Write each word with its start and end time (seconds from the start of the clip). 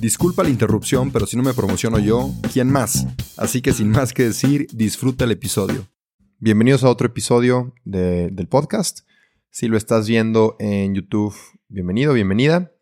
Disculpa 0.00 0.42
la 0.42 0.48
interrupción, 0.48 1.12
pero 1.12 1.26
si 1.26 1.36
no 1.36 1.42
me 1.42 1.52
promociono 1.52 1.98
yo, 1.98 2.32
¿quién 2.54 2.70
más? 2.70 3.06
Así 3.36 3.60
que 3.60 3.74
sin 3.74 3.90
más 3.90 4.14
que 4.14 4.22
decir, 4.22 4.66
disfruta 4.72 5.26
el 5.26 5.30
episodio. 5.30 5.86
Bienvenidos 6.38 6.84
a 6.84 6.88
otro 6.88 7.06
episodio 7.06 7.74
del 7.84 8.48
podcast. 8.48 9.00
Si 9.50 9.68
lo 9.68 9.76
estás 9.76 10.08
viendo 10.08 10.56
en 10.58 10.94
YouTube, 10.94 11.34
bienvenido, 11.68 12.14
bienvenida. 12.14 12.72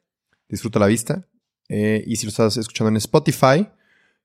Disfruta 0.49 0.79
la 0.79 0.87
vista. 0.87 1.27
Eh, 1.69 2.05
y 2.07 2.15
si 2.15 2.27
lo 2.27 2.31
estás 2.31 2.57
escuchando 2.57 2.91
en 2.91 2.99
Spotify, 2.99 3.69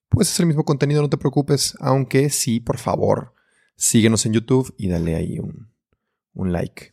pues 0.08 0.30
es 0.30 0.40
el 0.40 0.46
mismo 0.46 0.64
contenido, 0.64 1.02
no 1.02 1.10
te 1.10 1.18
preocupes. 1.18 1.76
Aunque 1.80 2.30
sí, 2.30 2.60
por 2.60 2.78
favor, 2.78 3.34
síguenos 3.76 4.24
en 4.28 4.34
YouTube 4.34 4.72
y 4.78 4.90
dale 4.90 5.16
ahí 5.16 5.40
un, 5.40 5.68
un 6.36 6.52
like. 6.52 6.93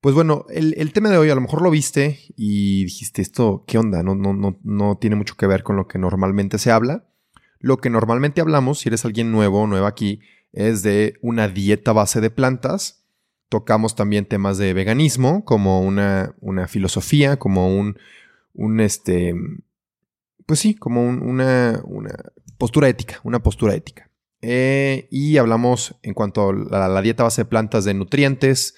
Pues 0.00 0.14
bueno, 0.14 0.46
el, 0.48 0.92
tema 0.94 1.10
de 1.10 1.18
hoy 1.18 1.28
a 1.28 1.34
lo 1.34 1.42
mejor 1.42 1.60
lo 1.60 1.70
viste 1.70 2.20
y 2.34 2.84
dijiste 2.84 3.20
esto, 3.20 3.64
¿qué 3.66 3.76
onda? 3.76 4.02
No, 4.02 4.14
no, 4.14 4.32
no, 4.32 4.58
no 4.62 4.96
tiene 4.96 5.14
mucho 5.14 5.36
que 5.36 5.46
ver 5.46 5.62
con 5.62 5.76
lo 5.76 5.88
que 5.88 5.98
normalmente 5.98 6.58
se 6.58 6.70
habla. 6.70 7.04
Lo 7.58 7.76
que 7.76 7.90
normalmente 7.90 8.40
hablamos, 8.40 8.78
si 8.78 8.88
eres 8.88 9.04
alguien 9.04 9.30
nuevo 9.30 9.60
o 9.60 9.66
nueva 9.66 9.88
aquí, 9.88 10.20
es 10.52 10.82
de 10.82 11.18
una 11.20 11.48
dieta 11.48 11.92
base 11.92 12.22
de 12.22 12.30
plantas. 12.30 13.04
Tocamos 13.50 13.94
también 13.94 14.24
temas 14.24 14.56
de 14.56 14.72
veganismo, 14.72 15.44
como 15.44 15.82
una, 15.82 16.34
una 16.40 16.66
filosofía, 16.66 17.38
como 17.38 17.76
un, 17.76 17.98
un 18.54 18.80
este, 18.80 19.34
pues 20.46 20.60
sí, 20.60 20.74
como 20.74 21.02
una, 21.02 21.82
una, 21.84 22.14
postura 22.56 22.88
ética, 22.88 23.20
una 23.22 23.42
postura 23.42 23.74
ética. 23.74 24.08
Eh, 24.40 25.08
y 25.10 25.36
hablamos 25.36 25.96
en 26.02 26.14
cuanto 26.14 26.48
a 26.48 26.88
la 26.88 27.02
dieta 27.02 27.24
base 27.24 27.42
de 27.42 27.50
plantas 27.50 27.84
de 27.84 27.92
nutrientes, 27.92 28.76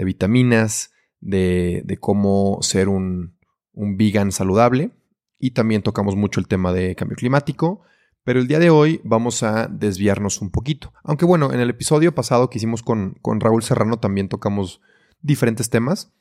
de 0.00 0.06
vitaminas, 0.06 0.92
de, 1.20 1.98
cómo 2.00 2.58
ser 2.62 2.88
un, 2.88 3.36
un 3.72 3.98
vegan 3.98 4.32
saludable 4.32 4.92
y 5.38 5.50
también 5.50 5.82
tocamos 5.82 6.16
mucho 6.16 6.40
el 6.40 6.48
tema 6.48 6.72
de 6.72 6.94
cambio 6.94 7.16
climático. 7.16 7.82
Pero 8.24 8.40
el 8.40 8.46
día 8.46 8.58
de 8.58 8.70
hoy 8.70 9.00
vamos 9.04 9.42
a 9.42 9.66
desviarnos 9.66 10.40
un 10.40 10.50
poquito. 10.50 10.92
Aunque 11.04 11.26
bueno, 11.26 11.52
en 11.52 11.60
el 11.60 11.68
episodio 11.68 12.14
pasado 12.14 12.48
que 12.48 12.56
hicimos 12.56 12.82
con, 12.82 13.18
con 13.20 13.40
Raúl 13.40 13.62
Serrano 13.62 13.98
también 13.98 14.28
tocamos 14.28 14.80
diferentes 15.20 15.68
temas. 15.68 16.12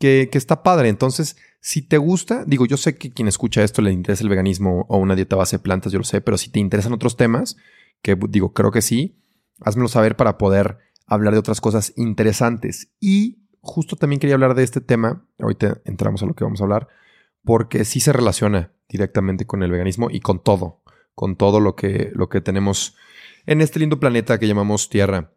Que, 0.00 0.28
que, 0.30 0.38
está 0.38 0.62
padre. 0.62 0.88
Entonces, 0.88 1.36
si 1.60 1.82
te 1.82 1.98
gusta, 1.98 2.44
digo, 2.44 2.66
yo 2.66 2.76
sé 2.76 2.96
que 2.96 3.10
quien 3.10 3.26
escucha 3.26 3.64
esto 3.64 3.82
le 3.82 3.92
interesa 3.92 4.22
el 4.22 4.28
veganismo 4.28 4.86
o 4.88 4.98
una 4.98 5.16
dieta 5.16 5.34
base 5.34 5.56
de 5.56 5.62
plantas, 5.62 5.92
yo 5.92 5.98
lo 5.98 6.04
sé, 6.04 6.20
pero 6.20 6.38
si 6.38 6.50
te 6.50 6.60
interesan 6.60 6.92
otros 6.92 7.16
temas, 7.16 7.56
que 8.00 8.16
digo, 8.28 8.52
creo 8.52 8.70
que 8.70 8.80
sí, 8.80 9.20
házmelo 9.60 9.88
saber 9.88 10.16
para 10.16 10.38
poder 10.38 10.78
hablar 11.08 11.32
de 11.32 11.40
otras 11.40 11.60
cosas 11.60 11.92
interesantes. 11.96 12.92
Y 13.00 13.38
justo 13.60 13.96
también 13.96 14.20
quería 14.20 14.34
hablar 14.34 14.54
de 14.54 14.62
este 14.62 14.80
tema, 14.80 15.26
ahorita 15.38 15.80
entramos 15.84 16.22
a 16.22 16.26
lo 16.26 16.34
que 16.34 16.44
vamos 16.44 16.60
a 16.60 16.64
hablar, 16.64 16.88
porque 17.44 17.84
sí 17.84 18.00
se 18.00 18.12
relaciona 18.12 18.72
directamente 18.88 19.46
con 19.46 19.62
el 19.62 19.70
veganismo 19.70 20.08
y 20.10 20.20
con 20.20 20.42
todo, 20.42 20.82
con 21.14 21.36
todo 21.36 21.60
lo 21.60 21.74
que, 21.74 22.10
lo 22.14 22.28
que 22.28 22.40
tenemos 22.40 22.96
en 23.46 23.60
este 23.60 23.80
lindo 23.80 23.98
planeta 23.98 24.38
que 24.38 24.46
llamamos 24.46 24.88
Tierra. 24.88 25.32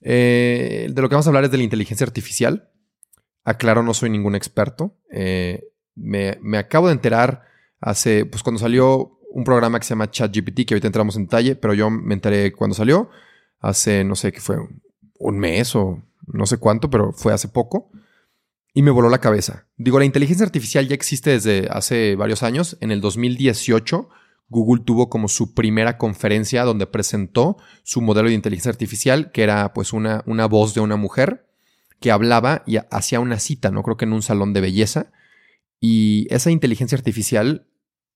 Eh, 0.00 0.88
de 0.90 1.02
lo 1.02 1.08
que 1.08 1.16
vamos 1.16 1.26
a 1.26 1.30
hablar 1.30 1.44
es 1.44 1.50
de 1.50 1.58
la 1.58 1.64
inteligencia 1.64 2.06
artificial. 2.06 2.70
Aclaro, 3.44 3.82
no 3.82 3.94
soy 3.94 4.10
ningún 4.10 4.36
experto. 4.36 4.96
Eh, 5.10 5.64
me, 5.96 6.38
me, 6.40 6.58
acabo 6.58 6.86
de 6.86 6.92
enterar 6.92 7.42
hace, 7.80 8.24
pues 8.26 8.42
cuando 8.42 8.60
salió 8.60 9.18
un 9.30 9.44
programa 9.44 9.78
que 9.78 9.86
se 9.86 9.90
llama 9.90 10.10
ChatGPT, 10.10 10.66
que 10.66 10.74
ahorita 10.74 10.86
entramos 10.86 11.16
en 11.16 11.24
detalle, 11.24 11.56
pero 11.56 11.74
yo 11.74 11.90
me 11.90 12.14
enteré 12.14 12.52
cuando 12.52 12.74
salió, 12.74 13.10
hace, 13.60 14.04
no 14.04 14.14
sé 14.14 14.32
qué 14.32 14.40
fue, 14.40 14.56
un 15.18 15.38
mes 15.38 15.74
o 15.74 16.02
no 16.26 16.46
sé 16.46 16.58
cuánto, 16.58 16.90
pero 16.90 17.12
fue 17.12 17.32
hace 17.32 17.48
poco. 17.48 17.90
Y 18.74 18.82
me 18.82 18.90
voló 18.90 19.08
la 19.08 19.18
cabeza. 19.18 19.66
Digo, 19.76 19.98
la 19.98 20.04
inteligencia 20.04 20.46
artificial 20.46 20.86
ya 20.86 20.94
existe 20.94 21.30
desde 21.30 21.68
hace 21.70 22.16
varios 22.16 22.42
años. 22.42 22.76
En 22.80 22.90
el 22.90 23.00
2018, 23.00 24.08
Google 24.48 24.84
tuvo 24.84 25.08
como 25.08 25.28
su 25.28 25.54
primera 25.54 25.98
conferencia 25.98 26.64
donde 26.64 26.86
presentó 26.86 27.56
su 27.82 28.00
modelo 28.00 28.28
de 28.28 28.34
inteligencia 28.34 28.70
artificial, 28.70 29.32
que 29.32 29.42
era 29.42 29.72
pues 29.72 29.92
una, 29.92 30.22
una 30.26 30.46
voz 30.46 30.74
de 30.74 30.80
una 30.80 30.96
mujer 30.96 31.48
que 32.00 32.10
hablaba 32.10 32.62
y 32.66 32.76
hacía 32.90 33.20
una 33.20 33.38
cita, 33.40 33.70
no 33.70 33.82
creo 33.82 33.96
que 33.96 34.04
en 34.04 34.12
un 34.12 34.22
salón 34.22 34.52
de 34.52 34.60
belleza. 34.60 35.10
Y 35.80 36.32
esa 36.32 36.50
inteligencia 36.50 36.96
artificial 36.96 37.66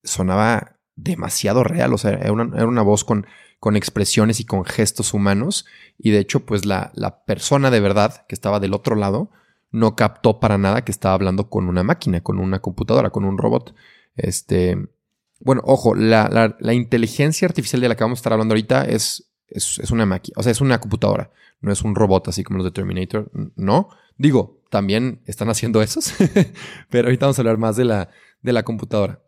sonaba 0.05 0.79
demasiado 0.95 1.65
real, 1.65 1.93
o 1.93 1.99
sea, 1.99 2.11
era 2.11 2.33
una 2.33 2.83
voz 2.83 3.05
con 3.05 3.27
con 3.63 3.77
expresiones 3.77 4.41
y 4.41 4.45
con 4.45 4.65
gestos 4.65 5.15
humanos. 5.15 5.67
Y 5.97 6.11
de 6.11 6.19
hecho, 6.19 6.45
pues 6.45 6.67
la, 6.67 6.91
la, 6.97 7.23
persona 7.25 7.71
de 7.71 7.79
verdad 7.79 8.27
que 8.27 8.35
estaba 8.35 8.59
del 8.59 8.75
otro 8.75 8.97
lado 8.97 9.31
no 9.71 9.95
captó 9.95 10.41
para 10.41 10.59
nada 10.59 10.85
que 10.85 10.91
estaba 10.91 11.15
hablando 11.15 11.49
con 11.49 11.69
una 11.69 11.85
máquina, 11.85 12.25
con 12.25 12.41
una 12.41 12.59
computadora, 12.59 13.11
con 13.11 13.25
un 13.25 13.39
robot. 13.39 13.73
Este, 14.17 14.77
bueno, 15.39 15.63
ojo, 15.65 15.95
la, 15.95 16.57
la, 16.59 16.75
inteligencia 16.75 17.47
artificial 17.47 17.81
de 17.81 17.89
la 17.89 17.95
que 17.95 18.03
vamos 18.03 18.19
a 18.19 18.23
estar 18.23 18.33
hablando 18.33 18.53
ahorita 18.53 18.83
es, 18.83 19.31
es, 19.47 19.79
es 19.79 19.93
una 19.93 20.07
máquina, 20.07 20.35
o 20.39 20.43
sea, 20.43 20.51
es 20.51 20.61
una 20.61 20.81
computadora, 20.81 21.31
no 21.61 21.71
es 21.71 21.83
un 21.83 21.95
robot 21.95 22.27
así 22.27 22.43
como 22.43 22.57
los 22.57 22.65
de 22.65 22.73
Terminator, 22.73 23.31
no. 23.55 23.91
Digo, 24.19 24.61
también 24.71 25.23
están 25.27 25.51
haciendo 25.51 25.83
esos, 25.83 26.15
pero 26.91 27.07
ahorita 27.07 27.27
vamos 27.27 27.39
a 27.39 27.43
hablar 27.43 27.59
más 27.59 27.77
de 27.77 27.85
la, 27.85 28.09
de 28.43 28.53
la 28.53 28.65
computadora. 28.65 29.23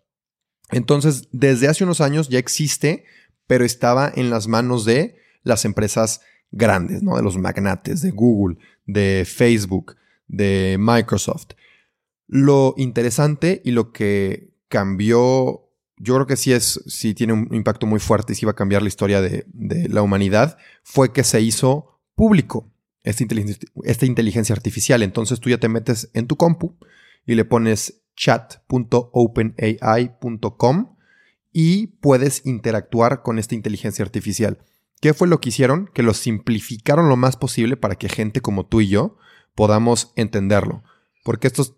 Entonces, 0.71 1.29
desde 1.31 1.69
hace 1.69 1.85
unos 1.85 2.01
años 2.01 2.29
ya 2.29 2.41
existe 2.41 3.05
pero 3.47 3.65
estaba 3.65 4.13
en 4.15 4.31
las 4.31 4.49
manos 4.49 4.85
de 4.85 5.17
las 5.43 5.65
empresas 5.65 6.21
grandes, 6.51 7.03
¿no? 7.03 7.17
De 7.17 7.23
los 7.23 7.37
magnates, 7.37 8.03
de 8.03 8.11
Google, 8.11 8.59
de 8.87 9.25
Facebook, 9.27 9.97
de 10.27 10.77
Microsoft. 10.79 11.53
Lo 12.27 12.75
interesante 12.77 13.61
y 13.65 13.73
lo 13.73 13.93
que 13.93 14.55
cambió, 14.69 15.69
yo 15.99 16.15
creo 16.15 16.27
que 16.27 16.37
sí 16.37 16.53
es, 16.53 16.83
sí 16.87 17.15
tiene 17.15 17.33
un 17.33 17.55
impacto 17.55 17.87
muy 17.87 18.01
fuerte 18.01 18.33
y 18.33 18.37
sí 18.37 18.47
va 18.47 18.53
a 18.53 18.57
cambiar 18.57 18.83
la 18.83 18.89
historia 18.89 19.21
de, 19.21 19.47
la 19.89 20.03
humanidad, 20.03 20.59
fue 20.83 21.13
que 21.13 21.25
se 21.25 21.41
hizo 21.41 22.01
público 22.15 22.71
esta 23.03 23.23
inteligencia, 23.23 23.69
esta 23.85 24.07
inteligencia 24.07 24.55
artificial. 24.55 25.03
Entonces 25.03 25.41
tú 25.41 25.51
ya 25.51 25.59
te 25.59 25.69
metes 25.69 26.11
en 26.15 26.27
tu 26.27 26.37
compu 26.37 26.79
y 27.27 27.35
le 27.35 27.45
pones 27.45 28.03
chat.openai.com 28.17 30.94
y 31.55 31.87
puedes 31.87 32.45
interactuar 32.45 33.23
con 33.23 33.39
esta 33.39 33.55
inteligencia 33.55 34.05
artificial. 34.05 34.59
¿Qué 35.01 35.15
fue 35.15 35.29
lo 35.29 35.41
que 35.41 35.51
hicieron? 35.51 35.89
Que 35.95 36.03
lo 36.03 36.13
simplificaron 36.13 37.09
lo 37.09 37.17
más 37.17 37.37
posible 37.37 37.77
para 37.77 37.95
que 37.95 38.09
gente 38.09 38.41
como 38.41 38.67
tú 38.67 38.81
y 38.81 38.89
yo 38.89 39.17
podamos 39.55 40.13
entenderlo. 40.17 40.83
Porque 41.23 41.47
estos, 41.47 41.77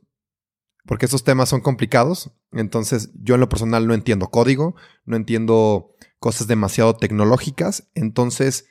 porque 0.87 1.05
estos 1.05 1.25
temas 1.25 1.50
son 1.50 1.61
complicados. 1.61 2.33
Entonces, 2.53 3.11
yo 3.23 3.35
en 3.35 3.43
lo 3.43 3.50
personal 3.50 3.87
no 3.87 3.93
entiendo 3.93 4.31
código, 4.31 4.77
no 5.05 5.15
entiendo 5.15 5.95
cosas 6.21 6.47
demasiado 6.47 6.97
tecnológicas. 6.97 7.91
Entonces, 7.95 8.67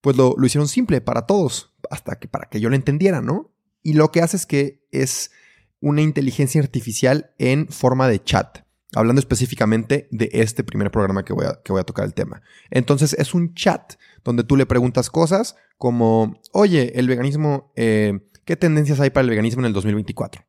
pues 0.00 0.16
lo, 0.16 0.36
lo 0.38 0.46
hicieron 0.46 0.68
simple 0.68 1.00
para 1.00 1.26
todos, 1.26 1.74
hasta 1.90 2.20
que 2.20 2.28
para 2.28 2.48
que 2.48 2.60
yo 2.60 2.70
lo 2.70 2.76
entendiera, 2.76 3.20
¿no? 3.20 3.52
Y 3.82 3.94
lo 3.94 4.12
que 4.12 4.22
hace 4.22 4.36
es 4.36 4.46
que 4.46 4.86
es 4.92 5.32
una 5.80 6.02
inteligencia 6.02 6.60
artificial 6.60 7.34
en 7.38 7.66
forma 7.66 8.06
de 8.06 8.22
chat 8.22 8.65
hablando 8.94 9.20
específicamente 9.20 10.08
de 10.10 10.30
este 10.32 10.64
primer 10.64 10.90
programa 10.90 11.24
que 11.24 11.32
voy, 11.32 11.46
a, 11.46 11.60
que 11.64 11.72
voy 11.72 11.80
a 11.80 11.84
tocar 11.84 12.04
el 12.04 12.14
tema. 12.14 12.42
Entonces 12.70 13.14
es 13.14 13.34
un 13.34 13.54
chat 13.54 13.94
donde 14.24 14.44
tú 14.44 14.56
le 14.56 14.66
preguntas 14.66 15.10
cosas 15.10 15.56
como, 15.76 16.40
oye, 16.52 16.98
el 16.98 17.08
veganismo, 17.08 17.72
eh, 17.76 18.20
¿qué 18.44 18.56
tendencias 18.56 19.00
hay 19.00 19.10
para 19.10 19.22
el 19.22 19.30
veganismo 19.30 19.62
en 19.62 19.66
el 19.66 19.72
2024? 19.72 20.44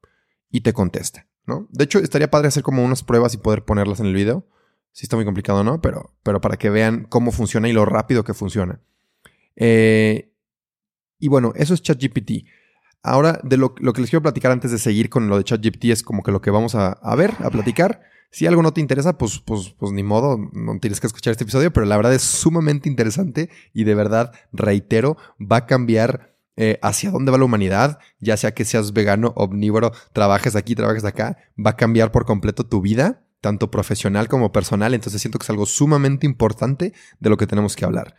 Y 0.50 0.62
te 0.62 0.74
contesta, 0.74 1.28
¿no? 1.46 1.68
De 1.72 1.84
hecho, 1.84 2.00
estaría 2.00 2.32
padre 2.32 2.48
hacer 2.48 2.64
como 2.64 2.84
unas 2.84 3.04
pruebas 3.04 3.34
y 3.34 3.38
poder 3.38 3.66
ponerlas 3.66 4.00
en 4.00 4.06
el 4.06 4.14
video. 4.14 4.48
Sí 4.92 5.06
está 5.06 5.16
muy 5.16 5.26
complicado, 5.26 5.64
¿no? 5.64 5.82
Pero, 5.82 6.16
pero 6.24 6.40
para 6.40 6.58
que 6.58 6.70
vean 6.70 7.06
cómo 7.10 7.32
funciona 7.32 7.68
y 7.68 7.74
lo 7.74 7.86
rápido 7.86 8.24
que 8.24 8.34
funciona. 8.34 8.82
Eh, 9.56 10.32
y 11.20 11.28
bueno, 11.28 11.52
eso 11.56 11.74
es 11.74 11.82
ChatGPT. 11.82 12.46
Ahora, 13.04 13.40
de 13.44 13.58
lo, 13.58 13.74
que 13.74 14.02
les 14.02 14.10
quiero 14.10 14.22
platicar 14.22 14.52
antes 14.52 14.72
de 14.72 14.78
seguir 14.78 15.10
con 15.10 15.28
lo 15.30 15.38
de 15.38 15.44
ChatGPT 15.44 15.86
es 15.86 16.04
como 16.04 16.24
que 16.24 16.32
lo 16.32 16.42
que 16.42 16.52
vamos 16.52 16.76
a, 16.76 17.16
ver, 17.16 17.34
a 17.40 17.50
platicar. 17.50 18.02
Si 18.30 18.46
algo 18.46 18.62
no 18.62 18.74
te 18.74 18.82
interesa, 18.82 19.18
pues, 19.18 19.40
pues, 19.40 19.74
pues 19.78 19.92
ni 19.92 20.04
modo, 20.04 20.38
no 20.52 20.80
tienes 20.80 21.00
que 21.00 21.08
escuchar 21.08 21.32
este 21.32 21.44
episodio, 21.44 21.72
pero 21.72 21.86
la 21.86 21.96
verdad 21.96 22.14
es 22.14 22.22
sumamente 22.22 22.90
interesante 22.90 23.50
y 23.74 23.84
de 23.86 23.96
verdad, 23.96 24.34
reitero, 24.52 25.18
va 25.40 25.58
a 25.58 25.66
cambiar 25.66 26.36
eh, 26.58 26.80
hacia 26.82 27.12
dónde 27.12 27.32
va 27.32 27.38
la 27.38 27.46
humanidad, 27.46 28.00
ya 28.20 28.36
sea 28.36 28.54
que 28.54 28.66
seas 28.66 28.92
vegano, 28.92 29.32
omnívoro, 29.36 29.92
trabajes 30.12 30.56
aquí, 30.56 30.74
trabajes 30.76 31.06
acá, 31.06 31.38
va 31.64 31.72
a 31.72 31.76
cambiar 31.78 32.12
por 32.12 32.26
completo 32.26 32.66
tu 32.66 32.82
vida, 32.82 33.24
tanto 33.42 33.70
profesional 33.70 34.28
como 34.28 34.52
personal. 34.52 34.94
Entonces 34.94 35.22
siento 35.22 35.38
que 35.38 35.44
es 35.44 35.50
algo 35.52 35.68
sumamente 35.68 36.26
importante 36.26 36.94
de 37.20 37.30
lo 37.30 37.38
que 37.38 37.46
tenemos 37.46 37.76
que 37.76 37.86
hablar. 37.86 38.16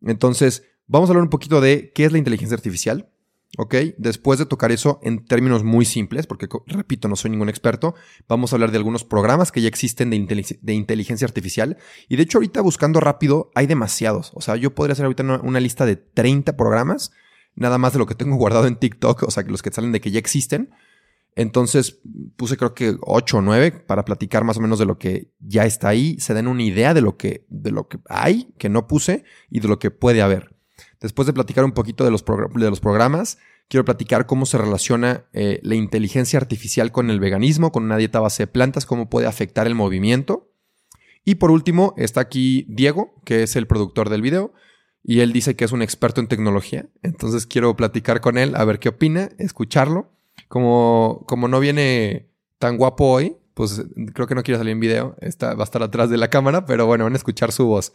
Entonces, 0.00 0.64
vamos 0.86 1.08
a 1.08 1.12
hablar 1.12 1.24
un 1.24 1.30
poquito 1.30 1.60
de 1.60 1.92
qué 1.94 2.06
es 2.06 2.12
la 2.12 2.18
inteligencia 2.18 2.56
artificial, 2.56 3.11
¿Ok? 3.58 3.74
Después 3.98 4.38
de 4.38 4.46
tocar 4.46 4.72
eso 4.72 4.98
en 5.02 5.26
términos 5.26 5.62
muy 5.62 5.84
simples, 5.84 6.26
porque 6.26 6.48
repito, 6.66 7.08
no 7.08 7.16
soy 7.16 7.30
ningún 7.30 7.50
experto, 7.50 7.94
vamos 8.26 8.52
a 8.52 8.56
hablar 8.56 8.70
de 8.70 8.78
algunos 8.78 9.04
programas 9.04 9.52
que 9.52 9.60
ya 9.60 9.68
existen 9.68 10.08
de, 10.08 10.72
inteligencia 10.72 11.26
artificial. 11.26 11.76
Y 12.08 12.16
de 12.16 12.22
hecho, 12.22 12.38
ahorita 12.38 12.62
buscando 12.62 12.98
rápido, 13.00 13.50
hay 13.54 13.66
demasiados. 13.66 14.32
O 14.34 14.40
sea, 14.40 14.56
yo 14.56 14.74
podría 14.74 14.92
hacer 14.94 15.04
ahorita 15.04 15.22
una, 15.42 15.60
lista 15.60 15.84
de 15.84 15.96
30 15.96 16.56
programas, 16.56 17.12
nada 17.54 17.76
más 17.76 17.92
de 17.92 17.98
lo 17.98 18.06
que 18.06 18.14
tengo 18.14 18.36
guardado 18.42 18.66
en 18.66 18.76
TikTok, 18.76 19.24
o 19.24 19.30
sea, 19.30 19.44
que 19.44 19.50
los 19.50 19.60
que 19.60 19.70
salen 19.70 19.92
de 19.92 20.00
que 20.00 20.10
ya 20.10 20.18
existen. 20.18 20.70
Entonces 21.34 22.00
puse 22.36 22.58
creo 22.58 22.74
que 22.74 22.96
8 23.00 23.38
o 23.38 23.40
9 23.40 23.70
para 23.86 24.04
platicar 24.04 24.44
más 24.44 24.58
o 24.58 24.60
menos 24.60 24.78
de 24.78 24.84
lo 24.84 24.98
que 24.98 25.30
ya 25.40 25.64
está 25.64 25.88
ahí, 25.88 26.18
se 26.20 26.34
den 26.34 26.46
una 26.46 26.62
idea 26.62 26.92
de 26.92 27.00
lo 27.00 27.16
que, 27.16 27.46
de 27.48 27.70
lo 27.70 27.88
que 27.88 27.98
hay, 28.08 28.52
que 28.58 28.68
no 28.68 28.86
puse, 28.86 29.24
y 29.50 29.60
de 29.60 29.68
lo 29.68 29.78
que 29.78 29.90
puede 29.90 30.20
haber. 30.20 30.51
Después 31.02 31.26
de 31.26 31.32
platicar 31.32 31.64
un 31.64 31.72
poquito 31.72 32.04
de 32.04 32.10
los, 32.10 32.24
de 32.24 32.70
los 32.70 32.80
programas, 32.80 33.38
quiero 33.68 33.84
platicar 33.84 34.26
cómo 34.26 34.46
se 34.46 34.56
relaciona 34.56 35.24
eh, 35.32 35.58
la 35.62 35.74
inteligencia 35.74 36.38
artificial 36.38 36.92
con 36.92 37.10
el 37.10 37.18
veganismo, 37.18 37.72
con 37.72 37.82
una 37.82 37.96
dieta 37.96 38.20
base 38.20 38.44
de 38.44 38.46
plantas, 38.46 38.86
cómo 38.86 39.10
puede 39.10 39.26
afectar 39.26 39.66
el 39.66 39.74
movimiento. 39.74 40.48
Y 41.24 41.36
por 41.36 41.50
último, 41.50 41.94
está 41.96 42.20
aquí 42.20 42.66
Diego, 42.68 43.14
que 43.24 43.42
es 43.42 43.56
el 43.56 43.66
productor 43.66 44.10
del 44.10 44.22
video, 44.22 44.52
y 45.02 45.20
él 45.20 45.32
dice 45.32 45.56
que 45.56 45.64
es 45.64 45.72
un 45.72 45.82
experto 45.82 46.20
en 46.20 46.28
tecnología. 46.28 46.86
Entonces 47.02 47.46
quiero 47.46 47.76
platicar 47.76 48.20
con 48.20 48.38
él, 48.38 48.54
a 48.54 48.64
ver 48.64 48.78
qué 48.78 48.88
opina, 48.88 49.30
escucharlo. 49.38 50.12
Como, 50.48 51.24
como 51.26 51.48
no 51.48 51.58
viene 51.60 52.30
tan 52.58 52.76
guapo 52.76 53.06
hoy, 53.06 53.36
pues 53.54 53.82
creo 54.14 54.26
que 54.26 54.34
no 54.34 54.42
quiere 54.42 54.58
salir 54.58 54.72
en 54.72 54.80
video, 54.80 55.16
está, 55.20 55.54
va 55.54 55.62
a 55.62 55.64
estar 55.64 55.82
atrás 55.82 56.10
de 56.10 56.16
la 56.16 56.30
cámara, 56.30 56.64
pero 56.64 56.86
bueno, 56.86 57.04
van 57.04 57.12
a 57.14 57.16
escuchar 57.16 57.52
su 57.52 57.66
voz. 57.66 57.92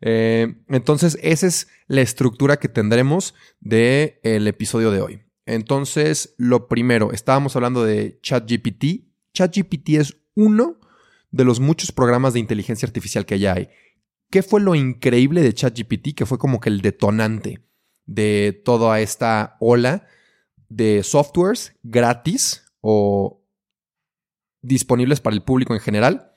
Eh, 0.00 0.54
entonces, 0.68 1.18
esa 1.22 1.46
es 1.46 1.68
la 1.86 2.00
estructura 2.00 2.58
que 2.58 2.68
tendremos 2.68 3.34
del 3.60 4.14
el 4.22 4.46
episodio 4.46 4.90
de 4.90 5.00
hoy. 5.00 5.22
Entonces, 5.46 6.34
lo 6.38 6.68
primero, 6.68 7.12
estábamos 7.12 7.56
hablando 7.56 7.84
de 7.84 8.18
ChatGPT. 8.22 9.06
ChatGPT 9.34 9.90
es 9.90 10.16
uno 10.34 10.80
de 11.30 11.44
los 11.44 11.60
muchos 11.60 11.92
programas 11.92 12.32
de 12.32 12.40
inteligencia 12.40 12.86
artificial 12.86 13.26
que 13.26 13.38
ya 13.38 13.54
hay. 13.54 13.68
¿Qué 14.30 14.42
fue 14.42 14.60
lo 14.60 14.74
increíble 14.74 15.42
de 15.42 15.52
ChatGPT? 15.52 16.14
Que 16.14 16.26
fue 16.26 16.38
como 16.38 16.60
que 16.60 16.70
el 16.70 16.80
detonante 16.80 17.64
de 18.06 18.60
toda 18.64 19.00
esta 19.00 19.56
ola 19.60 20.06
de 20.68 21.02
softwares 21.02 21.74
gratis 21.82 22.64
o 22.80 23.42
disponibles 24.62 25.20
para 25.20 25.36
el 25.36 25.42
público 25.42 25.74
en 25.74 25.80
general 25.80 26.33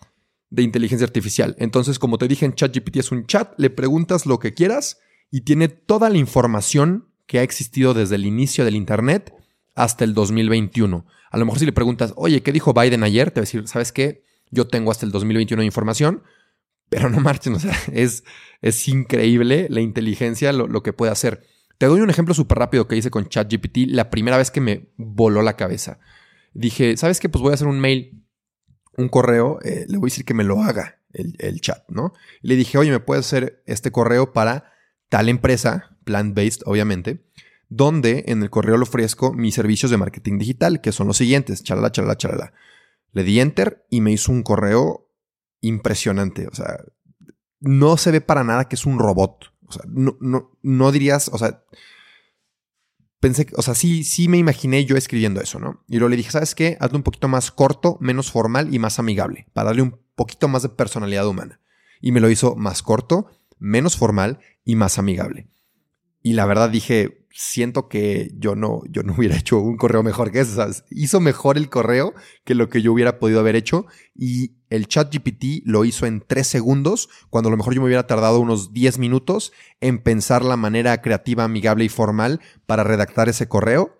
de 0.50 0.64
inteligencia 0.64 1.06
artificial. 1.06 1.56
Entonces, 1.60 2.00
como 2.00 2.18
te 2.18 2.28
dije 2.28 2.46
en 2.46 2.54
ChatGPT 2.54 2.98
es 2.98 3.12
un 3.12 3.26
chat, 3.26 3.54
le 3.58 3.70
preguntas 3.70 4.26
lo 4.26 4.40
que 4.40 4.54
quieras 4.54 5.00
y 5.30 5.42
tiene 5.42 5.68
toda 5.68 6.10
la 6.10 6.18
información 6.18 7.10
que 7.26 7.40
ha 7.40 7.44
existido 7.44 7.94
desde 7.94 8.16
el 8.16 8.26
inicio 8.26 8.64
del 8.66 8.76
Internet 8.76 9.34
hasta 9.76 10.06
el 10.06 10.14
2021. 10.14 11.06
A 11.30 11.38
lo 11.38 11.46
mejor 11.46 11.60
si 11.60 11.66
le 11.66 11.74
preguntas, 11.74 12.14
oye, 12.16 12.42
¿qué 12.42 12.52
dijo 12.52 12.74
Biden 12.74 13.04
ayer? 13.04 13.32
Te 13.32 13.42
va 13.42 13.44
a 13.44 13.46
decir, 13.46 13.68
¿sabes 13.68 13.92
qué? 13.92 14.24
Yo 14.50 14.68
tengo 14.68 14.92
hasta 14.92 15.06
el 15.06 15.12
2021 15.12 15.62
de 15.62 15.66
información, 15.66 16.24
pero 16.90 17.10
no 17.10 17.20
marchen, 17.20 17.54
o 17.56 17.60
sea, 17.60 17.78
es, 17.92 18.24
es 18.62 18.88
increíble 18.88 19.68
la 19.70 19.82
inteligencia, 19.82 20.54
lo, 20.54 20.68
lo 20.68 20.82
que 20.82 20.94
puede 20.94 21.12
hacer. 21.12 21.46
Te 21.78 21.86
doy 21.86 22.02
un 22.02 22.10
ejemplo 22.10 22.34
súper 22.34 22.58
rápido 22.58 22.88
que 22.88 22.96
hice 22.96 23.12
con 23.12 23.28
ChatGPT 23.28 23.90
la 23.90 24.10
primera 24.10 24.38
vez 24.38 24.50
que 24.50 24.62
me 24.62 24.90
voló 24.96 25.42
la 25.42 25.58
cabeza. 25.58 26.00
Dije, 26.54 26.98
¿sabes 26.98 27.20
qué? 27.20 27.30
Pues 27.30 27.42
voy 27.42 27.52
a 27.52 27.56
hacer 27.56 27.68
un 27.68 27.80
mail 27.80 28.24
un 28.98 29.10
correo, 29.10 29.60
eh, 29.64 29.86
le 29.88 29.98
voy 29.98 30.08
a 30.08 30.12
decir 30.12 30.26
que 30.26 30.34
me 30.34 30.44
lo 30.44 30.62
haga 30.62 31.00
el, 31.14 31.62
chat, 31.62 31.84
¿no? 31.90 32.14
le 32.42 32.56
dije, 32.56 32.78
oye, 32.78 32.92
¿me 32.92 33.00
puedes 33.00 33.26
hacer 33.26 33.64
este 33.66 33.92
correo 33.92 34.34
para 34.34 34.72
tal 35.10 35.30
empresa, 35.30 35.98
plant-based, 36.04 36.62
obviamente, 36.66 37.26
donde 37.70 38.26
en 38.28 38.44
el 38.44 38.50
correo 38.50 38.78
le 38.78 38.84
ofrezco 38.84 39.34
mis 39.34 39.56
servicios 39.56 39.90
de 39.90 39.98
marketing 39.98 40.38
digital, 40.38 40.82
que 40.82 40.92
son 40.92 41.08
los 41.08 41.18
siguientes, 41.18 41.64
chalala, 41.64 41.92
chalala, 41.92 42.18
chalala. 42.18 42.54
Le 43.14 43.24
di 43.24 43.40
enter 43.40 43.86
y 43.90 44.02
me 44.02 44.12
hizo 44.12 44.32
un 44.32 44.44
correo 44.44 45.10
impresionante, 45.62 46.48
o 46.48 46.54
sea, 46.54 46.78
no 47.60 47.98
se 47.98 48.12
ve 48.12 48.22
para 48.22 48.44
nada 48.44 48.66
que 48.66 48.76
es 48.76 48.86
un 48.86 49.00
robot. 49.00 49.54
O 49.68 49.72
sea, 49.72 49.84
no, 49.88 50.18
no, 50.22 50.58
no 50.62 50.92
dirías, 50.92 51.30
o 51.34 51.38
sea, 51.38 51.64
pensé, 53.20 53.48
o 53.56 53.62
sea, 53.62 53.76
sí, 53.76 54.04
sí 54.04 54.28
me 54.28 54.38
imaginé 54.38 54.86
yo 54.86 54.96
escribiendo 54.96 55.42
eso, 55.42 55.60
¿no? 55.60 55.84
Y 55.88 55.98
luego 55.98 56.10
le 56.10 56.18
dije, 56.18 56.32
¿sabes 56.32 56.56
qué? 56.56 56.78
Hazlo 56.80 56.98
un 56.98 57.04
poquito 57.04 57.28
más 57.28 57.52
corto, 57.52 57.98
menos 58.00 58.32
formal 58.32 58.74
y 58.74 58.80
más 58.80 59.00
amigable, 59.00 59.48
para 59.54 59.68
darle 59.68 59.82
un 59.84 60.00
poquito 60.16 60.48
más 60.48 60.64
de 60.64 60.70
personalidad 60.70 61.28
humana. 61.28 61.60
Y 62.02 62.12
me 62.12 62.20
lo 62.20 62.30
hizo 62.30 62.56
más 62.56 62.84
corto, 62.84 63.28
menos 63.60 63.98
formal 63.98 64.40
y 64.64 64.76
más 64.76 64.98
amigable. 65.00 65.50
Y 66.22 66.34
la 66.34 66.46
verdad 66.46 66.70
dije, 66.70 67.27
siento 67.40 67.88
que 67.88 68.32
yo 68.36 68.56
no, 68.56 68.82
yo 68.90 69.04
no 69.04 69.14
hubiera 69.18 69.38
hecho 69.38 69.60
un 69.60 69.78
correo 69.78 70.02
mejor 70.02 70.32
que 70.32 70.40
eso. 70.40 70.68
Hizo 70.90 71.20
mejor 71.20 71.58
el 71.58 71.70
correo 71.70 72.14
que 72.44 72.56
lo 72.56 72.68
que 72.68 72.82
yo 72.82 72.92
hubiera 72.92 73.20
podido 73.20 73.40
haber 73.40 73.56
hecho. 73.56 73.86
Y 74.16 74.56
el 74.70 74.88
chat 74.88 75.14
GPT 75.14 75.64
lo 75.64 75.86
hizo 75.86 76.08
en 76.08 76.24
tres 76.26 76.48
segundos, 76.48 77.10
cuando 77.30 77.50
a 77.50 77.52
lo 77.52 77.58
mejor 77.58 77.76
yo 77.76 77.82
me 77.82 77.88
hubiera 77.88 78.08
tardado 78.08 78.40
unos 78.40 78.74
10 78.74 78.98
minutos 78.98 79.54
en 79.80 80.00
pensar 80.00 80.44
la 80.44 80.58
manera 80.58 81.00
creativa, 81.02 81.44
amigable 81.44 81.86
y 81.86 81.90
formal 81.90 82.42
para 82.66 82.84
redactar 82.84 83.30
ese 83.30 83.48
correo. 83.48 84.00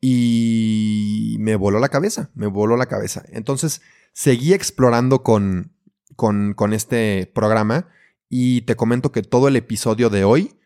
Y 0.00 1.36
me 1.38 1.56
voló 1.56 1.78
la 1.78 1.88
cabeza, 1.88 2.30
me 2.34 2.48
voló 2.48 2.76
la 2.76 2.86
cabeza. 2.86 3.24
Entonces 3.28 3.82
seguí 4.12 4.52
explorando 4.52 5.22
con, 5.22 5.72
con, 6.16 6.54
con 6.54 6.72
este 6.74 7.30
programa 7.32 7.88
y 8.28 8.62
te 8.62 8.74
comento 8.74 9.12
que 9.12 9.22
todo 9.22 9.46
el 9.48 9.56
episodio 9.56 10.10
de 10.10 10.24
hoy 10.24 10.56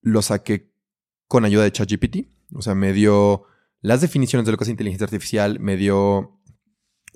lo 0.00 0.22
saqué 0.22 0.70
con 1.28 1.44
ayuda 1.44 1.64
de 1.64 1.72
ChatGPT. 1.72 2.28
O 2.54 2.62
sea, 2.62 2.74
me 2.74 2.92
dio 2.92 3.44
las 3.80 4.00
definiciones 4.00 4.46
de 4.46 4.52
lo 4.52 4.58
que 4.58 4.64
es 4.64 4.70
inteligencia 4.70 5.04
artificial, 5.04 5.60
me 5.60 5.76
dio 5.76 6.40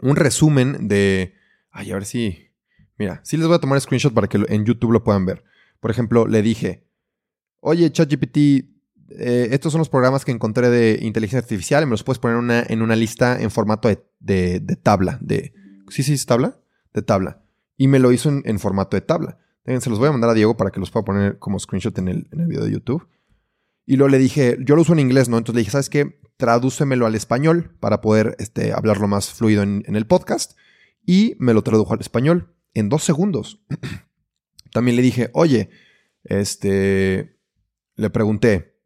un 0.02 0.16
resumen 0.16 0.88
de... 0.88 1.34
Ay, 1.70 1.90
a 1.90 1.94
ver 1.94 2.04
si... 2.04 2.50
Mira, 2.98 3.20
sí 3.24 3.36
les 3.36 3.46
voy 3.46 3.56
a 3.56 3.60
tomar 3.60 3.80
screenshot 3.80 4.12
para 4.12 4.28
que 4.28 4.44
en 4.48 4.64
YouTube 4.64 4.92
lo 4.92 5.02
puedan 5.02 5.24
ver. 5.24 5.42
Por 5.80 5.90
ejemplo, 5.90 6.26
le 6.26 6.42
dije, 6.42 6.86
oye, 7.60 7.90
ChatGPT, 7.90 8.36
eh, 8.36 9.48
estos 9.52 9.72
son 9.72 9.78
los 9.78 9.88
programas 9.88 10.24
que 10.24 10.32
encontré 10.32 10.68
de 10.68 10.98
inteligencia 11.00 11.40
artificial, 11.40 11.86
me 11.86 11.92
los 11.92 12.04
puedes 12.04 12.18
poner 12.18 12.66
en 12.68 12.82
una 12.82 12.96
lista 12.96 13.40
en 13.40 13.50
formato 13.50 13.88
de, 14.18 14.78
tabla, 14.82 15.18
de... 15.22 15.54
¿Sí, 15.88 16.02
sí, 16.02 16.24
tabla? 16.26 16.60
De 16.92 17.02
tabla. 17.02 17.42
Y 17.76 17.88
me 17.88 17.98
lo 17.98 18.12
hizo 18.12 18.28
en, 18.28 18.58
formato 18.58 18.96
de 18.96 19.00
tabla. 19.00 19.38
Se 19.64 19.88
los 19.88 19.98
voy 19.98 20.08
a 20.08 20.12
mandar 20.12 20.30
a 20.30 20.34
Diego 20.34 20.56
para 20.56 20.70
que 20.70 20.80
los 20.80 20.90
pueda 20.90 21.04
poner 21.04 21.38
como 21.38 21.58
screenshot 21.58 21.96
en 21.98 22.08
el 22.08 22.46
video 22.46 22.64
de 22.64 22.72
YouTube. 22.72 23.08
Y 23.90 23.96
luego 23.96 24.10
le 24.10 24.18
dije, 24.18 24.56
yo 24.60 24.76
lo 24.76 24.82
uso 24.82 24.92
en 24.92 25.00
inglés, 25.00 25.28
¿no? 25.28 25.36
Entonces 25.36 25.56
le 25.56 25.60
dije, 25.62 25.72
¿sabes 25.72 25.90
qué? 25.90 26.20
Tradúcemelo 26.36 27.06
al 27.06 27.16
español 27.16 27.76
para 27.80 28.00
poder 28.00 28.36
este, 28.38 28.72
hablarlo 28.72 29.08
más 29.08 29.30
fluido 29.30 29.64
en, 29.64 29.82
el 29.84 30.06
podcast. 30.06 30.56
Y 31.04 31.34
me 31.40 31.54
lo 31.54 31.62
tradujo 31.62 31.92
al 31.92 31.98
español 31.98 32.54
en 32.72 32.88
dos 32.88 33.02
segundos. 33.02 33.60
También 34.72 34.94
le 34.96 35.02
dije, 35.02 35.30
oye, 35.32 35.70
este, 36.22 37.36
le 37.96 38.10
pregunté, 38.10 38.78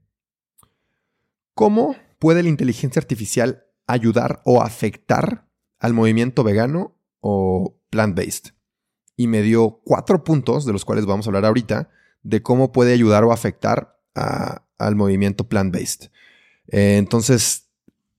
¿cómo 1.52 1.96
puede 2.18 2.42
la 2.42 2.48
inteligencia 2.48 2.98
artificial 2.98 3.66
ayudar 3.86 4.40
o 4.46 4.62
afectar 4.62 5.50
al 5.80 5.92
movimiento 5.92 6.44
vegano 6.44 6.96
o 7.20 7.78
plant-based? 7.90 8.54
Y 9.16 9.26
me 9.26 9.42
dio 9.42 9.82
cuatro 9.84 10.24
puntos, 10.24 10.64
de 10.64 10.72
los 10.72 10.86
cuales 10.86 11.04
vamos 11.04 11.26
a 11.26 11.28
hablar 11.28 11.44
ahorita, 11.44 11.90
de 12.22 12.42
cómo 12.42 12.72
puede 12.72 12.94
ayudar 12.94 13.22
o 13.24 13.32
afectar 13.32 14.00
a, 14.14 14.63
al 14.78 14.96
movimiento 14.96 15.48
plant-based. 15.48 16.10
Eh, 16.68 16.96
entonces, 16.96 17.68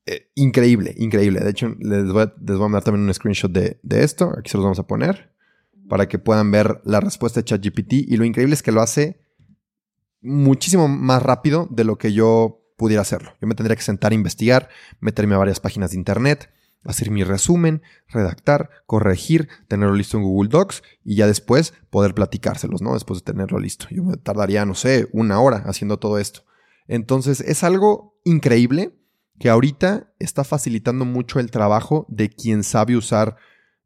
eh, 0.06 0.30
increíble, 0.36 0.94
increíble. 0.98 1.40
De 1.40 1.50
hecho, 1.50 1.76
les 1.80 2.12
voy, 2.12 2.24
a, 2.24 2.34
les 2.46 2.58
mandar 2.60 2.84
también 2.84 3.06
un 3.06 3.14
screenshot 3.14 3.52
de, 3.52 3.80
esto. 3.90 4.34
Aquí 4.38 4.50
se 4.50 4.58
los 4.58 4.64
vamos 4.64 4.80
a 4.80 4.88
poner 4.88 5.34
para 5.90 6.08
que 6.08 6.20
puedan 6.20 6.52
ver 6.52 6.82
la 6.84 7.00
respuesta 7.00 7.40
de 7.40 7.46
ChatGPT. 7.46 7.94
Y 7.94 8.18
lo 8.18 8.26
increíble 8.26 8.54
es 8.54 8.64
que 8.64 8.72
lo 8.72 8.82
hace 8.82 9.20
muchísimo 10.22 10.88
más 10.88 11.22
rápido 11.22 11.68
de 11.72 11.84
lo 11.84 11.98
que 11.98 12.14
yo 12.14 12.62
pudiera 12.78 13.02
hacerlo. 13.02 13.34
Yo 13.42 13.48
me 13.48 13.56
tendría 13.56 13.76
que 13.76 13.84
sentar 13.84 14.12
a 14.12 14.16
investigar, 14.16 14.70
meterme 15.00 15.36
a 15.36 15.40
varias 15.40 15.60
páginas 15.60 15.92
de 15.92 15.98
internet, 15.98 16.50
hacer 16.86 17.12
mi 17.12 17.24
resumen, 17.24 17.82
redactar, 18.08 18.70
corregir, 18.86 19.50
tenerlo 19.68 19.96
listo 19.96 20.18
en 20.18 20.24
Google 20.24 20.50
Docs 20.50 20.84
y 21.04 21.15
ya 21.15 21.27
después 21.27 21.74
poder 21.89 22.13
platicárselos, 22.13 22.82
¿no? 22.82 22.94
Después 22.94 23.20
de 23.20 23.32
tenerlo 23.34 23.60
listo. 23.60 23.88
Yo 23.89 24.04
me 24.04 24.18
tardaría, 24.18 24.65
no 24.65 24.75
sé, 24.75 25.08
una 25.12 25.39
hora 25.39 25.63
haciendo 25.65 25.98
todo 25.98 26.20
esto. 26.20 26.42
Entonces 26.88 27.42
es 27.42 27.63
algo 27.63 28.20
increíble 28.24 28.94
que 29.39 29.50
ahorita 29.50 30.13
está 30.20 30.44
facilitando 30.44 31.06
mucho 31.06 31.39
el 31.39 31.51
trabajo 31.51 32.06
de 32.10 32.30
quien 32.30 32.63
sabe 32.63 32.96
usar, 32.96 33.36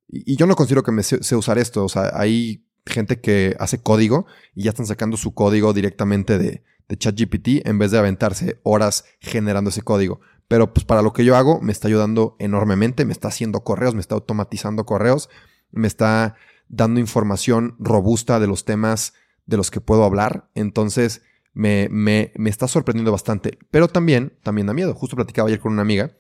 y 0.08 0.36
yo 0.36 0.46
no 0.46 0.56
considero 0.56 0.84
que 0.84 0.92
me 0.92 1.04
sé, 1.04 1.36
usar 1.36 1.58
esto, 1.58 1.84
o 1.86 1.90
sea, 1.90 2.12
hay 2.14 2.66
gente 2.86 3.20
que 3.20 3.56
hace 3.60 3.82
código 3.82 4.26
y 4.56 4.64
ya 4.64 4.72
están 4.72 4.86
sacando 4.86 5.18
su 5.18 5.34
código 5.34 5.74
directamente 5.74 6.38
de, 6.38 6.64
de 6.88 6.98
ChatGPT 6.98 7.68
en 7.68 7.78
vez 7.78 7.92
de 7.92 8.00
aventarse 8.00 8.60
horas 8.64 9.06
generando 9.20 9.70
ese 9.70 9.82
código. 9.82 10.22
Pero 10.50 10.74
pues 10.74 10.84
para 10.84 11.04
lo 11.04 11.14
que 11.14 11.24
yo 11.24 11.38
hago 11.38 11.62
me 11.62 11.72
está 11.72 11.88
ayudando 11.88 12.36
enormemente, 12.40 13.06
me 13.06 13.14
está 13.14 13.30
haciendo 13.30 13.64
correos, 13.64 13.94
me 13.94 14.02
está 14.02 14.16
automatizando 14.16 14.84
correos, 14.86 15.30
me 15.72 15.88
está 15.88 16.36
dando 16.68 17.00
información 17.00 17.76
robusta 17.80 18.40
de 18.40 18.48
los 18.48 18.66
temas 18.66 19.14
de 19.46 19.58
los 19.58 19.70
que 19.70 19.80
puedo 19.80 20.04
hablar. 20.04 20.50
Entonces, 20.56 21.22
me, 21.54 21.88
me, 21.92 22.34
me, 22.36 22.50
está 22.50 22.68
sorprendiendo 22.68 23.12
bastante. 23.12 23.60
Pero 23.70 23.88
también, 23.88 24.38
también 24.42 24.66
da 24.66 24.74
miedo. 24.74 24.96
Justo 24.96 25.16
platicaba 25.16 25.48
ayer 25.48 25.60
con 25.60 25.72
una 25.72 25.84
amiga 25.84 26.18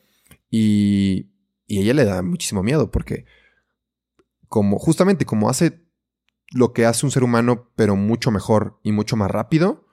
y, 0.51 1.31
y 1.65 1.79
ella 1.79 1.95
le 1.95 2.05
da 2.05 2.21
muchísimo 2.21 2.62
miedo 2.62 2.91
porque 2.91 3.25
como 4.48 4.77
justamente 4.77 5.25
como 5.25 5.50
hace 5.50 5.88
lo 6.51 6.71
que 6.74 6.86
hace 6.86 7.05
un 7.05 7.12
ser 7.12 7.24
humano, 7.24 7.71
pero 7.75 7.95
mucho 7.95 8.29
mejor 8.29 8.79
y 8.83 8.91
mucho 8.91 9.15
más 9.15 9.31
rápido, 9.31 9.88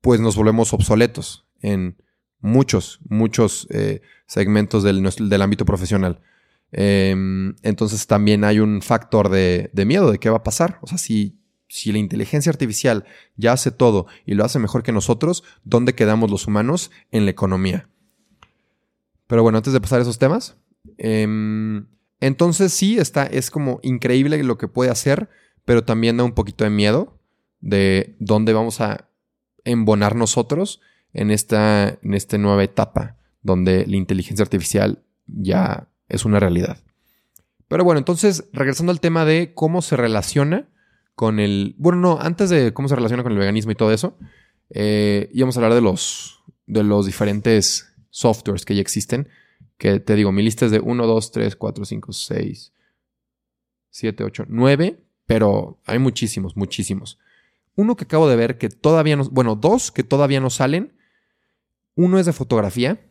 pues 0.00 0.20
nos 0.20 0.36
volvemos 0.36 0.72
obsoletos 0.72 1.48
en 1.60 2.00
muchos, 2.40 3.00
muchos 3.08 3.66
eh, 3.70 4.02
segmentos 4.26 4.82
del, 4.82 5.02
del, 5.02 5.42
ámbito 5.42 5.64
profesional. 5.64 6.20
Em, 6.70 7.54
entonces 7.62 8.06
también 8.06 8.44
hay 8.44 8.60
un 8.60 8.82
factor 8.82 9.28
de, 9.28 9.70
de 9.72 9.84
miedo 9.84 10.10
de 10.10 10.18
qué 10.18 10.30
va 10.30 10.38
a 10.38 10.42
pasar. 10.42 10.78
O 10.82 10.86
sea, 10.86 10.98
si 10.98 11.38
si 11.68 11.92
la 11.92 11.98
inteligencia 11.98 12.50
artificial 12.50 13.04
ya 13.36 13.52
hace 13.52 13.70
todo 13.70 14.06
y 14.24 14.34
lo 14.34 14.44
hace 14.44 14.58
mejor 14.58 14.82
que 14.82 14.92
nosotros, 14.92 15.44
¿dónde 15.64 15.94
quedamos 15.94 16.30
los 16.30 16.46
humanos 16.46 16.90
en 17.12 17.26
la 17.26 17.30
economía? 17.30 17.88
Pero 19.26 19.42
bueno, 19.42 19.58
antes 19.58 19.74
de 19.74 19.80
pasar 19.80 19.98
a 19.98 20.02
esos 20.02 20.18
temas, 20.18 20.56
em, 20.96 21.86
entonces 22.20 22.72
sí, 22.72 22.98
está, 22.98 23.24
es 23.26 23.50
como 23.50 23.80
increíble 23.82 24.42
lo 24.42 24.56
que 24.56 24.68
puede 24.68 24.90
hacer, 24.90 25.28
pero 25.64 25.84
también 25.84 26.16
da 26.16 26.24
un 26.24 26.32
poquito 26.32 26.64
de 26.64 26.70
miedo 26.70 27.18
de 27.60 28.16
dónde 28.18 28.54
vamos 28.54 28.80
a 28.80 29.10
embonar 29.64 30.16
nosotros 30.16 30.80
en 31.12 31.30
esta, 31.30 31.98
en 32.02 32.14
esta 32.14 32.38
nueva 32.38 32.64
etapa 32.64 33.16
donde 33.42 33.86
la 33.86 33.96
inteligencia 33.96 34.42
artificial 34.42 35.02
ya 35.26 35.88
es 36.08 36.24
una 36.24 36.40
realidad. 36.40 36.78
Pero 37.68 37.84
bueno, 37.84 37.98
entonces, 37.98 38.44
regresando 38.52 38.92
al 38.92 39.00
tema 39.00 39.24
de 39.24 39.52
cómo 39.54 39.82
se 39.82 39.96
relaciona 39.96 40.68
con 41.14 41.38
el. 41.38 41.74
Bueno, 41.78 41.98
no, 41.98 42.18
antes 42.20 42.48
de 42.50 42.72
cómo 42.72 42.88
se 42.88 42.96
relaciona 42.96 43.22
con 43.22 43.32
el 43.32 43.38
veganismo 43.38 43.72
y 43.72 43.74
todo 43.74 43.92
eso, 43.92 44.16
eh, 44.70 45.28
íbamos 45.32 45.56
a 45.56 45.60
hablar 45.60 45.74
de 45.74 45.82
los, 45.82 46.42
de 46.66 46.82
los 46.82 47.06
diferentes 47.06 47.94
softwares 48.10 48.64
que 48.64 48.74
ya 48.74 48.80
existen. 48.80 49.28
Que 49.76 50.00
te 50.00 50.14
digo, 50.14 50.32
mi 50.32 50.42
lista 50.42 50.64
es 50.64 50.70
de 50.72 50.80
1, 50.80 51.06
2, 51.06 51.32
3, 51.32 51.56
4, 51.56 51.84
5, 51.84 52.12
6, 52.12 52.72
7, 53.90 54.24
8, 54.24 54.44
9, 54.48 55.00
pero 55.26 55.78
hay 55.84 55.98
muchísimos, 55.98 56.56
muchísimos. 56.56 57.18
Uno 57.76 57.94
que 57.94 58.04
acabo 58.04 58.28
de 58.28 58.36
ver 58.36 58.58
que 58.58 58.70
todavía 58.70 59.16
no. 59.16 59.24
Bueno, 59.30 59.54
dos 59.54 59.92
que 59.92 60.02
todavía 60.02 60.40
no 60.40 60.50
salen. 60.50 60.94
Uno 61.98 62.20
es 62.20 62.26
de 62.26 62.32
fotografía, 62.32 63.04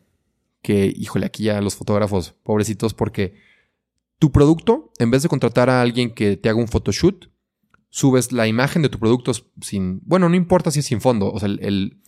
que, 0.62 0.90
híjole, 0.96 1.26
aquí 1.26 1.44
ya 1.44 1.60
los 1.60 1.76
fotógrafos, 1.76 2.32
pobrecitos, 2.42 2.94
porque 2.94 3.34
tu 4.18 4.32
producto, 4.32 4.94
en 4.98 5.10
vez 5.10 5.22
de 5.22 5.28
contratar 5.28 5.68
a 5.68 5.82
alguien 5.82 6.14
que 6.14 6.38
te 6.38 6.48
haga 6.48 6.58
un 6.58 6.68
photoshoot, 6.68 7.30
subes 7.90 8.32
la 8.32 8.46
imagen 8.46 8.80
de 8.80 8.88
tu 8.88 8.98
producto 8.98 9.32
sin, 9.60 10.00
bueno, 10.06 10.30
no 10.30 10.36
importa 10.36 10.70
si 10.70 10.78
es 10.78 10.86
sin 10.86 11.02
fondo, 11.02 11.30
o 11.30 11.38
sea, 11.38 11.50
el, 11.50 12.00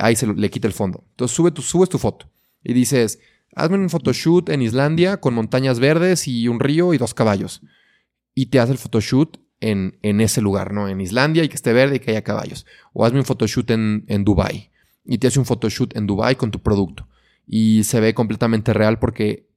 AI 0.00 0.16
se 0.16 0.28
le 0.28 0.48
quita 0.48 0.66
el 0.66 0.72
fondo. 0.72 1.04
Entonces 1.10 1.36
subes 1.36 1.90
tu 1.90 1.98
foto 1.98 2.30
y 2.64 2.72
dices, 2.72 3.18
hazme 3.54 3.76
un 3.76 3.90
photoshoot 3.90 4.48
en 4.48 4.62
Islandia 4.62 5.18
con 5.18 5.34
montañas 5.34 5.78
verdes 5.78 6.26
y 6.26 6.48
un 6.48 6.58
río 6.58 6.94
y 6.94 6.96
dos 6.96 7.12
caballos. 7.12 7.60
Y 8.34 8.46
te 8.46 8.60
hace 8.60 8.72
el 8.72 8.78
photoshoot 8.78 9.42
en, 9.60 9.98
en 10.00 10.22
ese 10.22 10.40
lugar, 10.40 10.72
¿no? 10.72 10.88
En 10.88 11.02
Islandia 11.02 11.44
y 11.44 11.50
que 11.50 11.56
esté 11.56 11.74
verde 11.74 11.96
y 11.96 12.00
que 12.00 12.12
haya 12.12 12.24
caballos. 12.24 12.64
O 12.94 13.04
hazme 13.04 13.18
un 13.18 13.26
photoshoot 13.26 13.70
en, 13.72 14.06
en 14.08 14.24
Dubai 14.24 14.71
y 15.04 15.18
te 15.18 15.26
hace 15.26 15.38
un 15.38 15.46
photoshoot 15.46 15.96
en 15.96 16.06
Dubai 16.06 16.36
con 16.36 16.50
tu 16.50 16.60
producto. 16.60 17.08
Y 17.46 17.84
se 17.84 18.00
ve 18.00 18.14
completamente 18.14 18.72
real 18.72 18.98
porque 18.98 19.48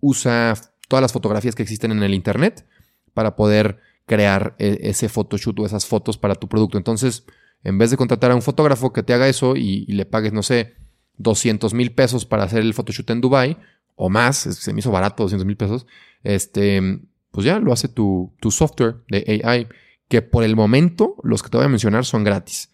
usa 0.00 0.54
todas 0.88 1.02
las 1.02 1.12
fotografías 1.12 1.54
que 1.54 1.62
existen 1.62 1.92
en 1.92 2.02
el 2.02 2.14
Internet 2.14 2.66
para 3.14 3.36
poder 3.36 3.80
crear 4.06 4.54
e, 4.58 4.78
ese 4.82 5.08
photoshoot 5.08 5.58
o 5.60 5.66
esas 5.66 5.86
fotos 5.86 6.16
para 6.16 6.34
tu 6.34 6.48
producto. 6.48 6.78
Entonces, 6.78 7.24
en 7.62 7.78
vez 7.78 7.90
de 7.90 7.96
contratar 7.96 8.30
a 8.30 8.34
un 8.34 8.42
fotógrafo 8.42 8.92
que 8.92 9.02
te 9.02 9.12
haga 9.12 9.28
eso 9.28 9.56
y, 9.56 9.84
le 9.86 10.06
pagues, 10.06 10.32
no 10.32 10.42
sé, 10.42 10.74
200 11.18 11.74
mil 11.74 11.92
pesos 11.92 12.24
para 12.24 12.44
hacer 12.44 12.60
el 12.60 12.74
photoshoot 12.74 13.10
en 13.10 13.20
Dubai 13.20 13.56
o 13.96 14.08
más, 14.08 14.36
se 14.36 14.72
me 14.72 14.80
hizo 14.80 14.90
barato 14.90 15.22
200 15.22 15.46
mil 15.46 15.56
pesos, 15.56 15.86
este, 16.22 17.00
pues 17.30 17.46
ya 17.46 17.58
lo 17.58 17.72
hace 17.72 17.88
tu, 17.88 18.34
tu 18.40 18.50
software 18.50 18.96
de 19.08 19.42
AI, 19.44 19.68
que 20.08 20.22
por 20.22 20.44
el 20.44 20.54
momento 20.54 21.16
los 21.22 21.42
que 21.42 21.48
te 21.48 21.56
voy 21.56 21.66
a 21.66 21.70
mencionar 21.70 22.04
son 22.04 22.22
gratis. 22.22 22.70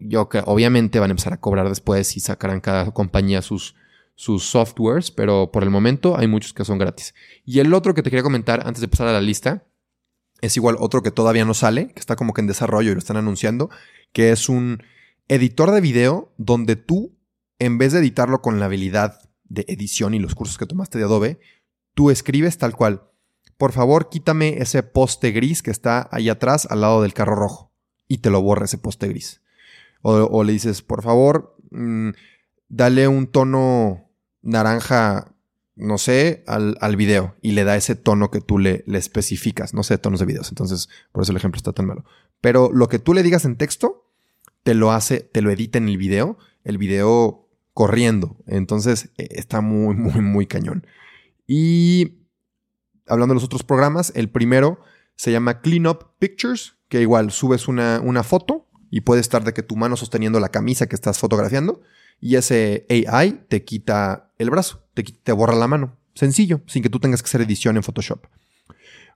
Yo 0.00 0.28
obviamente 0.46 1.00
van 1.00 1.10
a 1.10 1.12
empezar 1.12 1.32
a 1.32 1.40
cobrar 1.40 1.68
después 1.68 2.16
y 2.16 2.20
sacarán 2.20 2.60
cada 2.60 2.90
compañía 2.92 3.42
sus, 3.42 3.74
sus 4.14 4.44
softwares, 4.44 5.10
pero 5.10 5.50
por 5.50 5.62
el 5.62 5.70
momento 5.70 6.16
hay 6.18 6.26
muchos 6.26 6.52
que 6.52 6.64
son 6.64 6.78
gratis. 6.78 7.14
Y 7.44 7.60
el 7.60 7.72
otro 7.74 7.94
que 7.94 8.02
te 8.02 8.10
quería 8.10 8.22
comentar 8.22 8.66
antes 8.66 8.80
de 8.80 8.88
pasar 8.88 9.08
a 9.08 9.12
la 9.12 9.20
lista 9.20 9.64
es 10.40 10.56
igual 10.56 10.76
otro 10.78 11.02
que 11.02 11.10
todavía 11.10 11.44
no 11.44 11.54
sale, 11.54 11.92
que 11.92 12.00
está 12.00 12.16
como 12.16 12.32
que 12.32 12.40
en 12.40 12.46
desarrollo 12.46 12.90
y 12.90 12.94
lo 12.94 12.98
están 12.98 13.16
anunciando, 13.16 13.70
que 14.12 14.30
es 14.30 14.48
un 14.48 14.82
editor 15.28 15.70
de 15.70 15.80
video 15.80 16.32
donde 16.38 16.76
tú, 16.76 17.16
en 17.58 17.78
vez 17.78 17.92
de 17.92 18.00
editarlo 18.00 18.40
con 18.42 18.58
la 18.58 18.66
habilidad 18.66 19.30
de 19.44 19.64
edición 19.68 20.14
y 20.14 20.18
los 20.18 20.34
cursos 20.34 20.58
que 20.58 20.66
tomaste 20.66 20.98
de 20.98 21.04
Adobe, 21.04 21.40
tú 21.94 22.10
escribes 22.10 22.58
tal 22.58 22.74
cual. 22.74 23.04
Por 23.58 23.72
favor, 23.72 24.08
quítame 24.08 24.58
ese 24.58 24.82
poste 24.82 25.32
gris 25.32 25.62
que 25.62 25.70
está 25.70 26.08
ahí 26.12 26.28
atrás 26.30 26.66
al 26.70 26.80
lado 26.80 27.02
del 27.02 27.12
carro 27.12 27.36
rojo. 27.36 27.72
Y 28.08 28.18
te 28.18 28.30
lo 28.30 28.40
borra 28.40 28.64
ese 28.64 28.78
poste 28.78 29.08
gris. 29.08 29.42
O, 30.02 30.44
le 30.44 30.52
dices, 30.52 30.82
por 30.82 31.02
favor, 31.02 31.56
mm, 31.70 32.10
dale 32.68 33.06
un 33.08 33.26
tono 33.26 34.10
naranja 34.42 35.34
no 35.76 35.96
sé, 35.96 36.44
al, 36.46 36.76
al, 36.82 36.96
video 36.96 37.36
y 37.40 37.52
le 37.52 37.64
da 37.64 37.74
ese 37.74 37.94
tono 37.94 38.30
que 38.30 38.42
tú 38.42 38.58
le, 38.58 38.84
le, 38.86 38.98
especificas, 38.98 39.72
no 39.72 39.82
sé, 39.82 39.96
tonos 39.96 40.20
de 40.20 40.26
videos. 40.26 40.50
Entonces, 40.50 40.90
por 41.10 41.22
eso 41.22 41.32
el 41.32 41.38
ejemplo 41.38 41.56
está 41.56 41.72
tan 41.72 41.86
malo. 41.86 42.04
Pero 42.42 42.70
lo 42.70 42.88
que 42.88 42.98
tú 42.98 43.14
le 43.14 43.22
digas 43.22 43.46
en 43.46 43.56
texto, 43.56 44.10
te 44.62 44.74
lo 44.74 44.92
hace, 44.92 45.20
te 45.20 45.40
lo 45.40 45.50
edita 45.50 45.78
en 45.78 45.88
el 45.88 45.96
video, 45.96 46.36
el 46.64 46.76
video 46.76 47.48
corriendo. 47.72 48.36
Entonces, 48.46 49.10
e, 49.16 49.28
está 49.30 49.60
muy, 49.60 49.94
muy, 49.94 50.20
muy 50.20 50.46
cañón. 50.46 50.86
Y 51.46 52.26
hablando 53.06 53.32
de 53.32 53.36
los 53.36 53.44
otros 53.44 53.62
programas, 53.62 54.12
el 54.14 54.28
primero 54.28 54.80
se 55.16 55.32
llama 55.32 55.60
Clean 55.60 55.86
Up 55.86 56.12
Pictures, 56.18 56.76
que 56.88 57.00
igual 57.00 57.30
subes 57.30 57.68
una, 57.68 58.00
una 58.02 58.22
foto 58.22 58.69
y 58.90 59.02
puede 59.02 59.20
estar 59.20 59.44
de 59.44 59.52
que 59.52 59.62
tu 59.62 59.76
mano 59.76 59.96
sosteniendo 59.96 60.40
la 60.40 60.48
camisa 60.50 60.86
que 60.86 60.96
estás 60.96 61.18
fotografiando 61.18 61.80
y 62.20 62.36
ese 62.36 62.86
AI 62.88 63.44
te 63.48 63.64
quita 63.64 64.30
el 64.38 64.50
brazo, 64.50 64.82
te, 64.94 65.02
te 65.02 65.32
borra 65.32 65.54
la 65.54 65.66
mano. 65.66 65.96
Sencillo, 66.14 66.60
sin 66.66 66.82
que 66.82 66.90
tú 66.90 66.98
tengas 66.98 67.22
que 67.22 67.28
hacer 67.28 67.40
edición 67.40 67.76
en 67.76 67.82
Photoshop. 67.82 68.26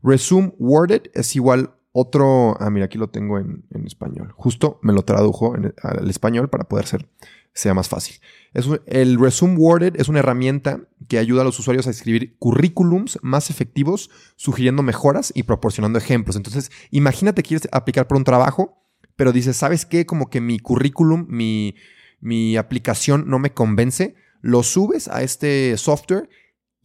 Resume 0.03 0.53
Worded 0.59 1.03
es 1.15 1.35
igual 1.35 1.75
otro. 1.93 2.57
Ah, 2.61 2.71
mira, 2.71 2.87
aquí 2.87 2.99
lo 2.99 3.09
tengo 3.09 3.39
en, 3.39 3.65
español. 3.87 4.33
Justo 4.37 4.79
me 4.83 4.93
lo 4.93 5.03
tradujo 5.03 5.55
al 5.83 6.11
español 6.11 6.51
para 6.51 6.65
poder 6.65 6.87
ser, 6.87 7.09
sea 7.55 7.73
más 7.73 7.89
fácil. 7.89 8.17
Es 8.53 8.67
el 8.87 9.19
Resume 9.19 9.57
Worded 9.57 9.95
es 9.97 10.09
una 10.09 10.19
herramienta 10.19 10.81
que 11.09 11.19
ayuda 11.19 11.43
a 11.43 11.45
los 11.45 11.59
usuarios 11.59 11.87
a 11.87 11.91
escribir 11.91 12.37
currículums 12.39 13.19
más 13.23 13.49
efectivos, 13.49 14.11
sugiriendo 14.37 14.83
mejoras 14.83 15.33
y 15.35 15.45
proporcionando 15.45 15.99
ejemplos. 15.99 16.37
Entonces, 16.37 16.71
imagínate 16.91 17.43
que 17.43 17.49
quieres 17.49 17.69
aplicar 17.73 18.07
por 18.07 18.19
un 18.19 18.25
trabajo, 18.25 18.84
pero 19.17 19.33
dices, 19.33 19.57
¿sabes 19.57 19.87
qué? 19.87 20.07
Como 20.07 20.31
que 20.31 20.41
mi 20.41 20.59
currículum, 20.59 21.27
mi, 21.29 21.75
mi 22.21 22.57
aplicación 22.57 23.25
no 23.29 23.39
me 23.39 23.53
convence, 23.53 24.15
lo 24.41 24.63
subes 24.63 25.09
a 25.09 25.23
este 25.23 25.77
software 25.77 26.29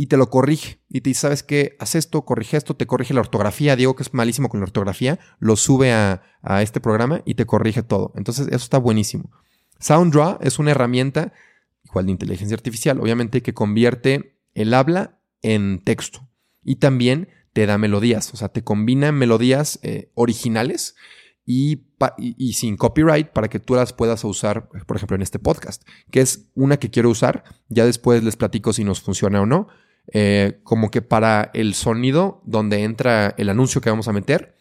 y 0.01 0.07
te 0.07 0.15
lo 0.15 0.29
corrige. 0.29 0.79
Y 0.87 1.01
te 1.01 1.09
dice, 1.09 1.21
¿sabes 1.21 1.43
qué? 1.43 1.75
Haz 1.77 1.95
esto, 1.95 2.23
corrige 2.23 2.55
esto, 2.55 2.73
te 2.73 2.87
corrige 2.87 3.13
la 3.13 3.19
ortografía. 3.19 3.75
Diego, 3.75 3.97
que 3.97 4.03
es 4.03 4.13
malísimo 4.13 4.47
con 4.47 4.61
la 4.61 4.63
ortografía, 4.63 5.19
lo 5.39 5.57
sube 5.57 5.91
a, 5.91 6.21
este 6.61 6.79
programa 6.79 7.21
y 7.25 7.35
te 7.35 7.45
corrige 7.45 7.83
todo. 7.83 8.13
Entonces, 8.15 8.47
eso 8.47 8.63
está 8.63 8.77
buenísimo. 8.77 9.29
SoundDraw 9.79 10.37
es 10.39 10.57
una 10.57 10.71
herramienta, 10.71 11.33
igual 11.83 12.05
de 12.05 12.13
inteligencia 12.13 12.55
artificial, 12.55 12.97
obviamente, 13.01 13.41
que 13.41 13.53
convierte 13.53 14.39
el 14.53 14.73
habla 14.73 15.19
en 15.41 15.83
texto. 15.83 16.29
Y 16.63 16.77
también 16.77 17.27
te 17.51 17.65
da 17.65 17.77
melodías, 17.77 18.33
o 18.33 18.37
sea, 18.37 18.47
te 18.47 18.63
combina 18.63 19.11
melodías 19.11 19.79
eh, 19.83 20.11
originales 20.13 20.95
y, 21.51 22.53
sin 22.53 22.77
copyright 22.77 23.29
para 23.29 23.47
que 23.47 23.59
tú 23.59 23.73
las 23.73 23.91
puedas 23.91 24.23
usar, 24.23 24.69
por 24.69 24.97
ejemplo, 24.97 25.15
en 25.15 25.23
este 25.23 25.39
podcast, 25.39 25.81
que 26.11 26.21
es 26.21 26.47
una 26.53 26.77
que 26.77 26.91
quiero 26.91 27.09
usar. 27.09 27.43
Ya 27.69 27.85
después 27.85 28.23
les 28.23 28.35
platico 28.35 28.71
si 28.71 28.83
nos 28.83 29.01
funciona 29.01 29.41
o 29.41 29.47
no. 29.47 29.67
Eh, 30.13 30.59
como 30.63 30.91
que 30.91 31.01
para 31.01 31.49
el 31.55 31.73
sonido 31.73 32.43
donde 32.45 32.83
entra 32.83 33.33
el 33.35 33.49
anuncio 33.49 33.81
que 33.81 33.89
vamos 33.89 34.07
a 34.07 34.13
meter, 34.13 34.55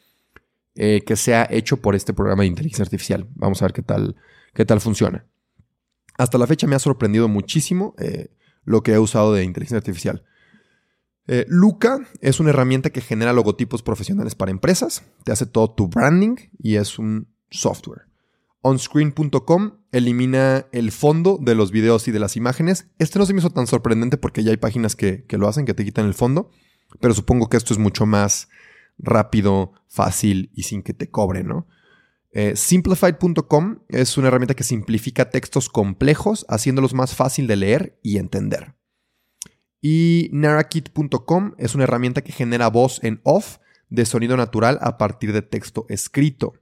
eh, 0.76 1.02
que 1.06 1.16
sea 1.16 1.46
hecho 1.50 1.76
por 1.76 1.94
este 1.94 2.14
programa 2.14 2.44
de 2.44 2.48
inteligencia 2.48 2.84
artificial. 2.84 3.28
Vamos 3.34 3.60
a 3.60 3.66
ver 3.66 3.74
qué 3.74 3.82
tal, 3.82 4.16
qué 4.54 4.64
tal 4.64 4.80
funciona. 4.80 5.26
Hasta 6.16 6.38
la 6.38 6.46
fecha 6.46 6.66
me 6.66 6.74
ha 6.74 6.78
sorprendido 6.78 7.28
muchísimo 7.28 7.94
eh, 7.98 8.30
lo 8.64 8.82
que 8.82 8.92
he 8.92 8.98
usado 8.98 9.34
de 9.34 9.44
inteligencia 9.44 9.76
artificial. 9.76 10.24
Eh, 11.28 11.44
Luca 11.46 12.00
es 12.22 12.40
una 12.40 12.50
herramienta 12.50 12.88
que 12.88 13.02
genera 13.02 13.34
logotipos 13.34 13.82
profesionales 13.82 14.34
para 14.34 14.50
empresas, 14.50 15.04
te 15.24 15.32
hace 15.32 15.44
todo 15.44 15.70
tu 15.70 15.88
branding 15.88 16.36
y 16.58 16.76
es 16.76 16.98
un 16.98 17.28
software. 17.50 18.06
Onscreen.com 18.62 19.72
elimina 19.92 20.66
el 20.72 20.90
fondo 20.90 21.38
de 21.40 21.54
los 21.54 21.70
videos 21.70 22.08
y 22.08 22.12
de 22.12 22.18
las 22.18 22.36
imágenes. 22.36 22.88
Este 22.98 23.18
no 23.18 23.26
se 23.26 23.34
me 23.34 23.40
hizo 23.40 23.50
tan 23.50 23.66
sorprendente 23.66 24.16
porque 24.16 24.42
ya 24.42 24.50
hay 24.50 24.56
páginas 24.56 24.96
que, 24.96 25.24
que 25.26 25.38
lo 25.38 25.46
hacen, 25.46 25.66
que 25.66 25.74
te 25.74 25.84
quitan 25.84 26.06
el 26.06 26.14
fondo, 26.14 26.50
pero 27.00 27.12
supongo 27.12 27.48
que 27.48 27.58
esto 27.58 27.74
es 27.74 27.78
mucho 27.78 28.06
más 28.06 28.48
rápido, 28.98 29.72
fácil 29.86 30.50
y 30.54 30.62
sin 30.62 30.82
que 30.82 30.94
te 30.94 31.10
cobre, 31.10 31.44
¿no? 31.44 31.66
Eh, 32.32 32.56
simplified.com 32.56 33.80
es 33.88 34.16
una 34.16 34.28
herramienta 34.28 34.54
que 34.54 34.64
simplifica 34.64 35.30
textos 35.30 35.68
complejos, 35.68 36.46
haciéndolos 36.48 36.94
más 36.94 37.14
fácil 37.14 37.46
de 37.46 37.56
leer 37.56 37.98
y 38.02 38.16
entender. 38.16 38.77
Y 39.80 40.30
Narakit.com 40.32 41.54
es 41.58 41.74
una 41.74 41.84
herramienta 41.84 42.22
que 42.22 42.32
genera 42.32 42.68
voz 42.68 43.02
en 43.02 43.20
off 43.24 43.58
de 43.88 44.04
sonido 44.04 44.36
natural 44.36 44.78
a 44.82 44.98
partir 44.98 45.32
de 45.32 45.42
texto 45.42 45.86
escrito. 45.88 46.54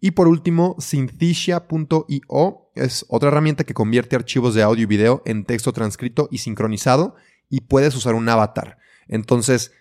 Y 0.00 0.12
por 0.12 0.28
último, 0.28 0.76
Synthesia.io 0.78 2.70
es 2.74 3.06
otra 3.08 3.28
herramienta 3.28 3.64
que 3.64 3.74
convierte 3.74 4.16
archivos 4.16 4.54
de 4.54 4.62
audio 4.62 4.82
y 4.84 4.86
video 4.86 5.22
en 5.24 5.44
texto 5.44 5.72
transcrito 5.72 6.28
y 6.30 6.38
sincronizado 6.38 7.16
y 7.48 7.62
puedes 7.62 7.94
usar 7.94 8.14
un 8.14 8.28
avatar. 8.28 8.78
Entonces, 9.08 9.72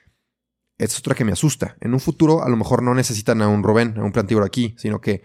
es 0.77 0.97
otra 0.99 1.15
que 1.15 1.25
me 1.25 1.31
asusta. 1.31 1.77
En 1.81 1.93
un 1.93 1.99
futuro, 1.99 2.43
a 2.43 2.49
lo 2.49 2.57
mejor 2.57 2.83
no 2.83 2.93
necesitan 2.93 3.41
a 3.41 3.47
un 3.47 3.63
Rubén, 3.63 3.97
a 3.97 4.03
un 4.03 4.11
plantívoro 4.11 4.45
aquí, 4.45 4.75
sino 4.77 4.99
que 5.01 5.21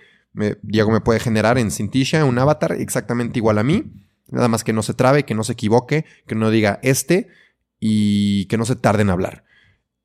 Diego 0.62 0.90
me 0.90 1.00
puede 1.00 1.20
generar 1.20 1.58
en 1.58 1.70
Cintisha 1.70 2.24
un 2.24 2.38
avatar 2.38 2.72
exactamente 2.72 3.38
igual 3.38 3.58
a 3.58 3.64
mí. 3.64 3.92
Nada 4.30 4.48
más 4.48 4.64
que 4.64 4.72
no 4.72 4.82
se 4.82 4.94
trabe, 4.94 5.24
que 5.24 5.34
no 5.34 5.44
se 5.44 5.52
equivoque, 5.52 6.04
que 6.26 6.34
no 6.34 6.50
diga 6.50 6.78
este 6.82 7.28
y 7.78 8.46
que 8.46 8.58
no 8.58 8.64
se 8.64 8.76
tarde 8.76 9.02
en 9.02 9.10
hablar. 9.10 9.44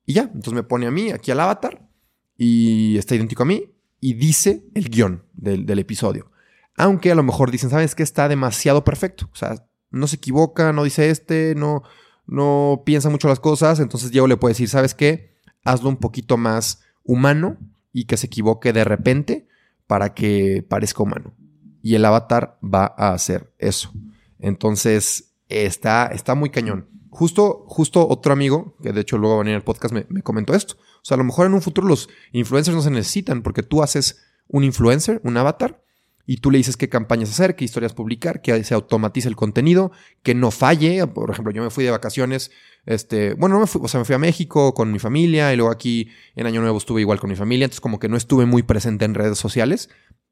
Y 0.04 0.14
ya, 0.14 0.22
entonces 0.22 0.52
me 0.52 0.62
pone 0.62 0.86
a 0.86 0.90
mí 0.90 1.10
aquí 1.10 1.30
al 1.30 1.40
avatar 1.40 1.88
y 2.36 2.96
está 2.98 3.14
idéntico 3.14 3.42
a 3.42 3.46
mí 3.46 3.72
y 4.00 4.14
dice 4.14 4.64
el 4.74 4.88
guion 4.88 5.24
del, 5.32 5.66
del 5.66 5.78
episodio. 5.78 6.30
Aunque 6.76 7.10
a 7.10 7.14
lo 7.14 7.22
mejor 7.22 7.50
dicen, 7.50 7.70
¿sabes 7.70 7.94
qué? 7.94 8.02
Está 8.02 8.28
demasiado 8.28 8.84
perfecto. 8.84 9.28
O 9.32 9.36
sea, 9.36 9.66
no 9.90 10.06
se 10.06 10.16
equivoca, 10.16 10.72
no 10.72 10.84
dice 10.84 11.10
este, 11.10 11.54
no, 11.56 11.82
no 12.26 12.82
piensa 12.84 13.08
mucho 13.08 13.28
las 13.28 13.40
cosas. 13.40 13.80
Entonces 13.80 14.10
Diego 14.10 14.26
le 14.26 14.36
puede 14.36 14.52
decir, 14.52 14.68
¿sabes 14.68 14.94
qué? 14.94 15.36
hazlo 15.66 15.88
un 15.88 15.96
poquito 15.96 16.36
más 16.36 16.80
humano 17.04 17.58
y 17.92 18.04
que 18.04 18.16
se 18.16 18.26
equivoque 18.26 18.72
de 18.72 18.84
repente 18.84 19.48
para 19.86 20.14
que 20.14 20.64
parezca 20.66 21.02
humano. 21.02 21.34
Y 21.82 21.94
el 21.94 22.04
avatar 22.04 22.58
va 22.62 22.94
a 22.96 23.12
hacer 23.12 23.52
eso. 23.58 23.92
Entonces, 24.38 25.34
está, 25.48 26.06
está 26.06 26.34
muy 26.34 26.50
cañón. 26.50 26.88
Justo, 27.10 27.64
justo 27.68 28.06
otro 28.08 28.32
amigo, 28.32 28.76
que 28.82 28.92
de 28.92 29.00
hecho 29.00 29.16
luego 29.16 29.36
va 29.36 29.40
a 29.40 29.44
venir 29.44 29.56
al 29.56 29.64
podcast, 29.64 29.94
me, 29.94 30.06
me 30.08 30.22
comentó 30.22 30.54
esto. 30.54 30.74
O 30.74 31.04
sea, 31.04 31.14
a 31.14 31.18
lo 31.18 31.24
mejor 31.24 31.46
en 31.46 31.54
un 31.54 31.62
futuro 31.62 31.88
los 31.88 32.08
influencers 32.32 32.76
no 32.76 32.82
se 32.82 32.90
necesitan 32.90 33.42
porque 33.42 33.62
tú 33.62 33.82
haces 33.82 34.22
un 34.48 34.64
influencer, 34.64 35.20
un 35.24 35.36
avatar, 35.36 35.82
y 36.26 36.38
tú 36.38 36.50
le 36.50 36.58
dices 36.58 36.76
qué 36.76 36.88
campañas 36.88 37.30
hacer, 37.30 37.54
qué 37.54 37.64
historias 37.64 37.94
publicar, 37.94 38.42
que 38.42 38.62
se 38.64 38.74
automatice 38.74 39.28
el 39.28 39.36
contenido, 39.36 39.92
que 40.24 40.34
no 40.34 40.50
falle. 40.50 41.06
Por 41.06 41.30
ejemplo, 41.30 41.52
yo 41.52 41.62
me 41.62 41.70
fui 41.70 41.84
de 41.84 41.92
vacaciones, 41.92 42.50
este, 42.84 43.34
bueno, 43.34 43.54
no 43.54 43.60
me 43.60 43.66
fui, 43.68 43.80
o 43.82 43.88
sea, 43.88 44.00
me 44.00 44.04
fui 44.04 44.16
a 44.16 44.18
México 44.18 44.74
con 44.74 44.90
mi 44.90 44.98
familia 44.98 45.52
y 45.52 45.56
luego 45.56 45.70
aquí 45.70 46.10
en 46.34 46.46
Año 46.46 46.60
Nuevo 46.60 46.78
estuve 46.78 47.00
igual 47.00 47.20
con 47.20 47.30
mi 47.30 47.36
familia, 47.36 47.66
entonces 47.66 47.80
como 47.80 48.00
que 48.00 48.08
no 48.08 48.16
estuve 48.16 48.44
muy 48.44 48.64
presente 48.64 49.04
en 49.04 49.14
redes 49.14 49.38
sociales, 49.38 49.88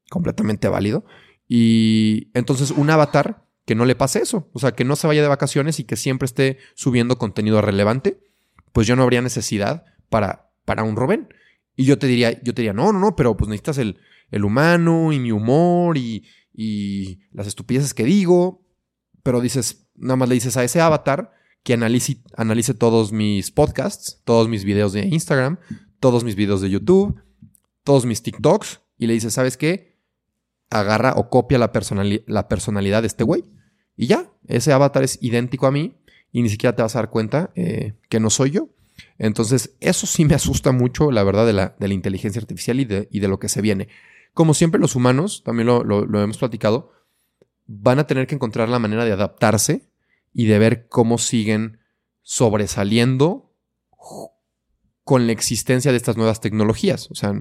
completamente 0.09 0.67
válido. 0.67 1.05
Y 1.47 2.29
entonces 2.33 2.71
un 2.71 2.89
avatar 2.89 3.44
que 3.65 3.75
no 3.75 3.85
le 3.85 3.95
pase 3.95 4.19
eso, 4.19 4.49
o 4.53 4.59
sea, 4.59 4.73
que 4.73 4.85
no 4.85 4.95
se 4.95 5.07
vaya 5.07 5.21
de 5.21 5.27
vacaciones 5.27 5.79
y 5.79 5.83
que 5.83 5.95
siempre 5.95 6.25
esté 6.25 6.59
subiendo 6.75 7.17
contenido 7.17 7.61
relevante, 7.61 8.19
pues 8.71 8.87
yo 8.87 8.95
no 8.95 9.03
habría 9.03 9.21
necesidad 9.21 9.85
para, 10.09 10.51
para 10.65 10.83
un 10.83 10.95
Robén. 10.95 11.29
Y 11.75 11.85
yo 11.85 11.97
te 11.97 12.07
diría, 12.07 12.31
yo 12.43 12.53
te 12.53 12.61
diría, 12.61 12.73
no, 12.73 12.93
no, 12.93 12.99
no, 12.99 13.15
pero 13.15 13.35
pues 13.35 13.49
necesitas 13.49 13.79
el, 13.79 13.99
el 14.31 14.45
humano 14.45 15.11
y 15.11 15.19
mi 15.19 15.31
humor 15.31 15.97
y, 15.97 16.25
y 16.53 17.21
las 17.31 17.47
estupideces 17.47 17.93
que 17.93 18.03
digo, 18.03 18.65
pero 19.23 19.41
dices, 19.41 19.87
nada 19.95 20.15
más 20.15 20.29
le 20.29 20.35
dices 20.35 20.55
a 20.57 20.63
ese 20.63 20.79
avatar 20.79 21.33
que 21.63 21.73
analice, 21.73 22.21
analice 22.37 22.75
todos 22.75 23.11
mis 23.11 23.49
podcasts, 23.49 24.21
todos 24.23 24.47
mis 24.47 24.63
videos 24.63 24.93
de 24.93 25.05
Instagram, 25.07 25.57
todos 25.99 26.23
mis 26.23 26.35
videos 26.35 26.61
de 26.61 26.69
YouTube, 26.69 27.19
todos 27.83 28.05
mis 28.05 28.21
TikToks, 28.21 28.81
y 28.99 29.07
le 29.07 29.13
dices, 29.13 29.33
¿sabes 29.33 29.57
qué? 29.57 29.94
Agarra 30.79 31.13
o 31.15 31.29
copia 31.29 31.57
la, 31.57 31.71
la 32.27 32.47
personalidad 32.47 33.01
de 33.01 33.07
este 33.07 33.23
güey. 33.23 33.43
Y 33.95 34.07
ya, 34.07 34.31
ese 34.47 34.73
avatar 34.73 35.03
es 35.03 35.17
idéntico 35.21 35.67
a 35.67 35.71
mí 35.71 35.97
y 36.31 36.41
ni 36.41 36.49
siquiera 36.49 36.75
te 36.75 36.81
vas 36.81 36.95
a 36.95 36.99
dar 36.99 37.09
cuenta 37.09 37.51
eh, 37.55 37.93
que 38.09 38.19
no 38.19 38.29
soy 38.29 38.51
yo. 38.51 38.69
Entonces, 39.17 39.75
eso 39.79 40.07
sí 40.07 40.25
me 40.25 40.35
asusta 40.35 40.71
mucho, 40.71 41.11
la 41.11 41.23
verdad, 41.23 41.45
de 41.45 41.53
la, 41.53 41.75
de 41.79 41.87
la 41.87 41.93
inteligencia 41.93 42.41
artificial 42.41 42.79
y 42.79 42.85
de, 42.85 43.07
y 43.11 43.19
de 43.19 43.27
lo 43.27 43.39
que 43.39 43.49
se 43.49 43.61
viene. 43.61 43.87
Como 44.35 44.53
siempre 44.53 44.81
los 44.81 44.97
humanos, 44.97 45.43
también 45.45 45.65
lo, 45.65 46.21
hemos 46.21 46.37
platicado, 46.37 46.91
van 47.67 47.99
a 47.99 48.05
tener 48.05 48.27
que 48.27 48.35
encontrar 48.35 48.67
la 48.67 48.79
manera 48.79 49.05
de 49.05 49.13
adaptarse 49.13 49.89
y 50.33 50.45
de 50.47 50.59
ver 50.59 50.89
cómo 50.89 51.17
siguen 51.17 51.79
sobresaliendo 52.21 53.53
con 55.05 55.25
la 55.25 55.31
existencia 55.31 55.91
de 55.91 55.97
estas 55.97 56.17
nuevas 56.17 56.41
tecnologías. 56.41 57.09
O 57.11 57.15
sea, 57.15 57.33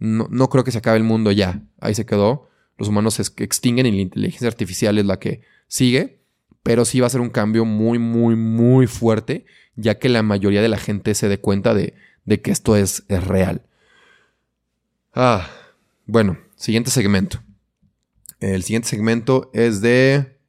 no, 0.00 0.48
creo 0.48 0.64
que 0.64 0.72
se 0.72 0.78
acabe 0.78 0.96
el 0.96 1.04
mundo 1.04 1.30
ya. 1.30 1.62
Ahí 1.80 1.94
se 1.94 2.04
quedó. 2.04 2.49
Los 2.80 2.88
humanos 2.88 3.14
se 3.14 3.22
extinguen 3.44 3.84
y 3.84 3.92
la 3.92 4.00
inteligencia 4.00 4.48
artificial 4.48 4.96
es 4.96 5.04
la 5.04 5.18
que 5.18 5.42
sigue. 5.68 6.18
Pero 6.62 6.86
sí 6.86 6.98
va 6.98 7.06
a 7.06 7.10
ser 7.10 7.20
un 7.20 7.28
cambio 7.28 7.64
muy, 7.64 7.98
muy, 7.98 8.36
muy 8.36 8.86
fuerte, 8.86 9.44
ya 9.76 9.98
que 9.98 10.08
la 10.08 10.22
mayoría 10.22 10.62
de 10.62 10.68
la 10.68 10.78
gente 10.78 11.14
se 11.14 11.28
dé 11.28 11.38
cuenta 11.38 11.74
de, 11.74 11.94
de 12.24 12.40
que 12.40 12.50
esto 12.50 12.76
es, 12.76 13.04
es 13.08 13.22
real. 13.22 13.66
Ah, 15.14 15.50
bueno, 16.06 16.38
siguiente 16.56 16.90
segmento. 16.90 17.42
El 18.40 18.62
siguiente 18.62 18.88
segmento 18.88 19.50
es 19.52 19.82
de... 19.82 20.39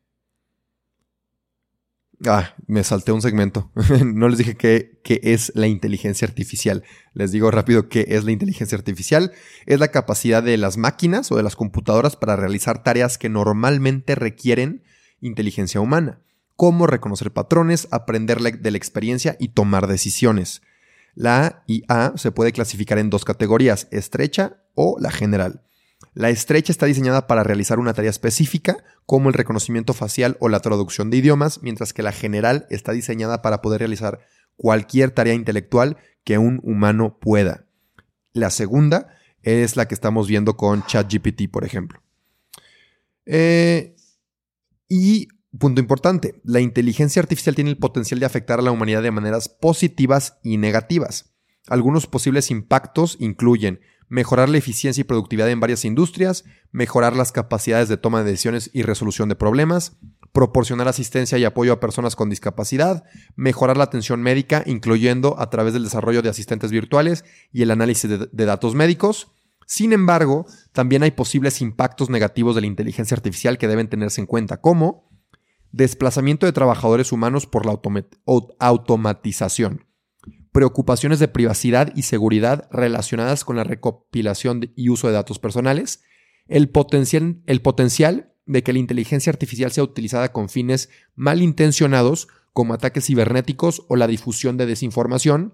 Ah, 2.28 2.54
me 2.68 2.84
salté 2.84 3.12
un 3.12 3.22
segmento. 3.22 3.72
no 4.06 4.30
les 4.30 4.38
dije 4.38 4.56
qué, 4.56 5.00
es 5.24 5.52
la 5.56 5.68
inteligencia 5.68 6.28
artificial. 6.28 6.84
Les 7.14 7.32
digo 7.32 7.50
rápido 7.50 7.90
qué 7.90 8.06
es 8.10 8.24
la 8.24 8.32
inteligencia 8.32 8.78
artificial. 8.78 9.32
Es 9.66 9.80
la 9.80 9.88
capacidad 9.90 10.44
de 10.44 10.58
las 10.58 10.78
máquinas 10.78 11.32
o 11.32 11.38
de 11.38 11.44
las 11.44 11.56
computadoras 11.56 12.16
para 12.16 12.36
realizar 12.36 12.84
tareas 12.84 13.18
que 13.18 13.30
normalmente 13.30 14.14
requieren 14.16 14.84
inteligencia 15.20 15.82
humana, 15.82 16.22
como 16.56 16.86
reconocer 16.86 17.32
patrones, 17.32 17.88
aprender 17.92 18.40
de 18.40 18.72
la 18.72 18.78
experiencia 18.78 19.36
y 19.40 19.50
tomar 19.50 19.88
decisiones. 19.88 20.62
La 21.16 21.64
IA 21.68 22.14
se 22.16 22.32
puede 22.32 22.52
clasificar 22.52 23.00
en 23.00 23.10
dos 23.10 23.26
categorías, 23.26 23.88
estrecha 23.92 24.58
o 24.76 24.98
la 25.00 25.12
general. 25.12 25.64
La 26.14 26.30
estrecha 26.30 26.72
está 26.72 26.86
diseñada 26.86 27.26
para 27.26 27.44
realizar 27.44 27.80
una 27.80 27.94
tarea 27.94 28.10
específica, 28.10 28.84
como 29.06 29.30
el 29.30 29.34
reconocimiento 29.34 29.94
facial 29.94 30.36
o 30.40 30.50
la 30.50 30.60
traducción 30.60 31.10
de 31.10 31.18
idiomas, 31.18 31.62
mientras 31.64 31.94
que 31.94 32.04
la 32.04 32.12
general 32.12 32.68
está 32.70 32.92
diseñada 32.92 33.42
para 33.42 33.62
poder 33.62 33.80
realizar 33.80 34.20
cualquier 34.58 35.12
tarea 35.12 35.34
intelectual 35.34 35.98
que 36.24 36.38
un 36.38 36.60
humano 36.64 37.18
pueda. 37.20 37.66
La 38.34 38.50
segunda 38.50 39.16
es 39.42 39.76
la 39.76 39.88
que 39.88 39.96
estamos 39.96 40.28
viendo 40.28 40.58
con 40.58 40.86
ChatGPT, 40.86 41.50
por 41.50 41.64
ejemplo. 41.64 42.02
Eh, 43.26 43.96
y 44.90 45.30
punto 45.58 45.80
importante, 45.80 46.42
la 46.44 46.60
inteligencia 46.60 47.22
artificial 47.22 47.56
tiene 47.56 47.70
el 47.70 47.78
potencial 47.78 48.20
de 48.20 48.26
afectar 48.26 48.60
a 48.60 48.64
la 48.64 48.72
humanidad 48.72 49.02
de 49.02 49.12
maneras 49.12 49.48
positivas 49.48 50.40
y 50.44 50.58
negativas. 50.58 51.34
Algunos 51.68 52.08
posibles 52.08 52.52
impactos 52.52 53.16
incluyen 53.20 53.80
mejorar 54.12 54.50
la 54.50 54.58
eficiencia 54.58 55.00
y 55.00 55.06
productividad 55.06 55.50
en 55.50 55.62
varias 55.62 55.86
industrias, 55.86 56.44
mejorar 56.74 57.16
las 57.16 57.32
capacidades 57.32 57.88
de 57.88 57.96
toma 57.96 58.22
de 58.22 58.32
decisiones 58.32 58.70
y 58.74 58.82
resolución 58.82 59.30
de 59.30 59.38
problemas, 59.38 59.94
proporcionar 60.34 60.90
asistencia 60.90 61.38
y 61.38 61.46
apoyo 61.46 61.72
a 61.72 61.80
personas 61.80 62.18
con 62.18 62.30
discapacidad, 62.30 63.06
mejorar 63.38 63.78
la 63.78 63.86
atención 63.86 64.22
médica, 64.22 64.64
incluyendo 64.66 65.40
a 65.40 65.50
través 65.50 65.72
del 65.72 65.86
desarrollo 65.86 66.22
de 66.22 66.28
asistentes 66.28 66.72
virtuales 66.72 67.24
y 67.54 67.62
el 67.62 67.72
análisis 67.72 68.10
de, 68.10 68.46
datos 68.46 68.76
médicos. 68.76 69.32
Sin 69.66 69.94
embargo, 69.94 70.46
también 70.74 71.04
hay 71.04 71.12
posibles 71.12 71.62
impactos 71.62 72.10
negativos 72.10 72.54
de 72.56 72.62
la 72.62 72.68
inteligencia 72.68 73.16
artificial 73.16 73.58
que 73.58 73.70
deben 73.70 73.88
tenerse 73.88 74.20
en 74.20 74.28
cuenta, 74.28 74.60
como 74.60 75.10
desplazamiento 75.72 76.46
de 76.46 76.52
trabajadores 76.52 77.14
humanos 77.14 77.48
por 77.48 77.66
la 77.66 77.80
automatización, 78.60 79.86
preocupaciones 80.52 81.20
de 81.20 81.28
privacidad 81.28 81.94
y 81.96 82.04
seguridad 82.04 82.68
relacionadas 82.72 83.46
con 83.46 83.56
la 83.56 83.64
recopilación 83.64 84.72
y 84.76 84.90
uso 84.90 85.08
de 85.08 85.14
datos 85.14 85.40
personales, 85.40 86.04
el 86.48 86.70
potencial, 86.70 87.42
el 87.46 87.62
potencial 87.62 88.34
de 88.46 88.64
que 88.64 88.74
la 88.74 88.80
inteligencia 88.80 89.32
artificial 89.32 89.72
sea 89.72 89.84
utilizada 89.84 90.32
con 90.32 90.50
fines 90.50 90.90
malintencionados 91.16 92.28
como 92.54 92.74
ataques 92.74 93.06
cibernéticos 93.06 93.86
o 93.88 93.96
la 93.96 94.08
difusión 94.08 94.58
de 94.58 94.66
desinformación, 94.66 95.54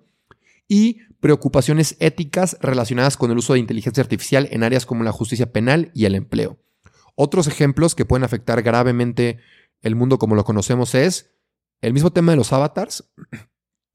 y 0.67 0.99
preocupaciones 1.19 1.95
éticas 1.99 2.57
relacionadas 2.61 3.17
con 3.17 3.31
el 3.31 3.37
uso 3.37 3.53
de 3.53 3.59
inteligencia 3.59 4.01
artificial 4.01 4.47
en 4.51 4.63
áreas 4.63 4.85
como 4.85 5.03
la 5.03 5.11
justicia 5.11 5.51
penal 5.51 5.91
y 5.93 6.05
el 6.05 6.15
empleo. 6.15 6.59
Otros 7.15 7.47
ejemplos 7.47 7.95
que 7.95 8.05
pueden 8.05 8.23
afectar 8.23 8.61
gravemente 8.61 9.39
el 9.81 9.95
mundo 9.95 10.17
como 10.19 10.35
lo 10.35 10.43
conocemos 10.43 10.93
es 10.93 11.31
el 11.81 11.93
mismo 11.93 12.11
tema 12.11 12.31
de 12.31 12.35
los 12.37 12.53
avatars. 12.53 13.11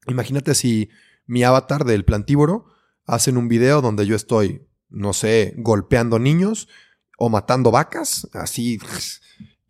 Imagínate 0.07 0.55
si 0.55 0.89
mi 1.25 1.43
avatar 1.43 1.85
del 1.85 2.05
plantívoro 2.05 2.65
hacen 3.05 3.37
un 3.37 3.47
video 3.47 3.81
donde 3.81 4.05
yo 4.05 4.15
estoy, 4.15 4.67
no 4.89 5.13
sé, 5.13 5.53
golpeando 5.57 6.19
niños 6.19 6.67
o 7.17 7.29
matando 7.29 7.71
vacas, 7.71 8.27
así, 8.33 8.79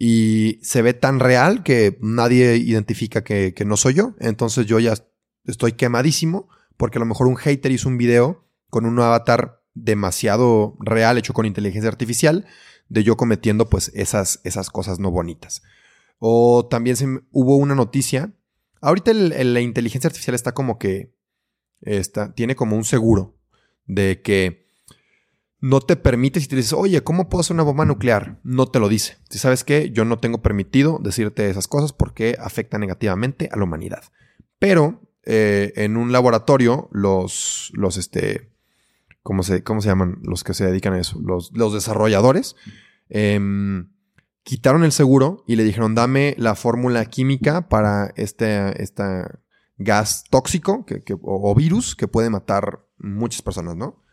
y 0.06 0.60
se 0.63 0.82
ve 0.82 0.93
tan 0.93 1.19
real 1.19 1.63
que 1.63 1.98
nadie 2.02 2.58
identifica 2.58 3.24
que, 3.24 3.54
no 3.65 3.78
soy 3.78 3.93
yo. 3.93 4.15
Entonces 4.19 4.65
yo 4.65 4.80
ya 4.80 4.96
estoy 5.46 5.74
quemadísimo 5.74 6.50
porque 6.78 6.98
a 6.98 7.00
lo 7.00 7.06
mejor 7.06 7.28
un 7.28 7.38
hater 7.38 7.72
hizo 7.72 7.88
un 7.88 7.98
video 7.98 8.46
con 8.69 8.86
un 8.86 9.00
avatar 9.00 9.62
demasiado 9.74 10.76
real 10.80 11.17
hecho 11.17 11.34
con 11.34 11.46
inteligencia 11.46 11.89
artificial 11.89 12.46
de 12.89 13.04
yo 13.04 13.17
cometiendo 13.17 13.69
pues 13.69 13.91
esas, 13.96 14.41
esas 14.43 14.69
cosas 14.69 15.00
no 15.00 15.10
bonitas. 15.10 15.63
O 16.19 16.67
también 16.69 17.28
hubo 17.32 17.56
una 17.56 17.76
noticia. 17.76 18.34
Ahorita 18.84 19.13
la 19.13 19.62
inteligencia 19.62 20.10
artificial 20.10 20.36
está 20.36 20.54
como 20.54 20.78
que 20.78 21.15
está, 21.80 22.34
tiene 22.34 22.56
como 22.56 22.76
un 22.76 22.84
seguro 22.84 23.34
de 23.86 24.22
que 24.22 24.67
no 25.62 25.80
te 25.80 25.96
permite 25.96 26.41
si 26.41 26.50
te 26.50 26.58
dices, 26.58 26.74
oye, 26.74 27.02
¿cómo 27.02 27.30
puedo 27.30 27.39
hacer 27.39 27.54
una 27.54 27.63
bomba 27.63 27.86
nuclear? 27.86 28.41
No 28.43 28.67
te 28.67 28.82
lo 28.82 28.89
dice. 28.89 29.19
Si 29.30 29.39
sabes 29.39 29.63
que 29.63 29.91
yo 29.91 30.04
no 30.04 30.19
tengo 30.19 30.41
permitido 30.41 31.00
decirte 31.02 31.50
esas 31.50 31.69
cosas 31.69 31.93
porque 31.93 32.36
afecta 32.38 32.78
negativamente 32.78 33.48
a 33.50 33.56
la 33.56 33.63
humanidad. 33.63 34.04
Pero 34.60 35.02
eh, 35.24 35.72
en 35.78 35.96
un 35.96 36.12
laboratorio, 36.12 36.89
los, 36.91 37.72
los, 37.76 37.96
este, 37.96 38.50
¿cómo 39.22 39.43
se, 39.43 39.63
¿cómo 39.63 39.80
se 39.80 39.88
llaman 39.88 40.19
los 40.24 40.43
que 40.43 40.54
se 40.54 40.65
dedican 40.65 40.91
a 40.91 41.00
eso? 41.00 41.22
Los, 41.22 41.54
los 41.54 41.74
desarrolladores. 41.74 42.58
Em, 43.08 43.92
quitaron 44.43 44.84
el 44.84 44.91
seguro 44.91 45.43
y 45.47 45.56
le 45.56 45.63
dijeron, 45.63 45.95
dame 45.95 46.36
la 46.38 46.56
fórmula 46.56 47.06
química 47.06 47.69
para 47.69 48.13
este, 48.15 48.82
esta 48.82 49.39
gas 49.77 50.25
tóxico 50.29 50.86
o, 51.21 51.56
virus 51.56 51.95
que 51.95 52.08
puede 52.08 52.29
matar 52.29 52.86
muchas 52.97 53.41
personas, 53.41 53.75
¿no? 53.75 54.03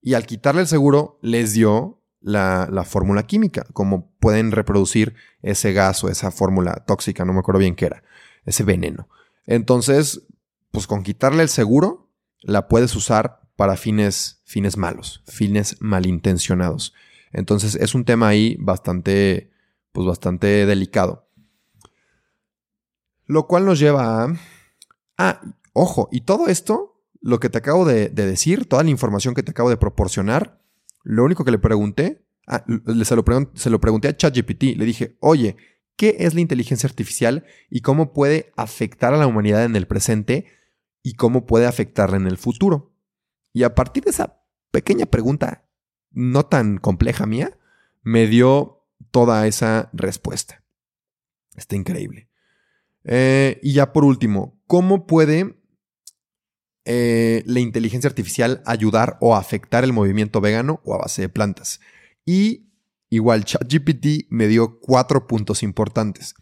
Y 0.00 0.14
al 0.14 0.26
quitarle 0.26 0.62
el 0.62 0.66
seguro, 0.66 1.18
les 1.20 1.52
dio 1.52 2.02
la, 2.20 2.68
la 2.70 2.84
fórmula 2.84 3.26
química, 3.26 3.66
cómo 3.72 4.12
pueden 4.18 4.52
reproducir 4.52 5.14
ese 5.42 5.72
gas 5.72 6.02
o 6.04 6.08
esa 6.08 6.30
fórmula 6.30 6.84
tóxica, 6.86 7.24
no 7.24 7.32
me 7.32 7.40
acuerdo 7.40 7.58
bien 7.58 7.74
qué 7.74 7.86
era, 7.86 8.02
ese 8.44 8.62
veneno. 8.62 9.08
Entonces, 9.46 10.22
pues 10.70 10.86
con 10.86 11.02
quitarle 11.02 11.42
el 11.42 11.48
seguro, 11.48 12.10
la 12.40 12.68
puedes 12.68 12.94
usar 12.94 13.40
para 13.56 13.76
fines, 13.76 14.40
fines 14.44 14.76
malos, 14.76 15.22
fines 15.26 15.76
malintencionados. 15.80 16.94
Entonces 17.32 17.74
es 17.74 17.94
un 17.94 18.04
tema 18.04 18.28
ahí 18.28 18.56
bastante, 18.58 19.49
pues 19.92 20.06
bastante 20.06 20.66
delicado. 20.66 21.28
Lo 23.26 23.46
cual 23.46 23.64
nos 23.64 23.78
lleva 23.78 24.24
a... 24.24 24.34
Ah, 25.18 25.40
ojo, 25.72 26.08
y 26.10 26.22
todo 26.22 26.48
esto, 26.48 27.02
lo 27.20 27.38
que 27.38 27.48
te 27.48 27.58
acabo 27.58 27.84
de, 27.84 28.08
decir, 28.08 28.66
toda 28.66 28.82
la 28.82 28.90
información 28.90 29.34
que 29.34 29.42
te 29.42 29.50
acabo 29.50 29.70
de 29.70 29.76
proporcionar, 29.76 30.60
lo 31.02 31.24
único 31.24 31.44
que 31.44 31.50
le 31.50 31.58
pregunté, 31.58 32.26
ah, 32.46 32.64
se, 33.04 33.16
lo 33.16 33.24
se 33.54 33.70
lo 33.70 33.80
pregunté 33.80 34.08
a 34.08 34.16
ChatGPT, 34.16 34.76
le 34.76 34.84
dije, 34.84 35.16
oye, 35.20 35.56
¿qué 35.96 36.16
es 36.20 36.34
la 36.34 36.40
inteligencia 36.40 36.88
artificial 36.88 37.44
y 37.68 37.82
cómo 37.82 38.12
puede 38.12 38.52
afectar 38.56 39.14
a 39.14 39.18
la 39.18 39.26
humanidad 39.26 39.64
en 39.64 39.76
el 39.76 39.86
presente 39.86 40.46
y 41.02 41.14
cómo 41.14 41.46
puede 41.46 41.66
afectarla 41.66 42.16
en 42.16 42.26
el 42.26 42.38
futuro? 42.38 42.94
Y 43.52 43.64
a 43.64 43.74
partir 43.74 44.04
de 44.04 44.10
esa 44.10 44.42
pequeña 44.70 45.06
pregunta 45.06 45.68
no 46.10 46.46
tan 46.46 46.78
compleja 46.78 47.26
mía, 47.26 47.58
me 48.02 48.26
dio 48.26 48.79
toda 49.10 49.46
esa 49.46 49.90
respuesta. 49.92 50.62
Está 51.56 51.76
increíble. 51.76 52.28
Eh, 53.04 53.58
y 53.62 53.72
ya 53.72 53.92
por 53.92 54.04
último, 54.04 54.58
¿cómo 54.66 55.06
puede 55.06 55.56
eh, 56.84 57.42
la 57.46 57.60
inteligencia 57.60 58.08
artificial 58.08 58.62
ayudar 58.66 59.16
o 59.20 59.36
afectar 59.36 59.84
el 59.84 59.92
movimiento 59.92 60.40
vegano 60.40 60.80
o 60.84 60.94
a 60.94 60.98
base 60.98 61.22
de 61.22 61.28
plantas? 61.28 61.80
Y 62.24 62.70
igual 63.08 63.44
ChatGPT 63.44 64.26
me 64.30 64.48
dio 64.48 64.78
cuatro 64.80 65.26
puntos 65.26 65.62
importantes. 65.62 66.34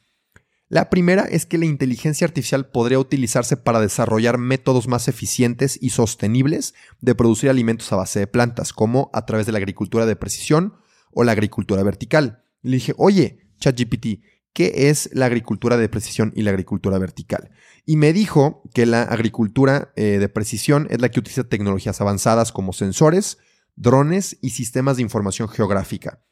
La 0.71 0.90
primera 0.90 1.23
es 1.23 1.47
que 1.47 1.57
la 1.57 1.64
inteligencia 1.64 2.27
artificial 2.27 2.68
podría 2.68 2.99
utilizarse 2.99 3.57
para 3.57 3.81
desarrollar 3.81 4.37
métodos 4.37 4.87
más 4.87 5.09
eficientes 5.09 5.79
y 5.81 5.90
sostenibles 5.90 6.75
de 7.01 7.14
producir 7.14 7.49
alimentos 7.49 7.90
a 7.90 7.97
base 7.97 8.18
de 8.18 8.27
plantas, 8.27 8.75
como 8.75 9.11
a 9.14 9.25
través 9.25 9.47
de 9.47 9.53
la 9.53 9.59
agricultura 9.59 10.05
de 10.05 10.14
precisión 10.14 10.75
o 11.11 11.25
la 11.25 11.33
agricultura 11.33 11.83
vertical. 11.83 12.44
Le 12.62 12.77
dije, 12.77 12.94
oye, 12.97 13.51
ChatGPT, 13.61 14.23
¿qué 14.53 14.88
es 14.90 15.11
la 15.12 15.27
agricultura 15.27 15.77
de 15.77 15.88
precisión 15.88 16.33
y 16.35 16.42
la 16.42 16.51
agricultura 16.51 16.99
vertical? 16.99 17.51
Y 17.87 17.97
me 17.97 18.12
dijo 18.12 18.62
que 18.75 18.87
la 18.87 19.03
agricultura 19.03 19.92
eh, 19.97 20.18
de 20.18 20.29
precisión 20.29 20.87
es 20.90 21.01
la 21.01 21.11
que 21.11 21.21
utiliza 21.21 21.44
tecnologías 21.44 22.01
avanzadas 22.01 22.53
como 22.53 22.73
sensores, 22.73 23.38
drones 23.77 24.38
y 24.42 24.51
sistemas 24.51 24.97
de 24.97 25.03
información 25.03 25.49
geográfica 25.49 26.23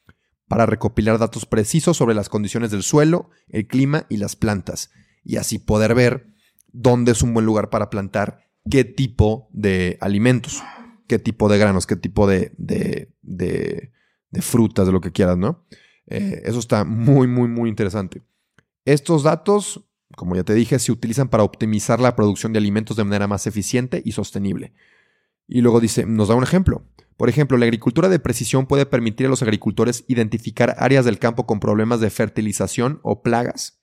para 0.47 0.65
recopilar 0.65 1.17
datos 1.17 1.45
precisos 1.45 1.97
sobre 1.97 2.15
las 2.15 2.29
condiciones 2.29 2.71
del 2.71 2.83
suelo, 2.83 3.29
el 3.49 3.67
clima 3.67 4.05
y 4.09 4.17
las 4.17 4.35
plantas, 4.35 4.91
y 5.23 5.37
así 5.37 5.59
poder 5.59 5.93
ver 5.93 6.27
dónde 6.71 7.11
es 7.11 7.21
un 7.21 7.33
buen 7.33 7.45
lugar 7.45 7.69
para 7.69 7.89
plantar 7.89 8.47
qué 8.69 8.83
tipo 8.83 9.49
de 9.51 9.97
alimentos, 10.01 10.63
qué 11.07 11.19
tipo 11.19 11.49
de 11.49 11.57
granos, 11.57 11.87
qué 11.87 11.95
tipo 11.95 12.27
de, 12.27 12.53
de, 12.57 13.11
de, 13.21 13.91
frutas, 14.41 14.85
de 14.85 14.91
lo 14.91 15.01
que 15.01 15.11
quieras, 15.11 15.37
¿no? 15.37 15.65
Eh, 16.07 16.41
eso 16.45 16.59
está 16.59 16.83
muy, 16.83 17.27
muy, 17.27 17.47
muy 17.47 17.69
interesante. 17.69 18.21
Estos 18.85 19.23
datos, 19.23 19.83
como 20.15 20.35
ya 20.35 20.43
te 20.43 20.53
dije, 20.53 20.79
se 20.79 20.91
utilizan 20.91 21.29
para 21.29 21.43
optimizar 21.43 21.99
la 21.99 22.15
producción 22.15 22.53
de 22.53 22.59
alimentos 22.59 22.97
de 22.97 23.03
manera 23.03 23.27
más 23.27 23.47
eficiente 23.47 24.01
y 24.03 24.13
sostenible. 24.13 24.73
Y 25.47 25.61
luego 25.61 25.79
dice, 25.79 26.05
nos 26.05 26.29
da 26.29 26.35
un 26.35 26.43
ejemplo. 26.43 26.83
Por 27.17 27.29
ejemplo, 27.29 27.57
la 27.57 27.65
agricultura 27.65 28.09
de 28.09 28.19
precisión 28.19 28.67
puede 28.67 28.85
permitir 28.85 29.25
a 29.25 29.29
los 29.29 29.41
agricultores 29.41 30.05
identificar 30.07 30.75
áreas 30.77 31.03
del 31.03 31.19
campo 31.19 31.45
con 31.47 31.59
problemas 31.59 31.99
de 31.99 32.09
fertilización 32.09 32.99
o 33.01 33.23
plagas 33.23 33.81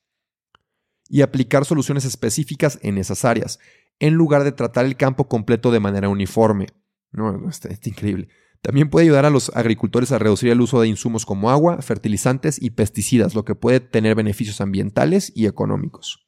y 1.08 1.22
aplicar 1.22 1.64
soluciones 1.64 2.04
específicas 2.04 2.78
en 2.82 2.96
esas 2.96 3.24
áreas, 3.24 3.58
en 3.98 4.14
lugar 4.14 4.44
de 4.44 4.52
tratar 4.52 4.84
el 4.84 4.96
campo 4.96 5.28
completo 5.28 5.70
de 5.70 5.80
manera 5.80 6.08
uniforme. 6.08 6.66
No, 7.10 7.48
está, 7.48 7.68
increíble. 7.84 8.28
También 8.64 8.88
puede 8.88 9.04
ayudar 9.04 9.26
a 9.26 9.30
los 9.30 9.54
agricultores 9.54 10.10
a 10.10 10.18
reducir 10.18 10.48
el 10.48 10.58
uso 10.58 10.80
de 10.80 10.88
insumos 10.88 11.26
como 11.26 11.50
agua, 11.50 11.82
fertilizantes 11.82 12.60
y 12.62 12.70
pesticidas, 12.70 13.34
lo 13.34 13.44
que 13.44 13.54
puede 13.54 13.78
tener 13.78 14.14
beneficios 14.14 14.62
ambientales 14.62 15.30
y 15.34 15.44
económicos. 15.44 16.26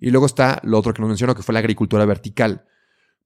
Y 0.00 0.08
luego 0.08 0.24
está 0.24 0.62
lo 0.64 0.78
otro 0.78 0.94
que 0.94 1.02
nos 1.02 1.10
mencionó, 1.10 1.34
que 1.34 1.42
fue 1.42 1.52
la 1.52 1.58
agricultura 1.58 2.06
vertical. 2.06 2.64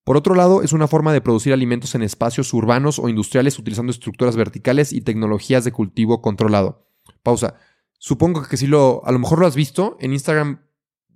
Por 0.03 0.17
otro 0.17 0.35
lado, 0.35 0.63
es 0.63 0.73
una 0.73 0.89
forma 0.89 1.13
de 1.13 1.21
producir 1.21 1.53
alimentos 1.53 1.95
en 1.95 2.03
espacios 2.03 2.53
urbanos 2.53 2.99
o 2.99 3.09
industriales 3.09 3.57
utilizando 3.57 3.93
estructuras 3.93 4.35
verticales 4.35 4.93
y 4.93 5.01
tecnologías 5.01 5.65
de 5.65 5.71
cultivo 5.71 6.21
controlado. 6.21 6.89
Pausa. 7.23 7.55
Supongo 7.99 8.43
que 8.43 8.57
si 8.57 8.67
lo, 8.67 9.07
a 9.07 9.13
lo 9.13 9.21
mejor 9.21 9.39
lo 9.39 9.47
has 9.47 9.55
visto 9.55 9.97
en 10.01 10.13
Instagram. 10.13 10.61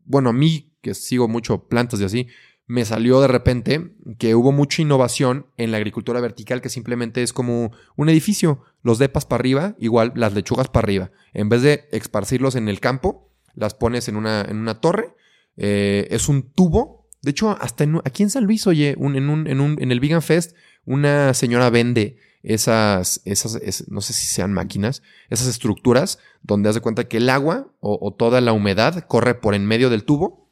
Bueno, 0.04 0.30
a 0.30 0.32
mí, 0.32 0.72
que 0.82 0.94
sigo 0.94 1.26
mucho 1.26 1.66
plantas 1.66 2.00
y 2.00 2.04
así, 2.04 2.28
me 2.68 2.84
salió 2.84 3.20
de 3.20 3.26
repente 3.26 3.92
que 4.18 4.34
hubo 4.36 4.52
mucha 4.52 4.82
innovación 4.82 5.46
en 5.56 5.72
la 5.72 5.78
agricultura 5.78 6.20
vertical 6.20 6.60
que 6.60 6.68
simplemente 6.68 7.22
es 7.22 7.32
como 7.32 7.72
un 7.96 8.08
edificio. 8.08 8.62
Los 8.82 8.98
depas 8.98 9.26
para 9.26 9.40
arriba, 9.40 9.74
igual 9.78 10.12
las 10.14 10.34
lechugas 10.34 10.68
para 10.68 10.84
arriba. 10.84 11.10
En 11.32 11.48
vez 11.48 11.62
de 11.62 11.88
esparcirlos 11.90 12.54
en 12.54 12.68
el 12.68 12.78
campo, 12.78 13.32
las 13.54 13.74
pones 13.74 14.08
en 14.08 14.16
una, 14.16 14.42
en 14.42 14.58
una 14.58 14.80
torre. 14.80 15.14
Eh, 15.56 16.06
es 16.10 16.28
un 16.28 16.52
tubo 16.52 16.98
de 17.22 17.32
hecho, 17.32 17.56
hasta 17.60 17.84
aquí 18.04 18.22
en 18.22 18.30
San 18.30 18.44
Luis, 18.44 18.66
oye, 18.66 18.90
en, 18.90 19.28
un, 19.28 19.48
en, 19.48 19.92
el 19.92 20.00
Vegan 20.00 20.22
Fest, 20.22 20.54
una 20.84 21.34
señora 21.34 21.68
vende 21.68 22.16
esas, 22.42 23.20
esas 23.24 23.58
no 23.88 24.00
sé 24.00 24.12
si 24.12 24.26
sean 24.26 24.52
máquinas, 24.52 25.02
esas 25.28 25.48
estructuras 25.48 26.20
donde 26.42 26.68
hace 26.68 26.80
cuenta 26.80 27.08
que 27.08 27.16
el 27.16 27.28
agua 27.28 27.72
o, 27.80 28.14
toda 28.14 28.40
la 28.40 28.52
humedad 28.52 29.04
corre 29.08 29.34
por 29.34 29.54
en 29.54 29.66
medio 29.66 29.90
del 29.90 30.04
tubo 30.04 30.47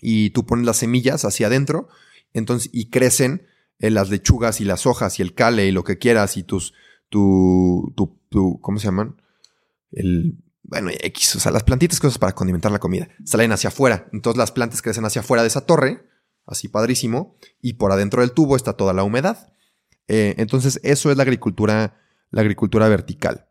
y 0.00 0.30
tú 0.30 0.46
pones 0.46 0.66
las 0.66 0.78
semillas 0.78 1.24
hacia 1.24 1.48
adentro 1.48 1.88
entonces, 2.32 2.70
y 2.72 2.90
crecen 2.90 3.46
eh, 3.78 3.90
las 3.90 4.10
lechugas 4.10 4.60
y 4.60 4.64
las 4.64 4.86
hojas 4.86 5.18
y 5.18 5.22
el 5.22 5.34
cale 5.34 5.66
y 5.66 5.72
lo 5.72 5.84
que 5.84 5.98
quieras 5.98 6.36
y 6.36 6.42
tus, 6.42 6.74
tu, 7.08 7.92
tu, 7.96 8.18
tu 8.28 8.60
¿cómo 8.60 8.78
se 8.78 8.86
llaman? 8.86 9.20
El, 9.92 10.38
bueno, 10.62 10.90
X, 10.90 11.36
o 11.36 11.40
sea, 11.40 11.50
las 11.50 11.64
plantitas, 11.64 11.98
cosas 11.98 12.18
para 12.18 12.34
condimentar 12.34 12.70
la 12.70 12.78
comida, 12.78 13.08
salen 13.24 13.52
hacia 13.52 13.68
afuera. 13.68 14.08
Entonces 14.12 14.38
las 14.38 14.52
plantas 14.52 14.82
crecen 14.82 15.04
hacia 15.04 15.20
afuera 15.20 15.42
de 15.42 15.48
esa 15.48 15.62
torre, 15.62 16.06
así 16.46 16.68
padrísimo, 16.68 17.36
y 17.60 17.74
por 17.74 17.92
adentro 17.92 18.20
del 18.20 18.32
tubo 18.32 18.56
está 18.56 18.74
toda 18.74 18.92
la 18.92 19.02
humedad. 19.02 19.52
Eh, 20.06 20.34
entonces 20.38 20.80
eso 20.82 21.10
es 21.10 21.16
la 21.16 21.24
agricultura, 21.24 22.00
la 22.30 22.42
agricultura 22.42 22.88
vertical. 22.88 23.48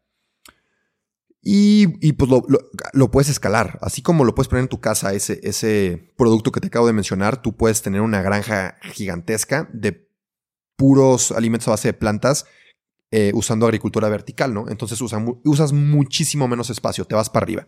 Y, 1.42 2.14
pues 2.14 2.30
lo, 2.94 3.12
puedes 3.12 3.30
escalar, 3.30 3.80
así 3.82 4.02
como 4.02 4.26
lo 4.26 4.36
puedes 4.36 4.50
poner 4.50 4.64
en 4.64 4.70
tu 4.70 4.82
casa, 4.82 5.14
ese, 5.14 5.40
ese 5.44 6.12
producto 6.18 6.52
que 6.52 6.60
te 6.60 6.68
acabo 6.68 6.86
de 6.86 6.94
mencionar, 6.94 7.42
tú 7.42 7.56
puedes 7.56 7.82
tener 7.82 8.02
una 8.02 8.22
granja 8.22 8.76
gigantesca 8.82 9.70
de 9.72 10.10
puros 10.76 11.32
alimentos 11.32 11.68
a 11.70 11.72
base 11.72 11.90
de 11.90 11.94
plantas 11.94 12.46
eh, 13.12 13.32
usando 13.34 13.66
agricultura 13.66 14.10
vertical, 14.10 14.54
¿no? 14.54 14.70
Entonces 14.70 15.02
usas 15.02 15.74
muchísimo 15.74 16.48
menos 16.48 16.70
espacio, 16.70 17.06
te 17.06 17.16
vas 17.16 17.30
para 17.30 17.46
arriba. 17.46 17.68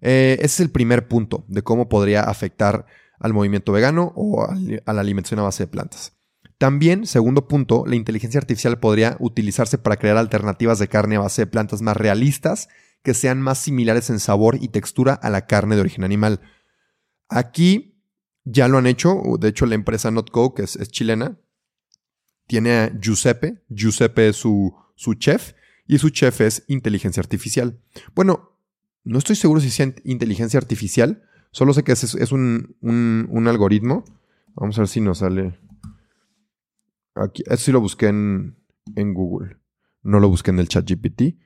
Eh, 0.00 0.36
ese 0.38 0.46
es 0.46 0.60
el 0.60 0.70
primer 0.70 1.08
punto 1.08 1.44
de 1.48 1.62
cómo 1.62 1.88
podría 1.88 2.24
afectar 2.24 2.86
al 3.20 3.32
movimiento 3.32 3.72
vegano 3.72 4.12
o 4.16 4.44
a 4.44 4.92
la 4.92 5.00
alimentación 5.00 5.40
a 5.40 5.44
base 5.44 5.62
de 5.62 5.68
plantas. 5.68 6.12
También, 6.58 7.06
segundo 7.06 7.48
punto, 7.48 7.84
la 7.86 7.96
inteligencia 7.96 8.38
artificial 8.38 8.78
podría 8.78 9.16
utilizarse 9.20 9.78
para 9.78 9.96
crear 9.96 10.16
alternativas 10.16 10.78
de 10.78 10.88
carne 10.88 11.16
a 11.16 11.20
base 11.20 11.42
de 11.42 11.46
plantas 11.46 11.82
más 11.82 11.96
realistas 11.96 12.68
que 13.02 13.14
sean 13.14 13.40
más 13.40 13.58
similares 13.58 14.08
en 14.10 14.18
sabor 14.18 14.56
y 14.60 14.68
textura 14.68 15.14
a 15.14 15.30
la 15.30 15.46
carne 15.46 15.74
de 15.74 15.82
origen 15.82 16.04
animal. 16.04 16.40
Aquí 17.28 18.00
ya 18.44 18.68
lo 18.68 18.78
han 18.78 18.86
hecho, 18.86 19.20
de 19.38 19.48
hecho 19.48 19.66
la 19.66 19.74
empresa 19.74 20.10
NotCo, 20.10 20.54
que 20.54 20.62
es, 20.62 20.78
chilena, 20.90 21.38
tiene 22.46 22.72
a 22.72 22.92
Giuseppe, 22.98 23.62
Giuseppe 23.68 24.28
es 24.28 24.36
su, 24.36 24.74
su 24.94 25.14
chef, 25.14 25.52
y 25.86 25.98
su 25.98 26.10
chef 26.10 26.40
es 26.40 26.64
inteligencia 26.66 27.20
artificial. 27.20 27.78
Bueno, 28.14 28.58
no 29.04 29.18
estoy 29.18 29.36
seguro 29.36 29.60
si 29.60 29.70
sea 29.70 29.94
inteligencia 30.04 30.58
artificial, 30.58 31.22
solo 31.50 31.74
sé 31.74 31.84
que 31.84 31.92
es, 31.92 32.32
un, 32.32 32.76
un, 32.80 33.48
algoritmo. 33.48 34.04
Vamos 34.54 34.78
a 34.78 34.82
ver 34.82 34.88
si 34.88 35.00
nos 35.00 35.18
sale. 35.18 35.58
Aquí, 37.14 37.42
esto 37.46 37.56
sí 37.56 37.72
lo 37.72 37.80
busqué 37.80 38.08
en, 38.08 38.56
en 38.96 39.14
Google. 39.14 39.58
No 40.02 40.20
lo 40.20 40.28
busqué 40.28 40.50
en 40.50 40.58
el 40.58 40.68
chat 40.68 40.88
GPT. 40.88 41.38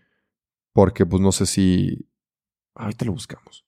Porque 0.72 1.06
pues 1.06 1.22
no 1.22 1.32
sé 1.32 1.46
si... 1.46 2.08
Ahorita 2.74 3.04
lo 3.04 3.12
buscamos. 3.12 3.66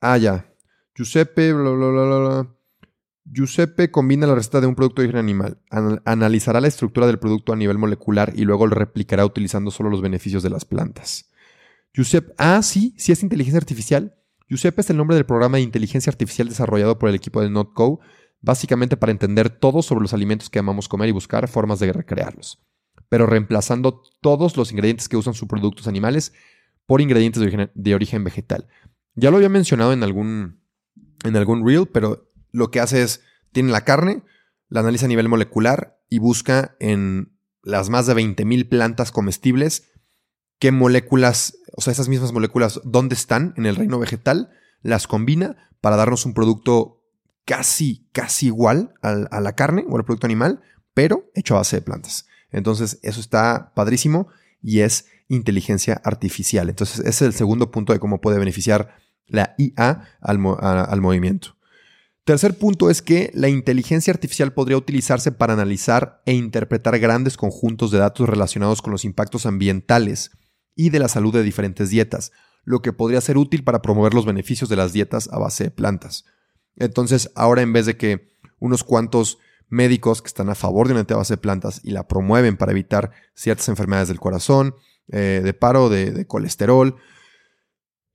ah, 0.00 0.18
ya. 0.18 0.52
Giuseppe. 0.94 1.54
Giuseppe 3.24 3.90
combina 3.90 4.26
la 4.26 4.34
receta 4.34 4.60
de 4.60 4.66
un 4.66 4.74
producto 4.74 5.02
de 5.02 5.08
origen 5.08 5.20
animal, 5.20 5.58
analizará 6.04 6.60
la 6.60 6.68
estructura 6.68 7.06
del 7.06 7.18
producto 7.18 7.52
a 7.52 7.56
nivel 7.56 7.78
molecular 7.78 8.32
y 8.34 8.42
luego 8.42 8.66
lo 8.66 8.74
replicará 8.74 9.24
utilizando 9.24 9.70
solo 9.70 9.88
los 9.88 10.02
beneficios 10.02 10.42
de 10.42 10.50
las 10.50 10.64
plantas. 10.64 11.30
Giuseppe, 11.94 12.34
ah, 12.38 12.60
sí, 12.62 12.94
sí 12.98 13.12
es 13.12 13.22
inteligencia 13.22 13.58
artificial. 13.58 14.16
Giuseppe 14.48 14.80
es 14.80 14.90
el 14.90 14.96
nombre 14.96 15.14
del 15.14 15.26
programa 15.26 15.58
de 15.58 15.62
inteligencia 15.62 16.10
artificial 16.10 16.48
desarrollado 16.48 16.98
por 16.98 17.08
el 17.08 17.14
equipo 17.14 17.40
de 17.40 17.50
NotCo, 17.50 18.00
básicamente 18.40 18.96
para 18.96 19.12
entender 19.12 19.50
todo 19.50 19.82
sobre 19.82 20.02
los 20.02 20.14
alimentos 20.14 20.50
que 20.50 20.58
amamos 20.58 20.88
comer 20.88 21.08
y 21.08 21.12
buscar 21.12 21.48
formas 21.48 21.78
de 21.78 21.92
recrearlos 21.92 22.60
pero 23.10 23.26
reemplazando 23.26 24.02
todos 24.22 24.56
los 24.56 24.70
ingredientes 24.70 25.08
que 25.08 25.18
usan 25.18 25.34
sus 25.34 25.48
productos 25.48 25.86
animales 25.88 26.32
por 26.86 27.02
ingredientes 27.02 27.42
de 27.74 27.94
origen, 27.94 28.24
vegetal. 28.24 28.68
Ya 29.14 29.30
lo 29.30 29.36
había 29.36 29.48
mencionado 29.48 29.92
en 29.92 30.02
algún, 30.02 30.62
en 31.24 31.36
algún 31.36 31.66
reel, 31.66 31.88
pero 31.88 32.30
lo 32.52 32.70
que 32.70 32.80
hace 32.80 33.02
es, 33.02 33.22
tiene 33.52 33.72
la 33.72 33.84
carne, 33.84 34.22
la 34.68 34.80
analiza 34.80 35.06
a 35.06 35.08
nivel 35.08 35.28
molecular 35.28 36.00
y 36.08 36.18
busca 36.18 36.76
en 36.78 37.36
las 37.62 37.90
más 37.90 38.06
de 38.06 38.14
20.000 38.14 38.68
plantas 38.68 39.10
comestibles 39.10 39.90
qué 40.60 40.70
moléculas, 40.70 41.58
o 41.76 41.80
sea, 41.80 41.92
esas 41.92 42.08
mismas 42.08 42.32
moléculas, 42.32 42.80
dónde 42.84 43.14
están 43.14 43.54
en 43.56 43.66
el 43.66 43.76
reino 43.76 43.98
vegetal, 43.98 44.50
las 44.82 45.06
combina 45.08 45.70
para 45.80 45.96
darnos 45.96 46.26
un 46.26 46.34
producto 46.34 46.99
casi, 47.44 48.06
casi 48.12 48.46
igual 48.46 48.94
a 49.02 49.40
la 49.40 49.52
carne 49.54 49.84
o 49.88 49.96
al 49.96 50.04
producto 50.04 50.26
animal, 50.26 50.60
pero 50.94 51.30
hecho 51.34 51.54
a 51.54 51.58
base 51.58 51.76
de 51.76 51.82
plantas. 51.82 52.26
Entonces, 52.50 52.98
eso 53.02 53.20
está 53.20 53.72
padrísimo 53.74 54.28
y 54.62 54.80
es 54.80 55.06
inteligencia 55.28 56.00
artificial. 56.04 56.68
Entonces, 56.68 56.98
ese 57.00 57.08
es 57.08 57.22
el 57.22 57.32
segundo 57.32 57.70
punto 57.70 57.92
de 57.92 58.00
cómo 58.00 58.20
puede 58.20 58.38
beneficiar 58.38 58.94
la 59.26 59.54
IA 59.58 60.08
al, 60.20 60.38
movimiento. 61.00 61.56
Tercer 62.24 62.58
punto 62.58 62.90
es 62.90 63.00
que 63.00 63.30
la 63.32 63.48
inteligencia 63.48 64.12
artificial 64.12 64.52
podría 64.52 64.76
utilizarse 64.76 65.32
para 65.32 65.54
analizar 65.54 66.20
e 66.26 66.34
interpretar 66.34 66.98
grandes 66.98 67.36
conjuntos 67.36 67.90
de 67.90 67.98
datos 67.98 68.28
relacionados 68.28 68.82
con 68.82 68.92
los 68.92 69.04
impactos 69.04 69.46
ambientales 69.46 70.32
y 70.74 70.90
de 70.90 70.98
la 70.98 71.08
salud 71.08 71.32
de 71.32 71.42
diferentes 71.42 71.90
dietas, 71.90 72.32
lo 72.64 72.82
que 72.82 72.92
podría 72.92 73.20
ser 73.20 73.38
útil 73.38 73.64
para 73.64 73.82
promover 73.82 74.14
los 74.14 74.26
beneficios 74.26 74.68
de 74.68 74.76
las 74.76 74.92
dietas 74.92 75.28
a 75.32 75.38
base 75.38 75.64
de 75.64 75.70
plantas. 75.70 76.24
Entonces, 76.76 77.30
ahora 77.34 77.62
en 77.62 77.72
vez 77.72 77.86
de 77.86 77.96
que 77.96 78.34
unos 78.58 78.84
cuantos 78.84 79.38
médicos 79.68 80.20
que 80.20 80.28
están 80.28 80.50
a 80.50 80.54
favor 80.54 80.86
de 80.86 80.92
una 80.92 81.00
dieta 81.00 81.16
base 81.16 81.34
de 81.34 81.38
plantas 81.38 81.80
y 81.84 81.92
la 81.92 82.08
promueven 82.08 82.56
para 82.56 82.72
evitar 82.72 83.12
ciertas 83.34 83.68
enfermedades 83.68 84.08
del 84.08 84.20
corazón, 84.20 84.74
eh, 85.12 85.40
de 85.42 85.54
paro, 85.54 85.88
de, 85.88 86.26
colesterol. 86.26 86.96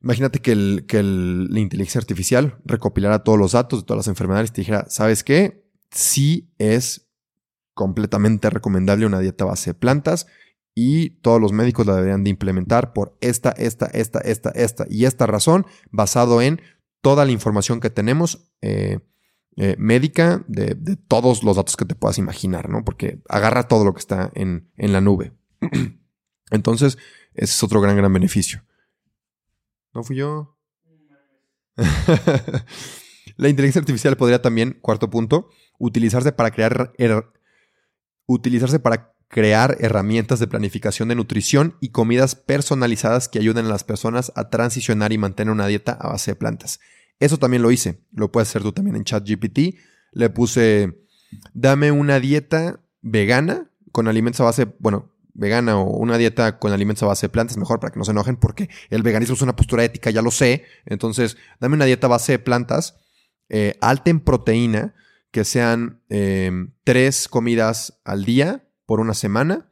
Imagínate 0.01 0.39
que, 0.39 0.51
el, 0.51 0.85
que 0.87 1.01
la 1.01 1.59
inteligencia 1.59 1.99
artificial 1.99 2.57
recopilara 2.63 3.23
todos 3.23 3.39
los 3.39 3.53
datos 3.53 3.81
de 3.81 3.85
todas 3.85 3.99
las 3.99 4.07
enfermedades 4.07 4.51
y 4.51 4.53
te 4.53 4.61
dijera, 4.61 4.85
¿sabes 4.89 5.23
qué? 5.23 5.65
Sí 5.91 6.53
es 6.57 7.09
completamente 7.73 8.49
recomendable 8.49 9.05
una 9.05 9.19
dieta 9.19 9.45
base 9.45 9.71
de 9.71 9.73
plantas 9.73 10.27
y 10.73 11.11
todos 11.21 11.41
los 11.41 11.53
médicos 11.53 11.85
la 11.85 11.95
deberían 11.95 12.23
de 12.23 12.29
implementar 12.29 12.93
por 12.93 13.17
esta, 13.21 13.51
esta, 13.51 13.87
esta, 13.87 14.19
esta, 14.19 14.49
esta 14.51 14.85
y 14.89 15.05
esta 15.05 15.25
razón, 15.25 15.65
basado 15.91 16.41
en 16.41 16.61
toda 17.05 17.23
la 17.23 17.31
información 17.31 17.81
que 17.81 17.91
tenemos 17.91 18.49
eh, 18.61 18.97
eh, 19.57 19.75
médica 19.77 20.43
de, 20.47 20.75
todos 21.07 21.43
los 21.43 21.55
datos 21.55 21.77
que 21.77 21.85
te 21.85 21.93
puedas 21.93 22.17
imaginar, 22.17 22.67
¿no? 22.67 22.83
Porque 22.83 23.21
agarra 23.29 23.67
todo 23.67 23.85
lo 23.85 23.93
que 23.93 23.99
está 23.99 24.31
en, 24.33 24.71
en 24.75 24.91
la 24.91 25.01
nube. 25.01 25.31
Entonces, 26.49 26.97
ese 27.35 27.53
es 27.53 27.61
otro 27.61 27.79
gran, 27.79 27.95
gran 27.95 28.11
beneficio. 28.11 28.65
¿No 29.93 30.03
fui 30.03 30.15
yo? 30.15 30.57
la 33.37 33.49
inteligencia 33.49 33.81
artificial 33.81 34.17
podría 34.17 34.41
también, 34.41 34.79
cuarto 34.81 35.11
punto, 35.11 35.49
utilizarse 35.77 36.31
para 36.31 36.49
crear 36.49 36.91
utilizarse 38.25 38.79
para 38.79 39.14
crear 39.27 39.77
herramientas 39.79 40.39
de 40.39 40.47
planificación 40.47 41.09
de 41.09 41.15
nutrición 41.15 41.75
y 41.81 41.89
comidas 41.89 42.35
personalizadas 42.35 43.27
que 43.27 43.39
ayuden 43.39 43.65
a 43.65 43.69
las 43.69 43.83
personas 43.83 44.31
a 44.35 44.49
transicionar 44.49 45.11
y 45.11 45.17
mantener 45.17 45.51
una 45.51 45.67
dieta 45.67 45.93
a 45.93 46.09
base 46.09 46.31
de 46.31 46.35
plantas. 46.35 46.79
Eso 47.19 47.37
también 47.37 47.61
lo 47.61 47.71
hice. 47.71 48.01
Lo 48.11 48.31
puedes 48.31 48.49
hacer 48.49 48.61
tú 48.61 48.71
también 48.71 48.95
en 48.95 49.03
ChatGPT. 49.03 49.75
Le 50.11 50.29
puse, 50.29 51.05
dame 51.53 51.91
una 51.91 52.19
dieta 52.19 52.81
vegana 53.01 53.71
con 53.91 54.07
alimentos 54.07 54.41
a 54.41 54.45
base, 54.45 54.67
bueno, 54.79 55.13
vegana 55.33 55.77
o 55.77 55.97
una 55.97 56.17
dieta 56.17 56.59
con 56.59 56.71
alimentos 56.71 57.03
a 57.03 57.07
base 57.07 57.27
de 57.27 57.29
plantas, 57.29 57.57
mejor 57.57 57.79
para 57.79 57.91
que 57.91 57.99
no 57.99 58.05
se 58.05 58.11
enojen, 58.11 58.37
porque 58.37 58.69
el 58.89 59.03
veganismo 59.03 59.35
es 59.35 59.41
una 59.41 59.55
postura 59.55 59.83
ética, 59.83 60.09
ya 60.09 60.21
lo 60.21 60.31
sé. 60.31 60.63
Entonces, 60.85 61.37
dame 61.59 61.75
una 61.75 61.85
dieta 61.85 62.07
a 62.07 62.11
base 62.11 62.33
de 62.33 62.39
plantas, 62.39 62.97
eh, 63.49 63.77
alta 63.81 64.09
en 64.09 64.19
proteína, 64.19 64.95
que 65.31 65.43
sean 65.43 66.01
eh, 66.09 66.51
tres 66.83 67.27
comidas 67.27 67.99
al 68.05 68.23
día 68.23 68.64
por 68.85 68.99
una 68.99 69.13
semana 69.13 69.69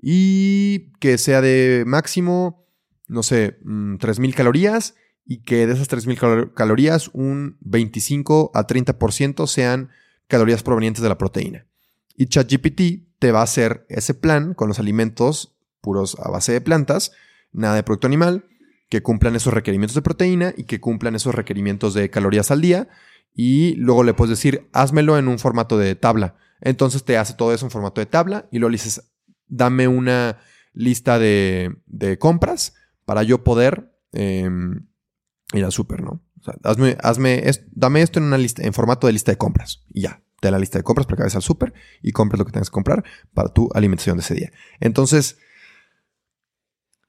y 0.00 0.90
que 0.98 1.18
sea 1.18 1.40
de 1.40 1.84
máximo, 1.86 2.66
no 3.08 3.22
sé, 3.22 3.60
3.000 3.62 4.28
mm, 4.28 4.32
calorías 4.32 4.94
y 5.24 5.42
que 5.42 5.66
de 5.66 5.74
esas 5.74 5.88
3.000 5.90 6.54
calorías 6.54 7.10
un 7.12 7.56
25 7.60 8.50
a 8.54 8.66
30% 8.66 9.46
sean 9.46 9.90
calorías 10.26 10.62
provenientes 10.62 11.02
de 11.02 11.08
la 11.08 11.18
proteína. 11.18 11.66
Y 12.16 12.26
ChatGPT 12.26 13.18
te 13.18 13.32
va 13.32 13.40
a 13.40 13.44
hacer 13.44 13.86
ese 13.88 14.14
plan 14.14 14.54
con 14.54 14.68
los 14.68 14.78
alimentos 14.78 15.56
puros 15.80 16.16
a 16.20 16.30
base 16.30 16.52
de 16.52 16.60
plantas, 16.60 17.12
nada 17.52 17.74
de 17.74 17.82
producto 17.82 18.06
animal, 18.06 18.46
que 18.88 19.02
cumplan 19.02 19.36
esos 19.36 19.54
requerimientos 19.54 19.94
de 19.94 20.02
proteína 20.02 20.52
y 20.56 20.64
que 20.64 20.80
cumplan 20.80 21.14
esos 21.14 21.34
requerimientos 21.34 21.94
de 21.94 22.10
calorías 22.10 22.50
al 22.50 22.60
día. 22.60 22.88
Y 23.34 23.74
luego 23.76 24.02
le 24.02 24.14
puedes 24.14 24.30
decir, 24.30 24.68
házmelo 24.72 25.16
en 25.16 25.28
un 25.28 25.38
formato 25.38 25.78
de 25.78 25.94
tabla. 25.94 26.36
Entonces 26.60 27.04
te 27.04 27.16
hace 27.16 27.34
todo 27.34 27.52
eso 27.52 27.66
en 27.66 27.70
formato 27.70 28.00
de 28.00 28.06
tabla 28.06 28.48
y 28.50 28.58
luego 28.58 28.70
le 28.70 28.76
dices, 28.76 29.12
dame 29.46 29.88
una 29.88 30.38
lista 30.72 31.18
de, 31.18 31.76
compras 32.18 32.74
para 33.04 33.22
yo 33.22 33.42
poder 33.42 33.92
em, 34.12 34.86
ir 35.52 35.64
al 35.64 35.72
súper, 35.72 36.02
¿no? 36.02 36.22
O 36.40 36.42
sea, 36.42 36.54
hazme, 36.64 36.96
hazme 37.02 37.42
dame 37.72 38.02
esto 38.02 38.18
en 38.18 38.26
una 38.26 38.38
lista, 38.38 38.62
en 38.62 38.72
formato 38.72 39.06
de 39.06 39.12
lista 39.12 39.32
de 39.32 39.38
compras. 39.38 39.84
Y 39.88 40.02
ya, 40.02 40.22
te 40.40 40.48
da 40.48 40.52
la 40.52 40.58
lista 40.58 40.78
de 40.78 40.84
compras 40.84 41.06
para 41.06 41.16
que 41.16 41.22
vayas 41.24 41.36
al 41.36 41.42
súper 41.42 41.74
y 42.02 42.12
compres 42.12 42.38
lo 42.38 42.46
que 42.46 42.52
tengas 42.52 42.70
que 42.70 42.74
comprar 42.74 43.04
para 43.34 43.52
tu 43.52 43.68
alimentación 43.74 44.16
de 44.16 44.22
ese 44.22 44.34
día. 44.34 44.52
Entonces, 44.80 45.38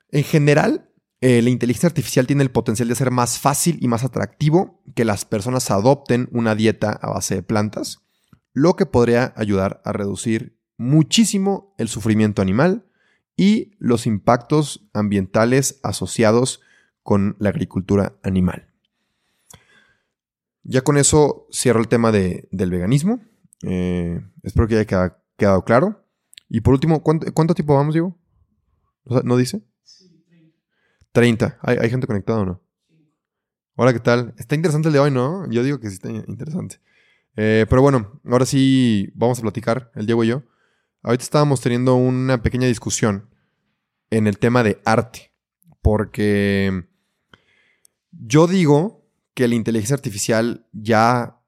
en 0.09 0.23
general, 0.23 0.89
eh, 1.21 1.41
la 1.41 1.49
inteligencia 1.49 1.87
artificial 1.87 2.27
tiene 2.27 2.43
el 2.43 2.51
potencial 2.51 2.89
de 2.89 2.95
ser 2.95 3.11
más 3.11 3.39
fácil 3.39 3.77
y 3.81 3.87
más 3.87 4.03
atractivo 4.03 4.83
que 4.95 5.05
las 5.05 5.23
personas 5.23 5.71
adopten 5.71 6.27
una 6.31 6.55
dieta 6.55 6.91
a 6.91 7.11
base 7.11 7.35
de 7.35 7.43
plantas, 7.43 7.99
lo 8.53 8.75
que 8.75 8.85
podría 8.85 9.33
ayudar 9.35 9.81
a 9.85 9.93
reducir 9.93 10.57
muchísimo 10.77 11.73
el 11.77 11.87
sufrimiento 11.87 12.41
animal 12.41 12.85
y 13.35 13.75
los 13.79 14.07
impactos 14.07 14.87
ambientales 14.93 15.79
asociados 15.83 16.61
con 17.03 17.35
la 17.39 17.49
agricultura 17.49 18.17
animal. 18.23 18.67
Ya 20.63 20.81
con 20.81 20.97
eso 20.97 21.47
cierro 21.51 21.79
el 21.79 21.87
tema 21.87 22.11
del 22.11 22.47
veganismo. 22.51 23.19
Eh, 23.63 24.21
espero 24.43 24.67
que 24.67 24.77
haya 24.77 25.17
quedado, 25.37 25.63
claro. 25.63 26.05
Y 26.49 26.61
por 26.61 26.73
último, 26.73 27.01
¿cuánto, 27.01 27.55
tiempo 27.55 27.75
vamos, 27.75 27.93
Diego? 27.93 28.17
¿No 29.23 29.37
dice? 29.37 29.63
Sí, 29.83 30.23
30. 31.11 31.59
¿Hay, 31.61 31.89
gente 31.89 32.07
conectada 32.07 32.39
o 32.41 32.45
no? 32.45 32.61
Hola, 33.75 33.93
¿qué 33.93 33.99
tal? 33.99 34.33
Está 34.37 34.55
interesante 34.55 34.89
el 34.89 34.93
de 34.93 34.99
hoy, 34.99 35.11
¿no? 35.11 35.49
Yo 35.49 35.63
digo 35.63 35.79
que 35.79 35.87
sí 35.89 35.95
está 35.95 36.09
interesante. 36.09 36.79
Eh, 37.35 37.65
pero 37.69 37.81
bueno, 37.81 38.19
ahora 38.25 38.45
sí 38.45 39.11
vamos 39.15 39.39
a 39.39 39.43
platicar, 39.43 39.91
el 39.95 40.05
Diego 40.05 40.23
y 40.23 40.27
yo. 40.27 40.43
Ahorita 41.03 41.23
estábamos 41.23 41.61
teniendo 41.61 41.95
una 41.95 42.41
pequeña 42.41 42.67
discusión 42.67 43.29
en 44.09 44.27
el 44.27 44.37
tema 44.37 44.63
de 44.63 44.81
arte. 44.85 45.31
Porque 45.81 46.85
Yo 48.11 48.45
digo 48.45 49.09
que 49.33 49.47
la 49.47 49.55
inteligencia 49.55 49.95
artificial 49.95 50.67
ya 50.73 51.41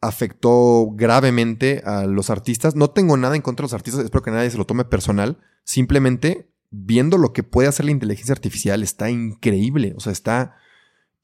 afectó 0.00 0.90
gravemente 0.92 1.82
a 1.86 2.04
los 2.04 2.28
artistas. 2.28 2.76
No 2.76 2.90
tengo 2.90 3.16
nada 3.16 3.36
en 3.36 3.42
contra 3.42 3.62
de 3.62 3.66
los 3.66 3.74
artistas, 3.74 4.04
espero 4.04 4.22
que 4.22 4.30
nadie 4.30 4.50
se 4.50 4.58
lo 4.58 4.66
tome 4.66 4.84
personal. 4.84 5.38
Simplemente 5.64 6.50
viendo 6.70 7.16
lo 7.16 7.32
que 7.32 7.44
puede 7.44 7.68
hacer 7.68 7.86
la 7.86 7.92
inteligencia 7.92 8.32
artificial 8.32 8.82
está 8.82 9.08
increíble. 9.10 9.94
O 9.96 10.00
sea, 10.00 10.12
está 10.12 10.56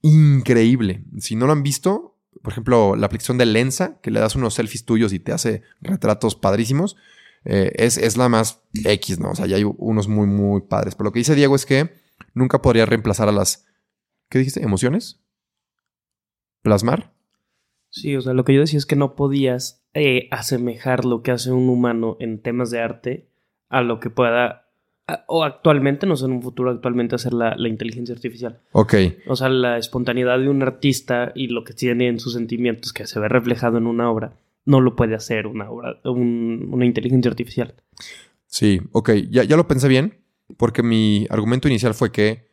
increíble. 0.00 1.04
Si 1.18 1.36
no 1.36 1.46
lo 1.46 1.52
han 1.52 1.62
visto, 1.62 2.16
por 2.42 2.52
ejemplo, 2.52 2.96
la 2.96 3.06
aplicación 3.06 3.38
de 3.38 3.46
Lensa, 3.46 4.00
que 4.00 4.10
le 4.10 4.20
das 4.20 4.36
unos 4.36 4.54
selfies 4.54 4.84
tuyos 4.84 5.12
y 5.12 5.18
te 5.18 5.32
hace 5.32 5.62
retratos 5.80 6.36
padrísimos, 6.36 6.96
eh, 7.44 7.72
es, 7.76 7.96
es, 7.98 8.16
la 8.16 8.28
más 8.28 8.62
X, 8.84 9.18
¿no? 9.18 9.30
O 9.30 9.34
sea, 9.34 9.46
ya 9.46 9.56
hay 9.56 9.64
unos 9.64 10.08
muy, 10.08 10.26
muy 10.26 10.62
padres. 10.62 10.94
Pero 10.94 11.06
lo 11.06 11.12
que 11.12 11.20
dice 11.20 11.34
Diego 11.34 11.56
es 11.56 11.66
que 11.66 11.94
nunca 12.34 12.62
podría 12.62 12.86
reemplazar 12.86 13.28
a 13.28 13.32
las, 13.32 13.66
¿qué 14.28 14.38
dijiste? 14.38 14.62
¿Emociones? 14.62 15.20
¿Plasmar? 16.62 17.12
Sí, 17.90 18.14
o 18.16 18.20
sea, 18.20 18.34
lo 18.34 18.44
que 18.44 18.54
yo 18.54 18.60
decía 18.60 18.78
es 18.78 18.86
que 18.86 18.96
no 18.96 19.16
podías 19.16 19.84
eh, 19.94 20.28
asemejar 20.30 21.04
lo 21.04 21.22
que 21.22 21.32
hace 21.32 21.50
un 21.50 21.68
humano 21.68 22.16
en 22.20 22.40
temas 22.40 22.70
de 22.70 22.80
arte 22.80 23.28
a 23.68 23.82
lo 23.82 23.98
que 24.00 24.10
pueda, 24.10 24.69
o 25.26 25.44
actualmente, 25.44 26.06
no 26.06 26.16
sé, 26.16 26.26
en 26.26 26.32
un 26.32 26.42
futuro 26.42 26.70
actualmente 26.70 27.14
hacer 27.14 27.32
la, 27.32 27.56
inteligencia 27.68 28.14
artificial. 28.14 28.60
Ok. 28.72 28.94
O 29.26 29.36
sea, 29.36 29.48
la 29.48 29.78
espontaneidad 29.78 30.38
de 30.38 30.48
un 30.48 30.62
artista 30.62 31.32
y 31.34 31.48
lo 31.48 31.64
que 31.64 31.72
tiene 31.72 32.08
en 32.08 32.20
sus 32.20 32.34
sentimientos 32.34 32.92
que 32.92 33.06
se 33.06 33.20
ve 33.20 33.28
reflejado 33.28 33.78
en 33.78 33.86
una 33.86 34.10
obra, 34.10 34.32
no 34.64 34.80
lo 34.80 34.96
puede 34.96 35.14
hacer 35.14 35.46
una 35.46 35.70
obra, 35.70 35.98
una 36.04 36.84
inteligencia 36.84 37.30
artificial. 37.30 37.74
Sí, 38.46 38.80
ok, 38.92 39.10
ya, 39.30 39.44
ya 39.44 39.56
lo 39.56 39.68
pensé 39.68 39.88
bien, 39.88 40.18
porque 40.56 40.82
mi 40.82 41.26
argumento 41.30 41.68
inicial 41.68 41.94
fue 41.94 42.12
que 42.12 42.50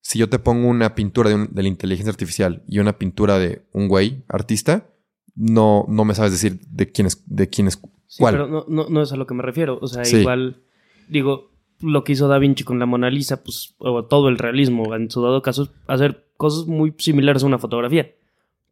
si 0.00 0.18
yo 0.18 0.28
te 0.28 0.38
pongo 0.38 0.68
una 0.68 0.94
pintura 0.94 1.30
de, 1.30 1.62
la 1.62 1.68
inteligencia 1.68 2.10
artificial 2.10 2.62
y 2.66 2.78
una 2.78 2.98
pintura 2.98 3.38
de 3.38 3.62
un 3.72 3.88
güey 3.88 4.24
artista, 4.28 4.88
no, 5.36 5.84
no 5.88 6.04
me 6.04 6.14
sabes 6.14 6.32
decir 6.32 6.60
de 6.68 6.90
quién 6.90 7.06
es, 7.06 7.22
de 7.26 7.48
quién 7.48 7.68
es 7.68 7.80
cuál. 8.18 8.34
pero 8.34 8.64
no, 8.68 8.88
no, 8.88 9.02
es 9.02 9.12
a 9.12 9.16
lo 9.16 9.26
que 9.26 9.34
me 9.34 9.42
refiero. 9.42 9.78
O 9.80 9.86
sea, 9.86 10.02
igual, 10.08 10.62
digo, 11.08 11.49
lo 11.80 12.04
que 12.04 12.12
hizo 12.12 12.28
Da 12.28 12.38
Vinci 12.38 12.64
con 12.64 12.78
la 12.78 12.86
Mona 12.86 13.10
Lisa, 13.10 13.42
pues, 13.42 13.74
o 13.78 14.04
todo 14.04 14.28
el 14.28 14.38
realismo, 14.38 14.94
en 14.94 15.10
su 15.10 15.22
dado 15.22 15.42
caso, 15.42 15.72
hacer 15.86 16.26
cosas 16.36 16.66
muy 16.66 16.94
similares 16.98 17.42
a 17.42 17.46
una 17.46 17.58
fotografía. 17.58 18.10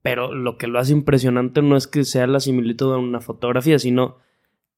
Pero 0.03 0.35
lo 0.35 0.57
que 0.59 0.69
lo 0.69 0.79
hace 0.79 0.93
impresionante 0.93 1.63
no 1.63 1.77
es 1.77 1.87
que 1.87 2.05
sea 2.05 2.27
la 2.27 2.41
similitud 2.41 2.93
a 2.93 2.99
una 2.99 3.21
fotografía, 3.21 3.79
sino 3.79 4.17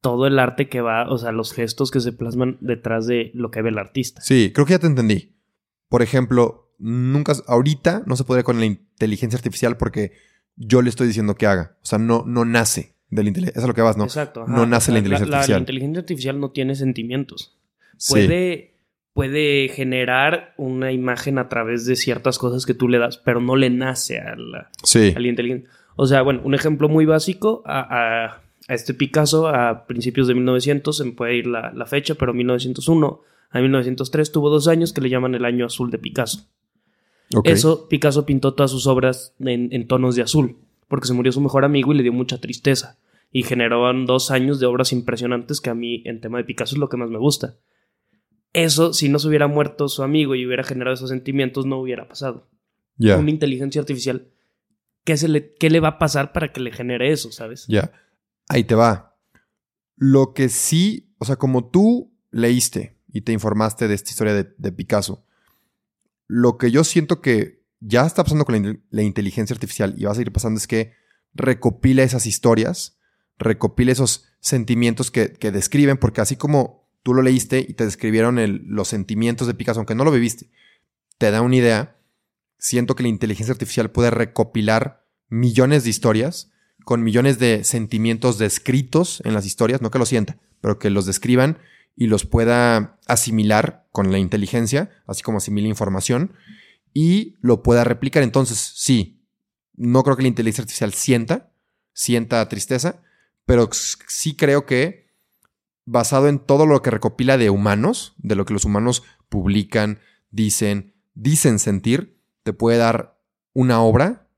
todo 0.00 0.26
el 0.26 0.38
arte 0.38 0.68
que 0.68 0.80
va, 0.80 1.10
o 1.10 1.18
sea, 1.18 1.32
los 1.32 1.52
gestos 1.52 1.90
que 1.90 2.00
se 2.00 2.12
plasman 2.12 2.56
detrás 2.60 3.06
de 3.06 3.30
lo 3.34 3.50
que 3.50 3.62
ve 3.62 3.68
el 3.68 3.78
artista. 3.78 4.20
Sí, 4.22 4.50
creo 4.54 4.66
que 4.66 4.72
ya 4.72 4.78
te 4.78 4.86
entendí. 4.86 5.34
Por 5.88 6.02
ejemplo, 6.02 6.72
nunca, 6.78 7.34
ahorita 7.46 8.02
no 8.06 8.16
se 8.16 8.24
podría 8.24 8.44
con 8.44 8.58
la 8.58 8.66
inteligencia 8.66 9.36
artificial 9.36 9.76
porque 9.76 10.12
yo 10.56 10.82
le 10.82 10.88
estoy 10.88 11.06
diciendo 11.06 11.34
que 11.34 11.46
haga. 11.46 11.76
O 11.82 11.86
sea, 11.86 11.98
no, 11.98 12.24
no 12.26 12.44
nace 12.44 12.96
de 13.10 13.22
la 13.22 13.28
inteligencia. 13.28 13.58
Eso 13.58 13.66
es 13.66 13.68
lo 13.68 13.74
que 13.74 13.82
vas, 13.82 13.96
¿no? 13.96 14.04
Exacto. 14.04 14.46
No 14.46 14.66
nace 14.66 14.92
la, 14.92 14.98
inteligencia 14.98 15.36
artificial. 15.36 15.56
La, 15.56 15.60
inteligencia 15.60 16.00
artificial 16.00 16.40
no 16.40 16.50
tiene 16.50 16.74
sentimientos. 16.74 17.59
Puede, 18.08 18.74
puede 19.12 19.68
generar 19.68 20.54
una 20.56 20.92
imagen 20.92 21.38
a 21.38 21.48
través 21.48 21.86
de 21.86 21.96
ciertas 21.96 22.38
cosas 22.38 22.66
que 22.66 22.74
tú 22.74 22.88
le 22.88 22.98
das, 22.98 23.18
pero 23.18 23.40
no 23.40 23.56
le 23.56 23.70
nace 23.70 24.18
a 24.18 24.36
la, 24.36 24.70
sí. 24.82 25.12
a 25.14 25.20
la 25.20 25.28
inteligencia. 25.28 25.68
O 25.96 26.06
sea, 26.06 26.22
bueno, 26.22 26.40
un 26.44 26.54
ejemplo 26.54 26.88
muy 26.88 27.04
básico, 27.04 27.62
a, 27.66 27.80
a, 28.28 28.42
este 28.68 28.94
Picasso, 28.94 29.48
a 29.48 29.86
principios 29.86 30.28
de 30.28 30.34
1900, 30.34 30.96
se 30.96 31.04
me 31.04 31.12
puede 31.12 31.36
ir 31.36 31.46
la, 31.46 31.72
la 31.74 31.86
fecha, 31.86 32.14
pero 32.14 32.32
1901 32.32 33.20
a 33.50 33.60
1903 33.60 34.32
tuvo 34.32 34.48
dos 34.48 34.68
años 34.68 34.92
que 34.92 35.00
le 35.00 35.10
llaman 35.10 35.34
el 35.34 35.44
año 35.44 35.66
azul 35.66 35.90
de 35.90 35.98
Picasso. 35.98 36.46
Eso, 37.44 37.88
Picasso 37.88 38.26
pintó 38.26 38.54
todas 38.54 38.70
sus 38.70 38.86
obras 38.86 39.34
en, 39.38 39.86
tonos 39.86 40.16
de 40.16 40.22
azul, 40.22 40.56
porque 40.88 41.06
se 41.06 41.14
murió 41.14 41.30
su 41.32 41.40
mejor 41.40 41.64
amigo 41.64 41.92
y 41.92 41.96
le 41.96 42.02
dio 42.02 42.12
mucha 42.12 42.40
tristeza. 42.40 42.98
Y 43.32 43.44
generaban 43.44 44.06
dos 44.06 44.32
años 44.32 44.58
de 44.58 44.66
obras 44.66 44.92
impresionantes 44.92 45.60
que 45.60 45.70
a 45.70 45.74
mí, 45.74 46.02
en 46.06 46.20
tema 46.20 46.38
de 46.38 46.44
Picasso, 46.44 46.74
es 46.74 46.80
lo 46.80 46.88
que 46.88 46.96
más 46.96 47.10
me 47.10 47.18
gusta. 47.18 47.54
Eso, 48.52 48.92
si 48.92 49.08
no 49.08 49.18
se 49.18 49.28
hubiera 49.28 49.46
muerto 49.46 49.88
su 49.88 50.02
amigo 50.02 50.34
y 50.34 50.46
hubiera 50.46 50.64
generado 50.64 50.94
esos 50.94 51.10
sentimientos, 51.10 51.66
no 51.66 51.78
hubiera 51.78 52.08
pasado. 52.08 52.48
Una 52.98 53.30
inteligencia 53.30 53.80
artificial, 53.80 54.28
¿qué, 55.04 55.16
se 55.16 55.28
le, 55.28 55.54
¿qué 55.54 55.70
le 55.70 55.80
va 55.80 55.88
a 55.88 55.98
pasar 55.98 56.32
para 56.32 56.52
que 56.52 56.60
le 56.60 56.70
genere 56.70 57.12
eso, 57.12 57.32
sabes? 57.32 57.64
Ya. 57.66 57.92
Ahí 58.48 58.64
te 58.64 58.74
va. 58.74 59.16
Lo 59.96 60.34
que 60.34 60.48
sí, 60.48 61.14
o 61.18 61.24
sea, 61.24 61.36
como 61.36 61.70
tú 61.70 62.12
leíste 62.30 62.96
y 63.12 63.22
te 63.22 63.32
informaste 63.32 63.88
de 63.88 63.94
esta 63.94 64.10
historia 64.10 64.34
de, 64.34 64.72
Picasso. 64.72 65.24
Lo 66.26 66.58
que 66.58 66.70
yo 66.70 66.84
siento 66.84 67.20
que 67.20 67.62
ya 67.80 68.06
está 68.06 68.22
pasando 68.22 68.44
con 68.44 68.82
la, 68.90 69.02
inteligencia 69.02 69.54
artificial 69.54 69.94
y 69.96 70.04
va 70.04 70.12
a 70.12 70.14
seguir 70.14 70.32
pasando 70.32 70.58
es 70.58 70.66
que 70.66 70.92
recopila 71.34 72.02
esas 72.02 72.26
historias, 72.26 72.98
recopila 73.38 73.92
esos 73.92 74.26
sentimientos 74.40 75.10
que, 75.10 75.28
describen, 75.52 75.96
porque 75.96 76.20
así 76.20 76.36
como 76.36 76.79
tú 77.02 77.14
lo 77.14 77.22
leíste 77.22 77.64
y 77.66 77.74
te 77.74 77.84
describieron 77.84 78.38
los 78.66 78.88
sentimientos 78.88 79.46
de 79.46 79.54
Picasso, 79.54 79.80
aunque 79.80 79.94
no 79.94 80.04
lo 80.04 80.10
viviste, 80.10 80.50
te 81.18 81.30
da 81.30 81.42
una 81.42 81.56
idea. 81.56 81.96
Siento 82.58 82.94
que 82.94 83.02
la 83.02 83.08
inteligencia 83.08 83.52
artificial 83.52 83.90
puede 83.90 84.10
recopilar 84.10 85.06
millones 85.28 85.84
de 85.84 85.90
historias 85.90 86.50
con 86.84 87.02
millones 87.02 87.38
de 87.38 87.64
sentimientos 87.64 88.38
descritos 88.38 89.22
en 89.24 89.34
las 89.34 89.46
historias, 89.46 89.80
no 89.80 89.90
que 89.90 89.98
lo 89.98 90.06
sienta, 90.06 90.38
pero 90.60 90.78
que 90.78 90.90
los 90.90 91.06
describan 91.06 91.58
y 91.96 92.06
los 92.06 92.24
pueda 92.24 92.98
asimilar 93.06 93.86
con 93.92 94.12
la 94.12 94.18
inteligencia, 94.18 94.90
así 95.06 95.22
como 95.22 95.38
asimila 95.38 95.68
información, 95.68 96.32
y 96.92 97.36
lo 97.40 97.62
pueda 97.62 97.84
replicar. 97.84 98.22
Entonces, 98.22 98.72
sí, 98.76 99.22
no 99.74 100.02
creo 100.02 100.16
que 100.16 100.22
la 100.22 100.28
inteligencia 100.28 100.62
artificial 100.62 100.94
sienta, 100.94 101.52
sienta 101.92 102.48
tristeza, 102.48 103.02
pero 103.44 103.68
sí 103.72 104.36
creo 104.36 104.66
que 104.66 105.09
basado 105.90 106.28
en 106.28 106.38
todo 106.38 106.66
lo 106.66 106.82
que 106.82 106.90
recopila 106.90 107.36
de 107.36 107.50
humanos, 107.50 108.14
de 108.18 108.36
lo 108.36 108.44
que 108.44 108.54
los 108.54 108.64
humanos 108.64 109.02
publican, 109.28 109.98
dicen, 110.30 110.94
dicen 111.14 111.58
sentir, 111.58 112.20
te 112.44 112.52
puede 112.52 112.78
dar 112.78 113.18
una 113.52 113.82
obra 113.82 114.28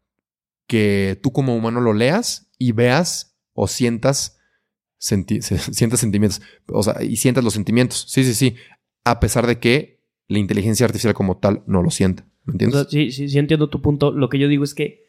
que 0.67 1.21
tú 1.23 1.33
como 1.33 1.55
humano 1.55 1.83
lo 1.83 1.93
leas 1.93 2.51
y 2.57 2.73
veas 2.73 3.37
o 3.53 3.69
sientas 3.69 4.39
sientas 4.99 6.01
sentimientos, 6.01 6.41
o 6.69 6.83
sea, 6.83 7.03
y 7.03 7.17
sientas 7.17 7.45
los 7.45 7.53
sentimientos. 7.53 8.07
Sí, 8.09 8.25
sí, 8.25 8.35
sí. 8.35 8.55
A 9.05 9.21
pesar 9.21 9.47
de 9.47 9.59
que 9.59 10.01
la 10.29 10.39
inteligencia 10.39 10.87
artificial 10.87 11.13
como 11.13 11.39
tal 11.39 11.65
no 11.67 11.83
lo 11.83 11.91
sienta. 11.91 12.25
¿Me 12.45 12.53
entiendes? 12.53 12.87
sí, 12.89 13.11
sí, 13.11 13.29
sí 13.29 13.39
entiendo 13.39 13.69
tu 13.69 13.83
punto. 13.83 14.11
Lo 14.13 14.29
que 14.29 14.39
yo 14.39 14.49
digo 14.49 14.65
es 14.65 14.75
que 14.75 15.05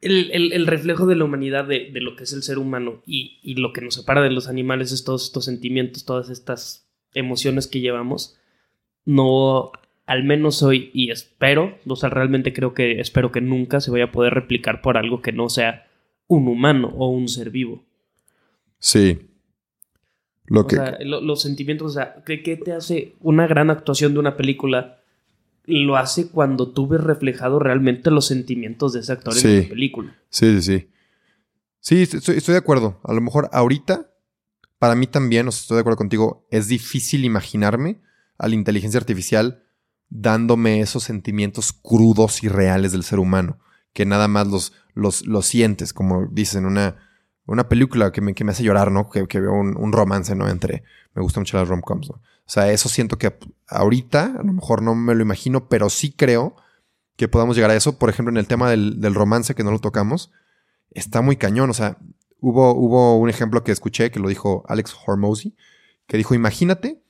el, 0.00 0.66
reflejo 0.66 1.06
de 1.06 1.16
la 1.16 1.24
humanidad, 1.24 1.66
de, 1.66 1.90
lo 1.94 2.16
que 2.16 2.24
es 2.24 2.32
el 2.32 2.42
ser 2.42 2.58
humano 2.58 3.02
y, 3.06 3.38
y, 3.42 3.54
lo 3.54 3.72
que 3.72 3.80
nos 3.80 3.94
separa 3.94 4.22
de 4.22 4.30
los 4.30 4.48
animales 4.48 4.92
es 4.92 5.04
todos 5.04 5.24
estos 5.24 5.44
sentimientos, 5.44 6.04
todas 6.04 6.30
estas 6.30 6.88
emociones 7.14 7.66
que 7.66 7.80
llevamos. 7.80 8.38
No, 9.04 9.72
al 10.06 10.24
menos 10.24 10.62
hoy, 10.62 10.90
y 10.94 11.10
espero, 11.10 11.78
o 11.86 11.96
sea, 11.96 12.08
realmente 12.08 12.52
creo 12.52 12.72
que 12.74 13.00
espero 13.00 13.30
que 13.30 13.40
nunca 13.40 13.80
se 13.80 13.90
vaya 13.90 14.04
a 14.04 14.12
poder 14.12 14.32
replicar 14.34 14.80
por 14.80 14.96
algo 14.96 15.20
que 15.20 15.32
no 15.32 15.48
sea 15.48 15.86
un 16.26 16.48
humano 16.48 16.92
o 16.96 17.10
un 17.10 17.28
ser 17.28 17.50
vivo. 17.50 17.84
Sí. 18.78 19.18
Lo 20.46 20.66
que... 20.66 20.76
los 21.00 21.42
sentimientos, 21.42 21.90
o 21.90 21.94
sea, 21.94 22.22
¿qué, 22.24 22.38
te 22.38 22.72
hace 22.72 23.16
una 23.20 23.46
gran 23.46 23.68
actuación 23.68 24.14
de 24.14 24.20
una 24.20 24.36
película? 24.36 25.02
Lo 25.68 25.96
hace 25.96 26.28
cuando 26.28 26.72
tú 26.72 26.88
ves 26.88 27.00
reflejado 27.00 27.58
realmente 27.58 28.10
los 28.10 28.26
sentimientos 28.26 28.92
de 28.92 29.00
ese 29.00 29.12
actor 29.12 29.34
en 29.36 29.62
la 29.62 29.68
película. 29.68 30.16
Sí, 30.30 30.60
sí, 30.60 30.62
sí. 30.62 30.90
Sí, 31.80 32.02
estoy, 32.02 32.36
estoy, 32.36 32.52
de 32.52 32.58
acuerdo. 32.58 33.00
A 33.04 33.12
lo 33.12 33.20
mejor 33.20 33.48
ahorita, 33.52 34.10
para 34.78 34.94
mí 34.94 35.06
también, 35.06 35.46
o 35.46 35.52
sea, 35.52 35.60
estoy 35.60 35.76
de 35.76 35.80
acuerdo 35.80 35.98
contigo, 35.98 36.46
es 36.50 36.68
difícil 36.68 37.24
imaginarme 37.24 38.00
a 38.38 38.48
la 38.48 38.54
inteligencia 38.54 38.98
artificial 38.98 39.62
dándome 40.10 40.80
esos 40.80 41.04
sentimientos 41.04 41.72
crudos 41.72 42.42
y 42.42 42.48
reales 42.48 42.92
del 42.92 43.04
ser 43.04 43.18
humano, 43.18 43.58
que 43.92 44.06
nada 44.06 44.26
más 44.26 44.46
los, 44.48 44.72
los, 44.94 45.26
los 45.26 45.46
sientes, 45.46 45.92
como 45.92 46.26
dices 46.32 46.56
en 46.56 46.66
una 46.66 46.96
una 47.48 47.68
película 47.68 48.12
que 48.12 48.20
me, 48.20 48.34
que 48.34 48.44
me 48.44 48.52
hace 48.52 48.62
llorar, 48.62 48.92
¿no? 48.92 49.08
Que, 49.08 49.26
que 49.26 49.40
veo 49.40 49.52
un, 49.52 49.92
romance, 49.92 50.34
¿no? 50.36 50.48
Entre, 50.48 50.84
me 51.14 51.22
gustan 51.22 51.40
mucho 51.42 51.56
las 51.56 51.66
rom-coms, 51.66 52.10
¿no? 52.10 52.20
O 52.48 52.50
sea, 52.50 52.72
eso 52.72 52.88
siento 52.88 53.18
que 53.18 53.38
ahorita, 53.66 54.36
a 54.38 54.42
lo 54.42 54.54
mejor 54.54 54.80
no 54.80 54.94
me 54.94 55.14
lo 55.14 55.20
imagino, 55.20 55.68
pero 55.68 55.90
sí 55.90 56.12
creo 56.12 56.56
que 57.16 57.28
podamos 57.28 57.56
llegar 57.56 57.70
a 57.70 57.76
eso. 57.76 57.98
Por 57.98 58.08
ejemplo, 58.08 58.30
en 58.30 58.38
el 58.38 58.46
tema 58.46 58.70
del, 58.70 59.14
romance, 59.14 59.54
que 59.54 59.64
no 59.64 59.70
lo 59.70 59.80
tocamos, 59.80 60.32
está 60.90 61.20
muy 61.20 61.36
cañón. 61.36 61.68
O 61.68 61.74
sea, 61.74 61.98
hubo, 62.40 62.72
hubo 62.72 63.18
un 63.18 63.28
ejemplo 63.28 63.64
que 63.64 63.72
escuché, 63.72 64.10
que 64.10 64.18
lo 64.18 64.30
dijo 64.30 64.64
Alex 64.66 64.96
Hormozy, 65.06 65.56
que 66.06 66.16
dijo, 66.16 66.34
imagínate 66.34 67.02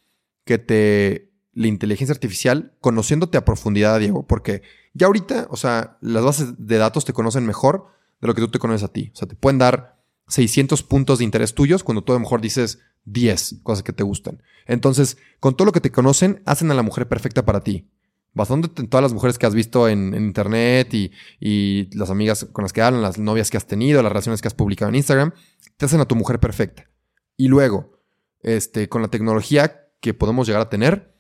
que 0.45 0.59
te, 0.59 1.31
la 1.53 1.69
inteligencia 1.69 2.13
artificial, 2.13 2.75
conociéndote 2.81 3.39
a 3.39 3.45
profundidad, 3.45 4.01
Diego, 4.01 4.27
porque 4.27 4.63
ya 4.93 5.07
ahorita, 5.07 5.47
o 5.51 5.57
sea, 5.57 5.99
las 6.01 6.25
bases 6.25 6.55
de 6.59 6.79
datos 6.79 7.05
te 7.05 7.13
conocen 7.13 7.47
mejor 7.47 7.87
de 8.21 8.27
lo 8.27 8.35
que 8.35 8.41
tú 8.41 8.51
te 8.51 8.59
conoces 8.59 8.83
a 8.83 8.93
ti. 8.93 9.13
O 9.15 9.17
sea, 9.17 9.29
te 9.29 9.37
pueden 9.37 9.59
dar 9.59 10.01
600 10.27 10.83
puntos 10.83 11.19
de 11.19 11.25
interés 11.25 11.55
tuyos 11.55 11.85
cuando 11.85 12.03
tú 12.03 12.11
a 12.11 12.17
lo 12.17 12.21
mejor 12.21 12.41
dices 12.41 12.81
10 13.13 13.61
cosas 13.63 13.83
que 13.83 13.93
te 13.93 14.03
gustan. 14.03 14.43
Entonces, 14.67 15.17
con 15.41 15.57
todo 15.57 15.67
lo 15.67 15.73
que 15.73 15.81
te 15.81 15.91
conocen, 15.91 16.43
hacen 16.45 16.71
a 16.71 16.75
la 16.75 16.83
mujer 16.83 17.09
perfecta 17.09 17.45
para 17.45 17.63
ti. 17.63 17.89
basándote 18.35 18.83
en 18.83 18.89
todas 18.89 19.03
las 19.03 19.13
mujeres 19.13 19.37
que 19.39 19.47
has 19.47 19.55
visto 19.55 19.89
en, 19.89 20.15
internet 20.15 20.93
y, 20.95 21.11
y, 21.41 21.89
las 21.97 22.11
amigas 22.11 22.47
con 22.53 22.63
las 22.63 22.73
que 22.73 22.83
hablan, 22.83 23.03
las 23.03 23.19
novias 23.19 23.51
que 23.51 23.57
has 23.57 23.67
tenido, 23.67 24.03
las 24.03 24.13
relaciones 24.13 24.41
que 24.41 24.49
has 24.49 24.55
publicado 24.55 24.91
en 24.91 24.97
Instagram, 24.97 25.33
te 25.77 25.87
hacen 25.87 26.01
a 26.01 26.05
tu 26.05 26.15
mujer 26.15 26.39
perfecta. 26.39 26.89
Y 27.37 27.49
luego, 27.49 27.99
este, 28.43 28.89
con 28.89 29.03
la 29.03 29.09
tecnología 29.09 29.89
que 30.01 30.15
podemos 30.15 30.47
llegar 30.47 30.63
a 30.63 30.69
tener, 30.69 31.15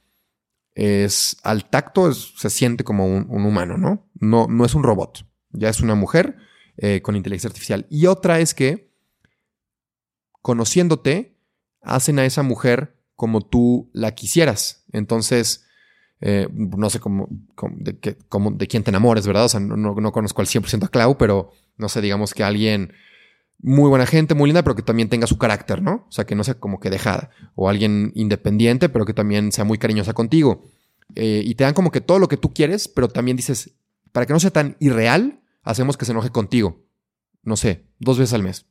es 0.74 1.36
al 1.42 1.68
tacto 1.68 2.12
se 2.12 2.50
siente 2.50 2.84
como 2.84 3.06
un, 3.06 3.44
humano, 3.44 3.76
¿no? 3.78 4.08
¿no? 4.14 4.46
No 4.48 4.64
es 4.64 4.74
un 4.74 4.84
robot, 4.84 5.26
ya 5.50 5.68
es 5.68 5.80
una 5.80 5.96
mujer 5.96 6.36
eh, 6.76 7.02
con 7.02 7.16
inteligencia 7.16 7.48
artificial. 7.48 7.86
Y 7.90 8.06
otra 8.06 8.38
es 8.38 8.54
que, 8.54 8.92
conociéndote, 10.40 11.37
hacen 11.82 12.18
a 12.18 12.24
esa 12.24 12.42
mujer 12.42 12.96
como 13.16 13.40
tú 13.40 13.90
la 13.92 14.14
quisieras. 14.14 14.84
Entonces, 14.92 15.64
eh, 16.20 16.48
no 16.52 16.90
sé 16.90 17.00
cómo, 17.00 17.28
de, 17.72 17.98
quién 18.68 18.82
te 18.82 18.90
enamores, 18.90 19.26
¿verdad? 19.26 19.44
O 19.44 19.48
sea, 19.48 19.60
no, 19.60 19.76
no, 19.76 20.12
conozco 20.12 20.40
al 20.40 20.46
100% 20.46 20.84
a 20.84 20.88
Clau, 20.88 21.16
pero 21.16 21.52
no 21.76 21.88
sé, 21.88 22.00
digamos 22.00 22.34
que 22.34 22.44
alguien 22.44 22.92
muy 23.60 23.88
buena 23.88 24.06
gente, 24.06 24.34
muy 24.34 24.48
linda, 24.48 24.62
pero 24.62 24.76
que 24.76 24.82
también 24.82 25.08
tenga 25.08 25.26
su 25.26 25.38
carácter, 25.38 25.82
¿no? 25.82 26.06
O 26.08 26.12
sea, 26.12 26.26
que 26.26 26.34
no 26.34 26.44
sea 26.44 26.54
como 26.54 26.80
que 26.80 26.90
dejada. 26.90 27.30
O 27.54 27.68
alguien 27.68 28.12
independiente, 28.14 28.88
pero 28.88 29.04
que 29.04 29.14
también 29.14 29.52
sea 29.52 29.64
muy 29.64 29.78
cariñosa 29.78 30.12
contigo. 30.12 30.62
Eh, 31.14 31.42
y 31.44 31.54
te 31.54 31.64
dan 31.64 31.74
como 31.74 31.90
que 31.90 32.00
todo 32.00 32.18
lo 32.18 32.28
que 32.28 32.36
tú 32.36 32.52
quieres, 32.52 32.88
pero 32.88 33.08
también 33.08 33.36
dices, 33.36 33.72
para 34.12 34.26
que 34.26 34.32
no 34.32 34.40
sea 34.40 34.50
tan 34.50 34.76
irreal, 34.78 35.40
hacemos 35.62 35.96
que 35.96 36.04
se 36.04 36.12
enoje 36.12 36.30
contigo. 36.30 36.84
No 37.42 37.56
sé, 37.56 37.84
dos 37.98 38.18
veces 38.18 38.34
al 38.34 38.42
mes. 38.42 38.66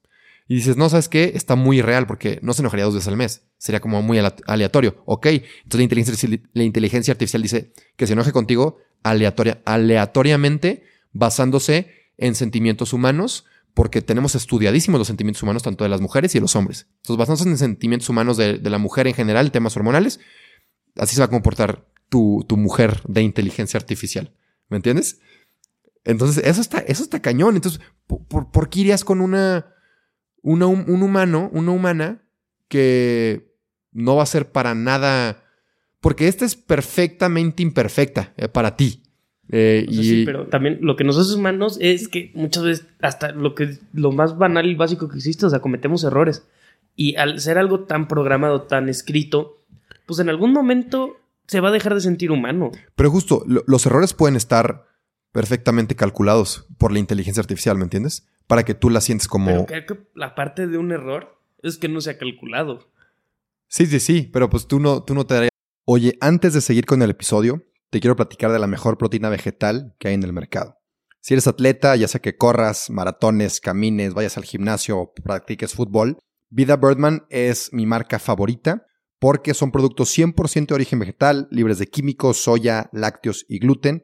Y 0.47 0.55
dices, 0.55 0.77
no, 0.77 0.89
¿sabes 0.89 1.09
qué? 1.09 1.33
Está 1.35 1.55
muy 1.55 1.79
irreal 1.79 2.07
porque 2.07 2.39
no 2.41 2.53
se 2.53 2.61
enojaría 2.61 2.85
dos 2.85 2.93
veces 2.93 3.07
al 3.09 3.17
mes. 3.17 3.43
Sería 3.57 3.81
como 3.81 4.01
muy 4.01 4.19
aleatorio. 4.45 5.01
Ok, 5.05 5.25
entonces 5.25 5.77
la 5.77 5.83
inteligencia, 5.83 6.39
la 6.53 6.63
inteligencia 6.63 7.11
artificial 7.11 7.41
dice 7.41 7.73
que 7.95 8.07
se 8.07 8.13
enoje 8.13 8.31
contigo 8.31 8.77
aleatoria, 9.03 9.61
aleatoriamente 9.65 10.83
basándose 11.11 11.91
en 12.17 12.35
sentimientos 12.35 12.93
humanos 12.93 13.45
porque 13.77 14.01
tenemos 14.01 14.33
estudiadísimos 14.33 14.97
los 14.97 15.07
sentimientos 15.07 15.43
humanos 15.43 15.61
tanto 15.61 15.83
de 15.83 15.89
las 15.91 16.01
mujeres 16.01 16.33
y 16.33 16.39
de 16.39 16.41
los 16.41 16.55
hombres. 16.55 16.87
Entonces, 16.97 17.17
basándose 17.17 17.47
en 17.47 17.57
sentimientos 17.59 18.09
humanos 18.09 18.35
de, 18.35 18.59
la 18.59 18.79
mujer 18.79 19.05
en 19.05 19.13
general, 19.13 19.51
temas 19.51 19.77
hormonales, 19.77 20.19
así 20.95 21.13
se 21.13 21.21
va 21.21 21.25
a 21.25 21.29
comportar 21.29 21.85
tu, 22.09 22.43
mujer 22.49 23.01
de 23.07 23.21
inteligencia 23.21 23.77
artificial. 23.77 24.33
¿Me 24.69 24.77
entiendes? 24.77 25.19
Entonces, 26.05 26.43
eso 26.43 26.59
está, 26.59 26.79
eso 26.79 27.03
está 27.03 27.21
cañón. 27.21 27.55
Entonces, 27.55 27.79
¿por, 28.07 28.69
qué 28.71 28.79
irías 28.79 29.03
con 29.03 29.21
una, 29.21 29.67
un 30.53 31.01
humano, 31.03 31.49
una 31.51 31.71
humana 31.71 32.21
que 32.67 33.53
no 33.91 34.15
va 34.15 34.23
a 34.23 34.27
ser 34.27 34.51
para 34.51 34.75
nada... 34.75 35.43
Porque 35.99 36.27
esta 36.27 36.45
es 36.45 36.55
perfectamente 36.55 37.63
imperfecta 37.63 38.33
eh, 38.37 38.47
para 38.47 38.75
ti. 38.77 39.01
Eh, 39.49 39.85
y... 39.89 40.03
Sí, 40.03 40.23
pero 40.25 40.47
también 40.47 40.77
lo 40.81 40.95
que 40.95 41.03
nos 41.03 41.17
hace 41.17 41.35
humanos 41.35 41.77
es 41.81 42.07
que 42.07 42.31
muchas 42.35 42.63
veces 42.63 42.87
hasta 43.01 43.31
lo 43.31 43.55
que 43.55 43.77
lo 43.93 44.11
más 44.11 44.37
banal 44.37 44.67
y 44.67 44.75
básico 44.75 45.09
que 45.09 45.17
existe, 45.17 45.45
o 45.45 45.49
sea, 45.49 45.59
cometemos 45.59 46.03
errores. 46.03 46.45
Y 46.95 47.15
al 47.15 47.39
ser 47.39 47.57
algo 47.57 47.81
tan 47.81 48.07
programado, 48.07 48.61
tan 48.63 48.89
escrito, 48.89 49.63
pues 50.05 50.19
en 50.19 50.29
algún 50.29 50.53
momento 50.53 51.17
se 51.47 51.61
va 51.61 51.69
a 51.69 51.71
dejar 51.71 51.95
de 51.95 52.01
sentir 52.01 52.31
humano. 52.31 52.71
Pero 52.95 53.09
justo, 53.09 53.43
los 53.45 53.85
errores 53.85 54.13
pueden 54.13 54.35
estar 54.35 54.85
perfectamente 55.31 55.95
calculados 55.95 56.67
por 56.77 56.91
la 56.91 56.99
inteligencia 56.99 57.41
artificial, 57.41 57.77
¿me 57.77 57.83
entiendes? 57.83 58.27
Para 58.47 58.63
que 58.63 58.73
tú 58.73 58.89
la 58.89 59.01
sientes 59.01 59.27
como... 59.27 59.47
Pero 59.47 59.65
creo 59.65 59.85
que 59.85 60.07
la 60.15 60.33
parte 60.35 60.67
de 60.67 60.77
un 60.77 60.91
error 60.91 61.39
es 61.61 61.77
que 61.77 61.89
no 61.89 62.01
se 62.01 62.11
ha 62.11 62.17
calculado. 62.17 62.89
Sí, 63.67 63.85
sí, 63.85 63.99
sí, 63.99 64.29
pero 64.31 64.49
pues 64.49 64.67
tú 64.67 64.79
no, 64.79 65.03
tú 65.03 65.13
no 65.13 65.25
te 65.25 65.33
darías... 65.33 65.51
Oye, 65.85 66.17
antes 66.21 66.53
de 66.53 66.61
seguir 66.61 66.85
con 66.85 67.01
el 67.01 67.09
episodio, 67.09 67.63
te 67.89 67.99
quiero 67.99 68.15
platicar 68.15 68.51
de 68.51 68.59
la 68.59 68.67
mejor 68.67 68.97
proteína 68.97 69.29
vegetal 69.29 69.95
que 69.99 70.09
hay 70.09 70.13
en 70.13 70.23
el 70.23 70.33
mercado. 70.33 70.77
Si 71.19 71.33
eres 71.33 71.47
atleta, 71.47 71.95
ya 71.95 72.07
sea 72.07 72.21
que 72.21 72.37
corras, 72.37 72.89
maratones, 72.89 73.59
camines, 73.59 74.13
vayas 74.13 74.37
al 74.37 74.45
gimnasio 74.45 74.97
o 74.97 75.13
practiques 75.13 75.73
fútbol, 75.73 76.17
Vida 76.49 76.77
Birdman 76.77 77.25
es 77.29 77.73
mi 77.73 77.85
marca 77.85 78.19
favorita 78.19 78.85
porque 79.19 79.53
son 79.53 79.71
productos 79.71 80.15
100% 80.17 80.67
de 80.67 80.75
origen 80.75 80.99
vegetal, 80.99 81.47
libres 81.51 81.79
de 81.79 81.87
químicos, 81.87 82.37
soya, 82.37 82.89
lácteos 82.93 83.45
y 83.49 83.59
gluten, 83.59 84.03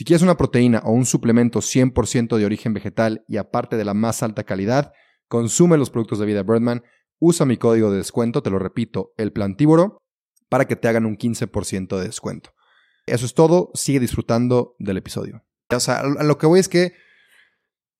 Si 0.00 0.04
quieres 0.06 0.22
una 0.22 0.38
proteína 0.38 0.80
o 0.86 0.92
un 0.92 1.04
suplemento 1.04 1.58
100% 1.58 2.38
de 2.38 2.46
origen 2.46 2.72
vegetal 2.72 3.22
y 3.28 3.36
aparte 3.36 3.76
de 3.76 3.84
la 3.84 3.92
más 3.92 4.22
alta 4.22 4.44
calidad, 4.44 4.94
consume 5.28 5.76
los 5.76 5.90
productos 5.90 6.18
de 6.18 6.24
Vida 6.24 6.42
Birdman, 6.42 6.84
usa 7.18 7.44
mi 7.44 7.58
código 7.58 7.90
de 7.90 7.98
descuento, 7.98 8.42
te 8.42 8.48
lo 8.48 8.58
repito, 8.58 9.12
El 9.18 9.30
Plantívoro, 9.30 9.98
para 10.48 10.66
que 10.66 10.74
te 10.74 10.88
hagan 10.88 11.04
un 11.04 11.18
15% 11.18 11.98
de 11.98 12.04
descuento. 12.06 12.54
Eso 13.04 13.26
es 13.26 13.34
todo. 13.34 13.72
Sigue 13.74 14.00
disfrutando 14.00 14.74
del 14.78 14.96
episodio. 14.96 15.44
O 15.68 15.80
sea, 15.80 15.98
a 15.98 16.24
lo 16.24 16.38
que 16.38 16.46
voy 16.46 16.60
es 16.60 16.70
que. 16.70 16.94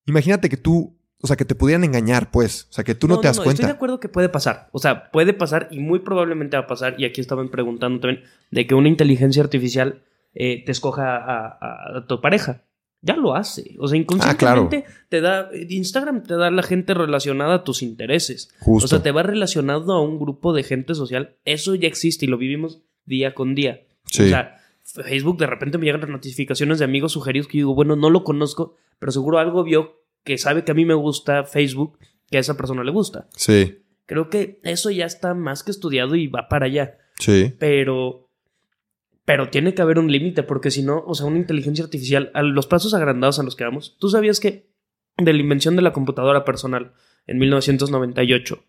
Imagínate 0.07 0.49
que 0.49 0.57
tú. 0.57 0.99
O 1.21 1.27
sea, 1.27 1.35
que 1.35 1.45
te 1.45 1.53
pudieran 1.53 1.83
engañar, 1.83 2.31
pues. 2.31 2.65
O 2.71 2.73
sea, 2.73 2.83
que 2.83 2.95
tú 2.95 3.07
no, 3.07 3.19
te 3.19 3.27
das 3.27 3.37
cuenta. 3.37 3.51
Estoy 3.51 3.67
de 3.67 3.73
acuerdo 3.73 3.99
que 3.99 4.09
puede 4.09 4.29
pasar. 4.29 4.69
O 4.71 4.79
sea, 4.79 5.11
puede 5.11 5.33
pasar 5.33 5.67
y 5.69 5.79
muy 5.79 5.99
probablemente 5.99 6.57
va 6.57 6.63
a 6.63 6.67
pasar. 6.67 6.95
Y 6.97 7.05
aquí 7.05 7.21
estaban 7.21 7.51
preguntando 7.51 7.99
también 7.99 8.23
de 8.49 8.65
que 8.65 8.73
una 8.73 8.87
inteligencia 8.87 9.43
artificial 9.43 10.01
eh, 10.33 10.63
te 10.65 10.71
escoja 10.71 11.17
a, 11.17 12.05
tu 12.07 12.21
pareja. 12.21 12.63
Ya 13.03 13.15
lo 13.15 13.33
hace. 13.35 13.75
O 13.79 13.87
sea, 13.87 13.97
inconscientemente 13.97 14.85
ah, 14.87 15.05
te 15.09 15.21
da. 15.21 15.49
Instagram 15.69 16.21
te 16.21 16.35
da 16.35 16.51
la 16.51 16.61
gente 16.61 16.93
relacionada 16.93 17.55
a 17.55 17.63
tus 17.63 17.81
intereses. 17.81 18.53
O 18.65 18.79
sea, 18.79 19.01
te 19.01 19.11
va 19.11 19.23
relacionado 19.23 19.93
a 19.93 20.01
un 20.01 20.19
grupo 20.19 20.53
de 20.53 20.63
gente 20.63 20.93
social. 20.93 21.35
Eso 21.43 21.73
ya 21.73 21.87
existe 21.87 22.25
y 22.25 22.29
lo 22.29 22.37
vivimos 22.37 22.83
día 23.05 23.33
con 23.33 23.55
día. 23.55 23.81
Sí. 24.05 24.23
O 24.23 24.27
sea, 24.27 24.61
Facebook 24.83 25.39
de 25.39 25.47
repente 25.47 25.77
me 25.77 25.85
llegan 25.85 26.01
las 26.01 26.09
notificaciones 26.09 26.79
de 26.79 26.85
amigos 26.85 27.13
sugeridos 27.13 27.47
que 27.47 27.57
digo, 27.57 27.73
bueno, 27.73 27.95
no 27.95 28.09
lo 28.09 28.23
conozco, 28.23 28.75
pero 28.99 29.11
seguro 29.11 29.39
algo 29.39 29.63
vio 29.63 30.01
que 30.23 30.37
sabe 30.37 30.63
que 30.63 30.71
a 30.71 30.75
mí 30.75 30.85
me 30.85 30.93
gusta 30.93 31.43
Facebook, 31.43 31.97
que 32.29 32.37
a 32.37 32.39
esa 32.39 32.55
persona 32.55 32.83
le 32.83 32.91
gusta. 32.91 33.27
Sí. 33.35 33.79
Creo 34.05 34.29
que 34.29 34.59
eso 34.63 34.89
ya 34.91 35.05
está 35.05 35.33
más 35.33 35.63
que 35.63 35.71
estudiado 35.71 36.15
y 36.15 36.27
va 36.27 36.47
para 36.49 36.65
allá. 36.65 36.97
Sí. 37.17 37.53
Pero 37.59 38.29
pero 39.25 39.49
tiene 39.49 39.73
que 39.73 39.81
haber 39.81 39.99
un 39.99 40.11
límite 40.11 40.43
porque 40.43 40.71
si 40.71 40.83
no, 40.83 41.03
o 41.05 41.15
sea, 41.15 41.27
una 41.27 41.37
inteligencia 41.37 41.83
artificial, 41.83 42.31
a 42.33 42.41
los 42.41 42.67
pasos 42.67 42.93
agrandados 42.93 43.39
a 43.39 43.43
los 43.43 43.55
que 43.55 43.63
vamos, 43.63 43.97
tú 43.99 44.09
sabías 44.09 44.39
que 44.39 44.71
de 45.17 45.33
la 45.33 45.39
invención 45.39 45.75
de 45.75 45.81
la 45.81 45.93
computadora 45.93 46.45
personal 46.45 46.93
en 47.27 47.37
1998 47.37 48.63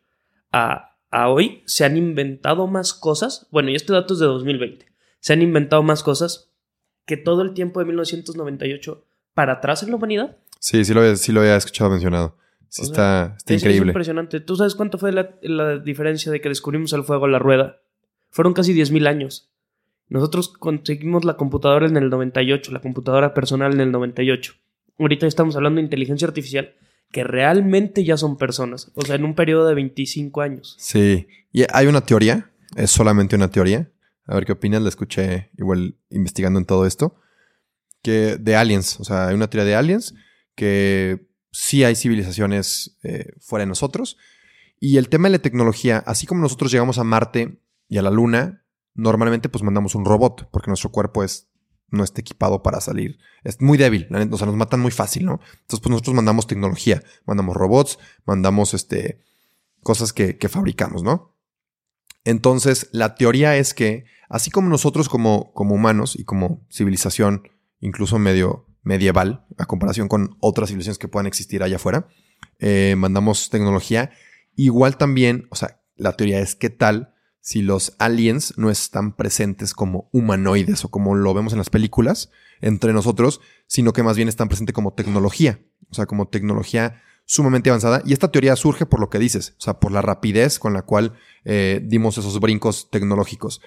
a, 0.52 0.96
a 1.10 1.28
hoy 1.28 1.62
se 1.66 1.84
han 1.84 1.96
inventado 1.96 2.66
más 2.66 2.94
cosas, 2.94 3.48
bueno, 3.50 3.70
y 3.70 3.74
este 3.74 3.92
dato 3.92 4.14
es 4.14 4.20
de 4.20 4.26
2020, 4.26 4.86
se 5.20 5.32
han 5.32 5.42
inventado 5.42 5.82
más 5.82 6.02
cosas 6.02 6.52
que 7.06 7.16
todo 7.16 7.42
el 7.42 7.54
tiempo 7.54 7.80
de 7.80 7.86
1998 7.86 9.04
para 9.34 9.54
atrás 9.54 9.82
en 9.82 9.90
la 9.90 9.96
humanidad. 9.96 10.36
Sí, 10.58 10.84
sí 10.84 10.94
lo, 10.94 11.00
había, 11.00 11.16
sí 11.16 11.32
lo 11.32 11.40
había 11.40 11.56
escuchado 11.56 11.90
mencionado. 11.90 12.36
Sí, 12.68 12.82
está, 12.82 13.34
está 13.36 13.52
increíble. 13.52 13.88
Es 13.88 13.88
impresionante. 13.88 14.40
¿Tú 14.40 14.56
sabes 14.56 14.74
cuánto 14.74 14.96
fue 14.96 15.12
la, 15.12 15.36
la, 15.42 15.78
diferencia 15.78 16.32
de 16.32 16.40
que 16.40 16.48
descubrimos 16.48 16.92
el 16.92 17.04
fuego 17.04 17.26
a 17.26 17.28
la 17.28 17.38
rueda? 17.38 17.82
Fueron 18.30 18.54
casi 18.54 18.72
10.000 18.72 19.06
años. 19.08 19.51
Nosotros 20.12 20.48
conseguimos 20.48 21.24
la 21.24 21.38
computadora 21.38 21.86
en 21.86 21.96
el 21.96 22.10
98, 22.10 22.70
la 22.70 22.82
computadora 22.82 23.32
personal 23.32 23.72
en 23.72 23.80
el 23.80 23.92
98. 23.92 24.52
Ahorita 24.98 25.26
estamos 25.26 25.56
hablando 25.56 25.78
de 25.78 25.84
inteligencia 25.84 26.28
artificial 26.28 26.74
que 27.10 27.24
realmente 27.24 28.04
ya 28.04 28.18
son 28.18 28.36
personas, 28.36 28.92
o 28.94 29.00
sea, 29.02 29.16
en 29.16 29.24
un 29.24 29.34
periodo 29.34 29.66
de 29.66 29.74
25 29.74 30.42
años. 30.42 30.76
Sí, 30.78 31.28
y 31.50 31.64
hay 31.72 31.86
una 31.86 32.02
teoría, 32.02 32.50
es 32.76 32.90
solamente 32.90 33.36
una 33.36 33.50
teoría, 33.50 33.90
a 34.26 34.34
ver 34.34 34.44
qué 34.44 34.52
opinas, 34.52 34.82
la 34.82 34.90
escuché 34.90 35.50
igual 35.56 35.96
investigando 36.10 36.58
en 36.58 36.66
todo 36.66 36.84
esto, 36.84 37.16
que 38.02 38.36
de 38.38 38.54
aliens, 38.54 39.00
o 39.00 39.04
sea, 39.04 39.28
hay 39.28 39.34
una 39.34 39.48
teoría 39.48 39.66
de 39.66 39.76
aliens 39.76 40.14
que 40.54 41.26
sí 41.52 41.84
hay 41.84 41.94
civilizaciones 41.94 42.98
eh, 43.02 43.32
fuera 43.40 43.62
de 43.62 43.68
nosotros. 43.68 44.18
Y 44.78 44.98
el 44.98 45.08
tema 45.08 45.28
de 45.28 45.38
la 45.38 45.42
tecnología, 45.42 46.02
así 46.06 46.26
como 46.26 46.42
nosotros 46.42 46.70
llegamos 46.70 46.98
a 46.98 47.04
Marte 47.04 47.62
y 47.88 47.96
a 47.96 48.02
la 48.02 48.10
Luna, 48.10 48.61
normalmente 48.94 49.48
pues 49.48 49.62
mandamos 49.62 49.94
un 49.94 50.04
robot, 50.04 50.48
porque 50.50 50.70
nuestro 50.70 50.90
cuerpo 50.90 51.24
es, 51.24 51.48
no 51.88 52.04
está 52.04 52.20
equipado 52.20 52.62
para 52.62 52.80
salir. 52.80 53.18
Es 53.44 53.60
muy 53.60 53.78
débil, 53.78 54.08
o 54.30 54.36
sea, 54.36 54.46
nos 54.46 54.56
matan 54.56 54.80
muy 54.80 54.90
fácil, 54.90 55.26
¿no? 55.26 55.40
Entonces 55.60 55.80
pues 55.80 55.90
nosotros 55.90 56.14
mandamos 56.14 56.46
tecnología, 56.46 57.02
mandamos 57.26 57.56
robots, 57.56 57.98
mandamos 58.24 58.74
este, 58.74 59.20
cosas 59.82 60.12
que, 60.12 60.38
que 60.38 60.48
fabricamos, 60.48 61.02
¿no? 61.02 61.32
Entonces, 62.24 62.88
la 62.92 63.14
teoría 63.14 63.56
es 63.56 63.74
que, 63.74 64.04
así 64.28 64.50
como 64.50 64.68
nosotros 64.68 65.08
como, 65.08 65.52
como 65.54 65.74
humanos 65.74 66.14
y 66.16 66.24
como 66.24 66.64
civilización, 66.70 67.48
incluso 67.80 68.18
medio 68.18 68.66
medieval, 68.82 69.44
a 69.58 69.66
comparación 69.66 70.08
con 70.08 70.36
otras 70.40 70.68
civilizaciones 70.68 70.98
que 70.98 71.08
puedan 71.08 71.26
existir 71.26 71.62
allá 71.62 71.76
afuera, 71.76 72.06
eh, 72.58 72.94
mandamos 72.96 73.50
tecnología, 73.50 74.10
igual 74.54 74.96
también, 74.96 75.46
o 75.50 75.56
sea, 75.56 75.80
la 75.96 76.12
teoría 76.12 76.40
es 76.40 76.54
qué 76.54 76.70
tal 76.70 77.14
si 77.42 77.60
los 77.60 77.94
aliens 77.98 78.54
no 78.56 78.70
están 78.70 79.16
presentes 79.16 79.74
como 79.74 80.08
humanoides 80.12 80.84
o 80.84 80.90
como 80.90 81.16
lo 81.16 81.34
vemos 81.34 81.52
en 81.52 81.58
las 81.58 81.70
películas 81.70 82.30
entre 82.60 82.92
nosotros, 82.92 83.40
sino 83.66 83.92
que 83.92 84.04
más 84.04 84.16
bien 84.16 84.28
están 84.28 84.46
presentes 84.46 84.72
como 84.72 84.94
tecnología, 84.94 85.60
o 85.90 85.94
sea, 85.94 86.06
como 86.06 86.28
tecnología 86.28 87.02
sumamente 87.24 87.68
avanzada. 87.68 88.00
Y 88.06 88.12
esta 88.12 88.30
teoría 88.30 88.54
surge 88.54 88.86
por 88.86 89.00
lo 89.00 89.10
que 89.10 89.18
dices, 89.18 89.56
o 89.58 89.60
sea, 89.60 89.80
por 89.80 89.90
la 89.90 90.02
rapidez 90.02 90.60
con 90.60 90.72
la 90.72 90.82
cual 90.82 91.14
eh, 91.44 91.80
dimos 91.84 92.16
esos 92.16 92.38
brincos 92.38 92.90
tecnológicos. 92.92 93.60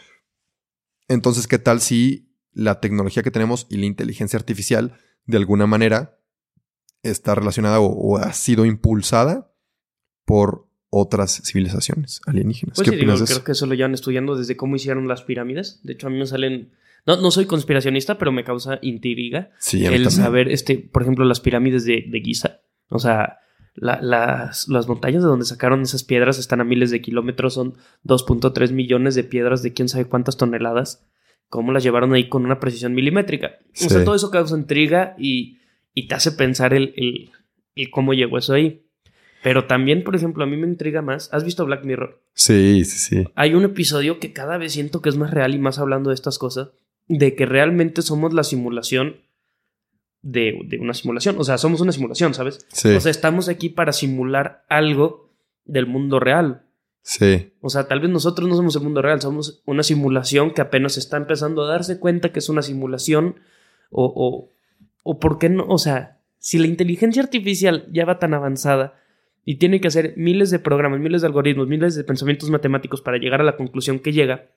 Entonces, 1.10 1.46
¿qué 1.46 1.60
tal 1.60 1.82
si 1.82 2.34
la 2.54 2.80
tecnología 2.80 3.24
que 3.24 3.32
tenemos 3.32 3.68
y 3.70 3.76
la 3.76 3.88
inteligencia 3.88 4.40
artificial 4.40 4.98
de 5.26 5.36
alguna 5.36 5.68
manera 5.68 6.22
está 7.04 7.36
relacionada 7.36 7.82
o 7.82 8.18
ha 8.18 8.32
sido 8.32 8.66
impulsada 8.66 9.54
por 10.24 10.70
otras 10.98 11.42
civilizaciones 11.44 12.22
alienígenas. 12.26 12.78
Pues 12.78 12.88
sí, 12.88 12.96
digo, 12.96 13.14
creo 13.14 13.44
que 13.44 13.52
eso 13.52 13.66
lo 13.66 13.74
llevan 13.74 13.94
estudiando 13.94 14.38
desde 14.38 14.56
cómo 14.56 14.78
hicieron 14.78 15.10
las 15.10 15.24
pirámides. 15.24 15.82
De 15.84 15.94
hecho, 15.94 16.08
a 16.08 16.10
mí 16.10 16.18
me 16.18 16.26
salen. 16.26 16.72
No, 17.06 17.18
no 17.18 17.32
soy 17.32 17.46
conspiracionista, 17.46 18.18
pero 18.18 18.32
me 18.32 18.46
causa 18.46 18.80
intriga 18.82 19.52
el 19.74 20.10
saber, 20.10 20.48
este, 20.48 20.78
por 20.78 21.02
ejemplo, 21.02 21.26
las 21.26 21.42
pirámides 21.42 21.84
de, 21.84 22.22
Giza. 22.24 22.62
O 22.90 23.00
sea, 23.00 23.40
las, 23.76 24.68
las, 24.70 24.88
montañas 24.88 25.22
de 25.22 25.28
donde 25.28 25.46
sacaron 25.46 25.82
esas 25.82 26.04
piedras 26.04 26.40
están 26.40 26.62
a 26.62 26.64
miles 26.64 26.92
de 26.92 27.02
kilómetros, 27.02 27.54
son 27.54 27.74
2.3 28.06 28.72
millones 28.72 29.16
de 29.16 29.26
piedras 29.26 29.62
de 29.62 29.74
quién 29.74 29.90
sabe 29.90 30.06
cuántas 30.06 30.38
toneladas. 30.38 31.06
¿Cómo 31.50 31.74
las 31.74 31.84
llevaron 31.84 32.14
ahí 32.14 32.30
con 32.30 32.46
una 32.46 32.60
precisión 32.60 32.96
milimétrica? 32.96 33.60
O 33.86 33.90
sea, 33.90 34.04
todo 34.04 34.16
eso 34.16 34.32
causa 34.32 34.58
intriga 34.58 35.16
y, 35.20 35.60
y 35.94 36.08
te 36.08 36.16
hace 36.16 36.32
pensar 36.32 36.74
el, 36.74 36.94
el, 36.96 37.32
el 37.76 37.92
cómo 37.92 38.14
llegó 38.14 38.38
eso 38.38 38.54
ahí. 38.54 38.85
Pero 39.46 39.68
también, 39.68 40.04
por 40.04 40.16
ejemplo, 40.16 40.44
a 40.44 40.48
mí 40.48 40.58
me 40.58 40.66
intriga 40.66 41.04
más. 41.04 41.30
¿Has 41.32 41.44
visto 41.44 41.68
Black 41.68 41.86
Mirror? 41.86 42.20
Sí, 42.34 42.84
sí, 42.84 42.98
sí. 42.98 43.28
Hay 43.36 43.54
un 43.54 43.64
episodio 43.64 44.20
que 44.20 44.34
cada 44.34 44.58
vez 44.58 44.74
siento 44.74 45.04
que 45.04 45.10
es 45.10 45.18
más 45.18 45.30
real 45.30 45.54
y 45.54 45.60
más 45.60 45.78
hablando 45.78 46.10
de 46.10 46.16
estas 46.16 46.40
cosas, 46.40 46.70
de 47.08 47.36
que 47.36 47.46
realmente 47.46 48.02
somos 48.02 48.34
la 48.34 48.44
simulación 48.44 49.18
de, 50.24 50.80
una 50.82 50.96
simulación. 50.96 51.36
O 51.38 51.44
sea, 51.44 51.60
somos 51.60 51.80
una 51.80 51.92
simulación, 51.92 52.34
¿sabes? 52.34 52.66
Sí. 52.74 52.90
O 52.96 53.00
sea, 53.00 53.12
estamos 53.12 53.48
aquí 53.48 53.70
para 53.70 53.94
simular 53.94 54.66
algo 54.68 55.30
del 55.64 55.86
mundo 55.86 56.20
real. 56.20 56.66
Sí. 57.04 57.54
O 57.62 57.70
sea, 57.70 57.88
tal 57.88 58.00
vez 58.00 58.10
nosotros 58.10 58.50
no 58.50 58.56
somos 58.56 58.76
el 58.76 58.82
mundo 58.82 59.04
real, 59.04 59.22
somos 59.22 59.62
una 59.68 59.84
simulación 59.84 60.56
que 60.56 60.62
apenas 60.62 60.98
está 60.98 61.18
empezando 61.18 61.62
a 61.62 61.68
darse 61.68 62.00
cuenta 62.00 62.32
que 62.32 62.40
es 62.40 62.50
una 62.50 62.64
simulación. 62.64 63.42
O, 63.92 64.12
o, 64.16 64.52
o 65.04 65.20
por 65.20 65.38
qué 65.38 65.50
no, 65.50 65.68
o 65.68 65.78
sea, 65.78 66.20
si 66.40 66.58
la 66.58 66.66
inteligencia 66.66 67.22
artificial 67.22 67.88
ya 67.92 68.06
va 68.06 68.18
tan 68.18 68.34
avanzada 68.34 69.05
y 69.46 69.58
tiene 69.60 69.80
que 69.80 69.88
hacer 69.88 70.16
miles 70.18 70.50
de 70.50 70.60
programas, 70.60 71.00
miles 71.00 71.22
de 71.22 71.28
algoritmos, 71.28 71.68
miles 71.68 71.96
de 71.96 72.04
pensamientos 72.04 72.50
matemáticos 72.50 73.02
para 73.02 73.18
llegar 73.18 73.42
a 73.42 73.46
la 73.46 73.56
conclusión 73.56 74.00
que 74.00 74.12
llega, 74.12 74.50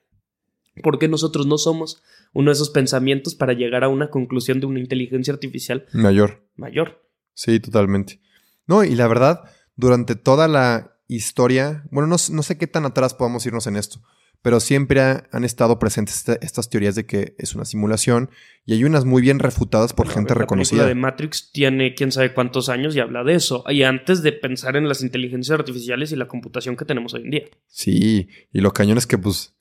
¿por 0.81 0.97
qué 0.97 1.07
nosotros 1.07 1.45
no 1.45 1.59
somos 1.59 2.01
uno 2.33 2.49
de 2.49 2.53
esos 2.53 2.71
pensamientos 2.71 3.35
para 3.35 3.53
llegar 3.53 3.83
a 3.83 3.87
una 3.87 4.09
conclusión 4.09 4.59
de 4.59 4.65
una 4.65 4.79
inteligencia 4.79 5.31
artificial 5.31 5.85
mayor? 5.93 6.43
Mayor. 6.55 7.03
Sí, 7.35 7.59
totalmente. 7.59 8.19
No, 8.65 8.83
y 8.83 8.95
la 8.95 9.07
verdad, 9.07 9.43
durante 9.75 10.15
toda 10.15 10.47
la 10.47 10.97
historia, 11.07 11.83
bueno, 11.91 12.07
no, 12.07 12.15
no 12.31 12.43
sé 12.43 12.57
qué 12.57 12.67
tan 12.67 12.85
atrás 12.85 13.13
podamos 13.13 13.45
irnos 13.45 13.67
en 13.67 13.75
esto, 13.75 14.01
pero 14.41 14.59
siempre 14.59 15.01
han 15.01 15.43
estado 15.43 15.79
presentes 15.79 16.27
estas 16.41 16.69
teorías 16.69 16.95
de 16.95 17.05
que 17.05 17.35
es 17.37 17.55
una 17.55 17.65
simulación 17.65 18.29
y 18.65 18.73
hay 18.73 18.83
unas 18.83 19.05
muy 19.05 19.21
bien 19.21 19.39
refutadas 19.39 19.93
por 19.93 20.07
gente 20.07 20.33
reconocida. 20.33 20.83
La 20.83 20.87
de 20.87 20.95
Matrix 20.95 21.51
tiene 21.51 21.93
quién 21.95 22.11
sabe 22.11 22.33
cuántos 22.33 22.69
años 22.69 22.95
y 22.95 22.99
habla 22.99 23.23
de 23.23 23.35
eso, 23.35 23.63
y 23.67 23.83
antes 23.83 24.21
de 24.23 24.31
pensar 24.31 24.75
en 24.75 24.87
las 24.87 25.01
inteligencias 25.01 25.59
artificiales 25.59 26.11
y 26.11 26.15
la 26.15 26.27
computación 26.27 26.77
que 26.77 26.85
tenemos 26.85 27.13
hoy 27.13 27.23
en 27.23 27.31
día. 27.31 27.43
Sí, 27.67 28.29
y 28.53 28.61
lo 28.61 28.71
cañón 28.71 28.97
es 28.97 29.07
que 29.07 29.17
pues 29.17 29.55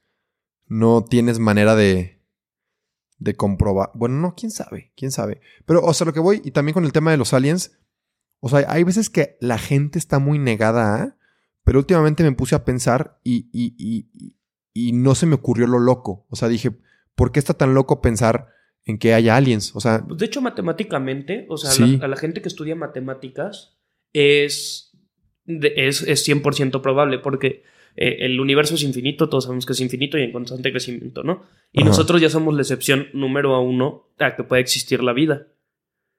no 0.66 1.04
tienes 1.04 1.38
manera 1.38 1.74
de 1.74 2.18
de 3.18 3.34
comprobar. 3.34 3.90
Bueno, 3.94 4.16
no, 4.16 4.34
quién 4.36 4.50
sabe, 4.50 4.92
quién 4.96 5.10
sabe. 5.10 5.40
Pero, 5.66 5.82
o 5.82 5.92
sea, 5.92 6.06
lo 6.06 6.12
que 6.12 6.20
voy, 6.20 6.40
y 6.44 6.52
también 6.52 6.74
con 6.74 6.84
el 6.84 6.92
tema 6.92 7.10
de 7.10 7.16
los 7.16 7.34
aliens, 7.34 7.78
o 8.40 8.48
sea, 8.48 8.64
hay 8.68 8.84
veces 8.84 9.10
que 9.10 9.36
la 9.40 9.58
gente 9.58 9.98
está 9.98 10.18
muy 10.18 10.38
negada 10.38 11.02
a, 11.02 11.16
pero 11.64 11.80
últimamente 11.80 12.22
me 12.22 12.32
puse 12.32 12.54
a 12.54 12.64
pensar 12.64 13.20
y, 13.24 13.48
y, 13.52 13.74
y 13.76 14.37
no 14.92 15.14
se 15.14 15.26
me 15.26 15.34
ocurrió 15.34 15.66
lo 15.66 15.78
loco. 15.78 16.26
O 16.30 16.36
sea, 16.36 16.48
dije, 16.48 16.72
¿por 17.14 17.32
qué 17.32 17.38
está 17.38 17.54
tan 17.54 17.74
loco 17.74 18.00
pensar 18.00 18.48
en 18.84 18.98
que 18.98 19.14
haya 19.14 19.36
aliens? 19.36 19.74
O 19.74 19.80
sea. 19.80 20.04
Pues, 20.06 20.18
de 20.18 20.26
hecho, 20.26 20.40
matemáticamente, 20.40 21.46
o 21.48 21.56
sea, 21.56 21.70
a 22.02 22.08
la 22.08 22.16
gente 22.16 22.42
que 22.42 22.48
estudia 22.48 22.74
matemáticas 22.74 23.78
es, 24.12 24.96
es, 25.46 26.02
es 26.02 26.28
100% 26.28 26.80
probable 26.80 27.18
porque 27.18 27.62
eh, 28.00 28.24
el 28.26 28.38
universo 28.38 28.76
es 28.76 28.82
infinito, 28.84 29.28
todos 29.28 29.44
sabemos 29.44 29.66
que 29.66 29.72
es 29.72 29.80
infinito 29.80 30.16
y 30.18 30.22
en 30.22 30.30
constante 30.30 30.70
crecimiento, 30.70 31.24
¿no? 31.24 31.42
Y 31.72 31.82
nosotros 31.82 32.20
ya 32.20 32.30
somos 32.30 32.54
la 32.54 32.62
excepción 32.62 33.08
número 33.12 33.60
uno 33.60 34.10
a 34.18 34.36
que 34.36 34.44
puede 34.44 34.62
existir 34.62 35.02
la 35.02 35.12
vida. 35.12 35.48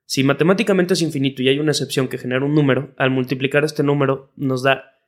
Si 0.06 0.24
matemáticamente 0.24 0.96
es 0.96 1.02
infinito 1.02 1.42
y 1.42 1.48
hay 1.48 1.60
una 1.60 1.72
excepción 1.72 2.10
que 2.10 2.18
genera 2.18 2.44
un 2.44 2.54
número, 2.54 2.94
al 2.98 3.12
multiplicar 3.12 3.64
este 3.64 3.84
número 3.84 4.34
nos 4.36 4.64
da 4.64 4.99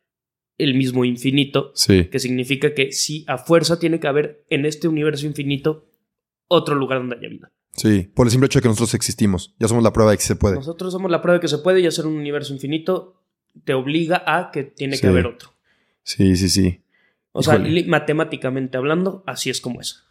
el 0.63 0.75
mismo 0.75 1.05
infinito, 1.05 1.73
que 1.85 2.19
significa 2.19 2.73
que 2.73 2.91
sí, 2.91 3.25
a 3.27 3.37
fuerza 3.37 3.79
tiene 3.79 3.99
que 3.99 4.07
haber 4.07 4.45
en 4.49 4.65
este 4.65 4.87
universo 4.87 5.25
infinito 5.25 5.87
otro 6.47 6.75
lugar 6.75 6.99
donde 6.99 7.17
haya 7.17 7.29
vida. 7.29 7.51
Sí, 7.73 8.09
por 8.13 8.27
el 8.27 8.31
simple 8.31 8.47
hecho 8.47 8.59
de 8.59 8.63
que 8.63 8.67
nosotros 8.67 8.93
existimos, 8.93 9.55
ya 9.57 9.67
somos 9.67 9.83
la 9.83 9.93
prueba 9.93 10.11
de 10.11 10.17
que 10.17 10.23
se 10.23 10.35
puede. 10.35 10.55
Nosotros 10.55 10.91
somos 10.91 11.09
la 11.09 11.21
prueba 11.21 11.37
de 11.37 11.41
que 11.41 11.47
se 11.47 11.59
puede 11.59 11.79
y 11.79 11.87
hacer 11.87 12.05
un 12.05 12.15
universo 12.15 12.53
infinito 12.53 13.21
te 13.63 13.73
obliga 13.73 14.23
a 14.25 14.51
que 14.51 14.63
tiene 14.63 14.99
que 14.99 15.07
haber 15.07 15.27
otro. 15.27 15.53
Sí, 16.03 16.35
sí, 16.35 16.49
sí. 16.49 16.83
O 17.31 17.43
sea, 17.43 17.61
matemáticamente 17.87 18.77
hablando, 18.77 19.23
así 19.25 19.49
es 19.49 19.61
como 19.61 19.79
es. 19.79 20.03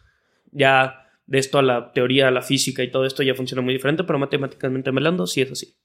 Ya 0.51 1.07
de 1.27 1.39
esto 1.39 1.59
a 1.59 1.61
la 1.61 1.91
teoría, 1.93 2.27
a 2.27 2.31
la 2.31 2.41
física 2.41 2.83
y 2.83 2.91
todo 2.91 3.05
esto 3.05 3.23
ya 3.23 3.35
funciona 3.35 3.61
muy 3.61 3.73
diferente, 3.73 4.03
pero 4.03 4.19
matemáticamente 4.19 4.89
hablando, 4.89 5.27
sí 5.27 5.41
es 5.41 5.51
así. 5.51 5.75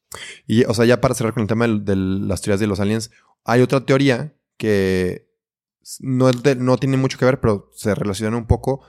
Y, 0.47 0.65
o 0.65 0.75
sea, 0.75 0.87
ya 0.87 1.01
para 1.01 1.15
cerrar 1.15 1.35
con 1.35 1.43
el 1.43 1.49
tema 1.49 1.69
de 1.69 1.97
las 1.97 2.41
teorías 2.41 2.61
de 2.61 2.67
los 2.67 2.81
aliens, 2.81 3.11
hay 3.45 3.61
otra 3.61 3.85
teoría 3.85 4.35
que 4.57 5.27
no, 6.01 6.31
no 6.31 6.77
tiene 6.79 6.97
mucho 6.97 7.19
que 7.19 7.25
ver, 7.25 7.41
pero 7.41 7.71
se 7.75 7.95
relaciona 7.95 8.37
un 8.37 8.47
poco, 8.47 8.83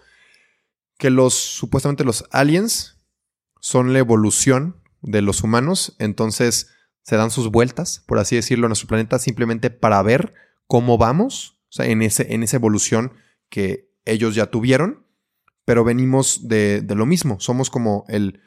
que 0.97 1.09
los 1.09 1.33
supuestamente 1.33 2.03
los 2.03 2.25
aliens 2.31 2.97
son 3.59 3.93
la 3.93 3.99
evolución 3.99 4.81
de 5.01 5.21
los 5.21 5.43
humanos, 5.43 5.95
entonces 5.99 6.71
se 7.03 7.15
dan 7.15 7.31
sus 7.31 7.49
vueltas, 7.51 8.03
por 8.05 8.19
así 8.19 8.35
decirlo, 8.35 8.65
en 8.65 8.69
nuestro 8.69 8.87
planeta 8.87 9.19
simplemente 9.19 9.69
para 9.69 10.01
ver 10.01 10.33
cómo 10.65 10.97
vamos, 10.97 11.57
o 11.69 11.71
sea, 11.71 11.85
en, 11.85 12.01
ese, 12.01 12.33
en 12.33 12.43
esa 12.43 12.57
evolución 12.57 13.13
que 13.49 13.89
ellos 14.05 14.35
ya 14.35 14.47
tuvieron, 14.47 15.05
pero 15.65 15.83
venimos 15.83 16.47
de, 16.47 16.81
de 16.81 16.95
lo 16.95 17.05
mismo, 17.05 17.39
somos 17.39 17.69
como 17.69 18.05
el, 18.07 18.41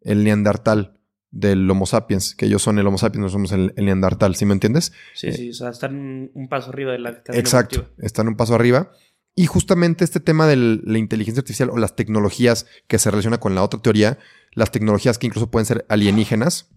el 0.00 0.24
neandertal 0.24 0.99
del 1.30 1.70
Homo 1.70 1.86
sapiens, 1.86 2.34
que 2.34 2.46
ellos 2.46 2.62
son 2.62 2.78
el 2.78 2.86
Homo 2.86 2.98
sapiens, 2.98 3.22
nosotros 3.22 3.50
somos 3.50 3.72
el, 3.76 3.84
Neandertal, 3.84 4.34
¿sí 4.34 4.46
me 4.46 4.52
entiendes? 4.52 4.92
Sí, 5.14 5.32
sí, 5.32 5.50
o 5.50 5.54
sea, 5.54 5.70
están 5.70 6.30
un 6.34 6.48
paso 6.48 6.70
arriba 6.70 6.92
de 6.92 6.98
la 6.98 7.22
Exacto, 7.28 7.90
están 7.98 8.28
un 8.28 8.36
paso 8.36 8.54
arriba. 8.54 8.90
Y 9.36 9.46
justamente 9.46 10.04
este 10.04 10.20
tema 10.20 10.46
de 10.46 10.56
la 10.56 10.98
inteligencia 10.98 11.40
artificial 11.40 11.70
o 11.70 11.78
las 11.78 11.94
tecnologías 11.94 12.66
que 12.88 12.98
se 12.98 13.10
relaciona 13.10 13.38
con 13.38 13.54
la 13.54 13.62
otra 13.62 13.80
teoría, 13.80 14.18
las 14.52 14.72
tecnologías 14.72 15.18
que 15.18 15.28
incluso 15.28 15.50
pueden 15.50 15.66
ser 15.66 15.86
alienígenas, 15.88 16.68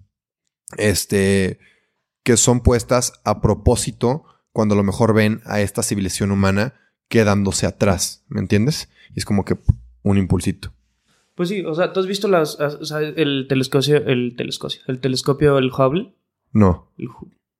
este, 0.77 1.59
que 2.23 2.37
son 2.37 2.61
puestas 2.61 3.13
a 3.25 3.41
propósito 3.41 4.25
cuando 4.51 4.75
a 4.75 4.77
lo 4.77 4.83
mejor 4.83 5.13
ven 5.13 5.41
a 5.45 5.61
esta 5.61 5.81
civilización 5.81 6.31
humana 6.31 6.75
quedándose 7.09 7.65
atrás, 7.65 8.23
¿me 8.27 8.39
entiendes? 8.39 8.89
Y 9.15 9.19
es 9.19 9.25
como 9.25 9.45
que 9.45 9.57
un 10.03 10.17
impulsito. 10.17 10.72
Pues 11.35 11.49
sí, 11.49 11.63
o 11.65 11.73
sea, 11.73 11.93
¿tú 11.93 11.99
has 11.99 12.07
visto 12.07 12.27
las, 12.27 12.57
el 13.15 13.47
telescopio, 13.47 13.97
el 13.97 14.35
telescopio, 14.35 14.81
el 14.87 14.99
telescopio, 14.99 15.57
el 15.57 15.71
Hubble? 15.71 16.13
No. 16.51 16.91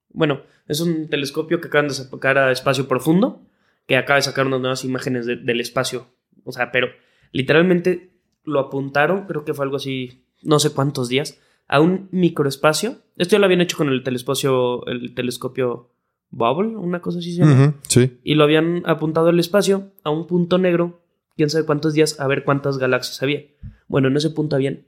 bueno, 0.09 0.41
es 0.67 0.80
un 0.80 1.09
telescopio 1.09 1.59
que 1.59 1.67
acaban 1.67 1.88
de 1.88 1.95
sacar 1.95 2.38
a 2.38 2.51
espacio 2.51 2.88
profundo, 2.88 3.41
que 3.88 3.97
acaba 3.97 4.17
de 4.17 4.24
sacar 4.24 4.45
unas 4.45 4.61
nuevas 4.61 4.86
imágenes 4.86 5.26
del 5.26 5.59
espacio. 5.59 6.07
O 6.43 6.51
sea, 6.51 6.71
pero 6.71 6.88
literalmente 7.32 8.11
lo 8.43 8.59
apuntaron, 8.59 9.26
creo 9.26 9.43
que 9.43 9.53
fue 9.53 9.65
algo 9.65 9.78
así, 9.78 10.26
no 10.43 10.59
sé 10.59 10.71
cuántos 10.71 11.09
días, 11.09 11.41
a 11.67 11.80
un 11.80 12.09
microespacio. 12.11 12.97
Esto 13.17 13.34
ya 13.34 13.39
lo 13.39 13.45
habían 13.45 13.61
hecho 13.61 13.78
con 13.78 13.89
el 13.89 14.03
telescopio, 14.03 14.86
el 14.86 15.15
telescopio 15.15 15.89
Bubble, 16.30 16.76
una 16.76 17.01
cosa 17.01 17.19
así 17.19 17.34
se 17.34 17.41
llama. 17.41 17.76
sí. 17.88 18.19
Y 18.24 18.36
lo 18.36 18.43
habían 18.43 18.84
apuntado 18.86 19.30
al 19.30 19.39
espacio 19.39 19.91
a 20.03 20.09
un 20.09 20.28
punto 20.28 20.57
negro 20.57 21.03
quién 21.36 21.49
sabe 21.49 21.65
cuántos 21.65 21.93
días 21.93 22.19
a 22.19 22.27
ver 22.27 22.43
cuántas 22.43 22.77
galaxias 22.77 23.21
había. 23.21 23.43
Bueno, 23.88 24.07
en 24.07 24.17
ese 24.17 24.29
punto 24.29 24.55
habían 24.55 24.86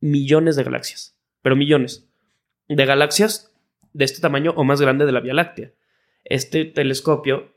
millones 0.00 0.56
de 0.56 0.64
galaxias, 0.64 1.18
pero 1.42 1.56
millones 1.56 2.08
de 2.68 2.84
galaxias 2.84 3.52
de 3.92 4.04
este 4.04 4.20
tamaño 4.20 4.52
o 4.56 4.64
más 4.64 4.80
grande 4.80 5.06
de 5.06 5.12
la 5.12 5.20
Vía 5.20 5.34
Láctea. 5.34 5.72
Este 6.24 6.64
telescopio 6.64 7.54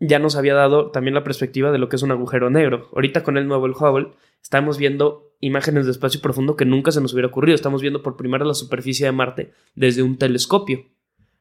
ya 0.00 0.18
nos 0.18 0.36
había 0.36 0.54
dado 0.54 0.90
también 0.90 1.14
la 1.14 1.24
perspectiva 1.24 1.70
de 1.70 1.78
lo 1.78 1.88
que 1.88 1.96
es 1.96 2.02
un 2.02 2.10
agujero 2.10 2.50
negro. 2.50 2.88
Ahorita 2.94 3.22
con 3.22 3.36
el 3.36 3.46
nuevo 3.46 3.66
el 3.66 3.72
Hubble 3.72 4.12
estamos 4.42 4.78
viendo 4.78 5.34
imágenes 5.40 5.84
de 5.86 5.92
espacio 5.92 6.20
profundo 6.20 6.56
que 6.56 6.64
nunca 6.64 6.92
se 6.92 7.00
nos 7.00 7.12
hubiera 7.12 7.28
ocurrido. 7.28 7.54
Estamos 7.54 7.82
viendo 7.82 8.02
por 8.02 8.16
primera 8.16 8.44
la 8.44 8.54
superficie 8.54 9.06
de 9.06 9.12
Marte 9.12 9.52
desde 9.74 10.02
un 10.02 10.18
telescopio. 10.18 10.86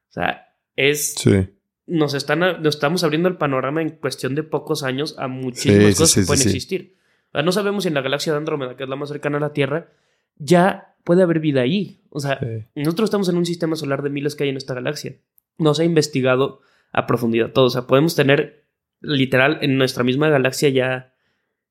O 0.10 0.14
sea, 0.14 0.56
es... 0.76 1.14
Sí. 1.16 1.50
Nos, 1.86 2.14
están, 2.14 2.40
nos 2.40 2.76
estamos 2.76 3.04
abriendo 3.04 3.28
el 3.28 3.38
panorama 3.38 3.82
en 3.82 3.90
cuestión 3.90 4.36
de 4.36 4.44
pocos 4.44 4.84
años 4.84 5.16
a 5.18 5.28
muchísimas 5.28 5.78
Sí, 5.78 5.94
cosas 5.94 6.10
sí, 6.12 6.20
que 6.22 6.26
pueden 6.28 6.44
existir. 6.44 6.96
No 7.34 7.52
sabemos 7.52 7.84
si 7.84 7.88
en 7.88 7.96
la 7.96 8.02
galaxia 8.02 8.32
de 8.32 8.38
Andrómeda, 8.38 8.78
que 8.78 8.84
es 8.84 8.90
la 8.90 8.96
más 8.96 9.10
cercana 9.10 9.38
a 9.38 9.42
la 9.42 9.54
Tierra, 9.54 9.90
ya 10.38 10.96
puede 11.04 11.24
haber 11.24 11.40
vida 11.40 11.62
ahí. 11.62 12.02
O 12.10 12.20
sea, 12.20 12.40
nosotros 12.76 13.08
estamos 13.08 13.28
en 13.30 13.38
un 13.38 13.46
sistema 13.46 13.76
solar 13.76 14.04
de 14.04 14.10
miles 14.10 14.36
que 14.36 14.44
hay 14.44 14.50
en 14.50 14.58
esta 14.58 14.74
galaxia. 14.74 15.16
No 15.58 15.74
se 15.74 15.82
ha 15.82 15.86
investigado 15.86 16.62
a 16.92 17.08
profundidad 17.08 17.52
todo. 17.52 17.66
O 17.66 17.70
sea, 17.70 17.88
podemos 17.88 18.16
tener 18.16 18.66
literal 19.02 19.60
en 19.62 19.78
nuestra 19.78 20.04
misma 20.04 20.30
galaxia 20.30 20.70
ya, 20.70 21.14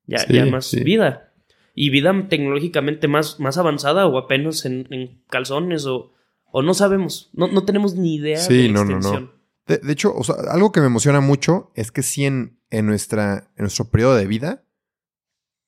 ya, 0.05 0.45
más 0.45 0.73
vida. 0.83 1.31
Y 1.73 1.89
vida 1.89 2.13
tecnológicamente 2.29 3.07
más, 3.07 3.39
más 3.39 3.57
avanzada 3.57 4.05
o 4.05 4.17
apenas 4.17 4.65
en, 4.65 4.87
en 4.91 5.21
calzones 5.29 5.85
o, 5.85 6.13
o 6.51 6.61
no 6.61 6.73
sabemos. 6.73 7.29
No, 7.33 7.47
no 7.47 7.63
tenemos 7.63 7.95
ni 7.95 8.15
idea 8.15 8.45
de 8.47 8.69
no, 8.69 8.85
no. 8.85 9.31
De, 9.67 9.79
hecho, 9.93 10.13
o 10.13 10.23
sea, 10.23 10.35
algo 10.51 10.71
que 10.71 10.81
me 10.81 10.87
emociona 10.87 11.21
mucho 11.21 11.71
es 11.75 11.91
que 11.91 12.03
sí 12.03 12.25
en, 12.25 12.59
en, 12.69 12.85
nuestra, 12.85 13.51
en 13.55 13.63
nuestro 13.63 13.85
periodo 13.89 14.15
de 14.15 14.27
vida, 14.27 14.65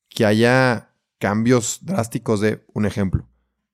que 0.10 0.26
haya 0.26 0.94
cambios 1.18 1.80
drásticos 1.84 2.42
de 2.42 2.66
un 2.74 2.86
ejemplo. 2.86 3.28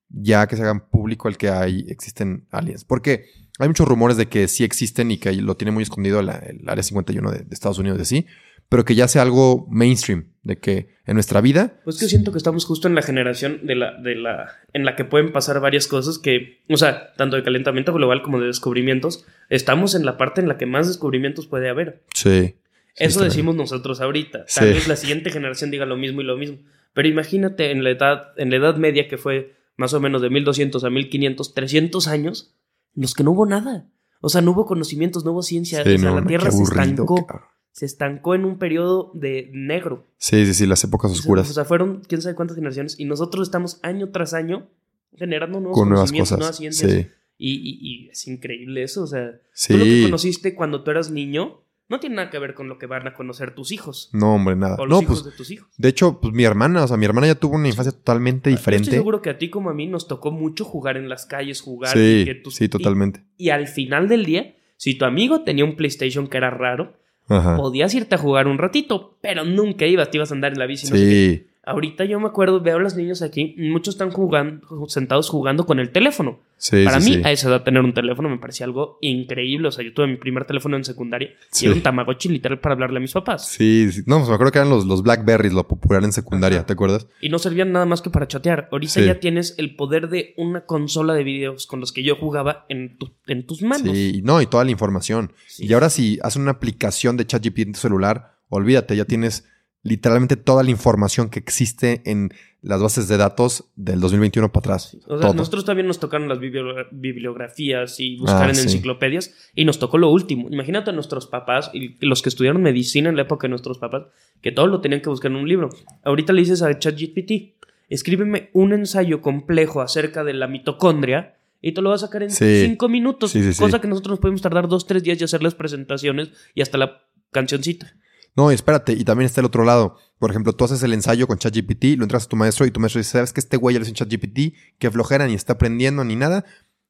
Ya 0.09 0.45
que 0.47 0.55
se 0.57 0.61
hagan 0.63 0.87
público 0.89 1.27
el 1.27 1.37
que 1.37 1.49
hay, 1.49 1.85
existen 1.87 2.47
aliens. 2.51 2.83
Porque 2.83 3.25
hay 3.59 3.67
muchos 3.67 3.87
rumores 3.87 4.17
de 4.17 4.27
que 4.27 4.47
sí 4.47 4.63
existen 4.63 5.09
y 5.11 5.17
que 5.17 5.31
lo 5.33 5.55
tiene 5.57 5.71
muy 5.71 5.83
escondido 5.83 6.21
la- 6.21 6.37
el 6.37 6.67
Área 6.67 6.83
51 6.83 7.31
de, 7.31 7.39
de 7.39 7.53
Estados 7.53 7.79
Unidos 7.79 7.97
de 7.97 8.05
sí, 8.05 8.27
pero 8.69 8.85
que 8.85 8.95
ya 8.95 9.07
sea 9.07 9.21
algo 9.23 9.67
mainstream, 9.69 10.30
de 10.43 10.57
que 10.57 10.89
en 11.05 11.13
nuestra 11.15 11.39
vida 11.41 11.79
Pues 11.83 11.99
que 11.99 12.07
siento 12.07 12.31
que 12.31 12.37
estamos 12.39 12.65
justo 12.65 12.87
en 12.87 12.95
la 12.95 13.01
generación 13.03 13.59
de 13.65 13.75
la, 13.75 13.91
de 13.99 14.15
la, 14.15 14.51
en 14.73 14.85
la 14.85 14.95
que 14.95 15.05
pueden 15.05 15.31
pasar 15.31 15.59
varias 15.59 15.87
cosas 15.87 16.17
que, 16.17 16.63
o 16.69 16.77
sea, 16.77 17.13
tanto 17.13 17.35
de 17.35 17.43
calentamiento 17.43 17.93
global 17.93 18.21
como 18.23 18.39
de 18.39 18.47
descubrimientos, 18.47 19.25
estamos 19.49 19.93
en 19.93 20.05
la 20.05 20.17
parte 20.17 20.41
en 20.41 20.47
la 20.47 20.57
que 20.57 20.65
más 20.65 20.87
descubrimientos 20.87 21.47
puede 21.47 21.69
haber. 21.69 22.03
sí. 22.13 22.55
Eso 22.97 23.23
decimos 23.23 23.55
nosotros 23.55 24.01
ahorita. 24.01 24.39
Tal 24.39 24.67
Sí. 24.67 24.73
vez 24.73 24.87
la 24.89 24.97
siguiente 24.97 25.29
generación 25.29 25.71
diga 25.71 25.85
lo 25.85 25.95
mismo 25.95 26.19
y 26.21 26.25
lo 26.25 26.35
mismo. 26.37 26.57
Pero 26.93 27.07
imagínate 27.07 27.71
en 27.71 27.85
la 27.85 27.89
edad, 27.91 28.33
en 28.35 28.49
la 28.49 28.57
edad 28.57 28.75
media 28.75 29.07
que 29.07 29.17
fue 29.17 29.55
más 29.77 29.93
o 29.93 30.01
menos 30.01 30.21
de 30.21 30.29
1200 30.29 30.83
a 30.83 30.89
1500, 30.89 31.53
300 31.53 32.07
años, 32.09 32.53
en 32.95 33.03
los 33.03 33.13
que 33.13 33.23
no 33.23 33.31
hubo 33.31 33.45
nada. 33.45 33.87
O 34.19 34.27
sea, 34.27 34.41
no 34.41 34.51
hubo 34.51 34.65
conocimientos, 34.65 35.23
no 35.23 35.31
hubo 35.31 35.41
ciencia. 35.41 35.83
Sí, 35.85 35.95
o 35.95 35.97
sea, 35.99 36.09
no, 36.09 36.19
la 36.19 36.27
Tierra 36.27 36.51
se 36.51 36.63
estancó. 36.63 37.25
cabrón. 37.25 37.47
Se 37.71 37.85
estancó 37.85 38.35
en 38.35 38.43
un 38.45 38.57
periodo 38.57 39.11
de 39.13 39.49
negro. 39.53 40.05
Sí, 40.17 40.45
sí, 40.45 40.53
sí, 40.53 40.65
las 40.65 40.83
épocas 40.83 41.11
O 41.11 41.13
oscuras. 41.13 41.47
sea, 41.47 41.65
fueron 41.65 42.01
quién 42.07 42.21
sabe 42.21 42.35
cuántas 42.35 42.55
generaciones. 42.55 42.99
Y 42.99 43.05
nosotros 43.05 43.47
estamos 43.47 43.79
año 43.83 44.09
tras 44.09 44.33
año 44.33 44.67
generando 45.15 45.59
nuevos 45.59 45.77
con 45.77 45.89
nuevas 45.89 46.11
conocimientos, 46.11 46.29
cosas. 46.29 46.39
nuevas 46.39 46.57
ciencias. 46.57 46.91
Sí, 46.91 47.07
Y, 47.37 47.53
y- 47.53 47.79
y 48.05 48.09
es 48.09 48.27
increíble 48.27 48.83
eso. 48.83 49.03
O 49.03 49.07
sea, 49.07 49.31
sí. 49.53 49.73
tú 49.73 49.79
lo 49.79 49.85
que 49.85 50.03
conociste 50.03 50.53
cuando 50.53 50.83
tú 50.83 50.91
eras 50.91 51.09
niño 51.11 51.61
no 51.89 51.99
tiene 51.99 52.15
nada 52.17 52.29
que 52.29 52.39
ver 52.39 52.53
con 52.53 52.69
lo 52.69 52.77
que 52.77 52.85
van 52.85 53.07
a 53.07 53.13
conocer 53.13 53.53
tus 53.55 53.71
hijos. 53.71 54.09
No, 54.13 54.35
hombre, 54.35 54.55
nada. 54.55 54.75
O 54.77 54.85
los 54.85 54.97
No, 54.99 55.01
hijos 55.03 55.23
pues 55.23 55.31
de 55.33 55.37
tus 55.37 55.51
hijos. 55.51 55.67
De 55.77 55.89
hecho, 55.89 56.19
pues 56.21 56.33
mi 56.33 56.43
hermana, 56.43 56.83
o 56.83 56.87
sea, 56.87 56.95
mi 56.97 57.05
hermana 57.05 57.27
ya 57.27 57.35
tuvo 57.35 57.55
una 57.55 57.67
infancia 57.67 57.91
totalmente 57.91 58.49
diferente. 58.49 58.83
Estoy 58.83 58.99
seguro 58.99 59.21
que 59.21 59.29
a 59.31 59.37
ti 59.37 59.49
como 59.49 59.69
a 59.69 59.73
mí 59.73 59.87
nos 59.87 60.07
tocó 60.07 60.31
mucho 60.31 60.63
jugar 60.65 60.95
en 60.97 61.09
las 61.09 61.25
calles, 61.25 61.59
jugar. 61.61 61.91
Sí, 61.93 62.19
y 62.21 62.25
que 62.25 62.35
tus- 62.35 62.55
sí, 62.55 62.69
totalmente. 62.69 63.23
Y, 63.37 63.45
y 63.45 63.49
al 63.49 63.67
final 63.67 64.07
del 64.07 64.23
día, 64.25 64.55
si 64.77 64.95
tu 64.97 65.05
amigo 65.05 65.43
tenía 65.43 65.65
un 65.65 65.75
PlayStation 65.75 66.27
que 66.27 66.37
era 66.37 66.49
raro, 66.49 66.93
Ajá. 67.31 67.57
podías 67.57 67.93
irte 67.93 68.15
a 68.15 68.17
jugar 68.17 68.47
un 68.47 68.57
ratito, 68.57 69.15
pero 69.21 69.45
nunca 69.45 69.85
ibas, 69.85 70.11
te 70.11 70.17
ibas 70.17 70.31
a 70.31 70.35
andar 70.35 70.53
en 70.53 70.59
la 70.59 70.65
bici. 70.65 70.87
no 70.89 70.95
sé 70.95 71.03
qué. 71.03 71.50
Ahorita 71.63 72.05
yo 72.05 72.19
me 72.19 72.25
acuerdo, 72.27 72.59
veo 72.59 72.77
a 72.77 72.79
los 72.79 72.95
niños 72.95 73.21
aquí, 73.21 73.53
muchos 73.59 73.93
están 73.93 74.09
jugando, 74.09 74.65
sentados 74.87 75.29
jugando 75.29 75.67
con 75.67 75.79
el 75.79 75.91
teléfono. 75.91 76.39
sí, 76.57 76.83
Para 76.85 76.99
sí, 76.99 77.09
mí, 77.11 77.15
sí. 77.17 77.21
a 77.23 77.31
esa 77.31 77.49
edad, 77.49 77.63
tener 77.63 77.83
un 77.83 77.93
teléfono 77.93 78.29
me 78.29 78.39
parecía 78.39 78.65
algo 78.65 78.97
increíble. 79.01 79.67
O 79.67 79.71
sea, 79.71 79.85
yo 79.85 79.93
tuve 79.93 80.07
mi 80.07 80.15
primer 80.17 80.45
teléfono 80.45 80.75
en 80.75 80.83
secundaria 80.83 81.29
y 81.61 81.65
era 81.65 81.75
un 81.75 81.83
Tamagotchi 81.83 82.29
literal 82.29 82.59
para 82.59 82.73
hablarle 82.73 82.97
a 82.97 83.01
mis 83.01 83.11
papás. 83.13 83.47
Sí, 83.47 83.91
sí. 83.91 84.01
No, 84.07 84.17
pues 84.17 84.29
me 84.29 84.33
acuerdo 84.33 84.51
que 84.51 84.57
eran 84.57 84.71
los, 84.71 84.85
los 84.85 85.03
Blackberries, 85.03 85.53
lo 85.53 85.67
popular 85.67 86.03
en 86.03 86.11
secundaria, 86.11 86.57
Ajá. 86.59 86.65
¿te 86.65 86.73
acuerdas? 86.73 87.05
Y 87.21 87.29
no 87.29 87.37
servían 87.37 87.71
nada 87.71 87.85
más 87.85 88.01
que 88.01 88.09
para 88.09 88.27
chatear. 88.27 88.67
Ahorita 88.71 88.99
ya 89.01 89.19
tienes 89.19 89.53
el 89.59 89.75
poder 89.75 90.09
de 90.09 90.33
una 90.37 90.65
consola 90.65 91.13
de 91.13 91.23
videos 91.23 91.67
con 91.67 91.79
los 91.79 91.91
que 91.91 92.01
yo 92.01 92.15
jugaba 92.15 92.65
en, 92.69 92.97
tu- 92.97 93.11
en 93.27 93.45
tus 93.45 93.61
manos. 93.61 93.95
Sí, 93.95 94.21
no, 94.23 94.41
y 94.41 94.47
toda 94.47 94.63
la 94.65 94.71
información. 94.71 95.31
Y 95.59 95.71
ahora 95.73 95.91
si 95.91 96.17
haces 96.23 96.37
una 96.41 96.51
aplicación 96.51 97.17
de 97.17 97.27
ChatGPT 97.27 97.59
en 97.59 97.71
tu 97.73 97.79
celular, 97.79 98.37
olvídate, 98.49 98.95
ya 98.95 99.05
tienes 99.05 99.47
literalmente 99.83 100.35
toda 100.37 100.63
la 100.63 100.69
información 100.71 101.29
que 101.29 101.39
existe 101.39 102.01
en 102.05 102.31
las 102.61 102.79
bases 102.79 103.07
de 103.07 103.17
datos 103.17 103.65
del 103.75 103.99
2021 103.99 104.51
para 104.51 104.59
atrás. 104.59 104.95
O 105.07 105.17
sea, 105.19 105.33
nosotros 105.33 105.65
también 105.65 105.87
nos 105.87 105.99
tocaron 105.99 106.29
las 106.29 106.37
biblio- 106.39 106.85
bibliografías 106.91 107.99
y 107.99 108.17
buscar 108.17 108.43
Ah, 108.43 108.49
en 108.49 108.55
sí. 108.55 108.61
enciclopedias 108.63 109.33
y 109.55 109.65
nos 109.65 109.79
tocó 109.79 109.97
lo 109.97 110.09
último. 110.11 110.47
Imagínate 110.51 110.91
a 110.91 110.93
nuestros 110.93 111.25
papás 111.25 111.71
y 111.73 111.97
los 112.05 112.21
que 112.21 112.29
estudiaron 112.29 112.61
medicina 112.61 113.09
en 113.09 113.15
la 113.15 113.23
época 113.23 113.47
de 113.47 113.49
nuestros 113.49 113.79
papás, 113.79 114.03
que 114.41 114.51
todo 114.51 114.67
lo 114.67 114.81
tenían 114.81 115.01
que 115.01 115.09
buscar 115.09 115.31
en 115.31 115.37
un 115.37 115.47
libro. 115.49 115.69
Ahorita 116.03 116.33
le 116.33 116.41
dices 116.41 116.61
a 116.61 116.77
ChatGPT, 116.77 117.55
escríbeme 117.89 118.51
un 118.53 118.73
ensayo 118.73 119.21
complejo 119.21 119.81
acerca 119.81 120.23
de 120.23 120.33
la 120.35 120.47
mitocondria 120.47 121.35
y 121.61 121.71
te 121.73 121.81
lo 121.81 121.89
va 121.89 121.95
a 121.95 121.99
sacar 121.99 122.21
en 122.23 122.29
Sí. 122.31 122.65
cinco 122.65 122.89
minutos, 122.89 123.31
Sí, 123.31 123.41
cosa 123.57 123.81
que 123.81 123.87
nosotros 123.87 124.11
nos 124.11 124.19
podemos 124.19 124.41
tardar 124.41 124.67
dos, 124.67 124.85
tres 124.85 125.01
días 125.03 125.19
y 125.19 125.23
hacerles 125.23 125.55
presentaciones 125.55 126.29
y 126.53 126.61
hasta 126.61 126.77
la 126.77 127.01
cancioncita. 127.31 127.95
No, 128.35 128.49
espérate, 128.51 128.93
y 128.93 129.03
también 129.03 129.25
está 129.25 129.41
el 129.41 129.45
otro 129.45 129.63
lado. 129.65 129.97
Por 130.17 130.29
ejemplo, 130.29 130.53
tú 130.53 130.63
haces 130.63 130.81
el 130.83 130.93
ensayo 130.93 131.27
con 131.27 131.37
ChatGPT, 131.37 131.97
lo 131.97 132.03
entras 132.03 132.25
a 132.25 132.29
tu 132.29 132.35
maestro 132.37 132.65
y 132.65 132.71
tu 132.71 132.79
maestro 132.79 132.99
dice, 132.99 133.11
¿sabes 133.11 133.33
que 133.33 133.39
este 133.41 133.57
güey 133.57 133.73
ya 133.73 133.79
lo 133.79 133.83
hizo 133.83 133.91
en 133.91 133.95
ChatGPT? 133.95 134.53
Que 134.79 134.89
flojera, 134.91 135.27
ni 135.27 135.33
está 135.33 135.53
aprendiendo 135.53 136.03
ni 136.05 136.15
nada. 136.15 136.45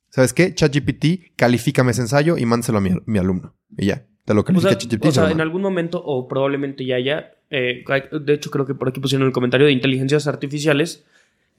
¿Sabes 0.09 0.33
qué? 0.33 0.53
ChatGPT, 0.53 1.35
califícame 1.35 1.91
ese 1.91 2.01
ensayo 2.01 2.37
y 2.37 2.45
mándaselo 2.45 2.77
a 2.77 2.81
mi, 2.81 2.91
mi 3.05 3.17
alumno. 3.17 3.55
Y 3.77 3.87
ya, 3.87 4.05
te 4.25 4.33
lo 4.33 4.41
O 4.41 4.43
califica 4.43 4.69
sea, 4.71 4.77
ChatGPT. 4.77 5.05
o 5.05 5.11
sea, 5.11 5.23
en 5.23 5.29
manda. 5.29 5.43
algún 5.43 5.61
momento, 5.61 6.01
o 6.03 6.27
probablemente 6.27 6.85
ya 6.85 6.95
haya, 6.97 7.31
eh, 7.49 7.83
de 8.21 8.33
hecho 8.33 8.51
creo 8.51 8.65
que 8.67 8.75
por 8.75 8.89
aquí 8.89 8.99
pusieron 8.99 9.25
el 9.25 9.33
comentario 9.33 9.65
de 9.65 9.73
inteligencias 9.73 10.27
artificiales 10.27 11.05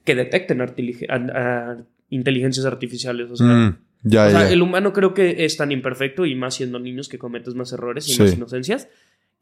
que 0.05 0.15
detecten 0.15 0.59
artili- 0.61 1.07
a- 1.09 1.71
a- 1.73 1.77
inteligencias 2.11 2.67
artificiales. 2.67 3.31
O 3.31 3.37
sea, 3.37 3.47
Mm, 3.47 3.79
ya, 4.05 4.27
o 4.27 4.31
sea, 4.31 4.41
ya. 4.43 4.51
el 4.53 4.61
humano 4.63 4.93
creo 4.93 5.15
que 5.15 5.45
es 5.45 5.57
tan 5.57 5.73
imperfecto 5.73 6.27
y 6.27 6.35
más 6.35 6.55
siendo 6.55 6.79
niños 6.79 7.09
que 7.09 7.19
cometes 7.19 7.55
más 7.55 7.73
errores 7.73 8.07
y 8.09 8.13
Sí. 8.13 8.23
más 8.23 8.35
inocencias 8.35 8.89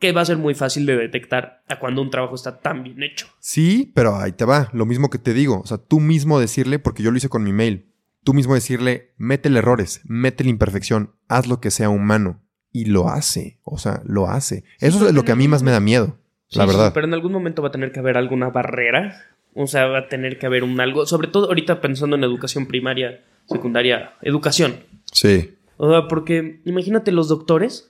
que 0.00 0.12
va 0.12 0.22
a 0.22 0.24
ser 0.24 0.38
muy 0.38 0.54
fácil 0.54 0.86
de 0.86 0.96
detectar 0.96 1.62
a 1.68 1.78
cuando 1.78 2.00
un 2.00 2.10
trabajo 2.10 2.34
está 2.34 2.58
tan 2.58 2.82
bien 2.82 3.02
hecho. 3.02 3.26
Sí, 3.38 3.92
pero 3.94 4.16
ahí 4.16 4.32
te 4.32 4.46
va. 4.46 4.70
Lo 4.72 4.86
mismo 4.86 5.10
que 5.10 5.18
te 5.18 5.34
digo. 5.34 5.60
O 5.60 5.66
sea, 5.66 5.76
tú 5.78 6.00
mismo 6.00 6.40
decirle, 6.40 6.78
porque 6.78 7.02
yo 7.02 7.10
lo 7.10 7.18
hice 7.18 7.28
con 7.28 7.44
mi 7.44 7.52
mail, 7.52 7.92
tú 8.24 8.32
mismo 8.32 8.54
decirle, 8.54 9.12
métele 9.18 9.58
errores, 9.58 10.00
métele 10.04 10.48
imperfección, 10.50 11.12
haz 11.28 11.46
lo 11.46 11.60
que 11.60 11.70
sea 11.70 11.90
humano. 11.90 12.40
Y 12.72 12.86
lo 12.86 13.08
hace. 13.08 13.58
O 13.62 13.78
sea, 13.78 14.00
lo 14.06 14.28
hace. 14.28 14.64
Eso 14.78 15.06
es 15.06 15.14
lo 15.14 15.24
que 15.24 15.32
a 15.32 15.36
mí 15.36 15.48
más 15.48 15.62
me 15.62 15.70
da 15.70 15.80
miedo. 15.80 16.18
la 16.50 16.64
sí, 16.64 16.70
verdad. 16.70 16.92
pero 16.94 17.06
en 17.06 17.14
algún 17.14 17.32
momento 17.32 17.62
va 17.62 17.68
a 17.68 17.72
tener 17.72 17.92
que 17.92 18.00
haber 18.00 18.16
alguna 18.16 18.48
barrera. 18.48 19.20
O 19.54 19.66
sea, 19.66 19.86
va 19.86 19.98
a 19.98 20.08
tener 20.08 20.38
que 20.38 20.46
haber 20.46 20.62
un 20.62 20.80
algo. 20.80 21.04
Sobre 21.04 21.28
todo 21.28 21.48
ahorita 21.48 21.80
pensando 21.80 22.16
en 22.16 22.24
educación 22.24 22.66
primaria, 22.66 23.22
secundaria, 23.46 24.14
educación. 24.22 24.76
Sí. 25.12 25.56
O 25.76 25.90
sea, 25.90 26.08
porque 26.08 26.60
imagínate 26.64 27.12
los 27.12 27.28
doctores. 27.28 27.89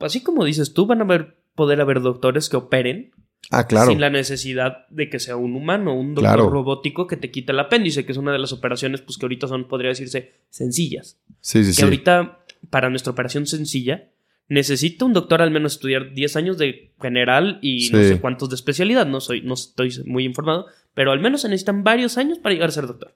Así 0.00 0.22
como 0.22 0.44
dices 0.44 0.72
tú, 0.74 0.86
van 0.86 1.00
a 1.00 1.04
haber, 1.04 1.36
poder 1.54 1.80
haber 1.80 2.00
doctores 2.00 2.48
que 2.48 2.56
operen 2.56 3.10
Ah, 3.50 3.66
claro. 3.66 3.90
sin 3.90 4.00
la 4.00 4.10
necesidad 4.10 4.86
de 4.90 5.08
que 5.08 5.20
sea 5.20 5.36
un 5.36 5.54
humano, 5.54 5.94
un 5.94 6.14
doctor 6.14 6.34
Claro. 6.34 6.50
robótico 6.50 7.06
que 7.06 7.16
te 7.16 7.30
quite 7.30 7.52
el 7.52 7.60
apéndice, 7.60 8.04
que 8.04 8.12
es 8.12 8.18
una 8.18 8.32
de 8.32 8.38
las 8.40 8.52
operaciones 8.52 9.02
pues, 9.02 9.18
que 9.18 9.26
ahorita 9.26 9.46
son, 9.46 9.68
podría 9.68 9.90
decirse, 9.90 10.32
sencillas. 10.50 11.20
Sí, 11.40 11.62
sí, 11.62 11.70
que 11.70 11.74
sí. 11.74 11.82
ahorita, 11.82 12.40
para 12.70 12.90
nuestra 12.90 13.12
operación 13.12 13.46
sencilla, 13.46 14.10
necesita 14.48 15.04
un 15.04 15.12
doctor 15.12 15.42
al 15.42 15.50
menos 15.52 15.74
estudiar 15.74 16.12
10 16.12 16.36
años 16.36 16.58
de 16.58 16.92
general 17.00 17.58
y 17.62 17.88
no 17.90 17.98
sé 17.98 18.20
cuántos 18.20 18.48
de 18.48 18.56
especialidad, 18.56 19.06
no, 19.06 19.20
soy, 19.20 19.42
no 19.42 19.54
estoy 19.54 19.92
muy 20.06 20.24
informado, 20.24 20.66
pero 20.94 21.12
al 21.12 21.20
menos 21.20 21.42
se 21.42 21.48
necesitan 21.48 21.84
varios 21.84 22.18
años 22.18 22.38
para 22.38 22.52
llegar 22.54 22.68
a 22.70 22.72
ser 22.72 22.86
doctor. 22.86 23.14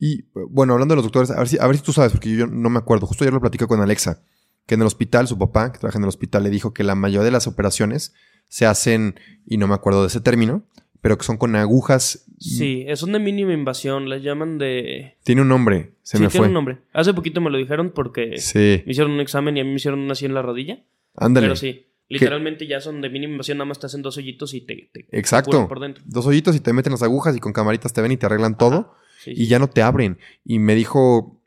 Y 0.00 0.24
bueno, 0.50 0.72
hablando 0.72 0.92
de 0.94 0.96
los 0.96 1.04
doctores, 1.04 1.30
a 1.30 1.38
ver 1.38 1.48
si, 1.48 1.58
a 1.60 1.66
ver 1.66 1.76
si 1.76 1.82
tú 1.82 1.92
sabes, 1.92 2.12
porque 2.12 2.34
yo 2.36 2.46
no 2.48 2.70
me 2.70 2.78
acuerdo. 2.78 3.06
Justo 3.06 3.22
ayer 3.24 3.32
lo 3.32 3.40
platicé 3.40 3.66
con 3.66 3.80
Alexa, 3.80 4.22
que 4.66 4.74
en 4.74 4.80
el 4.80 4.86
hospital, 4.86 5.26
su 5.28 5.38
papá, 5.38 5.72
que 5.72 5.78
trabaja 5.78 5.98
en 5.98 6.04
el 6.04 6.08
hospital, 6.08 6.42
le 6.42 6.50
dijo 6.50 6.72
que 6.72 6.84
la 6.84 6.94
mayoría 6.94 7.24
de 7.24 7.30
las 7.30 7.46
operaciones 7.46 8.14
se 8.48 8.66
hacen, 8.66 9.18
y 9.46 9.56
no 9.58 9.66
me 9.66 9.74
acuerdo 9.74 10.02
de 10.02 10.08
ese 10.08 10.20
término, 10.20 10.64
pero 11.00 11.18
que 11.18 11.24
son 11.24 11.36
con 11.36 11.54
agujas. 11.56 12.24
Sí, 12.38 12.86
son 12.94 13.12
de 13.12 13.18
mínima 13.18 13.52
invasión, 13.52 14.08
las 14.08 14.22
llaman 14.22 14.58
de... 14.58 15.16
Tiene 15.24 15.42
un 15.42 15.48
nombre, 15.48 15.92
se 16.02 16.16
sí, 16.18 16.22
me 16.22 16.28
tiene 16.28 16.38
fue. 16.40 16.48
un 16.48 16.54
nombre. 16.54 16.78
Hace 16.92 17.12
poquito 17.14 17.40
me 17.40 17.50
lo 17.50 17.58
dijeron 17.58 17.90
porque 17.94 18.38
Sí, 18.38 18.82
me 18.86 18.92
hicieron 18.92 19.12
un 19.12 19.20
examen 19.20 19.56
y 19.56 19.60
a 19.60 19.64
mí 19.64 19.70
me 19.70 19.76
hicieron 19.76 20.00
una 20.00 20.12
así 20.12 20.24
en 20.24 20.34
la 20.34 20.42
rodilla. 20.42 20.82
ándale. 21.16 21.46
Pero 21.46 21.56
sí, 21.56 21.86
literalmente 22.08 22.66
ya 22.66 22.80
son 22.80 23.00
de 23.00 23.08
mínima 23.10 23.32
invasión, 23.32 23.58
nada 23.58 23.66
más 23.68 23.78
te 23.80 23.86
hacen 23.86 24.02
dos 24.02 24.16
hoyitos 24.16 24.54
y 24.54 24.60
te, 24.62 24.90
te 24.92 25.06
Exacto. 25.10 25.50
cubren 25.52 25.68
por 25.68 25.80
dentro. 25.80 26.02
Dos 26.06 26.26
hoyitos 26.26 26.54
y 26.56 26.60
te 26.60 26.72
meten 26.72 26.92
las 26.92 27.02
agujas 27.02 27.36
y 27.36 27.40
con 27.40 27.52
camaritas 27.52 27.92
te 27.92 28.00
ven 28.00 28.12
y 28.12 28.16
te 28.16 28.26
arreglan 28.26 28.56
todo 28.56 28.94
Sí, 29.22 29.32
y 29.34 29.46
ya 29.46 29.58
no 29.58 29.68
te 29.68 29.80
abren. 29.82 30.18
Y 30.44 30.58
me 30.58 30.74
dijo 30.74 31.40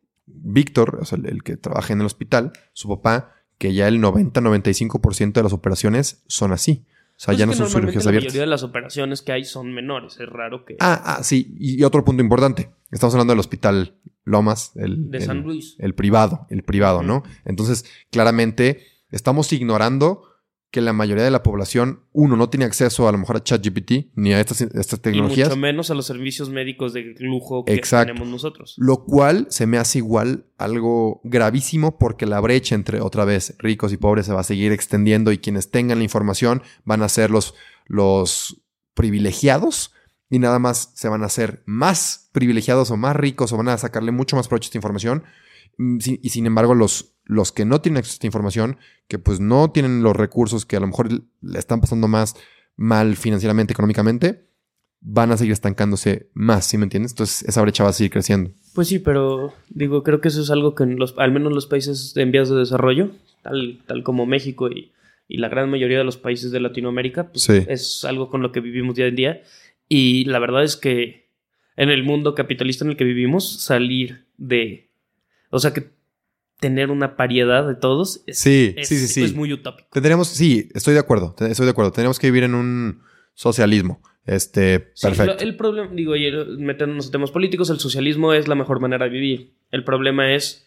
Víctor, 0.44 1.00
o 1.02 1.06
sea, 1.06 1.18
el, 1.18 1.26
el 1.28 1.44
que 1.44 1.58
trabaja 1.58 1.94
en 1.94 2.00
el 2.02 2.06
hospital, 2.06 2.54
su 2.74 2.88
papá, 2.90 3.34
que 3.58 3.74
ya 3.74 3.88
el 3.88 4.00
90-95% 4.02 5.34
de 5.34 5.44
las 5.44 5.54
operaciones 5.54 6.24
son 6.28 6.52
así. 6.52 6.86
O 6.90 7.20
sea, 7.20 7.28
Pues 7.32 7.38
ya 7.40 7.46
no 7.48 7.54
son 7.54 7.68
cirugías 7.70 8.06
La 8.06 8.10
abiertas. 8.10 8.28
mayoría 8.34 8.42
de 8.42 8.48
las 8.48 8.62
operaciones 8.64 9.22
que 9.24 9.32
hay 9.32 9.44
son 9.44 9.74
menores. 9.74 10.20
Es 10.20 10.30
raro 10.30 10.66
que. 10.66 10.78
Ah, 10.80 11.02
ah, 11.18 11.24
sí. 11.24 11.56
Y, 11.60 11.82
otro 11.84 12.06
punto 12.06 12.22
importante. 12.22 12.70
Estamos 12.92 13.16
hablando 13.16 13.32
del 13.34 13.40
hospital 13.40 13.96
Lomas, 14.24 14.72
el, 14.76 15.10
de 15.10 15.18
el- 15.18 15.24
San 15.24 15.42
Luis. 15.42 15.76
el 15.80 15.96
privado, 15.96 16.46
el 16.52 16.62
privado, 16.64 17.02
¿no? 17.02 17.24
Entonces, 17.44 17.86
claramente, 18.12 18.86
estamos 19.10 19.52
ignorando 19.52 20.27
que 20.70 20.82
la 20.82 20.92
mayoría 20.92 21.24
de 21.24 21.32
la 21.32 21.44
población, 21.44 22.02
uno, 22.12 22.36
no 22.36 22.50
tiene 22.50 22.66
acceso 22.66 23.08
a 23.08 23.12
lo 23.14 23.18
mejor 23.18 23.38
a 23.38 23.44
ChatGPT 23.44 24.12
ni 24.16 24.34
a 24.34 24.42
estas, 24.42 24.60
estas 24.62 25.00
y 25.00 25.02
tecnologías. 25.02 25.48
mucho 25.48 25.60
menos 25.60 25.90
a 25.92 25.94
los 25.94 26.06
servicios 26.06 26.50
médicos 26.50 26.92
de 26.92 27.16
lujo 27.20 27.64
que 27.64 27.74
Exacto. 27.74 28.08
tenemos 28.12 28.28
nosotros. 28.30 28.74
Lo 28.78 29.06
cual 29.06 29.48
se 29.50 29.66
me 29.66 29.78
hace 29.78 30.00
igual 30.00 30.46
algo 30.58 31.22
gravísimo 31.24 31.98
porque 31.98 32.26
la 32.26 32.42
brecha 32.42 32.76
entre 32.76 33.00
otra 33.00 33.24
vez 33.24 33.56
ricos 33.60 33.94
y 33.94 33.98
pobres 33.98 34.26
se 34.26 34.34
va 34.34 34.42
a 34.42 34.44
seguir 34.44 34.74
extendiendo 34.74 35.32
y 35.32 35.38
quienes 35.38 35.72
tengan 35.72 36.00
la 36.00 36.04
información 36.04 36.62
van 36.84 37.02
a 37.02 37.08
ser 37.10 37.32
los, 37.32 37.54
los 37.86 38.62
privilegiados 38.94 39.94
y 40.30 40.40
nada 40.40 40.60
más 40.60 40.92
se 40.96 41.08
van 41.08 41.24
a 41.24 41.28
hacer 41.28 41.64
más 41.66 42.30
privilegiados 42.34 42.92
o 42.92 42.98
más 42.98 43.16
ricos 43.16 43.54
o 43.54 43.58
van 43.58 43.70
a 43.70 43.78
sacarle 43.78 44.12
mucho 44.12 44.36
más 44.36 44.50
provecho 44.50 44.66
a 44.66 44.70
esta 44.70 44.78
información. 44.80 45.24
Mm, 45.78 45.98
Y 46.22 46.30
sin 46.30 46.46
embargo, 46.46 46.76
los, 46.76 47.17
los 47.28 47.52
que 47.52 47.66
no 47.66 47.82
tienen 47.82 47.98
acceso 48.00 48.14
a 48.14 48.18
esta 48.18 48.28
información, 48.28 48.78
que 49.08 49.20
pues 49.20 49.40
no 49.40 49.70
tienen 49.72 50.02
los 50.02 50.16
recursos 50.16 50.66
que 50.66 50.78
a 50.78 50.80
lo 50.80 50.88
mejor 50.88 51.10
le 51.12 51.60
están 51.60 51.82
pasando 51.82 52.08
más 52.08 52.36
mal 52.76 53.16
financieramente, 53.16 53.74
económicamente, 53.74 54.46
van 55.00 55.32
a 55.32 55.38
seguir 55.38 55.54
estancándose 55.54 56.30
más, 56.34 56.66
¿sí 56.66 56.78
me 56.78 56.84
entiendes? 56.84 57.12
Entonces 57.12 57.48
esa 57.48 57.62
brecha 57.62 57.84
va 57.84 57.90
a 57.90 57.94
seguir 57.94 58.12
creciendo. 58.12 58.52
Pues 58.74 58.88
sí, 58.88 59.00
pero 59.00 59.54
digo, 59.70 60.04
creo 60.04 60.22
que 60.22 60.28
eso 60.30 60.42
es 60.42 60.50
algo 60.52 60.74
que 60.76 60.84
en 60.84 60.98
los, 60.98 61.16
al 61.18 61.32
menos 61.32 61.54
los 61.54 61.68
países 61.68 62.16
en 62.18 62.32
vías 62.32 62.50
de 62.50 62.56
desarrollo, 62.56 63.12
tal, 63.44 63.80
tal 63.88 64.04
como 64.04 64.26
México 64.26 64.70
y, 64.70 64.92
y 65.28 65.38
la 65.38 65.50
gran 65.50 65.70
mayoría 65.70 65.98
de 65.98 66.04
los 66.04 66.18
países 66.18 66.52
de 66.52 66.60
Latinoamérica, 66.60 67.30
pues 67.32 67.44
Sí. 67.44 67.64
es 67.68 68.06
algo 68.06 68.30
con 68.30 68.42
lo 68.42 68.52
que 68.52 68.60
vivimos 68.62 68.96
día 68.96 69.08
en 69.08 69.16
día. 69.16 69.42
Y 69.90 70.26
la 70.26 70.40
verdad 70.40 70.64
es 70.64 70.76
que 70.78 71.28
en 71.76 71.90
el 71.90 72.04
mundo 72.04 72.36
capitalista 72.36 72.86
en 72.86 72.92
el 72.92 72.98
que 72.98 73.04
vivimos, 73.04 73.60
salir 73.62 74.26
de... 74.38 74.90
O 75.50 75.60
sea, 75.60 75.74
que 75.74 75.90
tener 76.60 76.90
una 76.92 77.08
variedad 77.10 77.68
de 77.68 77.76
todos 77.76 78.24
es, 78.28 78.40
Sí, 78.40 78.74
es- 78.78 78.88
sí, 78.88 78.98
sí, 78.98 79.08
sí. 79.08 79.24
es 79.24 79.34
muy 79.36 79.54
utópico. 79.54 79.88
Tendríamos, 79.92 80.28
sí, 80.28 80.70
estoy 80.74 80.94
de 80.94 81.00
acuerdo, 81.00 81.36
estoy 81.40 81.66
de 81.66 81.72
acuerdo. 81.72 81.92
Tenemos 81.92 82.20
que 82.20 82.28
vivir 82.28 82.44
en 82.44 82.56
un 82.56 83.02
socialismo. 83.34 84.02
Este, 84.26 84.92
Sí, 84.94 85.08
perfecto. 85.08 85.34
lo- 85.36 85.40
el 85.40 85.56
problema, 85.56 85.90
digo, 85.94 86.14
metiéndonos 86.58 87.06
en 87.06 87.12
temas 87.12 87.32
políticos, 87.32 87.70
el 87.70 87.80
socialismo 87.80 88.34
es 88.34 88.48
la 88.50 88.56
mejor 88.56 88.82
manera 88.82 89.06
de 89.06 89.12
vivir. 89.12 89.54
El 89.72 89.84
problema 89.86 90.34
es 90.36 90.67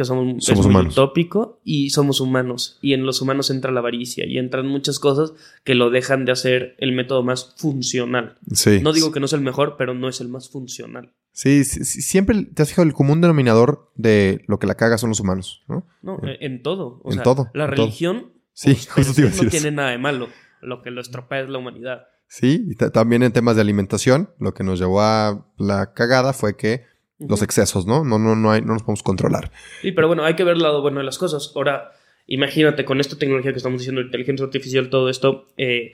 que 0.00 0.04
somos, 0.06 0.48
es 0.48 0.66
muy 0.66 0.86
utópico 0.86 1.60
y 1.62 1.90
somos 1.90 2.20
humanos. 2.20 2.78
Y 2.80 2.94
en 2.94 3.04
los 3.04 3.20
humanos 3.20 3.50
entra 3.50 3.70
la 3.70 3.80
avaricia 3.80 4.26
y 4.26 4.38
entran 4.38 4.66
muchas 4.66 4.98
cosas 4.98 5.34
que 5.62 5.74
lo 5.74 5.90
dejan 5.90 6.24
de 6.24 6.32
hacer 6.32 6.74
el 6.78 6.92
método 6.92 7.22
más 7.22 7.54
funcional. 7.58 8.38
Sí. 8.52 8.80
No 8.82 8.92
digo 8.92 9.12
que 9.12 9.20
no 9.20 9.26
es 9.26 9.32
el 9.34 9.40
mejor, 9.42 9.76
pero 9.76 9.94
no 9.94 10.08
es 10.08 10.20
el 10.20 10.28
más 10.28 10.48
funcional. 10.48 11.12
Sí, 11.32 11.64
sí, 11.64 11.84
sí, 11.84 12.02
siempre 12.02 12.42
te 12.44 12.62
has 12.62 12.70
fijado 12.70 12.86
el 12.88 12.94
común 12.94 13.20
denominador 13.20 13.92
de 13.94 14.42
lo 14.48 14.58
que 14.58 14.66
la 14.66 14.74
caga 14.74 14.98
son 14.98 15.10
los 15.10 15.20
humanos, 15.20 15.62
¿no? 15.68 15.86
No, 16.02 16.18
eh, 16.26 16.38
en 16.40 16.62
todo. 16.62 17.00
O 17.04 17.10
En 17.10 17.14
sea, 17.16 17.22
todo, 17.22 17.50
La 17.54 17.64
en 17.66 17.70
religión 17.70 18.32
pues, 18.64 18.88
no 19.42 19.48
tiene 19.48 19.70
nada 19.70 19.90
de 19.90 19.98
malo. 19.98 20.28
Lo 20.62 20.82
que 20.82 20.90
lo 20.90 21.00
estropea 21.00 21.40
es 21.42 21.48
la 21.48 21.58
humanidad. 21.58 22.02
Sí, 22.26 22.66
y 22.68 22.74
ta- 22.74 22.90
también 22.90 23.22
en 23.22 23.32
temas 23.32 23.56
de 23.56 23.62
alimentación, 23.62 24.30
lo 24.38 24.54
que 24.54 24.62
nos 24.64 24.78
llevó 24.78 25.00
a 25.02 25.46
la 25.58 25.92
cagada 25.94 26.32
fue 26.32 26.56
que 26.56 26.84
los 27.28 27.42
excesos, 27.42 27.86
¿no? 27.86 28.04
No, 28.04 28.18
no, 28.18 28.34
no, 28.34 28.50
hay, 28.50 28.62
no 28.62 28.72
nos 28.72 28.82
podemos 28.82 29.02
controlar. 29.02 29.50
Sí, 29.82 29.92
pero 29.92 30.08
bueno, 30.08 30.24
hay 30.24 30.34
que 30.34 30.44
ver 30.44 30.56
el 30.56 30.62
lado 30.62 30.82
bueno 30.82 30.98
de 30.98 31.04
las 31.04 31.18
cosas. 31.18 31.52
Ahora, 31.54 31.92
imagínate 32.26 32.84
con 32.84 33.00
esta 33.00 33.18
tecnología 33.18 33.52
que 33.52 33.58
estamos 33.58 33.80
diciendo, 33.80 34.00
inteligencia 34.00 34.44
artificial, 34.44 34.88
todo 34.88 35.08
esto, 35.08 35.48
eh, 35.56 35.92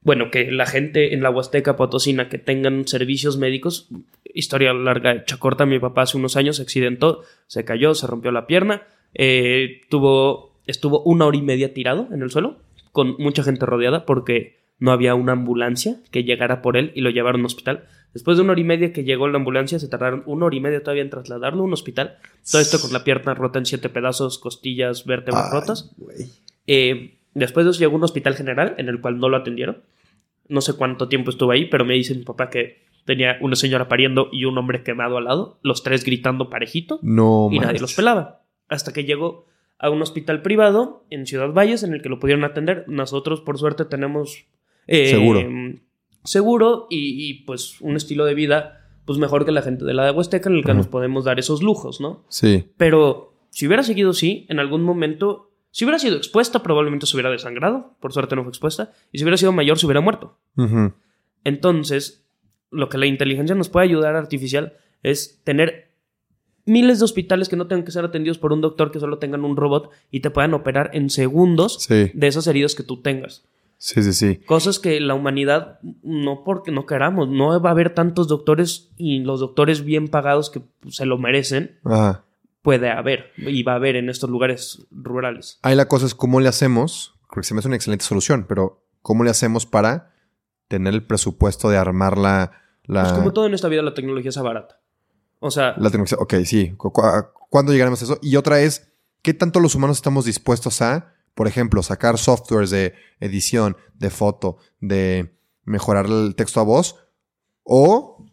bueno, 0.00 0.30
que 0.30 0.50
la 0.50 0.66
gente 0.66 1.14
en 1.14 1.22
la 1.22 1.30
Huasteca 1.30 1.76
Potosina 1.76 2.28
que 2.28 2.38
tengan 2.38 2.86
servicios 2.86 3.36
médicos, 3.38 3.88
historia 4.32 4.72
larga, 4.72 5.12
hecha 5.12 5.38
corta, 5.38 5.66
mi 5.66 5.78
papá 5.78 6.02
hace 6.02 6.16
unos 6.16 6.36
años 6.36 6.56
se 6.56 6.62
accidentó, 6.62 7.22
se 7.46 7.64
cayó, 7.64 7.94
se 7.94 8.06
rompió 8.06 8.30
la 8.30 8.46
pierna, 8.46 8.82
eh, 9.14 9.80
tuvo, 9.88 10.60
estuvo 10.66 11.02
una 11.02 11.26
hora 11.26 11.36
y 11.36 11.42
media 11.42 11.72
tirado 11.72 12.08
en 12.12 12.22
el 12.22 12.30
suelo, 12.30 12.58
con 12.92 13.16
mucha 13.18 13.42
gente 13.42 13.66
rodeada, 13.66 14.06
porque 14.06 14.58
no 14.78 14.92
había 14.92 15.14
una 15.14 15.32
ambulancia 15.32 15.96
que 16.10 16.24
llegara 16.24 16.62
por 16.62 16.76
él 16.76 16.92
y 16.94 17.00
lo 17.00 17.10
llevaron 17.10 17.40
a 17.40 17.42
un 17.42 17.46
hospital. 17.46 17.86
Después 18.14 18.36
de 18.36 18.44
una 18.44 18.52
hora 18.52 18.60
y 18.60 18.64
media 18.64 18.92
que 18.92 19.02
llegó 19.02 19.26
la 19.28 19.38
ambulancia, 19.38 19.80
se 19.80 19.88
tardaron 19.88 20.22
una 20.26 20.46
hora 20.46 20.54
y 20.54 20.60
media 20.60 20.80
todavía 20.80 21.02
en 21.02 21.10
trasladarlo 21.10 21.62
a 21.62 21.64
un 21.64 21.72
hospital. 21.72 22.18
Todo 22.50 22.62
esto 22.62 22.80
con 22.80 22.92
la 22.92 23.02
pierna 23.02 23.34
rota 23.34 23.58
en 23.58 23.66
siete 23.66 23.88
pedazos, 23.88 24.38
costillas, 24.38 25.04
vértebras 25.04 25.50
Ay, 25.52 25.60
rotas. 25.60 25.90
Eh, 26.68 27.18
después 27.34 27.66
de 27.66 27.72
eso 27.72 27.80
llegó 27.80 27.94
a 27.94 27.96
un 27.96 28.04
hospital 28.04 28.36
general 28.36 28.76
en 28.78 28.88
el 28.88 29.00
cual 29.00 29.18
no 29.18 29.28
lo 29.28 29.36
atendieron. 29.36 29.82
No 30.48 30.60
sé 30.60 30.74
cuánto 30.74 31.08
tiempo 31.08 31.30
estuvo 31.30 31.50
ahí, 31.50 31.64
pero 31.64 31.84
me 31.84 31.94
dice 31.94 32.14
mi 32.14 32.22
papá 32.22 32.50
que 32.50 32.84
tenía 33.04 33.36
una 33.40 33.56
señora 33.56 33.88
pariendo 33.88 34.28
y 34.30 34.44
un 34.44 34.56
hombre 34.58 34.84
quemado 34.84 35.18
al 35.18 35.24
lado, 35.24 35.58
los 35.62 35.82
tres 35.82 36.04
gritando 36.04 36.48
parejito 36.48 37.00
No, 37.02 37.48
y 37.50 37.58
nadie 37.58 37.80
los 37.80 37.94
pelaba. 37.94 38.42
Hasta 38.68 38.92
que 38.92 39.04
llegó 39.04 39.46
a 39.78 39.90
un 39.90 40.00
hospital 40.00 40.40
privado 40.40 41.04
en 41.10 41.26
Ciudad 41.26 41.52
Valles 41.52 41.82
en 41.82 41.92
el 41.92 42.00
que 42.00 42.08
lo 42.08 42.20
pudieron 42.20 42.44
atender. 42.44 42.84
Nosotros, 42.86 43.40
por 43.40 43.58
suerte, 43.58 43.84
tenemos 43.84 44.46
eh, 44.86 45.08
Seguro. 45.08 45.40
Seguro 46.24 46.86
y, 46.90 47.28
y, 47.28 47.44
pues 47.44 47.80
un 47.80 47.96
estilo 47.96 48.24
de 48.24 48.34
vida 48.34 48.80
pues 49.04 49.18
mejor 49.18 49.44
que 49.44 49.52
la 49.52 49.62
gente 49.62 49.84
de 49.84 49.94
la 49.94 50.06
de 50.06 50.10
Huasteca 50.10 50.48
en 50.48 50.56
el 50.56 50.64
que 50.64 50.74
nos 50.74 50.88
podemos 50.88 51.24
dar 51.24 51.38
esos 51.38 51.62
lujos, 51.62 52.00
¿no? 52.00 52.24
Sí, 52.28 52.70
Pero 52.76 53.34
si 53.50 53.66
hubiera 53.66 53.82
seguido 53.82 54.10
así, 54.10 54.46
en 54.48 54.58
algún 54.58 54.82
momento, 54.82 55.52
si 55.70 55.84
hubiera 55.84 55.98
sido 55.98 56.16
expuesta, 56.16 56.62
probablemente 56.62 57.06
se 57.06 57.14
hubiera 57.16 57.30
desangrado. 57.30 57.96
Por 58.00 58.12
suerte 58.12 58.34
no 58.34 58.42
fue 58.42 58.50
expuesta. 58.50 58.92
Y 59.12 59.18
si 59.18 59.24
hubiera 59.24 59.36
sido 59.36 59.52
mayor, 59.52 59.78
se 59.78 59.86
hubiera 59.86 60.00
muerto. 60.00 60.38
Entonces, 61.44 62.26
lo 62.70 62.88
que 62.88 62.98
la 62.98 63.06
inteligencia 63.06 63.54
nos 63.54 63.68
puede 63.68 63.86
ayudar 63.86 64.16
artificial 64.16 64.74
es 65.02 65.40
tener 65.44 65.92
miles 66.64 66.98
de 66.98 67.04
hospitales 67.04 67.48
que 67.48 67.56
no 67.56 67.66
tengan 67.66 67.84
que 67.84 67.92
ser 67.92 68.04
atendidos 68.04 68.38
por 68.38 68.52
un 68.52 68.60
doctor, 68.60 68.90
que 68.90 68.98
solo 68.98 69.18
tengan 69.18 69.44
un 69.44 69.56
robot 69.56 69.90
y 70.10 70.20
te 70.20 70.30
puedan 70.30 70.54
operar 70.54 70.90
en 70.94 71.10
segundos 71.10 71.76
sí, 71.80 72.10
de 72.14 72.26
esas 72.26 72.46
heridas 72.46 72.74
que 72.74 72.82
tú 72.82 73.02
tengas. 73.02 73.44
Sí, 73.84 74.02
sí, 74.02 74.12
sí. 74.14 74.36
Cosas 74.46 74.78
que 74.78 74.98
la 75.00 75.14
humanidad, 75.14 75.78
no 76.02 76.42
porque 76.44 76.70
no 76.72 76.86
queramos, 76.86 77.28
no 77.28 77.60
va 77.60 77.68
a 77.68 77.72
haber 77.72 77.92
tantos 77.94 78.28
doctores 78.28 78.90
y 78.96 79.20
los 79.20 79.40
doctores 79.40 79.84
bien 79.84 80.08
pagados 80.08 80.48
que 80.50 80.62
se 80.88 81.04
lo 81.04 81.18
merecen, 81.18 81.78
Ajá. 81.84 82.24
puede 82.62 82.90
haber 82.90 83.26
y 83.36 83.62
va 83.62 83.72
a 83.72 83.76
haber 83.76 83.96
en 83.96 84.08
estos 84.08 84.30
lugares 84.30 84.86
rurales. 84.90 85.58
Ahí 85.62 85.74
la 85.76 85.86
cosa 85.88 86.06
es 86.06 86.14
cómo 86.14 86.40
le 86.40 86.48
hacemos, 86.48 87.14
creo 87.28 87.42
que 87.42 87.48
se 87.48 87.54
me 87.54 87.58
hace 87.58 87.68
una 87.68 87.76
excelente 87.76 88.04
solución, 88.06 88.46
pero 88.48 88.82
¿cómo 89.02 89.22
le 89.22 89.30
hacemos 89.30 89.66
para 89.66 90.12
tener 90.68 90.94
el 90.94 91.04
presupuesto 91.06 91.68
de 91.68 91.76
armar 91.76 92.16
la... 92.16 92.52
la 92.84 93.02
Pues 93.02 93.12
como 93.12 93.32
todo 93.34 93.46
en 93.46 93.54
esta 93.54 93.68
vida, 93.68 93.82
la 93.82 93.92
tecnología 93.94 94.30
es 94.30 94.38
barata. 94.38 94.80
O 95.40 95.50
sea, 95.50 95.74
La 95.76 95.90
tecnología. 95.90 96.16
Ok, 96.20 96.34
sí. 96.46 96.72
¿Cu- 96.76 96.90
cu- 96.90 97.02
¿Cuándo 97.50 97.70
llegaremos 97.72 98.00
a 98.00 98.04
eso? 98.06 98.18
Y 98.22 98.36
otra 98.36 98.60
es, 98.62 98.90
¿qué 99.20 99.34
tanto 99.34 99.60
los 99.60 99.74
humanos 99.74 99.98
estamos 99.98 100.24
dispuestos 100.24 100.80
a, 100.80 101.13
por 101.34 101.48
ejemplo, 101.48 101.82
sacar 101.82 102.18
softwares 102.18 102.70
de 102.70 102.94
edición, 103.20 103.76
de 103.98 104.10
foto, 104.10 104.58
de 104.80 105.34
mejorar 105.64 106.06
el 106.06 106.34
texto 106.36 106.60
a 106.60 106.64
voz? 106.64 106.96
O 107.62 108.24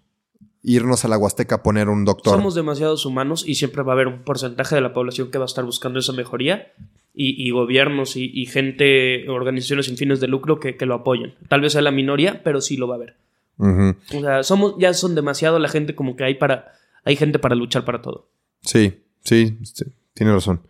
irnos 0.63 1.05
a 1.05 1.07
la 1.07 1.17
Huasteca 1.17 1.55
a 1.55 1.63
poner 1.63 1.89
un 1.89 2.05
doctor. 2.05 2.35
somos 2.35 2.53
demasiados 2.53 3.05
humanos 3.05 3.43
y 3.47 3.55
siempre 3.55 3.81
va 3.83 3.93
a 3.93 3.95
haber 3.95 4.07
un 4.07 4.23
porcentaje 4.23 4.75
de 4.75 4.81
la 4.81 4.93
población 4.93 5.31
que 5.31 5.37
va 5.37 5.45
a 5.45 5.47
estar 5.47 5.65
buscando 5.65 5.99
esa 5.99 6.13
mejoría 6.13 6.71
y, 7.13 7.47
y 7.47 7.51
gobiernos 7.51 8.15
y, 8.15 8.31
y 8.33 8.45
gente, 8.45 9.27
organizaciones 9.29 9.87
sin 9.87 9.97
fines 9.97 10.19
de 10.19 10.27
lucro 10.27 10.59
que, 10.59 10.77
que 10.77 10.85
lo 10.85 10.95
apoyen. 10.95 11.33
Tal 11.47 11.61
vez 11.61 11.73
sea 11.73 11.81
la 11.81 11.91
minoría, 11.91 12.43
pero 12.43 12.61
sí 12.61 12.77
lo 12.77 12.87
va 12.87 12.95
a 12.95 12.97
haber. 12.97 13.15
O 13.57 14.21
sea, 14.21 14.43
somos, 14.43 14.75
ya 14.79 14.93
son 14.93 15.13
demasiado 15.13 15.59
la 15.59 15.69
gente 15.69 15.93
como 15.93 16.15
que 16.15 16.23
hay 16.23 16.33
para, 16.35 16.71
hay 17.03 17.15
gente 17.15 17.37
para 17.37 17.53
luchar 17.53 17.85
para 17.85 18.01
todo. 18.01 18.27
Sí, 18.61 19.03
sí, 19.23 19.57
sí, 19.61 19.85
tiene 20.13 20.33
razón. 20.33 20.61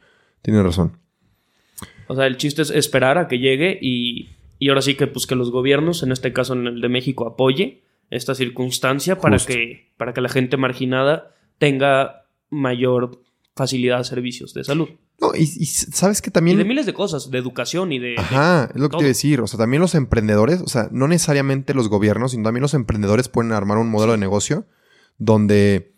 Tiene 0.42 0.62
razón. 0.62 0.98
O 2.12 2.16
sea, 2.16 2.28
el 2.28 2.38
chiste 2.38 2.62
es 2.62 2.70
esperar 2.72 3.18
a 3.18 3.28
que 3.28 3.40
llegue 3.40 3.80
y, 3.82 4.30
y 4.60 4.70
ahora 4.70 4.82
sí 4.82 4.96
que 4.96 5.08
pues 5.08 5.26
que 5.28 5.36
los 5.36 5.50
gobiernos, 5.52 6.04
en 6.04 6.12
este 6.12 6.34
caso 6.34 6.54
en 6.54 6.68
el 6.68 6.82
de 6.82 6.90
México, 6.90 7.26
apoye 7.28 7.84
esta 8.10 8.36
circunstancia 8.36 9.18
para 9.20 9.38
que, 9.38 9.94
para 9.98 10.14
que 10.14 10.20
la 10.22 10.30
gente 10.30 10.58
marginada 10.58 11.34
tenga 11.58 12.26
mayor 12.50 13.22
facilidad 13.56 14.00
a 14.00 14.04
servicios 14.04 14.54
de 14.54 14.64
salud. 14.66 14.90
No, 15.22 15.34
y, 15.36 15.44
y 15.44 15.66
sabes 15.68 16.22
que 16.22 16.30
Y 16.30 16.34
también. 16.34 16.58
de 16.58 16.66
miles 16.66 16.86
de 16.86 16.94
cosas, 16.94 17.30
de 17.32 17.38
educación 17.38 17.92
y 17.94 18.00
de... 18.00 18.08
de- 18.10 18.16
Ajá, 18.18 18.70
es 18.74 18.82
lo 18.82 18.90
que 18.90 18.98
te 18.98 19.04
iba 19.04 19.06
a 19.06 19.08
decir. 19.08 19.40
O 19.42 19.48
sea, 19.48 19.58
también 19.60 19.80
los 19.82 19.94
emprendedores, 19.96 20.62
o 20.62 20.68
sea, 20.68 20.90
no 20.92 21.08
necesariamente 21.08 21.74
los 21.74 21.88
gobiernos, 21.90 22.32
sino 22.32 22.44
también 22.44 22.62
los 22.64 22.74
emprendedores 22.74 23.30
pueden 23.30 23.52
armar 23.52 23.78
un 23.78 23.90
modelo 23.90 24.14
de 24.14 24.18
negocio 24.18 24.66
donde, 25.20 25.94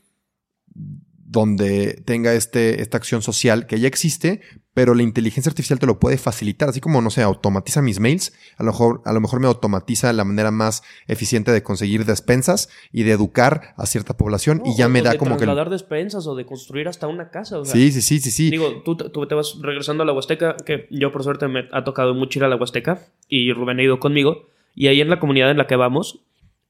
donde 0.76 2.01
tenga 2.05 2.34
este, 2.34 2.82
esta 2.82 2.97
acción 2.97 3.22
social 3.22 3.66
que 3.66 3.80
ya 3.80 3.88
existe, 3.88 4.41
pero 4.74 4.95
la 4.95 5.03
inteligencia 5.03 5.49
artificial 5.49 5.80
te 5.80 5.86
lo 5.86 5.99
puede 5.99 6.17
facilitar, 6.17 6.69
así 6.69 6.82
como, 6.82 7.01
no 7.01 7.09
sé, 7.09 7.21
automatiza 7.21 7.82
mis 7.82 7.99
mails, 7.99 8.34
a 8.57 8.63
lo 8.63 8.71
mejor, 8.71 9.01
a 9.05 9.13
lo 9.13 9.21
mejor 9.21 9.39
me 9.39 9.47
automatiza 9.47 10.11
la 10.13 10.24
manera 10.24 10.51
más 10.51 10.84
eficiente 11.07 11.51
de 11.51 11.61
conseguir 11.61 12.05
despensas 12.05 12.69
y 12.91 13.03
de 13.03 13.11
educar 13.11 13.74
a 13.78 13.86
cierta 13.86 14.17
población 14.17 14.61
y 14.65 14.76
ya 14.76 14.89
me 14.89 15.01
da 15.01 15.17
como 15.17 15.38
que... 15.38 15.45
De 15.45 15.63
despensas 15.69 16.28
o 16.28 16.36
de 16.36 16.45
construir 16.45 16.88
hasta 16.88 17.07
una 17.07 17.30
casa. 17.30 17.59
O 17.59 17.65
sí, 17.65 17.91
sí, 17.91 18.01
sí, 18.01 18.19
sí, 18.19 18.32
sí. 18.32 18.49
Digo, 18.49 18.82
tú, 18.84 18.95
tú, 18.95 19.28
te 19.28 19.36
vas 19.36 19.57
regresando 19.61 20.03
a 20.03 20.05
la 20.05 20.13
Huasteca, 20.13 20.57
que 20.57 20.88
yo 20.89 21.11
por 21.11 21.24
suerte 21.24 21.47
me 21.47 21.69
ha 21.71 21.84
tocado 21.84 22.13
mucho 22.13 22.39
ir 22.39 22.45
a 22.45 22.47
la 22.47 22.55
Huasteca 22.55 23.05
y 23.30 23.53
Rubén 23.53 23.80
ha 23.80 23.84
ido 23.84 23.99
conmigo, 23.99 24.47
y 24.76 24.88
ahí 24.88 25.01
en 25.01 25.09
la 25.09 25.19
comunidad 25.19 25.51
en 25.51 25.57
la 25.57 25.67
que 25.67 25.76
vamos, 25.76 26.19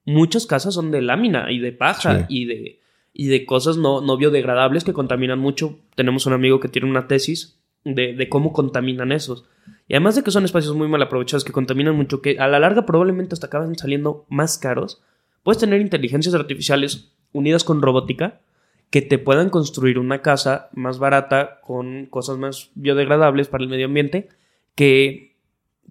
muchas 0.06 0.45
casas 0.45 0.74
son 0.74 0.91
de 0.91 1.01
lámina 1.01 1.51
y 1.51 1.60
de 1.60 1.72
paja 1.72 2.26
y 2.30 2.45
de 2.45 2.80
y 3.16 3.28
de 3.28 3.45
cosas 3.45 3.78
no, 3.78 4.01
no 4.01 4.18
biodegradables 4.18 4.84
que 4.84 4.91
contaminan 4.91 5.38
mucho. 5.38 5.78
Tenemos 5.95 6.26
un 6.26 6.34
amigo 6.34 6.60
que 6.60 6.68
tiene 6.68 6.89
una 6.89 7.08
tesis 7.08 7.60
de, 7.84 8.28
cómo 8.30 8.54
contaminan 8.54 9.12
esos. 9.12 9.46
Y 9.88 9.96
además 9.96 10.16
de 10.16 10.24
que 10.24 10.32
son 10.32 10.46
espacios 10.46 10.76
muy 10.76 10.88
mal 10.88 11.02
aprovechados 11.02 11.44
que 11.44 11.52
contaminan 11.52 11.96
mucho, 11.96 12.22
que 12.22 12.40
a 12.40 12.48
la 12.48 12.60
larga 12.60 12.86
probablemente 12.86 13.34
hasta 13.34 13.48
acaban 13.48 13.76
saliendo 13.76 14.26
más 14.30 14.58
caros, 14.58 15.02
puedes 15.44 15.60
tener 15.60 15.82
inteligencias 15.82 16.36
artificiales 16.36 17.12
unidas 17.32 17.64
con 17.64 17.82
robótica 17.82 18.42
que 18.90 19.02
te 19.02 19.18
puedan 19.18 19.50
construir 19.50 19.98
una 19.98 20.22
casa 20.22 20.70
más 20.74 21.00
barata 21.00 21.60
con 21.62 22.06
cosas 22.06 22.38
más 22.38 22.70
biodegradables 22.76 23.48
para 23.48 23.64
el 23.64 23.70
medio 23.70 23.88
ambiente 23.88 24.30
que, 24.76 25.36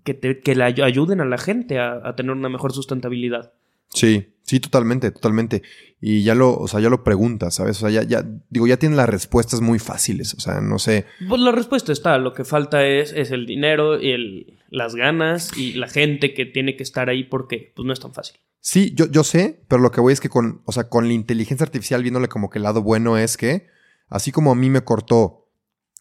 que, 0.05 0.15
te, 0.15 0.41
que 0.41 0.63
ayuden 0.63 1.21
a 1.21 1.25
la 1.25 1.39
gente 1.39 1.79
a 1.79 2.15
tener 2.17 2.33
una 2.33 2.49
mejor 2.49 2.73
sustentabilidad. 2.73 3.53
Sí, 3.89 4.33
sí, 4.53 4.61
totalmente, 4.61 5.11
totalmente. 5.11 5.63
Y 5.99 6.25
ya 6.25 6.35
lo, 6.35 6.55
o 6.55 6.69
sea, 6.69 6.79
ya 6.79 6.91
lo 6.91 7.03
preguntas, 7.03 7.55
¿sabes? 7.55 7.79
O 7.79 7.89
sea, 7.89 8.03
ya, 8.03 8.03
ya, 8.07 8.23
digo, 8.51 8.67
ya 8.67 8.77
tienen 8.77 8.99
las 8.99 9.09
respuestas 9.09 9.63
muy 9.63 9.79
fáciles. 9.79 10.35
O 10.35 10.41
sea, 10.41 10.61
no 10.61 10.79
sé. 10.79 11.07
Pues 11.27 11.41
la 11.41 11.53
respuesta 11.53 11.91
está, 11.91 12.19
lo 12.19 12.35
que 12.35 12.45
falta 12.45 12.85
es, 12.87 13.15
es 13.15 13.31
el 13.31 13.47
dinero 13.47 13.99
y 13.99 14.11
el, 14.11 14.59
las 14.69 14.95
ganas 14.95 15.57
y 15.57 15.73
la 15.73 15.89
gente 15.89 16.35
que 16.35 16.45
tiene 16.45 16.77
que 16.77 16.83
estar 16.83 17.09
ahí 17.09 17.25
porque 17.25 17.73
pues 17.75 17.87
no 17.87 17.95
es 17.95 18.01
tan 18.01 18.13
fácil. 18.13 18.37
Sí, 18.61 18.93
yo, 18.95 19.07
yo 19.07 19.25
sé, 19.25 19.65
pero 19.69 19.81
lo 19.81 19.91
que 19.91 20.03
voy 20.03 20.13
es 20.13 20.21
que 20.21 20.29
con, 20.29 20.61
o 20.67 20.73
sea, 20.73 20.91
con 20.91 21.09
la 21.09 21.15
inteligencia 21.15 21.65
artificial, 21.65 22.03
viéndole 22.03 22.29
como 22.29 22.51
que 22.51 22.59
el 22.59 22.65
lado 22.65 22.83
bueno 22.83 23.17
es 23.17 23.39
que, 23.39 23.69
así 24.09 24.33
como 24.33 24.53
a 24.53 24.55
mí 24.55 24.69
me 24.69 24.83
cortó 24.83 25.49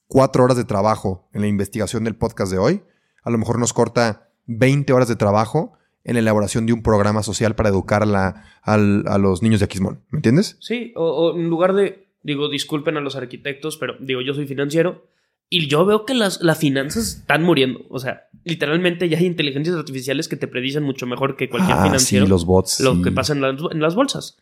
cuatro 0.08 0.44
horas 0.44 0.58
de 0.58 0.66
trabajo 0.66 1.30
en 1.32 1.40
la 1.40 1.48
investigación 1.48 2.04
del 2.04 2.18
podcast 2.18 2.52
de 2.52 2.58
hoy, 2.58 2.84
a 3.24 3.30
lo 3.30 3.38
mejor 3.38 3.60
nos 3.60 3.72
corta 3.72 4.30
20 4.48 4.92
horas 4.92 5.08
de 5.08 5.16
trabajo 5.16 5.78
en 6.04 6.16
la 6.16 6.20
elaboración 6.20 6.66
de 6.66 6.74
un 6.74 6.82
programa 6.82 7.24
social 7.24 7.56
para 7.56 7.70
educar 7.70 8.04
a, 8.04 9.18
los 9.18 9.42
niños 9.42 9.60
de 9.60 9.66
Aquismón. 9.66 10.04
¿Me 10.10 10.18
entiendes? 10.18 10.58
Sí, 10.60 10.94
o, 10.96 11.36
en 11.36 11.50
lugar 11.50 11.74
de, 11.74 12.08
digo, 12.24 12.50
disculpen 12.50 12.98
a 12.98 13.02
los 13.02 13.16
arquitectos, 13.16 13.78
pero 13.78 13.96
digo, 14.00 14.22
yo 14.22 14.34
soy 14.34 14.46
financiero 14.46 15.08
y 15.50 15.68
yo 15.68 15.86
veo 15.86 16.06
que 16.06 16.14
las, 16.14 16.42
las 16.42 16.58
finanzas 16.58 17.18
están 17.20 17.44
muriendo. 17.44 17.82
O 17.90 18.00
sea, 18.00 18.30
literalmente 18.44 19.10
ya 19.10 19.18
hay 19.18 19.26
inteligencias 19.26 19.76
artificiales 19.76 20.28
que 20.28 20.38
te 20.38 20.48
predicen 20.48 20.84
mucho 20.84 21.06
mejor 21.06 21.36
que 21.36 21.50
cualquier 21.50 21.78
ah, 21.78 21.84
financiero. 21.84 22.26
Sí, 22.26 22.30
los 22.30 22.46
bots. 22.46 22.80
Lo 22.80 23.02
que 23.02 23.12
pasa 23.12 23.34
en 23.34 23.42
las, 23.42 23.56
en 23.72 23.82
las 23.82 23.96
bolsas. 23.96 24.38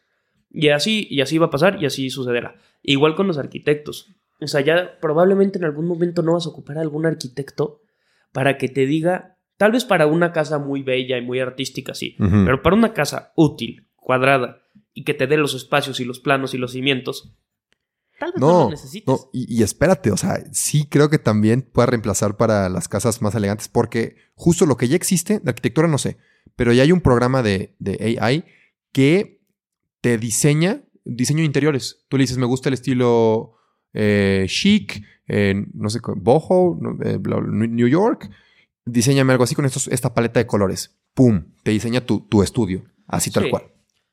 Y 0.52 0.70
así, 0.70 1.08
y 1.10 1.22
así 1.22 1.38
va 1.38 1.48
a 1.48 1.52
pasar 1.52 1.82
y 1.82 1.86
así 1.86 2.10
sucederá. 2.10 2.56
Igual 2.84 3.16
con 3.16 3.28
los 3.28 3.38
arquitectos. 3.38 4.08
O 4.42 4.48
sea, 4.48 4.62
ya 4.62 4.98
probablemente 5.02 5.58
en 5.58 5.66
algún 5.66 5.86
momento 5.86 6.22
no 6.22 6.34
vas 6.34 6.46
a 6.46 6.50
ocupar 6.50 6.78
a 6.78 6.82
algún 6.82 7.06
arquitecto 7.06 7.82
para 8.32 8.58
que 8.58 8.70
te 8.70 8.86
diga 8.86 9.39
Tal 9.60 9.74
vez 9.74 9.84
para 9.84 10.08
una 10.08 10.32
casa 10.32 10.58
muy 10.58 10.84
bella 10.84 11.18
y 11.18 11.22
muy 11.22 11.42
artística, 11.42 11.94
sí. 11.94 12.16
Pero 12.18 12.62
para 12.62 12.78
una 12.78 12.94
casa 12.94 13.34
útil, 13.36 13.90
cuadrada, 13.98 14.62
y 14.94 15.04
que 15.04 15.14
te 15.14 15.28
dé 15.28 15.36
los 15.36 15.54
espacios 15.54 16.00
y 16.00 16.06
los 16.06 16.22
planos 16.22 16.54
y 16.54 16.58
los 16.58 16.72
cimientos, 16.72 17.36
tal 18.18 18.32
vez 18.32 18.40
no, 18.40 18.64
lo 18.64 18.70
necesites. 18.70 19.06
No, 19.06 19.30
y, 19.34 19.62
espérate, 19.62 20.12
o 20.12 20.16
sea, 20.16 20.42
sí 20.54 20.88
creo 20.90 21.10
que 21.10 21.20
también 21.20 21.62
puede 21.62 21.88
reemplazar 21.88 22.38
para 22.38 22.70
las 22.70 22.88
casas 22.88 23.22
más 23.22 23.36
elegantes, 23.36 23.68
porque 23.68 24.16
justo 24.34 24.66
lo 24.66 24.78
que 24.78 24.88
ya 24.88 24.96
existe, 24.96 25.42
de 25.42 25.50
arquitectura 25.50 25.90
no 25.90 25.98
sé, 25.98 26.16
pero 26.56 26.72
ya 26.72 26.84
hay 26.84 26.94
un 26.94 27.02
programa 27.02 27.44
de, 27.44 27.76
AI 28.18 28.46
que 28.94 29.42
te 30.00 30.18
diseña 30.18 30.86
diseño 31.04 31.40
de 31.40 31.48
interiores. 31.48 32.06
Tú 32.08 32.16
le 32.16 32.24
dices, 32.24 32.38
me 32.38 32.46
gusta 32.46 32.70
el 32.70 32.76
estilo 32.76 33.56
eh, 33.92 34.46
chic, 34.48 35.04
eh, 35.28 35.66
no 35.74 35.90
sé, 35.90 36.00
boho, 36.16 36.80
eh, 37.04 37.20
New 37.20 37.90
York 37.90 38.30
diseñame 38.92 39.32
algo 39.32 39.44
así 39.44 39.56
con 39.56 39.66
estos, 39.66 39.88
esta 39.88 40.14
paleta 40.14 40.40
de 40.40 40.48
colores. 40.48 41.00
¡Pum! 41.14 41.54
Te 41.64 41.72
diseña 41.72 42.06
tu, 42.06 42.28
tu 42.28 42.44
estudio. 42.44 42.84
Así 43.08 43.32
tal 43.32 43.50
cual. 43.50 43.64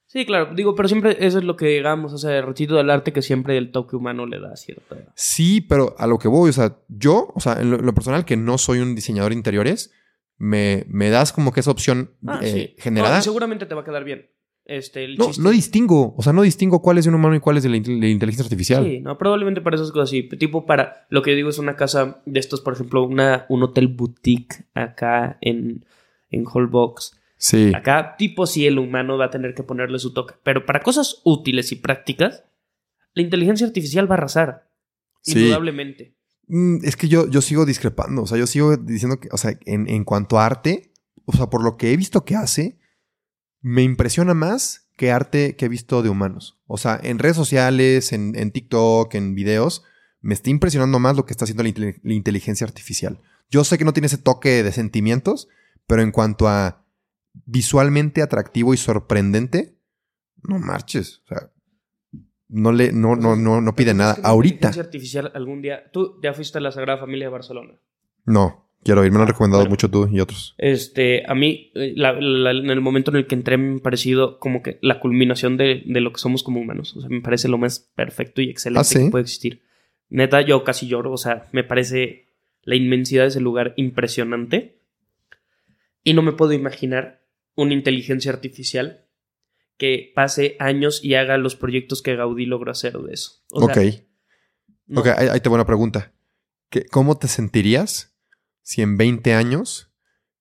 Sí, 0.06 0.24
claro. 0.24 0.54
Digo, 0.54 0.74
pero 0.74 0.88
siempre 0.88 1.16
eso 1.20 1.38
es 1.38 1.44
lo 1.44 1.56
que 1.56 1.66
digamos, 1.66 2.12
o 2.12 2.18
sea, 2.18 2.38
el 2.38 2.46
retiro 2.46 2.76
del 2.76 2.90
arte 2.90 3.12
que 3.12 3.22
siempre 3.22 3.58
el 3.58 3.72
toque 3.72 3.96
humano 3.96 4.24
le 4.24 4.40
da 4.40 4.56
cierta... 4.56 4.96
Sí, 5.14 5.60
pero 5.60 5.94
a 5.98 6.06
lo 6.06 6.18
que 6.18 6.28
voy, 6.28 6.48
o 6.50 6.52
sea, 6.52 6.78
yo, 6.88 7.32
o 7.34 7.40
sea, 7.40 7.60
en 7.60 7.70
lo, 7.70 7.94
personal 7.94 8.24
que 8.24 8.36
no 8.36 8.56
soy 8.56 8.78
un 8.78 8.94
diseñador 8.94 9.32
de 9.32 9.36
interiores, 9.36 9.92
me, 10.38 10.86
me 10.88 11.10
das 11.10 11.32
como 11.32 11.52
que 11.52 11.60
esa 11.60 11.70
opción 11.70 12.14
ah, 12.26 12.40
eh, 12.42 12.76
generada. 12.78 13.20
seguramente 13.20 13.66
te 13.66 13.74
va 13.74 13.82
a 13.82 13.84
quedar 13.84 14.04
bien. 14.04 14.30
Este, 14.68 15.14
no, 15.16 15.30
no 15.38 15.50
distingo, 15.50 16.14
o 16.16 16.22
sea, 16.22 16.32
no 16.32 16.42
distingo 16.42 16.82
cuál 16.82 16.98
es 16.98 17.04
de 17.04 17.10
un 17.10 17.14
humano 17.14 17.36
y 17.36 17.40
cuál 17.40 17.56
es 17.56 17.62
de 17.62 17.68
la, 17.68 17.76
inteligencia 17.76 18.42
artificial. 18.42 18.84
Sí, 18.84 18.98
no, 18.98 19.16
probablemente 19.16 19.60
para 19.60 19.76
esas 19.76 19.92
cosas 19.92 20.10
sí. 20.10 20.24
Tipo 20.24 20.66
para, 20.66 21.06
lo 21.08 21.22
que 21.22 21.30
yo 21.30 21.36
digo 21.36 21.50
es 21.50 21.58
una 21.58 21.76
casa 21.76 22.20
de 22.26 22.40
estos, 22.40 22.60
por 22.62 22.72
ejemplo, 22.74 23.04
una, 23.04 23.46
un 23.48 23.62
hotel 23.62 23.86
boutique 23.86 24.64
acá 24.74 25.38
en, 25.40 25.84
en 26.30 26.44
Hallbox. 26.44 27.16
Sí. 27.36 27.72
Acá, 27.76 28.16
tipo, 28.18 28.44
sí, 28.46 28.66
el 28.66 28.80
humano 28.80 29.16
va 29.16 29.26
a 29.26 29.30
tener 29.30 29.54
que 29.54 29.62
ponerle 29.62 30.00
su 30.00 30.12
toque. 30.12 30.34
Pero 30.42 30.66
para 30.66 30.80
cosas 30.80 31.20
útiles 31.22 31.70
y 31.70 31.76
prácticas, 31.76 32.42
la 33.14 33.22
inteligencia 33.22 33.68
artificial 33.68 34.10
va 34.10 34.16
a 34.16 34.18
arrasar. 34.18 34.68
Indudablemente. 35.26 36.16
Mm, 36.48 36.84
es 36.84 36.96
que 36.96 37.06
yo, 37.06 37.28
yo 37.30 37.40
sigo 37.40 37.66
discrepando. 37.66 38.22
O 38.22 38.26
sea, 38.26 38.36
yo 38.36 38.48
sigo 38.48 38.76
diciendo 38.76 39.20
que, 39.20 39.28
o 39.30 39.36
sea, 39.36 39.56
en, 39.64 39.88
en 39.88 40.02
cuanto 40.02 40.40
a 40.40 40.46
arte, 40.46 40.92
o 41.24 41.32
sea, 41.32 41.46
por 41.50 41.62
lo 41.62 41.76
que 41.76 41.92
he 41.92 41.96
visto 41.96 42.24
que 42.24 42.34
hace, 42.34 42.78
me 43.66 43.82
impresiona 43.82 44.32
más 44.32 44.92
que 44.96 45.10
arte 45.10 45.56
que 45.56 45.64
he 45.64 45.68
visto 45.68 46.00
de 46.04 46.08
humanos. 46.08 46.56
O 46.68 46.78
sea, 46.78 47.00
en 47.02 47.18
redes 47.18 47.34
sociales, 47.34 48.12
en, 48.12 48.52
TikTok, 48.52 49.12
en 49.16 49.34
videos, 49.34 49.82
me 50.20 50.34
está 50.34 50.50
impresionando 50.50 51.00
más 51.00 51.16
lo 51.16 51.26
que 51.26 51.32
está 51.32 51.46
haciendo 51.46 51.64
la, 51.64 52.14
inteligencia 52.14 52.64
artificial. 52.64 53.20
Yo 53.50 53.64
sé 53.64 53.76
que 53.76 53.84
no 53.84 53.92
tiene 53.92 54.06
ese 54.06 54.18
toque 54.18 54.62
de 54.62 54.70
sentimientos, 54.70 55.48
pero 55.88 56.02
en 56.02 56.12
cuanto 56.12 56.46
a 56.46 56.86
visualmente 57.44 58.22
atractivo 58.22 58.72
y 58.72 58.76
sorprendente, 58.76 59.76
no 60.44 60.60
marches. 60.60 61.22
O 61.24 61.26
sea, 61.26 61.50
no 62.48 62.70
le, 62.70 62.92
no, 62.92 63.16
no, 63.16 63.34
no, 63.34 63.60
no 63.60 63.74
pide 63.74 63.94
nada. 63.94 64.16
Ahorita. 64.22 64.68
Inteligencia 64.68 64.82
artificial 64.84 65.32
algún 65.34 65.60
día. 65.60 65.90
¿Tú 65.92 66.20
ya 66.22 66.34
fuiste 66.34 66.58
a 66.58 66.60
la 66.60 66.70
Sagrada 66.70 67.00
Familia 67.00 67.26
de 67.26 67.32
Barcelona? 67.32 67.80
No. 68.24 68.65
Quiero 68.86 69.04
ir, 69.04 69.10
me 69.10 69.16
lo 69.16 69.22
han 69.22 69.28
recomendado 69.28 69.66
mucho 69.66 69.90
tú 69.90 70.08
y 70.12 70.20
otros. 70.20 70.54
Este, 70.58 71.24
a 71.26 71.34
mí, 71.34 71.72
eh, 71.74 71.94
en 71.96 72.70
el 72.70 72.80
momento 72.80 73.10
en 73.10 73.16
el 73.16 73.26
que 73.26 73.34
entré, 73.34 73.56
me 73.56 73.78
ha 73.78 73.82
parecido 73.82 74.38
como 74.38 74.62
que 74.62 74.78
la 74.80 75.00
culminación 75.00 75.56
de, 75.56 75.82
lo 75.86 76.12
que 76.12 76.20
somos 76.20 76.44
como 76.44 76.60
humanos. 76.60 76.96
O 76.96 77.00
sea, 77.00 77.10
me 77.10 77.20
parece 77.20 77.48
lo 77.48 77.58
más 77.58 77.80
perfecto 77.80 78.42
y 78.42 78.48
excelente 78.48 78.88
¿Ah, 78.88 79.02
que 79.02 79.10
puede 79.10 79.22
existir. 79.22 79.64
Neta, 80.08 80.40
yo 80.40 80.62
casi 80.62 80.86
lloro. 80.86 81.10
O 81.10 81.16
sea, 81.16 81.48
me 81.50 81.64
parece 81.64 82.28
la 82.62 82.76
inmensidad 82.76 83.24
de 83.24 83.30
ese 83.30 83.40
lugar 83.40 83.74
impresionante. 83.76 84.78
Y 86.04 86.14
no 86.14 86.22
me 86.22 86.30
puedo 86.30 86.52
imaginar 86.52 87.24
una 87.56 87.74
inteligencia 87.74 88.30
artificial 88.30 89.04
que 89.78 90.12
pase 90.14 90.54
años 90.60 91.02
y 91.02 91.14
haga 91.14 91.38
los 91.38 91.56
proyectos 91.56 92.02
que 92.02 92.14
Gaudí 92.14 92.46
logró 92.46 92.70
hacer 92.70 92.96
de 92.98 93.14
eso. 93.14 93.42
ok. 93.50 93.78
Ok, 94.94 95.08
ahí, 95.08 95.40
te 95.40 95.48
voy 95.48 95.56
a 95.56 95.62
una 95.62 95.66
pregunta. 95.66 96.12
¿Cómo 96.92 97.18
te 97.18 97.26
sentirías 97.26 98.15
si 98.66 98.82
en 98.82 98.96
20 98.96 99.32
años 99.32 99.92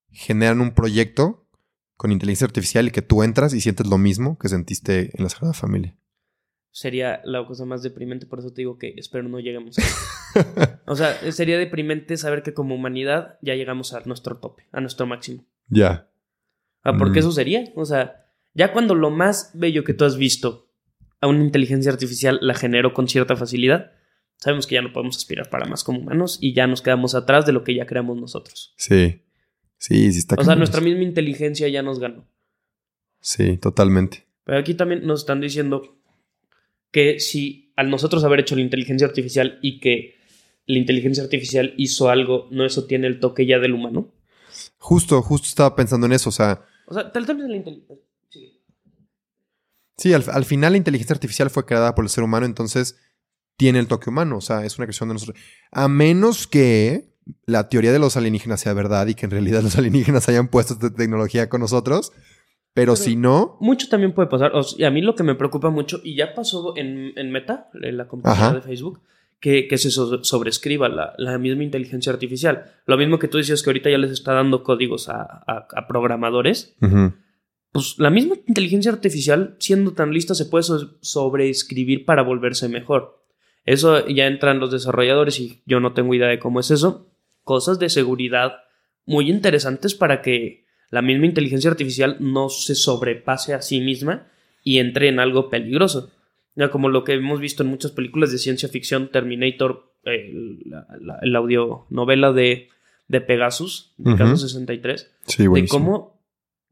generan 0.09 0.59
un 0.59 0.73
proyecto 0.73 1.47
con 1.95 2.11
inteligencia 2.11 2.47
artificial 2.47 2.87
y 2.87 2.91
que 2.91 3.03
tú 3.03 3.21
entras 3.21 3.53
y 3.53 3.61
sientes 3.61 3.85
lo 3.85 3.99
mismo 3.99 4.39
que 4.39 4.49
sentiste 4.49 5.11
en 5.15 5.23
la 5.23 5.29
Sagrada 5.29 5.53
Familia. 5.53 5.95
Sería 6.71 7.21
la 7.23 7.45
cosa 7.45 7.65
más 7.65 7.83
deprimente, 7.83 8.25
por 8.25 8.39
eso 8.39 8.51
te 8.51 8.63
digo 8.63 8.79
que 8.79 8.95
espero 8.97 9.29
no 9.29 9.39
lleguemos 9.39 9.77
a 9.77 10.81
O 10.87 10.95
sea, 10.95 11.13
sería 11.31 11.59
deprimente 11.59 12.17
saber 12.17 12.41
que 12.41 12.55
como 12.55 12.73
humanidad 12.73 13.37
ya 13.43 13.53
llegamos 13.53 13.93
a 13.93 14.01
nuestro 14.05 14.39
tope, 14.39 14.65
a 14.71 14.81
nuestro 14.81 15.05
máximo. 15.05 15.45
Ya. 15.67 16.09
Ah, 16.81 16.97
porque 16.97 17.19
mm. 17.19 17.21
eso 17.21 17.31
sería. 17.31 17.63
O 17.75 17.85
sea, 17.85 18.25
ya 18.55 18.73
cuando 18.73 18.95
lo 18.95 19.11
más 19.11 19.51
bello 19.53 19.83
que 19.83 19.93
tú 19.93 20.03
has 20.03 20.17
visto 20.17 20.71
a 21.21 21.27
una 21.27 21.43
inteligencia 21.43 21.91
artificial 21.91 22.39
la 22.41 22.55
generó 22.55 22.91
con 22.91 23.07
cierta 23.07 23.35
facilidad, 23.35 23.91
sabemos 24.37 24.67
que 24.67 24.75
ya 24.75 24.81
no 24.81 24.93
podemos 24.93 25.17
aspirar 25.17 25.49
para 25.49 25.65
más 25.65 25.83
como 25.83 25.99
humanos 25.99 26.37
y 26.41 26.53
ya 26.53 26.67
nos 26.67 26.81
quedamos 26.81 27.15
atrás 27.15 27.45
de 27.45 27.51
lo 27.51 27.63
que 27.63 27.75
ya 27.75 27.85
creamos 27.85 28.17
nosotros. 28.17 28.73
Sí. 28.77 29.21
Sí, 29.77 30.11
sí 30.11 30.19
está 30.19 30.35
O 30.37 30.43
sea, 30.43 30.55
nuestra 30.55 30.81
misma 30.81 31.03
inteligencia 31.03 31.67
ya 31.67 31.83
nos 31.83 31.99
ganó. 31.99 32.25
Sí, 33.19 33.57
totalmente. 33.57 34.25
Pero 34.43 34.59
aquí 34.59 34.73
también 34.73 35.05
nos 35.05 35.21
están 35.21 35.41
diciendo 35.41 35.97
que 36.91 37.19
si 37.19 37.73
al 37.75 37.89
nosotros 37.89 38.23
haber 38.23 38.39
hecho 38.39 38.55
la 38.55 38.61
inteligencia 38.61 39.07
artificial 39.07 39.59
y 39.61 39.79
que 39.79 40.15
la 40.65 40.77
inteligencia 40.79 41.23
artificial 41.23 41.73
hizo 41.77 42.09
algo, 42.09 42.47
¿no 42.51 42.65
eso 42.65 42.85
tiene 42.85 43.07
el 43.07 43.19
toque 43.19 43.45
ya 43.45 43.59
del 43.59 43.73
humano? 43.73 44.13
Justo, 44.77 45.21
justo 45.21 45.47
estaba 45.47 45.75
pensando 45.75 46.05
en 46.05 46.13
eso, 46.13 46.29
o 46.29 46.31
sea... 46.31 46.65
O 46.87 46.93
sea, 46.93 47.11
tal 47.11 47.25
vez 47.25 47.37
la 47.37 47.55
inteligencia... 47.55 48.05
Sí, 49.97 50.13
al, 50.13 50.23
al 50.29 50.45
final 50.45 50.73
la 50.73 50.77
inteligencia 50.77 51.13
artificial 51.13 51.49
fue 51.49 51.65
creada 51.65 51.95
por 51.95 52.05
el 52.05 52.09
ser 52.09 52.23
humano, 52.23 52.45
entonces 52.45 52.99
tiene 53.57 53.79
el 53.79 53.87
toque 53.87 54.09
humano, 54.09 54.37
o 54.37 54.41
sea, 54.41 54.65
es 54.65 54.77
una 54.77 54.85
creación 54.85 55.09
de 55.09 55.13
nosotros. 55.15 55.37
A 55.71 55.87
menos 55.87 56.47
que 56.47 57.15
la 57.45 57.69
teoría 57.69 57.91
de 57.91 57.99
los 57.99 58.17
alienígenas 58.17 58.61
sea 58.61 58.73
verdad 58.73 59.07
y 59.07 59.15
que 59.15 59.25
en 59.25 59.31
realidad 59.31 59.61
los 59.61 59.75
alienígenas 59.77 60.27
hayan 60.29 60.47
puesto 60.47 60.73
esta 60.73 60.93
tecnología 60.93 61.49
con 61.49 61.61
nosotros, 61.61 62.11
pero, 62.75 62.97
si 62.97 63.15
no... 63.15 63.55
Mucho 63.61 63.87
también 63.87 64.11
puede 64.11 64.27
pasar. 64.27 64.51
y 64.77 64.83
a 64.83 64.91
mí 64.91 65.01
lo 65.01 65.15
que 65.15 65.23
me 65.23 65.35
preocupa 65.35 65.69
mucho, 65.69 66.01
y 66.03 66.17
ya 66.17 66.35
pasó 66.35 66.73
en, 66.75 67.31
Meta, 67.31 67.69
en 67.81 67.95
la 67.95 68.09
compañía 68.09 68.51
de 68.51 68.61
Facebook, 68.61 68.99
que, 69.39 69.77
se 69.77 69.89
sobrescriba 69.91 70.89
la, 70.89 71.37
misma 71.37 71.63
inteligencia 71.63 72.11
artificial. 72.11 72.73
Lo 72.85 72.97
mismo 72.97 73.17
que 73.17 73.29
tú 73.29 73.37
decías 73.37 73.63
que 73.63 73.69
ahorita 73.69 73.89
ya 73.89 73.97
les 73.97 74.11
está 74.11 74.33
dando 74.33 74.61
códigos 74.61 75.07
a, 75.07 75.85
programadores. 75.87 76.75
Pues 77.71 77.95
la 77.97 78.09
misma 78.09 78.35
inteligencia 78.45 78.91
artificial, 78.91 79.55
siendo 79.59 79.93
tan 79.93 80.11
lista, 80.11 80.35
se 80.35 80.45
puede 80.45 80.65
sobreescribir 80.99 82.03
para 82.03 82.23
volverse 82.23 82.67
mejor. 82.67 83.24
Eso 83.65 84.07
ya 84.07 84.27
entran 84.27 84.59
los 84.59 84.71
desarrolladores 84.71 85.39
y 85.39 85.61
yo 85.65 85.79
no 85.79 85.93
tengo 85.93 86.13
idea 86.13 86.27
de 86.27 86.39
cómo 86.39 86.59
es 86.59 86.71
eso. 86.71 87.09
Cosas 87.43 87.79
de 87.79 87.89
seguridad 87.89 88.57
muy 89.05 89.29
interesantes 89.29 89.95
para 89.95 90.21
que 90.21 90.65
la 90.91 91.01
misma 91.01 91.25
inteligencia 91.25 91.69
artificial 91.69 92.17
no 92.19 92.49
se 92.49 92.75
sobrepase 92.75 93.53
a 93.53 93.61
sí 93.61 93.81
misma 93.81 94.27
y 94.63 94.77
entre 94.77 95.09
en 95.09 95.19
algo 95.19 95.49
peligroso. 95.49 96.11
Ya 96.55 96.69
como 96.69 96.89
lo 96.89 97.03
que 97.03 97.13
hemos 97.13 97.39
visto 97.39 97.63
en 97.63 97.69
muchas 97.69 97.91
películas 97.91 98.31
de 98.31 98.37
ciencia 98.37 98.69
ficción, 98.69 99.11
Terminator, 99.11 99.93
el, 100.03 100.59
la, 101.01 101.37
audionovela 101.39 102.31
de, 102.31 102.69
de 103.07 103.21
Pegasus, 103.21 103.93
de 103.97 104.15
caso 104.15 104.37
63, 104.37 105.11
de 105.37 105.67
cómo 105.67 106.21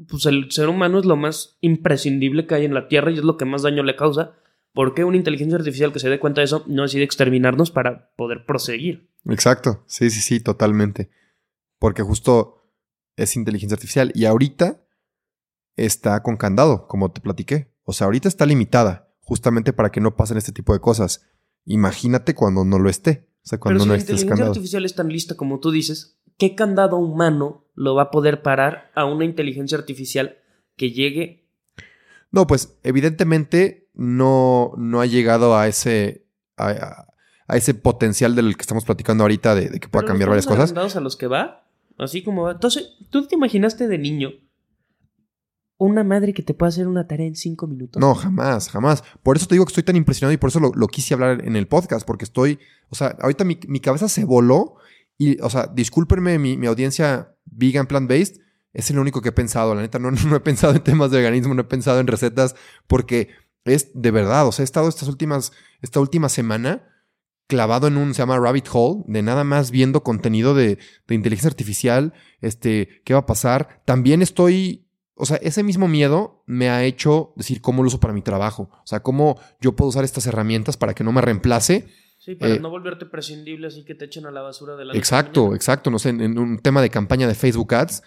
pues, 0.07 0.25
el 0.25 0.51
ser 0.51 0.69
humano 0.69 0.99
es 0.99 1.05
lo 1.05 1.15
más 1.15 1.57
imprescindible 1.61 2.45
que 2.45 2.55
hay 2.55 2.65
en 2.65 2.73
la 2.73 2.87
Tierra 2.87 3.11
y 3.11 3.15
es 3.15 3.23
lo 3.23 3.35
que 3.35 3.45
más 3.45 3.63
daño 3.63 3.83
le 3.83 3.95
causa. 3.95 4.35
¿Por 4.73 4.95
qué 4.95 5.03
una 5.03 5.17
inteligencia 5.17 5.57
artificial 5.57 5.93
que 5.93 5.99
se 5.99 6.09
dé 6.09 6.19
cuenta 6.19 6.41
de 6.41 6.45
eso 6.45 6.63
no 6.67 6.81
decide 6.81 7.03
exterminarnos 7.03 7.69
para 7.69 8.11
poder 8.15 8.45
proseguir? 8.45 9.09
Exacto, 9.25 9.83
sí, 9.85 10.09
sí, 10.09 10.19
sí, 10.19 10.39
totalmente. 10.39 11.11
Porque 11.77 12.01
justo 12.01 12.71
es 13.15 13.35
inteligencia 13.35 13.75
artificial 13.75 14.11
y 14.15 14.25
ahorita 14.25 14.83
está 15.75 16.21
con 16.23 16.37
candado, 16.37 16.87
como 16.87 17.11
te 17.11 17.21
platiqué. 17.21 17.71
O 17.83 17.93
sea, 17.93 18.05
ahorita 18.05 18.27
está 18.27 18.45
limitada, 18.45 19.13
justamente 19.21 19.73
para 19.73 19.91
que 19.91 20.01
no 20.01 20.15
pasen 20.15 20.37
este 20.37 20.51
tipo 20.51 20.73
de 20.73 20.79
cosas. 20.79 21.29
Imagínate 21.65 22.33
cuando 22.33 22.65
no 22.65 22.79
lo 22.79 22.89
esté. 22.89 23.29
O 23.43 23.47
sea, 23.47 23.59
cuando 23.59 23.83
Pero 23.83 23.93
no 23.93 23.99
si 23.99 24.07
la 24.07 24.11
inteligencia 24.11 24.45
artificial 24.45 24.85
es 24.85 24.95
tan 24.95 25.09
lista 25.09 25.35
como 25.35 25.59
tú 25.59 25.69
dices, 25.69 26.17
¿qué 26.37 26.55
candado 26.55 26.97
humano 26.97 27.67
lo 27.75 27.93
va 27.93 28.03
a 28.03 28.11
poder 28.11 28.41
parar 28.41 28.91
a 28.95 29.05
una 29.05 29.25
inteligencia 29.25 29.77
artificial 29.77 30.37
que 30.77 30.91
llegue? 30.91 31.47
No, 32.31 32.47
pues 32.47 32.79
evidentemente 32.83 33.82
no, 33.93 34.73
no 34.77 35.01
ha 35.01 35.05
llegado 35.05 35.55
a 35.55 35.67
ese, 35.67 36.25
a, 36.57 37.07
ese 37.49 37.73
potencial 37.73 38.35
del 38.35 38.55
que 38.55 38.61
estamos 38.61 38.85
platicando 38.85 39.23
ahorita 39.23 39.55
de, 39.55 39.79
que 39.79 39.87
pueda 39.87 40.05
cambiar 40.05 40.29
varias 40.29 40.47
cosas. 40.47 40.95
a 40.95 40.99
los 40.99 41.15
que 41.15 41.27
va? 41.27 41.67
Así 41.97 42.23
como 42.23 42.49
Entonces, 42.49 42.97
¿tú 43.09 43.27
te 43.27 43.35
imaginaste 43.35 43.87
de 43.87 43.97
niño 43.97 44.31
una 45.77 46.03
madre 46.03 46.33
que 46.33 46.43
te 46.43 46.53
pueda 46.53 46.69
hacer 46.69 46.87
una 46.87 47.07
tarea 47.07 47.27
en 47.27 47.35
cinco 47.35 47.67
minutos? 47.67 47.99
No, 47.99 48.15
jamás, 48.15 48.69
jamás. 48.69 49.03
Por 49.21 49.37
eso 49.37 49.47
te 49.47 49.55
digo 49.55 49.65
que 49.65 49.71
estoy 49.71 49.83
tan 49.83 49.95
impresionado 49.95 50.33
y 50.33 50.37
por 50.37 50.49
eso 50.49 50.59
lo, 50.59 50.87
quise 50.87 51.13
hablar 51.13 51.45
en 51.45 51.55
el 51.55 51.67
podcast, 51.67 52.05
porque 52.05 52.25
estoy, 52.25 52.59
o 52.89 52.95
sea, 52.95 53.17
ahorita 53.19 53.43
mi, 53.43 53.79
cabeza 53.79 54.07
se 54.07 54.23
voló 54.23 54.75
y, 55.17 55.41
o 55.41 55.49
sea, 55.49 55.67
discúlpenme 55.67 56.39
mi, 56.39 56.65
audiencia 56.65 57.35
vegan 57.45 57.87
plant-based, 57.87 58.39
es 58.71 58.89
el 58.89 58.97
único 58.97 59.21
que 59.21 59.29
he 59.29 59.33
pensado, 59.33 59.75
la 59.75 59.81
neta, 59.81 59.99
no, 59.99 60.09
no 60.27 60.35
he 60.35 60.39
pensado 60.39 60.73
en 60.73 60.83
temas 60.83 61.11
de 61.11 61.17
veganismo, 61.17 61.53
no 61.53 61.61
he 61.61 61.65
pensado 61.65 61.99
en 61.99 62.07
recetas, 62.07 62.55
porque 62.87 63.29
es 63.65 63.91
de 63.93 64.11
verdad, 64.11 64.47
o 64.47 64.51
sea, 64.51 64.63
he 64.63 64.65
estado 64.65 64.89
estas 64.89 65.07
últimas, 65.07 65.51
esta 65.81 65.99
última 65.99 66.29
semana 66.29 66.89
clavado 67.47 67.87
en 67.87 67.97
un, 67.97 68.13
se 68.13 68.19
llama 68.19 68.39
Rabbit 68.39 68.67
Hole, 68.71 69.03
de 69.07 69.21
nada 69.21 69.43
más 69.43 69.71
viendo 69.71 70.03
contenido 70.03 70.55
de, 70.55 70.79
de 71.07 71.15
inteligencia 71.15 71.49
artificial, 71.49 72.13
este, 72.41 73.01
qué 73.03 73.13
va 73.13 73.21
a 73.21 73.25
pasar. 73.25 73.81
También 73.85 74.21
estoy, 74.21 74.87
o 75.15 75.25
sea, 75.25 75.37
ese 75.37 75.63
mismo 75.63 75.87
miedo 75.87 76.43
me 76.45 76.69
ha 76.69 76.83
hecho 76.83 77.33
decir 77.35 77.61
cómo 77.61 77.83
lo 77.83 77.87
uso 77.87 77.99
para 77.99 78.13
mi 78.13 78.21
trabajo, 78.21 78.69
o 78.71 78.87
sea, 78.87 79.01
cómo 79.01 79.39
yo 79.61 79.75
puedo 79.75 79.89
usar 79.89 80.03
estas 80.03 80.25
herramientas 80.25 80.77
para 80.77 80.93
que 80.93 81.03
no 81.03 81.11
me 81.11 81.21
reemplace. 81.21 81.87
Sí, 82.17 82.35
para 82.35 82.55
eh, 82.55 82.59
no 82.59 82.69
volverte 82.69 83.05
prescindible 83.05 83.67
así 83.67 83.83
que 83.83 83.95
te 83.95 84.05
echen 84.05 84.25
a 84.25 84.31
la 84.31 84.41
basura 84.41 84.75
de 84.75 84.85
la 84.85 84.93
Exacto, 84.95 85.53
exacto, 85.53 85.91
no 85.91 85.99
sé, 85.99 86.09
en, 86.09 86.37
un 86.37 86.57
tema 86.59 86.81
de 86.81 86.89
campaña 86.89 87.27
de 87.27 87.35
Facebook 87.35 87.73
Ads, 87.75 88.01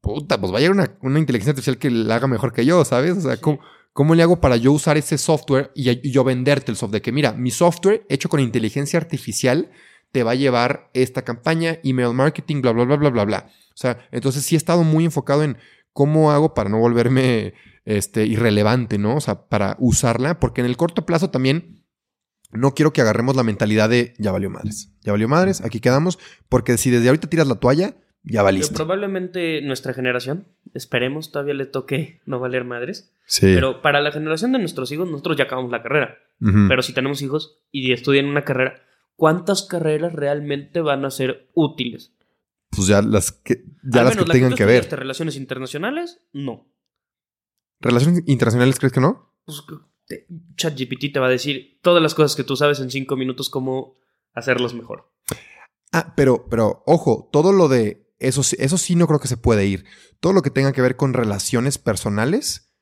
puta, 0.00 0.40
pues 0.40 0.52
va 0.52 0.58
a 0.58 0.60
llegar 0.60 0.74
una, 0.74 0.96
una 1.00 1.20
inteligencia 1.20 1.52
artificial 1.52 1.78
que 1.78 1.90
la 1.90 2.16
haga 2.16 2.26
mejor 2.26 2.52
que 2.52 2.66
yo, 2.66 2.84
¿sabes? 2.84 3.16
O 3.16 3.20
sea, 3.20 3.36
¿cómo, 3.36 3.60
¿Cómo 3.94 4.16
le 4.16 4.24
hago 4.24 4.40
para 4.40 4.56
yo 4.56 4.72
usar 4.72 4.96
ese 4.96 5.16
software 5.18 5.70
y 5.72 6.10
yo 6.10 6.24
venderte 6.24 6.72
el 6.72 6.76
software? 6.76 7.00
De 7.00 7.02
que 7.02 7.12
mira, 7.12 7.32
mi 7.32 7.52
software 7.52 8.04
hecho 8.08 8.28
con 8.28 8.40
inteligencia 8.40 8.98
artificial 8.98 9.70
te 10.10 10.24
va 10.24 10.32
a 10.32 10.34
llevar 10.34 10.90
esta 10.94 11.22
campaña, 11.22 11.78
email 11.84 12.12
marketing, 12.12 12.60
bla, 12.60 12.72
bla, 12.72 12.84
bla, 12.84 12.96
bla, 12.96 13.10
bla, 13.10 13.24
bla. 13.24 13.50
O 13.68 13.76
sea, 13.76 14.06
entonces 14.10 14.44
sí 14.44 14.56
he 14.56 14.58
estado 14.58 14.82
muy 14.82 15.04
enfocado 15.04 15.44
en 15.44 15.58
cómo 15.92 16.32
hago 16.32 16.54
para 16.54 16.68
no 16.70 16.78
volverme 16.80 17.54
este, 17.84 18.26
irrelevante, 18.26 18.98
¿no? 18.98 19.14
O 19.14 19.20
sea, 19.20 19.46
para 19.46 19.76
usarla, 19.78 20.40
porque 20.40 20.60
en 20.60 20.66
el 20.66 20.76
corto 20.76 21.06
plazo 21.06 21.30
también 21.30 21.84
no 22.50 22.74
quiero 22.74 22.92
que 22.92 23.00
agarremos 23.00 23.36
la 23.36 23.44
mentalidad 23.44 23.88
de 23.88 24.14
ya 24.18 24.32
valió 24.32 24.50
madres. 24.50 24.90
Ya 25.02 25.12
valió 25.12 25.28
madres, 25.28 25.60
aquí 25.60 25.78
quedamos, 25.78 26.18
porque 26.48 26.78
si 26.78 26.90
desde 26.90 27.08
ahorita 27.08 27.30
tiras 27.30 27.46
la 27.46 27.56
toalla, 27.56 27.96
ya 28.24 28.42
valiste. 28.42 28.74
probablemente 28.74 29.60
nuestra 29.62 29.92
generación, 29.92 30.46
esperemos, 30.72 31.30
todavía 31.30 31.54
le 31.54 31.66
toque 31.66 32.20
no 32.24 32.40
valer 32.40 32.64
madres. 32.64 33.12
Sí. 33.26 33.46
Pero 33.54 33.82
para 33.82 34.00
la 34.00 34.12
generación 34.12 34.52
de 34.52 34.58
nuestros 34.58 34.90
hijos, 34.92 35.08
nosotros 35.08 35.36
ya 35.36 35.44
acabamos 35.44 35.70
la 35.70 35.82
carrera. 35.82 36.18
Pero 36.68 36.82
si 36.82 36.92
tenemos 36.92 37.22
hijos 37.22 37.58
y 37.70 37.92
estudian 37.92 38.26
una 38.26 38.44
carrera, 38.44 38.82
¿cuántas 39.16 39.62
carreras 39.62 40.12
realmente 40.12 40.80
van 40.82 41.04
a 41.06 41.10
ser 41.10 41.48
útiles? 41.54 42.12
Pues 42.68 42.88
ya 42.88 43.00
las 43.00 43.32
que, 43.32 43.64
ya 43.82 44.02
las 44.02 44.16
que 44.16 44.24
tengan 44.24 44.54
que, 44.54 44.66
ver. 44.66 44.86
relaciones 44.90 45.36
internacionales? 45.36 46.20
No. 46.32 46.66
¿Relaciones 47.80 48.24
internacionales 48.26 48.78
crees 48.78 48.92
que 48.92 49.00
no? 49.00 49.32
Pues 49.46 49.62
ChatGPT 50.56 51.12
te 51.12 51.20
va 51.20 51.28
a 51.28 51.30
decir 51.30 51.78
todas 51.82 52.02
las 52.02 52.14
cosas 52.14 52.36
que 52.36 52.44
tú 52.44 52.56
sabes 52.56 52.80
en 52.80 52.90
cinco 52.90 53.16
minutos 53.16 53.48
cómo 53.48 53.96
hacerlos 54.34 54.74
mejor. 54.74 55.10
Ah, 55.92 56.12
pero, 56.16 56.46
pero, 56.50 56.82
ojo, 56.86 57.28
todo 57.32 57.52
lo 57.52 57.68
de 57.68 58.03
eso, 58.28 58.42
eso 58.58 58.78
sí 58.78 58.96
no 58.96 59.06
creo 59.06 59.20
que 59.20 59.28
se 59.28 59.36
puede 59.36 59.66
ir. 59.66 59.84
Todo 60.20 60.32
lo 60.32 60.42
que 60.42 60.50
tenga 60.50 60.72
que 60.72 60.82
ver 60.82 60.96
con 60.96 61.12
relaciones 61.12 61.78
personales, 61.78 62.72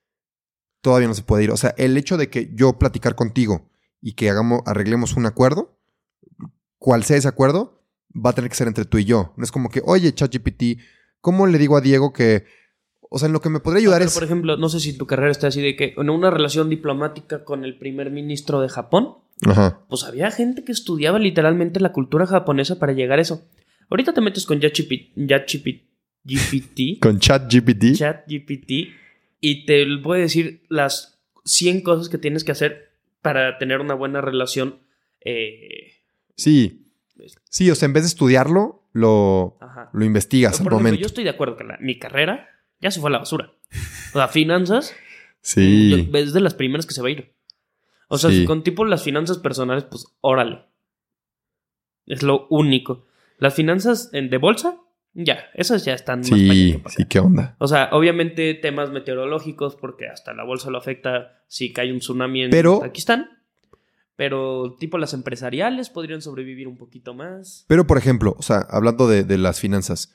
todavía 0.81 1.09
no 1.09 1.15
se 1.15 1.23
puede 1.23 1.45
ir. 1.45 1.51
O 1.51 1.57
sea, 1.57 1.75
el 1.79 1.97
hecho 1.97 2.17
de 2.17 2.29
que 2.29 2.51
yo 2.55 2.79
platicar 2.79 3.15
contigo 3.15 3.71
y 4.01 4.15
que 4.15 4.31
hagamos, 4.31 4.63
arreglemos 4.67 5.15
un 5.15 5.27
acuerdo, 5.27 5.79
cual 6.79 7.05
sea 7.05 7.17
ese 7.17 7.29
acuerdo, 7.29 7.83
va 8.15 8.31
a 8.31 8.33
tener 8.35 8.51
que 8.51 8.57
ser 8.57 8.69
entre 8.69 8.85
tú 8.85 8.99
y 8.99 9.05
yo. 9.05 9.33
No 9.37 9.45
es 9.45 9.53
como 9.53 9.71
que, 9.71 9.83
oye, 9.85 10.13
ChatGPT, 10.13 10.81
¿cómo 11.21 11.47
le 11.47 11.59
digo 11.59 11.77
a 11.77 11.81
Diego 11.81 12.13
que... 12.13 12.45
O 13.15 13.19
sea, 13.19 13.27
en 13.27 13.35
lo 13.35 13.41
que 13.41 13.51
me 13.51 13.61
podría 13.61 13.81
ayudar 13.81 14.01
es... 14.01 14.15
Por 14.15 14.25
ejemplo, 14.25 14.57
no 14.57 14.71
sé 14.71 14.81
si 14.81 14.97
tu 14.97 15.07
carrera 15.07 15.31
está 15.31 15.49
así 15.49 15.61
de 15.61 15.77
que 15.77 15.95
en 15.97 16.09
una 16.09 16.31
relación 16.31 16.71
diplomática 16.71 17.45
con 17.45 17.63
el 17.63 17.79
primer 17.79 18.11
ministro 18.11 18.61
de 18.63 18.71
Japón, 18.71 19.19
Ajá. 19.47 19.81
pues 19.89 20.05
había 20.05 20.31
gente 20.31 20.65
que 20.65 20.73
estudiaba 20.73 21.19
literalmente 21.19 21.79
la 21.79 21.93
cultura 21.93 22.27
japonesa 22.27 22.79
para 22.79 22.95
llegar 22.95 23.19
a 23.19 23.23
eso. 23.23 23.47
Ahorita 23.93 24.15
te 24.15 24.23
metes 24.23 24.47
con 24.47 24.59
ChatGPT. 24.59 25.83
con 27.01 27.19
ChatGPT. 27.19 27.93
ChatGPT. 27.95 28.71
Y 29.39 29.67
te 29.67 29.97
voy 29.97 30.21
a 30.21 30.23
decir 30.23 30.63
las 30.71 31.21
100 31.45 31.83
cosas 31.83 32.09
que 32.09 32.17
tienes 32.17 32.43
que 32.43 32.53
hacer 32.53 32.95
para 33.21 33.59
tener 33.59 33.81
una 33.81 33.93
buena 33.93 34.23
relación. 34.23 34.79
Eh, 35.21 35.93
sí. 36.37 36.87
Sí, 37.51 37.71
o 37.71 37.75
sea, 37.75 37.85
en 37.85 37.93
vez 37.93 38.05
de 38.05 38.09
estudiarlo, 38.09 38.89
lo, 38.95 39.59
lo 39.93 40.05
investigas 40.07 40.59
al 40.59 40.71
momento. 40.71 40.99
Yo 40.99 41.07
estoy 41.07 41.25
de 41.25 41.31
acuerdo 41.31 41.59
que 41.59 41.65
mi 41.81 41.99
carrera 41.99 42.49
ya 42.81 42.91
se 42.91 42.99
fue 42.99 43.11
a 43.11 43.13
la 43.13 43.19
basura. 43.19 43.53
O 44.15 44.15
sea, 44.15 44.29
finanzas. 44.29 44.95
Sí. 45.43 46.09
es 46.15 46.33
de 46.33 46.41
las 46.41 46.55
primeras 46.55 46.87
que 46.87 46.95
se 46.95 47.03
va 47.03 47.09
a 47.09 47.11
ir. 47.11 47.35
O 48.09 48.17
sea, 48.17 48.31
con 48.47 48.63
tipo 48.63 48.87
las 48.87 49.03
finanzas 49.03 49.37
personales, 49.37 49.85
pues 49.85 50.07
órale. 50.23 50.63
Es 52.07 52.23
lo 52.23 52.47
único. 52.49 53.07
Las 53.43 53.55
finanzas 53.55 54.13
de 54.13 54.39
bolsa, 54.39 54.77
ya, 55.15 55.47
esas 55.55 55.85
ya 55.85 55.95
están 55.95 56.23
sí, 56.23 56.81
Sí, 56.87 57.07
qué 57.07 57.19
onda. 57.19 57.57
O 57.59 57.67
sea, 57.67 57.89
obviamente 57.91 58.55
temas 58.55 58.93
meteorológicos, 58.93 59.75
porque 59.75 60.07
hasta 60.07 60.33
la 60.33 60.45
bolsa 60.45 60.71
lo 60.71 60.79
afecta 60.79 61.43
si 61.49 61.73
cae 61.73 61.93
un 61.93 61.99
tsunami 61.99 62.45
en 62.45 62.51
Pero, 62.51 62.79
Pakistán. 62.79 63.31
Pero 64.15 64.77
tipo 64.79 64.97
las 64.97 65.13
empresariales 65.13 65.91
podrían 65.91 66.23
sobrevivir 66.23 66.69
un 66.69 66.77
poquito 66.77 67.15
más. 67.15 67.65
Pero, 67.67 67.85
por 67.85 67.99
ejemplo, 67.99 68.37
o 68.39 68.43
sea, 68.43 68.59
hablando 68.71 69.09
de, 69.09 69.39
las 69.39 69.59
finanzas, 69.59 70.15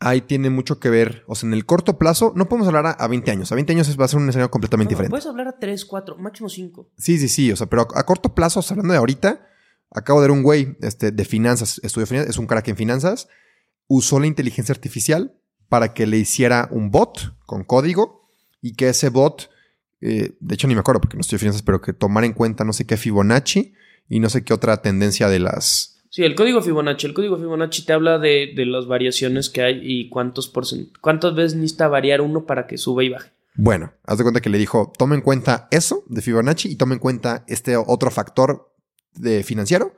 ahí 0.00 0.22
tiene 0.22 0.48
mucho 0.48 0.80
que 0.80 0.88
ver, 0.88 1.22
o 1.26 1.34
sea, 1.34 1.46
en 1.46 1.52
el 1.52 1.66
corto 1.66 1.98
plazo, 1.98 2.32
no 2.34 2.48
podemos 2.48 2.66
hablar 2.66 2.96
a, 2.98 3.06
20 3.06 3.30
años. 3.30 3.52
A 3.52 3.56
20 3.56 3.74
años 3.74 4.00
va 4.00 4.06
a 4.06 4.08
ser 4.08 4.20
un 4.20 4.28
escenario 4.30 4.50
completamente 4.50 4.92
diferente. 4.94 5.10
Puedes 5.10 5.26
hablar 5.26 5.48
a 5.48 5.58
3, 5.58 5.84
4, 5.84 6.16
máximo 6.16 6.48
5. 6.48 6.92
Sí, 6.96 7.18
sí, 7.18 7.28
sí, 7.28 7.52
o 7.52 7.56
sea, 7.56 7.66
pero 7.66 7.82
a, 7.94 8.00
a 8.00 8.06
corto 8.06 8.34
plazo, 8.34 8.62
hablando 8.70 8.94
de 8.94 8.98
ahorita, 8.98 9.50
Acabo 9.94 10.20
de 10.20 10.28
ver 10.28 10.36
un 10.36 10.42
güey 10.42 10.76
este, 10.82 11.10
de 11.10 11.24
finanzas, 11.24 11.80
estudio 11.82 12.06
finanzas, 12.06 12.30
es 12.30 12.38
un 12.38 12.46
crack 12.46 12.68
en 12.68 12.76
finanzas, 12.76 13.28
usó 13.86 14.20
la 14.20 14.26
inteligencia 14.26 14.72
artificial 14.72 15.34
para 15.68 15.94
que 15.94 16.06
le 16.06 16.18
hiciera 16.18 16.68
un 16.70 16.90
bot 16.90 17.34
con 17.46 17.64
código 17.64 18.28
y 18.60 18.74
que 18.74 18.88
ese 18.88 19.08
bot 19.08 19.48
eh, 20.06 20.36
de 20.38 20.54
hecho 20.54 20.68
ni 20.68 20.74
me 20.74 20.80
acuerdo 20.80 21.00
porque 21.00 21.16
no 21.16 21.22
estoy 21.22 21.38
finanzas, 21.38 21.62
pero 21.62 21.80
que 21.80 21.94
tomar 21.94 22.24
en 22.24 22.34
cuenta 22.34 22.62
no 22.62 22.74
sé 22.74 22.86
qué 22.86 22.98
Fibonacci 22.98 23.72
y 24.06 24.20
no 24.20 24.28
sé 24.28 24.44
qué 24.44 24.52
otra 24.52 24.82
tendencia 24.82 25.28
de 25.28 25.38
las... 25.38 26.02
Sí, 26.10 26.22
el 26.22 26.34
código 26.34 26.60
Fibonacci. 26.60 27.06
El 27.06 27.14
código 27.14 27.38
Fibonacci 27.38 27.86
te 27.86 27.94
habla 27.94 28.18
de, 28.18 28.52
de 28.54 28.66
las 28.66 28.86
variaciones 28.86 29.48
que 29.48 29.62
hay 29.62 29.80
y 29.82 30.10
cuántos 30.10 30.52
cuántas 31.00 31.34
veces 31.34 31.54
necesita 31.54 31.88
variar 31.88 32.20
uno 32.20 32.44
para 32.44 32.66
que 32.66 32.76
suba 32.76 33.02
y 33.02 33.08
baje. 33.08 33.30
Bueno, 33.54 33.94
haz 34.04 34.18
de 34.18 34.24
cuenta 34.24 34.42
que 34.42 34.50
le 34.50 34.58
dijo, 34.58 34.92
toma 34.98 35.14
en 35.14 35.22
cuenta 35.22 35.68
eso 35.70 36.04
de 36.06 36.20
Fibonacci 36.20 36.70
y 36.70 36.76
toma 36.76 36.92
en 36.92 37.00
cuenta 37.00 37.44
este 37.48 37.76
otro 37.76 38.10
factor 38.10 38.73
de 39.14 39.42
financiero 39.42 39.94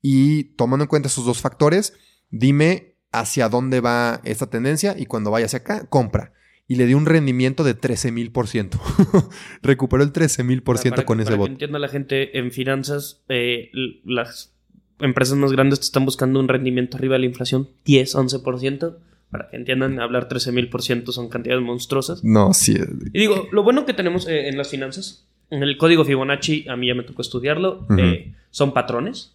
y 0.00 0.44
tomando 0.56 0.84
en 0.84 0.88
cuenta 0.88 1.08
esos 1.08 1.24
dos 1.24 1.40
factores, 1.40 1.94
dime 2.30 2.94
hacia 3.12 3.48
dónde 3.48 3.80
va 3.80 4.20
esta 4.24 4.48
tendencia 4.48 4.96
y 4.98 5.06
cuando 5.06 5.30
vaya 5.30 5.46
hacia 5.46 5.60
acá, 5.60 5.86
compra. 5.88 6.32
Y 6.66 6.76
le 6.76 6.86
dio 6.86 6.96
un 6.96 7.06
rendimiento 7.06 7.64
de 7.64 7.74
13 7.74 8.12
mil 8.12 8.32
por 8.32 8.48
ciento. 8.48 8.80
Recuperó 9.62 10.02
el 10.02 10.12
13 10.12 10.42
mil 10.44 10.62
por 10.62 10.78
ciento 10.78 11.04
con 11.04 11.20
ese 11.20 11.30
para 11.30 11.36
bot. 11.36 11.46
Que 11.48 11.52
entienda 11.52 11.78
la 11.78 11.88
gente 11.88 12.38
en 12.38 12.50
finanzas, 12.50 13.22
eh, 13.28 13.70
las 14.04 14.54
empresas 14.98 15.36
más 15.36 15.52
grandes 15.52 15.80
te 15.80 15.84
están 15.84 16.04
buscando 16.04 16.40
un 16.40 16.48
rendimiento 16.48 16.96
arriba 16.96 17.14
de 17.14 17.20
la 17.20 17.26
inflación, 17.26 17.68
10, 17.84 18.14
11%. 18.14 18.96
Para 19.30 19.48
que 19.48 19.56
entiendan, 19.56 19.98
hablar 19.98 20.28
13 20.28 20.52
mil 20.52 20.68
por 20.68 20.82
ciento 20.82 21.10
son 21.10 21.28
cantidades 21.28 21.62
monstruosas. 21.62 22.22
No, 22.22 22.52
sí. 22.52 22.76
Y 23.12 23.18
digo, 23.18 23.48
lo 23.50 23.62
bueno 23.62 23.84
que 23.84 23.94
tenemos 23.94 24.28
eh, 24.28 24.48
en 24.48 24.56
las 24.56 24.68
finanzas, 24.68 25.26
en 25.50 25.62
el 25.62 25.76
código 25.78 26.04
Fibonacci, 26.04 26.66
a 26.68 26.76
mí 26.76 26.86
ya 26.86 26.94
me 26.94 27.02
tocó 27.02 27.22
estudiarlo, 27.22 27.86
eh, 27.98 28.34
son 28.52 28.72
patrones. 28.72 29.34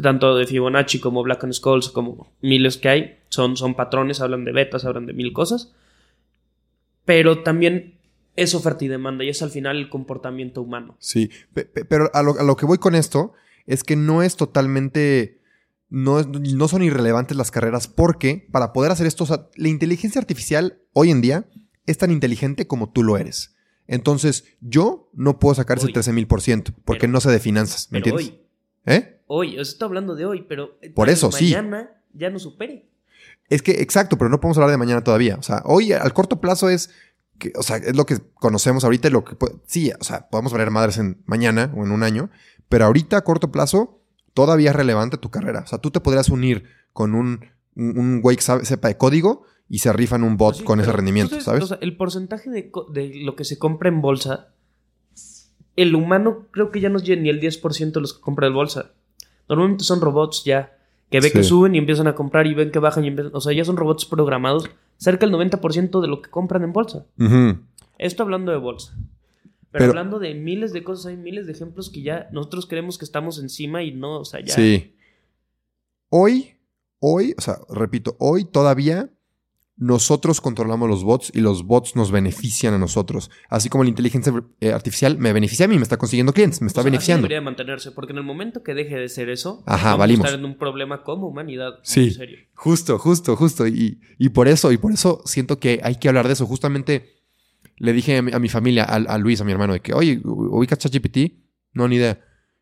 Tanto 0.00 0.36
de 0.36 0.46
Fibonacci 0.46 1.00
como 1.00 1.22
Black 1.22 1.42
and 1.44 1.52
Scholes, 1.54 1.88
como 1.88 2.30
miles 2.42 2.76
que 2.76 2.88
hay, 2.90 3.18
son, 3.28 3.56
son 3.56 3.74
patrones, 3.74 4.20
hablan 4.20 4.44
de 4.44 4.52
betas, 4.52 4.84
hablan 4.84 5.06
de 5.06 5.12
mil 5.14 5.32
cosas. 5.32 5.72
Pero 7.04 7.42
también 7.42 7.98
es 8.36 8.54
oferta 8.54 8.84
y 8.84 8.88
demanda 8.88 9.24
y 9.24 9.28
es 9.30 9.42
al 9.42 9.50
final 9.50 9.76
el 9.78 9.88
comportamiento 9.90 10.62
humano. 10.62 10.96
Sí, 11.00 11.30
Pe- 11.52 11.64
pe- 11.64 11.84
pero 11.84 12.10
a 12.14 12.22
lo, 12.22 12.38
a 12.38 12.44
lo 12.44 12.56
que 12.56 12.66
voy 12.66 12.78
con 12.78 12.94
esto 12.94 13.32
es 13.66 13.82
que 13.84 13.96
no 13.96 14.22
es 14.22 14.36
totalmente... 14.36 15.38
No, 15.92 16.22
no 16.22 16.68
son 16.68 16.84
irrelevantes 16.84 17.36
las 17.36 17.50
carreras 17.50 17.88
porque 17.88 18.46
para 18.52 18.72
poder 18.72 18.92
hacer 18.92 19.08
esto, 19.08 19.50
la 19.56 19.68
inteligencia 19.68 20.20
artificial 20.20 20.78
hoy 20.92 21.10
en 21.10 21.20
día 21.20 21.46
es 21.84 21.98
tan 21.98 22.12
inteligente 22.12 22.68
como 22.68 22.92
tú 22.92 23.02
lo 23.02 23.18
eres. 23.18 23.56
Entonces, 23.92 24.44
yo 24.60 25.10
no 25.14 25.38
puedo 25.40 25.54
sacar 25.56 25.78
ese 25.78 25.88
Hoy. 25.88 25.92
13 25.92 26.12
mil 26.12 26.26
por 26.28 26.40
ciento 26.40 26.72
porque 26.84 27.00
Pero- 27.02 27.12
no 27.12 27.20
sé 27.20 27.30
de 27.30 27.40
finanzas, 27.40 27.88
¿me 27.90 28.00
Pero 28.00 28.16
entiendes? 28.18 28.40
hoy, 28.86 28.94
¿Eh? 28.94 29.20
hoy, 29.26 29.58
os 29.58 29.70
estoy 29.70 29.86
hablando 29.86 30.14
de 30.14 30.24
hoy, 30.26 30.46
pero 30.48 30.78
eh, 30.80 30.90
Por 30.90 31.08
eso, 31.10 31.32
sí. 31.32 31.46
mañana 31.54 31.90
ya 32.14 32.30
no 32.30 32.38
supere. 32.38 32.88
Es 33.48 33.62
que, 33.62 33.72
exacto, 33.82 34.16
pero 34.16 34.30
no 34.30 34.40
podemos 34.40 34.58
hablar 34.58 34.70
de 34.70 34.76
mañana 34.76 35.02
todavía. 35.02 35.34
O 35.36 35.42
sea, 35.42 35.62
hoy 35.64 35.92
al 35.92 36.12
corto 36.12 36.40
plazo 36.40 36.68
es, 36.70 36.90
que, 37.38 37.52
o 37.56 37.62
sea, 37.64 37.78
es 37.78 37.96
lo 37.96 38.06
que 38.06 38.18
conocemos 38.34 38.84
ahorita 38.84 39.08
y 39.08 39.10
lo 39.10 39.24
que, 39.24 39.36
sí, 39.66 39.90
o 40.00 40.04
sea, 40.04 40.28
podemos 40.28 40.52
valer 40.52 40.70
madres 40.70 40.96
en 40.98 41.20
mañana 41.26 41.72
o 41.76 41.84
en 41.84 41.90
un 41.90 42.04
año, 42.04 42.30
pero 42.68 42.84
ahorita 42.84 43.16
a 43.16 43.24
corto 43.24 43.50
plazo 43.50 44.00
todavía 44.34 44.70
es 44.70 44.76
relevante 44.76 45.18
tu 45.18 45.30
carrera. 45.30 45.62
O 45.64 45.66
sea, 45.66 45.78
tú 45.78 45.90
te 45.90 45.98
podrías 46.00 46.28
unir 46.28 46.64
con 46.92 47.16
un, 47.16 47.44
un, 47.74 47.98
un 47.98 48.20
güey 48.20 48.36
que 48.36 48.42
sabe- 48.42 48.64
sepa 48.64 48.86
de 48.86 48.96
código 48.96 49.42
y 49.70 49.78
se 49.78 49.90
rifan 49.92 50.22
un 50.24 50.36
bot 50.36 50.56
sí, 50.56 50.64
con 50.64 50.80
ese 50.80 50.92
rendimiento, 50.92 51.36
entonces, 51.36 51.44
¿sabes? 51.46 51.62
o 51.64 51.66
sea, 51.68 51.78
el 51.80 51.96
porcentaje 51.96 52.50
de, 52.50 52.70
de 52.92 53.12
lo 53.22 53.36
que 53.36 53.44
se 53.44 53.58
compra 53.58 53.88
en 53.88 54.02
bolsa, 54.02 54.48
el 55.76 55.94
humano 55.94 56.48
creo 56.50 56.70
que 56.70 56.80
ya 56.80 56.88
no 56.90 56.98
es 56.98 57.04
ni 57.08 57.28
el 57.30 57.40
10% 57.40 57.92
de 57.92 58.00
los 58.00 58.12
que 58.14 58.20
compra 58.20 58.48
en 58.48 58.54
bolsa. 58.54 58.92
Normalmente 59.48 59.84
son 59.84 60.00
robots 60.00 60.44
ya, 60.44 60.76
que 61.10 61.20
ve 61.20 61.30
que 61.32 61.42
Sí. 61.42 61.48
suben 61.48 61.74
y 61.74 61.78
empiezan 61.78 62.06
a 62.08 62.14
comprar 62.14 62.46
y 62.46 62.54
ven 62.54 62.70
que 62.72 62.78
bajan 62.80 63.04
y 63.04 63.08
empiezan, 63.08 63.34
o 63.34 63.40
sea, 63.40 63.52
ya 63.52 63.64
son 63.64 63.76
robots 63.76 64.04
programados 64.04 64.68
cerca 64.96 65.24
del 65.26 65.34
90% 65.34 66.00
de 66.00 66.08
lo 66.08 66.20
que 66.20 66.30
compran 66.30 66.62
en 66.64 66.72
bolsa. 66.72 67.06
Esto 67.98 68.22
hablando 68.24 68.50
de 68.52 68.58
bolsa. 68.58 68.92
Pero, 69.72 69.82
Pero- 69.84 69.90
hablando 69.92 70.18
de 70.18 70.34
miles 70.34 70.72
de 70.72 70.82
cosas, 70.82 71.06
hay 71.06 71.16
miles 71.16 71.46
de 71.46 71.52
ejemplos 71.52 71.90
que 71.90 72.02
ya 72.02 72.28
nosotros 72.32 72.66
creemos 72.66 72.98
que 72.98 73.04
estamos 73.04 73.38
encima 73.38 73.84
y 73.84 73.92
no, 73.92 74.18
o 74.20 74.24
sea, 74.24 74.40
ya. 74.44 74.52
Sí. 74.54 74.96
Hoy, 76.08 76.56
hoy, 76.98 77.34
o 77.38 77.40
sea, 77.40 77.58
repito, 77.68 78.16
hoy 78.18 78.44
todavía 78.44 79.10
nosotros 79.80 80.40
controlamos 80.42 80.88
los 80.88 81.02
bots 81.02 81.32
y 81.34 81.40
los 81.40 81.64
bots 81.64 81.96
nos 81.96 82.12
benefician 82.12 82.74
a 82.74 82.78
nosotros. 82.78 83.30
Así 83.48 83.68
como 83.70 83.82
la 83.82 83.90
inteligencia 83.90 84.32
eh, 84.60 84.72
artificial 84.72 85.16
me 85.18 85.32
beneficia 85.32 85.64
a 85.64 85.68
mí, 85.68 85.76
me 85.76 85.82
está 85.82 85.96
consiguiendo 85.96 86.32
clientes, 86.34 86.60
me 86.60 86.66
está 86.68 86.80
O 86.80 86.82
sea, 86.82 86.88
así 86.88 86.90
beneficiando. 86.92 87.22
debería 87.22 87.40
mantenerse, 87.40 87.90
porque 87.90 88.12
en 88.12 88.18
el 88.18 88.24
momento 88.24 88.62
que 88.62 88.74
deje 88.74 88.94
de 88.96 89.08
ser 89.08 89.30
eso, 89.30 89.64
Ajá, 89.66 89.84
vamos 89.92 89.98
valimos. 90.00 90.24
a 90.24 90.28
estar 90.28 90.38
en 90.38 90.44
un 90.44 90.58
problema 90.58 91.02
como 91.02 91.26
humanidad. 91.28 91.80
Sí. 91.82 92.00
muy 92.02 92.10
serio. 92.10 92.38
Justo, 92.54 92.98
justo, 92.98 93.34
justo. 93.36 93.66
Y, 93.66 94.00
y 94.18 94.28
por 94.28 94.46
eso, 94.48 94.70
y 94.70 94.76
por 94.76 94.92
eso 94.92 95.22
siento 95.24 95.58
que 95.58 95.80
hay 95.82 95.96
que 95.96 96.08
hablar 96.08 96.26
de 96.26 96.34
eso. 96.34 96.46
Justamente 96.46 97.14
le 97.76 97.94
dije 97.94 98.18
a 98.18 98.22
mi, 98.22 98.32
a 98.32 98.38
mi 98.38 98.50
familia, 98.50 98.84
a, 98.84 98.96
a 98.96 99.16
Luis, 99.18 99.40
a 99.40 99.44
mi 99.44 99.52
hermano, 99.52 99.72
de 99.72 99.80
que, 99.80 99.94
oye, 99.94 100.20
¿ubicas 100.24 100.78
ChatGPT? 100.78 101.32
No, 101.72 101.88
ni 101.88 101.96
idea. 101.96 102.20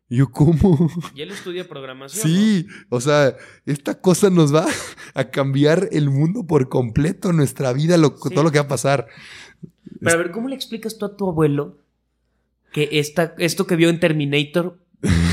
Y 0.09 0.17
yo, 0.17 0.31
¿cómo? 0.31 0.89
Y 1.13 1.21
él 1.21 1.29
estudia 1.31 1.67
programación. 1.67 2.27
Sí, 2.27 2.65
o 2.89 2.99
sea, 2.99 3.35
esta 3.65 4.01
cosa 4.01 4.29
nos 4.31 4.53
va 4.53 4.65
a 5.13 5.29
cambiar 5.29 5.87
el 5.91 6.09
mundo 6.09 6.47
por 6.47 6.67
completo, 6.67 7.31
nuestra 7.31 7.71
vida, 7.73 7.95
lo- 7.97 8.15
Sí. 8.17 8.33
todo 8.33 8.43
lo 8.43 8.51
que 8.51 8.57
va 8.59 8.65
a 8.65 8.69
pasar. 8.69 9.07
Pero 9.99 10.11
a 10.15 10.17
ver, 10.17 10.31
¿cómo 10.31 10.47
le 10.49 10.55
explicas 10.55 10.97
tú 10.97 11.05
a 11.05 11.15
tu 11.15 11.29
abuelo 11.29 11.77
que 12.73 12.89
esta, 12.93 13.35
esto 13.37 13.67
que 13.67 13.75
vio 13.75 13.89
en 13.89 13.99
Terminator 13.99 14.79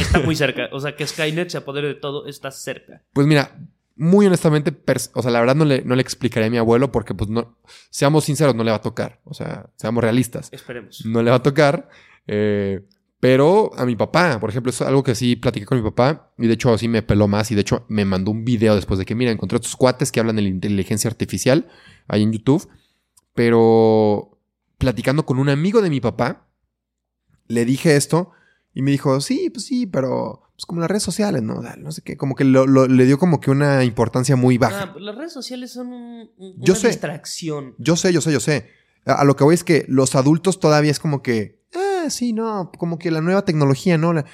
está 0.00 0.20
muy 0.20 0.36
cerca? 0.36 0.68
O 0.72 0.80
sea, 0.80 0.94
que 0.94 1.06
Skynet 1.06 1.48
se 1.50 1.58
apodere 1.58 1.88
de 1.88 1.94
todo, 1.94 2.26
está 2.26 2.50
cerca. 2.50 3.02
Pues 3.14 3.26
mira, 3.26 3.56
muy 3.96 4.26
honestamente, 4.26 4.72
pers- 4.72 5.10
o 5.14 5.22
sea, 5.22 5.30
la 5.30 5.40
verdad 5.40 5.54
no 5.54 5.64
le, 5.64 5.82
no 5.84 5.94
le 5.94 6.02
explicaré 6.02 6.46
a 6.46 6.50
mi 6.50 6.58
abuelo 6.58 6.92
porque, 6.92 7.14
pues, 7.14 7.30
no, 7.30 7.56
seamos 7.88 8.24
sinceros, 8.24 8.54
no 8.54 8.62
le 8.62 8.70
va 8.72 8.76
a 8.76 8.82
tocar. 8.82 9.20
O 9.24 9.32
sea, 9.32 9.70
seamos 9.76 10.04
realistas. 10.04 10.50
Esperemos. 10.52 11.02
no 11.06 11.22
le 11.22 11.30
va 11.30 11.36
a 11.36 11.42
tocar. 11.42 11.88
eh, 12.26 12.82
pero 13.20 13.70
a 13.76 13.86
mi 13.86 13.96
papá, 13.96 14.38
por 14.40 14.50
ejemplo, 14.50 14.70
es 14.70 14.80
algo 14.82 15.02
que 15.02 15.14
sí 15.14 15.36
platiqué 15.36 15.64
con 15.66 15.78
mi 15.78 15.84
papá 15.84 16.32
y 16.38 16.46
de 16.46 16.52
hecho 16.54 16.72
así 16.72 16.86
me 16.88 17.02
peló 17.02 17.28
más 17.28 17.50
y 17.50 17.54
de 17.54 17.62
hecho 17.62 17.84
me 17.88 18.04
mandó 18.04 18.30
un 18.30 18.44
video 18.44 18.74
después 18.74 18.98
de 18.98 19.04
que, 19.06 19.14
mira, 19.14 19.30
encontré 19.30 19.56
otros 19.56 19.74
cuates 19.76 20.12
que 20.12 20.20
hablan 20.20 20.36
de 20.36 20.42
la 20.42 20.48
inteligencia 20.48 21.08
artificial 21.08 21.66
ahí 22.08 22.22
en 22.22 22.32
YouTube, 22.32 22.68
pero 23.34 24.38
platicando 24.78 25.24
con 25.24 25.38
un 25.38 25.48
amigo 25.48 25.82
de 25.82 25.90
mi 25.90 26.00
papá, 26.00 26.48
le 27.48 27.64
dije 27.64 27.96
esto 27.96 28.32
y 28.74 28.82
me 28.82 28.90
dijo, 28.90 29.20
sí, 29.20 29.50
pues 29.50 29.64
sí, 29.66 29.86
pero 29.86 30.42
pues 30.54 30.64
como 30.66 30.80
las 30.80 30.88
redes 30.90 31.02
sociales, 31.02 31.42
¿no? 31.42 31.60
No 31.78 31.92
sé 31.92 32.02
qué, 32.02 32.16
como 32.16 32.34
que 32.34 32.44
lo- 32.44 32.66
lo- 32.66 32.86
le 32.88 33.04
dio 33.04 33.18
como 33.18 33.40
que 33.40 33.50
una 33.50 33.84
importancia 33.84 34.36
muy 34.36 34.56
baja. 34.58 34.84
Ah, 34.84 34.92
pues 34.92 35.04
las 35.04 35.14
redes 35.14 35.32
sociales 35.32 35.72
son 35.72 35.88
un- 35.88 36.30
un- 36.38 36.54
una 36.56 36.64
Yo 36.64 36.74
sé. 36.74 36.88
distracción. 36.88 37.74
Yo 37.78 37.96
sé, 37.96 38.12
yo 38.12 38.20
sé, 38.20 38.32
yo 38.32 38.40
sé. 38.40 38.70
A, 39.04 39.12
a 39.20 39.24
lo 39.24 39.36
que 39.36 39.44
voy 39.44 39.54
es 39.54 39.64
que 39.64 39.84
los 39.88 40.14
adultos 40.14 40.58
todavía 40.58 40.90
es 40.90 40.98
como 40.98 41.22
que, 41.22 41.62
ah, 42.06 42.10
sí, 42.10 42.32
no, 42.32 42.70
como 42.78 42.98
que 42.98 43.10
la 43.10 43.20
nueva 43.20 43.44
tecnología, 43.44 43.98
¿no? 43.98 44.12
La- 44.12 44.24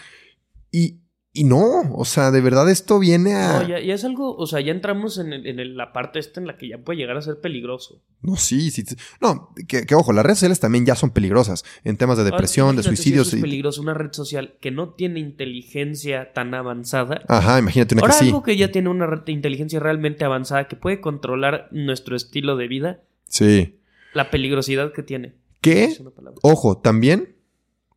y, 0.71 0.99
y 1.35 1.45
no, 1.45 1.81
o 1.95 2.05
sea, 2.05 2.31
de 2.31 2.41
verdad 2.43 2.71
esto 2.71 2.99
viene 2.99 3.35
a... 3.35 3.63
No, 3.63 3.69
ya, 3.69 3.81
ya 3.81 3.95
es 3.95 4.05
algo, 4.05 4.37
o 4.37 4.47
sea, 4.47 4.61
ya 4.61 4.71
entramos 4.73 5.17
en, 5.19 5.33
el- 5.33 5.47
en 5.47 5.61
el- 5.61 5.77
la 5.79 5.93
parte 5.93 6.19
esta 6.19 6.41
en 6.41 6.47
la 6.47 6.59
que 6.59 6.69
ya 6.69 6.79
puede 6.79 6.99
llegar 6.99 7.17
a 7.17 7.23
ser 7.23 7.41
peligroso. 7.41 8.03
No, 8.21 8.37
sí, 8.37 8.71
sí. 8.71 8.85
No, 9.21 9.49
que, 9.67 9.87
que 9.87 9.95
ojo, 9.95 10.13
las 10.13 10.25
redes 10.25 10.39
sociales 10.39 10.61
también 10.61 10.85
ya 10.87 10.95
son 10.95 11.11
peligrosas 11.11 11.65
en 11.85 11.97
temas 11.97 12.17
de 12.19 12.25
Ahora, 12.25 12.37
depresión, 12.37 12.77
de 12.77 12.83
si 12.83 12.89
suicidios. 12.91 13.29
eso 13.29 13.37
es 13.37 13.43
peligroso, 13.43 13.81
una 13.81 13.95
red 13.95 14.13
social 14.13 14.55
que 14.61 14.71
no 14.71 14.91
tiene 14.91 15.21
inteligencia 15.21 16.33
tan 16.35 16.55
avanzada. 16.55 17.23
Ajá, 17.29 17.59
imagínate 17.59 17.95
una 17.95 18.03
Ahora 18.03 18.13
que 18.15 18.19
sí. 18.21 18.27
algo 18.27 18.43
que 18.43 18.57
ya 18.57 18.71
tiene 18.71 18.89
una 18.91 19.07
red 19.07 19.21
de 19.23 19.33
inteligencia 19.33 19.81
realmente 19.81 20.25
avanzada 20.25 20.69
que 20.69 20.77
puede 20.77 21.01
controlar 21.01 21.69
nuestro 21.73 22.15
estilo 22.17 22.57
de 22.57 22.69
vida, 22.69 23.01
Sí. 23.29 23.79
la 24.15 24.31
peligrosidad 24.31 24.93
que 24.93 25.03
tiene. 25.03 25.35
Que, 25.63 25.97
ojo, 26.43 26.79
también, 26.79 27.37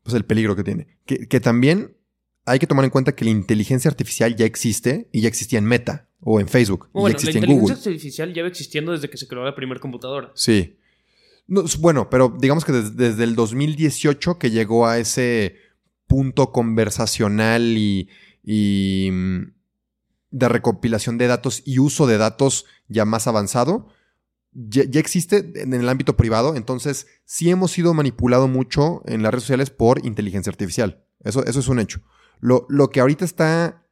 pues 0.06 0.14
el 0.16 0.24
peligro 0.24 0.56
que 0.56 0.64
tiene. 0.64 0.88
Que, 1.06 1.28
que 1.28 1.40
también 1.42 1.98
hay 2.46 2.60
que 2.60 2.68
tomar 2.68 2.86
en 2.86 2.92
cuenta 2.92 3.16
que 3.16 3.26
la 3.26 3.32
inteligencia 3.32 3.90
artificial 3.90 4.36
ya 4.36 4.46
existe 4.46 5.10
y 5.12 5.22
ya 5.22 5.28
existía 5.28 5.58
en 5.58 5.66
Meta 5.66 6.08
o 6.22 6.40
en 6.40 6.48
Facebook 6.48 6.86
y 6.86 6.88
ya 6.88 6.92
Bueno, 6.94 7.08
la 7.08 7.12
existía 7.16 7.40
en 7.40 7.44
inteligencia 7.46 7.76
Google. 7.76 7.92
artificial 7.96 8.34
lleva 8.36 8.48
existiendo 8.48 8.92
desde 8.92 9.10
que 9.10 9.18
se 9.18 9.28
creó 9.28 9.44
la 9.44 9.56
primera 9.56 9.80
computadora. 9.82 10.32
Sí. 10.36 10.78
No, 11.48 11.64
bueno, 11.80 12.10
pero 12.10 12.36
digamos 12.40 12.64
que 12.66 12.72
des- 12.72 12.96
desde 12.96 13.24
el 13.24 13.36
2018 13.36 14.38
que 14.38 14.52
llegó 14.52 14.86
a 14.88 15.00
ese 15.00 15.56
punto 16.08 16.52
conversacional 16.52 17.76
y, 17.78 18.10
y, 18.44 19.10
mm, 19.12 19.54
de 20.32 20.50
recopilación 20.50 21.18
de 21.18 21.28
datos 21.28 21.64
y 21.66 21.80
uso 21.80 22.06
de 22.08 22.18
datos 22.18 22.66
ya 22.88 23.06
más 23.06 23.26
avanzado, 23.28 23.88
ya, 24.56 24.84
ya 24.86 25.00
existe 25.00 25.52
en 25.56 25.74
el 25.74 25.88
ámbito 25.90 26.16
privado, 26.16 26.56
entonces 26.56 27.08
sí 27.26 27.50
hemos 27.50 27.72
sido 27.72 27.94
manipulado 27.94 28.48
mucho 28.48 29.02
en 29.06 29.22
las 29.22 29.32
redes 29.32 29.44
sociales 29.44 29.70
por 29.70 30.06
inteligencia 30.06 30.50
artificial. 30.50 31.04
Eso, 31.24 31.46
eso 31.46 31.60
es 31.60 31.68
un 31.68 31.80
hecho. 31.80 32.00
Lo, 32.40 32.66
lo 32.70 32.90
que 32.90 33.02
ahorita 33.02 33.26
está, 33.26 33.86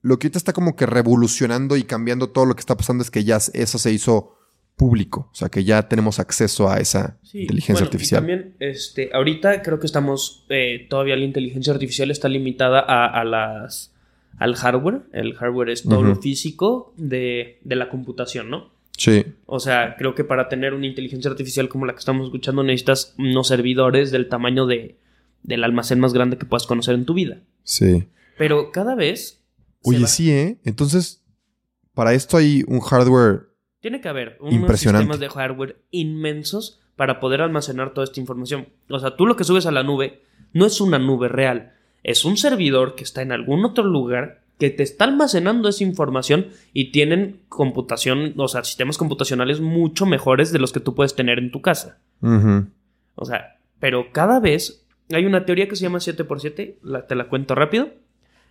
lo 0.00 0.18
que 0.18 0.26
ahorita 0.28 0.38
está 0.38 0.52
como 0.52 0.76
que 0.76 0.86
revolucionando 0.86 1.76
y 1.76 1.82
cambiando 1.82 2.30
todo 2.30 2.46
lo 2.46 2.54
que 2.54 2.60
está 2.60 2.76
pasando 2.76 3.02
es 3.02 3.10
que 3.10 3.24
ya 3.24 3.38
eso 3.52 3.78
se 3.78 3.92
hizo 3.92 4.34
público, 4.76 5.28
o 5.32 5.34
sea 5.34 5.48
que 5.48 5.64
ya 5.64 5.88
tenemos 5.88 6.20
acceso 6.20 6.70
a 6.70 6.78
esa 6.78 7.18
Sí, 7.24 7.40
inteligencia 7.42 7.74
bueno, 7.74 7.84
y 7.84 7.88
artificial. 7.88 8.20
también, 8.20 8.54
este, 8.60 9.10
ahorita 9.12 9.62
creo 9.62 9.80
que 9.80 9.86
estamos, 9.86 10.46
eh, 10.50 10.86
todavía 10.88 11.16
la 11.16 11.24
inteligencia 11.24 11.72
artificial 11.72 12.12
está 12.12 12.28
limitada 12.28 12.78
a, 12.78 13.06
a 13.06 13.24
las, 13.24 13.92
al 14.38 14.54
hardware. 14.54 15.02
El 15.12 15.34
hardware 15.34 15.70
es 15.70 15.82
todo 15.82 16.04
lo 16.04 16.14
físico 16.14 16.94
de, 16.96 17.58
de 17.64 17.74
la 17.74 17.88
computación, 17.88 18.50
¿no? 18.50 18.70
Sí. 18.98 19.24
O 19.46 19.60
sea, 19.60 19.94
creo 19.96 20.14
que 20.14 20.24
para 20.24 20.48
tener 20.48 20.74
una 20.74 20.86
inteligencia 20.86 21.30
artificial 21.30 21.68
como 21.68 21.86
la 21.86 21.92
que 21.92 22.00
estamos 22.00 22.26
escuchando 22.26 22.64
necesitas 22.64 23.14
unos 23.16 23.46
servidores 23.46 24.10
del 24.10 24.28
tamaño 24.28 24.66
de, 24.66 24.98
del 25.42 25.64
almacén 25.64 26.00
más 26.00 26.12
grande 26.12 26.36
que 26.36 26.46
puedas 26.46 26.66
conocer 26.66 26.96
en 26.96 27.06
tu 27.06 27.14
vida. 27.14 27.40
Sí. 27.62 28.08
Pero 28.36 28.72
cada 28.72 28.96
vez... 28.96 29.44
Oye, 29.84 30.06
sí, 30.08 30.32
¿eh? 30.32 30.58
Entonces, 30.64 31.24
para 31.94 32.12
esto 32.12 32.36
hay 32.36 32.64
un 32.66 32.80
hardware. 32.80 33.48
Tiene 33.80 34.00
que 34.00 34.08
haber 34.08 34.36
unos 34.40 34.54
Impresionante. 34.54 35.04
sistemas 35.04 35.20
de 35.20 35.28
hardware 35.28 35.82
inmensos 35.92 36.80
para 36.96 37.20
poder 37.20 37.40
almacenar 37.40 37.94
toda 37.94 38.04
esta 38.04 38.18
información. 38.18 38.68
O 38.90 38.98
sea, 38.98 39.14
tú 39.14 39.26
lo 39.26 39.36
que 39.36 39.44
subes 39.44 39.66
a 39.66 39.70
la 39.70 39.84
nube 39.84 40.22
no 40.52 40.66
es 40.66 40.80
una 40.80 40.98
nube 40.98 41.28
real, 41.28 41.74
es 42.02 42.24
un 42.24 42.36
servidor 42.36 42.96
que 42.96 43.04
está 43.04 43.22
en 43.22 43.30
algún 43.30 43.64
otro 43.64 43.84
lugar 43.84 44.42
que 44.58 44.70
te 44.70 44.82
está 44.82 45.04
almacenando 45.04 45.68
esa 45.68 45.84
información 45.84 46.48
y 46.72 46.90
tienen 46.90 47.40
computación, 47.48 48.34
o 48.36 48.48
sea, 48.48 48.64
sistemas 48.64 48.98
computacionales 48.98 49.60
mucho 49.60 50.04
mejores 50.06 50.52
de 50.52 50.58
los 50.58 50.72
que 50.72 50.80
tú 50.80 50.94
puedes 50.94 51.14
tener 51.14 51.38
en 51.38 51.50
tu 51.50 51.62
casa. 51.62 51.98
O 53.14 53.24
sea, 53.24 53.58
pero 53.78 54.10
cada 54.12 54.40
vez 54.40 54.84
hay 55.12 55.24
una 55.26 55.44
teoría 55.46 55.68
que 55.68 55.76
se 55.76 55.82
llama 55.82 55.98
7x7, 56.00 56.76
la- 56.82 57.06
te 57.06 57.14
la 57.14 57.28
cuento 57.28 57.54
rápido. 57.54 57.90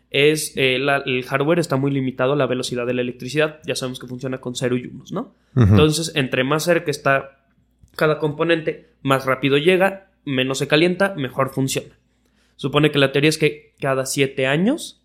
Es 0.10 0.54
eh, 0.56 0.80
la- 0.80 1.04
el 1.06 1.24
hardware 1.26 1.60
está 1.60 1.76
muy 1.76 1.92
limitado 1.92 2.34
a 2.34 2.36
la 2.38 2.46
velocidad 2.48 2.86
de 2.86 2.94
la 2.94 3.02
electricidad. 3.02 3.60
Ya 3.66 3.76
sabemos 3.76 4.00
que 4.00 4.08
funciona 4.08 4.38
con 4.40 4.56
cero 4.56 4.78
y 4.78 4.88
unos, 4.88 5.12
¿no? 5.12 5.34
Ujú. 5.56 5.64
Entonces, 5.72 6.14
entre 6.16 6.46
más 6.46 6.64
cerca 6.64 6.90
está 6.90 7.42
cada 7.98 8.18
componente, 8.20 8.92
más 9.02 9.26
rápido 9.26 9.58
llega, 9.58 10.12
menos 10.24 10.60
se 10.60 10.68
calienta, 10.70 11.14
mejor 11.16 11.50
funciona. 11.50 11.96
Supone 12.56 12.92
que 12.92 13.00
la 13.00 13.12
teoría 13.12 13.30
es 13.30 13.38
que 13.38 13.74
cada 13.82 14.06
7 14.06 14.48
años, 14.48 15.02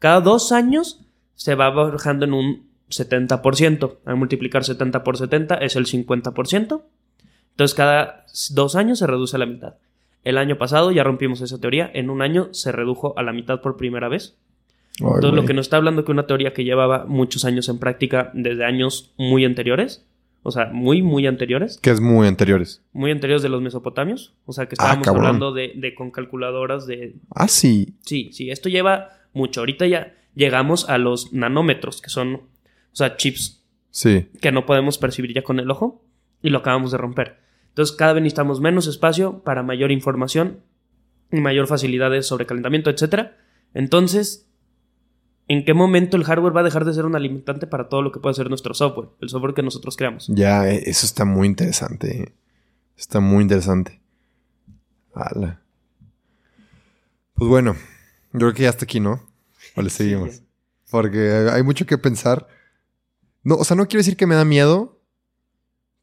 cada 0.00 0.20
2 0.20 0.50
años 0.50 1.00
se 1.36 1.54
va 1.54 1.70
bajando 1.70 2.24
en 2.24 2.32
un 2.32 2.66
70%. 2.90 3.98
Al 4.04 4.16
multiplicar 4.16 4.64
70 4.64 5.04
por 5.04 5.16
70 5.16 5.54
es 5.56 5.76
el 5.76 5.86
50%. 5.86 6.82
Entonces, 7.52 7.74
cada 7.76 8.26
2 8.50 8.74
años 8.76 8.98
se 8.98 9.06
reduce 9.06 9.36
a 9.36 9.38
la 9.38 9.46
mitad. 9.46 9.74
El 10.24 10.36
año 10.38 10.58
pasado 10.58 10.90
ya 10.90 11.04
rompimos 11.04 11.40
esa 11.40 11.60
teoría. 11.60 11.90
En 11.94 12.10
un 12.10 12.20
año 12.22 12.48
se 12.52 12.72
redujo 12.72 13.14
a 13.18 13.22
la 13.22 13.32
mitad 13.32 13.60
por 13.60 13.76
primera 13.76 14.08
vez. 14.08 14.36
Ay, 15.00 15.06
Entonces, 15.14 15.32
lo 15.32 15.44
que 15.46 15.54
nos 15.54 15.66
está 15.66 15.76
hablando 15.78 16.04
que 16.04 16.12
una 16.12 16.26
teoría 16.26 16.52
que 16.52 16.64
llevaba 16.64 17.06
muchos 17.06 17.44
años 17.44 17.68
en 17.68 17.78
práctica 17.78 18.30
desde 18.34 18.64
años 18.64 19.12
muy 19.16 19.44
anteriores, 19.46 20.04
o 20.42 20.50
sea, 20.50 20.66
muy, 20.72 21.00
muy 21.00 21.26
anteriores, 21.26 21.78
Que 21.80 21.90
es 21.90 22.00
muy 22.00 22.26
anteriores. 22.26 22.82
muy 22.92 23.10
anteriores 23.10 23.42
de 23.42 23.48
los 23.48 23.62
mesopotamios, 23.62 24.34
o 24.44 24.52
sea, 24.52 24.66
que 24.66 24.74
Ah, 24.78 24.92
estábamos 24.98 25.08
hablando 25.08 25.52
de, 25.52 25.72
de 25.76 25.94
con 25.94 26.10
calculadoras 26.10 26.86
de... 26.86 27.14
Ah, 27.34 27.48
sí. 27.48 27.94
Sí, 28.02 28.30
sí, 28.32 28.50
esto 28.50 28.68
lleva 28.68 29.08
mucho. 29.32 29.60
Ahorita 29.60 29.86
ya 29.86 30.14
llegamos 30.34 30.88
a 30.88 30.98
los 30.98 31.32
nanómetros, 31.32 32.00
que 32.00 32.10
son, 32.10 32.34
o 32.34 32.42
sea, 32.92 33.16
chips 33.16 33.64
Sí. 33.90 34.28
que 34.40 34.52
no 34.52 34.66
podemos 34.66 34.98
percibir 34.98 35.34
ya 35.34 35.42
con 35.42 35.58
el 35.58 35.70
ojo, 35.70 36.04
y 36.42 36.50
lo 36.50 36.58
acabamos 36.58 36.92
de 36.92 36.98
romper. 36.98 37.38
Entonces, 37.68 37.94
cada 37.96 38.12
vez 38.14 38.22
necesitamos 38.22 38.60
menos 38.60 38.86
espacio 38.86 39.42
para 39.42 39.62
mayor 39.62 39.90
información 39.90 40.60
y 41.32 41.40
mayor 41.40 41.66
facilidad 41.66 42.10
de 42.10 42.22
sobrecalentamiento, 42.22 42.90
etc. 42.90 43.30
Entonces, 43.74 44.48
¿en 45.48 45.64
qué 45.64 45.74
momento 45.74 46.16
el 46.16 46.24
hardware 46.24 46.56
va 46.56 46.60
a 46.60 46.64
dejar 46.64 46.84
de 46.84 46.94
ser 46.94 47.04
una 47.04 47.18
limitante 47.18 47.66
para 47.66 47.88
todo 47.88 48.02
lo 48.02 48.10
que 48.12 48.20
puede 48.20 48.34
ser 48.34 48.48
nuestro 48.48 48.74
software? 48.74 49.08
El 49.20 49.28
software 49.28 49.54
que 49.54 49.62
nosotros 49.62 49.96
creamos. 49.96 50.28
Ya, 50.28 50.68
eh, 50.68 50.82
eso 50.86 51.04
está 51.06 51.24
muy 51.24 51.46
interesante. 51.46 52.22
eh. 52.22 52.32
Está 52.96 53.20
muy 53.20 53.42
interesante. 53.42 54.00
Ala. 55.14 55.60
Pues 57.34 57.48
bueno, 57.48 57.76
yo 58.32 58.38
creo 58.40 58.54
que 58.54 58.62
ya 58.64 58.70
hasta 58.70 58.84
aquí, 58.84 59.00
¿no? 59.00 59.20
O 59.76 59.82
le 59.82 59.90
seguimos. 59.90 60.30
Sí. 60.36 60.42
Porque 60.90 61.48
hay 61.52 61.62
mucho 61.62 61.86
que 61.86 61.98
pensar. 61.98 62.46
No, 63.42 63.56
o 63.56 63.64
sea, 63.64 63.76
no 63.76 63.86
quiero 63.86 64.00
decir 64.00 64.16
que 64.16 64.26
me 64.26 64.34
da 64.34 64.44
miedo. 64.44 65.00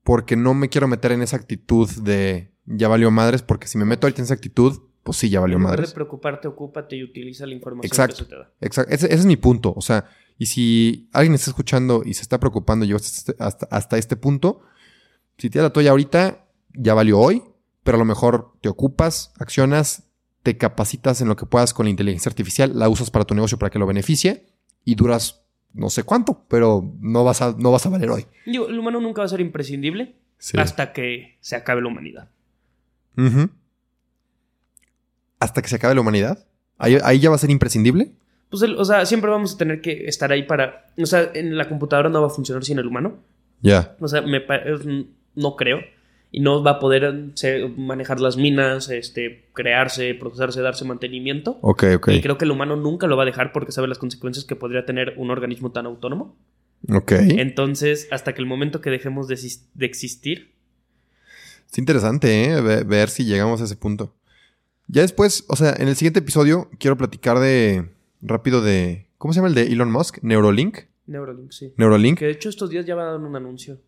Porque 0.04 0.36
no 0.38 0.54
me 0.54 0.70
quiero 0.70 0.88
meter 0.88 1.12
en 1.12 1.22
esa 1.22 1.36
actitud 1.36 1.90
de 2.02 2.52
ya 2.66 2.88
valió 2.88 3.12
madres. 3.12 3.42
Porque 3.42 3.68
si 3.68 3.78
me 3.78 3.86
meto 3.86 4.08
ahorita 4.08 4.22
en 4.22 4.26
esa 4.26 4.34
actitud, 4.36 4.80
pues 5.04 5.18
sí, 5.18 5.30
ya 5.30 5.40
valió 5.42 5.58
En 5.58 5.62
lugar 5.64 5.76
de 5.76 5.82
madres. 5.82 5.94
preocuparte, 5.94 6.48
ocúpate 6.48 6.96
y 6.96 7.04
utiliza 7.04 7.46
la 7.46 7.54
información 7.54 7.88
Exacto. 7.88 8.16
que 8.18 8.24
se 8.24 8.30
te 8.30 8.36
da. 8.38 8.52
Exacto. 8.62 8.94
Ese, 8.94 9.06
ese 9.08 9.16
es 9.16 9.26
mi 9.26 9.36
punto. 9.36 9.74
O 9.76 9.82
sea, 9.82 10.10
y 10.38 10.46
si 10.46 11.10
alguien 11.12 11.34
está 11.34 11.50
escuchando 11.52 12.04
y 12.06 12.14
se 12.14 12.22
está 12.22 12.40
preocupando 12.40 12.86
llegó 12.86 12.98
hasta, 12.98 13.08
este- 13.32 13.44
hasta, 13.44 13.66
hasta 13.70 13.98
este 13.98 14.16
punto, 14.16 14.62
si 15.38 15.50
tiras 15.50 15.64
la 15.64 15.74
toalla 15.74 15.92
ahorita, 15.92 16.46
ya 16.74 16.94
valió 16.94 17.20
hoy, 17.20 17.44
pero 17.84 17.96
a 17.98 18.00
lo 18.00 18.06
mejor 18.06 18.54
te 18.62 18.70
ocupas, 18.70 19.34
accionas, 19.40 20.04
te 20.48 20.58
capacitas 20.58 21.20
en 21.20 21.28
lo 21.28 21.36
que 21.36 21.46
puedas 21.46 21.74
con 21.74 21.88
la 21.88 21.90
inteligencia 21.90 22.30
artificial, 22.30 22.72
la 22.80 22.88
usas 22.88 23.12
para 23.12 23.26
tu 23.26 23.36
negocio 23.36 23.58
para 23.60 23.70
que 23.70 23.80
lo 23.80 23.86
beneficie 23.86 24.46
y 24.86 24.96
duras 24.96 25.42
no 25.74 25.90
sé 25.90 26.04
cuánto, 26.04 26.46
pero 26.48 26.90
no 27.02 27.26
vas 27.26 27.42
a, 27.42 27.54
no 27.58 27.70
vas 27.74 27.86
a 27.86 27.90
valer 27.90 28.10
hoy. 28.10 28.26
Digo, 28.46 28.70
el 28.70 28.80
humano 28.80 29.02
nunca 29.02 29.20
va 29.22 29.26
a 29.26 29.28
ser 29.30 29.42
imprescindible 29.42 30.16
Sí. 30.38 30.58
hasta 30.58 30.94
que 30.94 31.38
se 31.42 31.58
acabe 31.58 31.82
la 31.82 31.90
humanidad. 31.90 32.30
Hasta 35.40 35.62
que 35.62 35.68
se 35.68 35.76
acabe 35.76 35.96
la 35.96 36.02
humanidad. 36.02 36.48
Ahí, 36.78 36.98
ahí 37.04 37.20
ya 37.20 37.30
va 37.30 37.36
a 37.36 37.40
ser 37.40 37.50
imprescindible. 37.50 38.14
Pues, 38.50 38.64
el- 38.64 38.78
o 38.78 38.86
sea, 38.86 39.06
siempre 39.06 39.30
vamos 39.30 39.56
a 39.56 39.58
tener 39.58 39.82
que 39.82 40.06
estar 40.08 40.32
ahí 40.32 40.44
para... 40.44 40.88
O 40.98 41.06
sea, 41.06 41.30
en 41.34 41.58
la 41.58 41.68
computadora 41.68 42.08
no 42.10 42.22
va 42.22 42.28
a 42.28 42.32
funcionar 42.32 42.64
sin 42.64 42.80
el 42.80 42.88
humano. 42.88 43.18
Ya. 43.62 43.98
O 44.00 44.08
sea, 44.08 44.22
me 44.22 44.42
no 45.36 45.56
creo. 45.58 45.80
Y 46.32 46.42
no 46.42 46.62
va 46.62 46.72
a 46.72 46.80
poder 46.80 47.32
se- 47.36 47.68
manejar 47.78 48.20
las 48.20 48.36
minas, 48.38 48.90
este, 48.90 49.46
crearse, 49.54 50.14
procesarse, 50.16 50.62
darse 50.62 50.84
mantenimiento. 50.86 51.58
Ok, 51.62 51.84
ok. 51.96 52.08
Y 52.10 52.22
creo 52.22 52.38
que 52.38 52.46
el 52.46 52.52
humano 52.52 52.76
nunca 52.76 53.08
lo 53.08 53.16
va 53.16 53.24
a 53.24 53.26
dejar 53.26 53.54
porque 53.54 53.72
sabe 53.72 53.88
las 53.88 53.98
consecuencias 53.98 54.44
que 54.46 54.56
podría 54.56 54.86
tener 54.86 55.14
un 55.18 55.32
organismo 55.32 55.72
tan 55.72 55.86
autónomo. 55.86 56.36
Ok. 56.90 57.12
Entonces, 57.14 58.08
hasta 58.12 58.34
que 58.34 58.42
el 58.42 58.46
momento 58.48 58.82
que 58.82 58.90
dejemos 58.90 59.28
de, 59.28 59.36
exis- 59.36 59.66
de 59.74 59.86
existir, 59.86 60.54
Es 61.72 61.78
interesante, 61.80 62.46
¿eh? 62.46 62.62
Ve- 62.62 62.84
ver 62.84 63.10
si 63.10 63.26
llegamos 63.26 63.60
a 63.62 63.66
ese 63.66 63.76
punto. 63.76 64.14
Ya 64.88 65.02
después, 65.02 65.44
o 65.50 65.56
sea, 65.58 65.74
en 65.78 65.88
el 65.90 65.96
siguiente 65.96 66.20
episodio 66.20 66.70
quiero 66.80 66.98
platicar 66.98 67.40
de. 67.40 67.90
rápido 68.22 68.62
de. 68.62 69.08
¿Cómo 69.18 69.34
se 69.34 69.40
llama 69.40 69.50
el 69.50 69.56
de 69.56 69.64
Elon 69.64 69.92
Musk? 69.92 70.20
Neurolink. 70.22 70.80
Neuralink, 71.08 71.52
sí. 71.52 71.74
Neuralink. 71.78 72.20
Que 72.20 72.26
de 72.26 72.32
hecho 72.32 72.48
estos 72.50 72.70
días 72.70 72.86
ya 72.86 72.96
va 72.96 73.04
a 73.04 73.12
dar 73.12 73.20
un 73.20 73.36
anuncio. 73.36 73.80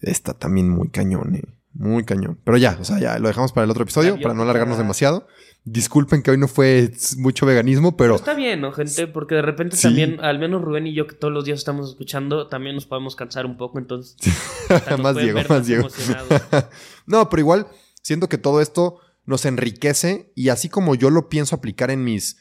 Está 0.00 0.34
también 0.34 0.68
muy 0.70 0.88
cañón, 0.90 1.34
¿eh? 1.36 1.42
Muy 1.74 2.04
cañón. 2.04 2.38
Pero 2.44 2.56
ya, 2.56 2.76
o 2.80 2.84
sea, 2.84 2.98
ya 2.98 3.18
lo 3.18 3.28
dejamos 3.28 3.52
para 3.52 3.64
el 3.64 3.70
otro 3.70 3.82
episodio, 3.84 4.18
para 4.20 4.34
no 4.34 4.42
alargarnos 4.42 4.78
demasiado. 4.78 5.26
Disculpen 5.64 6.22
que 6.22 6.30
hoy 6.30 6.38
no 6.38 6.48
fue 6.48 6.90
mucho 7.18 7.46
veganismo, 7.46 7.96
pero. 7.96 8.14
Pero 8.14 8.16
está 8.16 8.34
bien, 8.34 8.60
¿no, 8.60 8.72
gente? 8.72 9.06
Porque 9.06 9.34
de 9.36 9.42
repente 9.42 9.76
Sí. 9.76 9.82
también, 9.82 10.18
al 10.20 10.38
menos 10.38 10.62
Rubén 10.62 10.86
y 10.86 10.94
yo 10.94 11.06
que 11.06 11.14
todos 11.14 11.32
los 11.32 11.44
días 11.44 11.58
estamos 11.58 11.90
escuchando, 11.90 12.48
también 12.48 12.74
nos 12.74 12.86
podemos 12.86 13.14
cansar 13.16 13.44
un 13.46 13.56
poco, 13.56 13.78
entonces... 13.78 14.16
más 15.02 15.16
Diego, 15.16 15.40
más 15.48 15.66
Diego. 15.66 15.88
no, 17.06 17.28
pero 17.28 17.40
igual 17.40 17.66
siento 18.02 18.28
que 18.28 18.38
todo 18.38 18.60
esto 18.60 18.98
nos 19.26 19.44
enriquece 19.44 20.32
y 20.34 20.48
así 20.48 20.68
como 20.68 20.94
yo 20.94 21.10
lo 21.10 21.28
pienso 21.28 21.54
aplicar 21.54 21.90
en 21.90 22.02
mis 22.02 22.38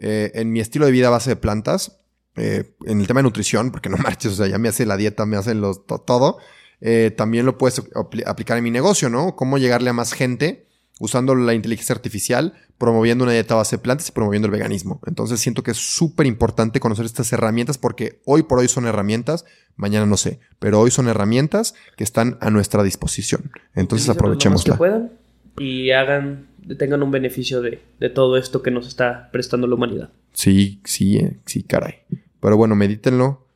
eh, 0.00 0.30
en 0.34 0.52
mi 0.52 0.60
estilo 0.60 0.86
de 0.86 0.92
vida 0.92 1.08
a 1.08 1.10
base 1.10 1.30
de 1.30 1.36
plantas, 1.36 2.00
eh, 2.36 2.74
en 2.86 3.00
el 3.00 3.06
tema 3.06 3.18
de 3.20 3.24
nutrición, 3.24 3.70
porque 3.70 3.88
no 3.88 3.96
marches, 4.02 4.32
o 4.32 4.34
sea, 4.36 4.46
ya 4.46 4.58
me 4.58 4.68
hace 4.68 4.84
la 4.86 4.96
dieta, 4.96 5.26
me 5.26 5.36
hacen 5.36 5.60
los 5.60 5.86
to- 5.86 5.98
todo, 6.00 6.38
eh, 6.80 7.12
también 7.16 7.46
lo 7.46 7.58
puedes 7.58 7.82
apli- 7.94 8.24
aplicar 8.26 8.58
en 8.58 8.64
mi 8.64 8.70
negocio, 8.70 9.08
¿no? 9.10 9.34
Cómo 9.36 9.58
llegarle 9.58 9.90
a 9.90 9.92
más 9.92 10.12
gente 10.12 10.66
usando 11.00 11.34
la 11.36 11.54
inteligencia 11.54 11.94
artificial, 11.94 12.54
promoviendo 12.76 13.22
una 13.22 13.32
dieta 13.32 13.54
base 13.54 13.76
de 13.76 13.82
plantas 13.82 14.08
y 14.08 14.12
promoviendo 14.12 14.46
el 14.46 14.52
veganismo. 14.52 15.00
Entonces 15.06 15.38
siento 15.38 15.62
que 15.62 15.70
es 15.70 15.76
súper 15.76 16.26
importante 16.26 16.80
conocer 16.80 17.04
estas 17.04 17.32
herramientas 17.32 17.78
porque 17.78 18.20
hoy 18.24 18.42
por 18.42 18.58
hoy 18.58 18.66
son 18.68 18.86
herramientas, 18.86 19.44
mañana 19.76 20.06
no 20.06 20.16
sé, 20.16 20.40
pero 20.58 20.80
hoy 20.80 20.90
son 20.90 21.06
herramientas 21.08 21.74
que 21.96 22.02
están 22.02 22.36
a 22.40 22.50
nuestra 22.50 22.82
disposición. 22.82 23.52
Entonces 23.76 24.08
aprovechémosla. 24.08 24.74
que 24.74 24.78
puedan 24.78 25.12
y 25.56 25.92
hagan, 25.92 26.48
tengan 26.78 27.02
un 27.02 27.12
beneficio 27.12 27.62
de, 27.62 27.80
de 28.00 28.10
todo 28.10 28.36
esto 28.36 28.62
que 28.62 28.72
nos 28.72 28.88
está 28.88 29.28
prestando 29.30 29.66
la 29.68 29.76
humanidad. 29.76 30.10
Sí, 30.32 30.80
sí, 30.84 31.16
eh, 31.18 31.38
sí, 31.46 31.62
caray. 31.62 31.94
Pero 32.40 32.56
bueno, 32.56 32.74
medítenlo. 32.74 33.46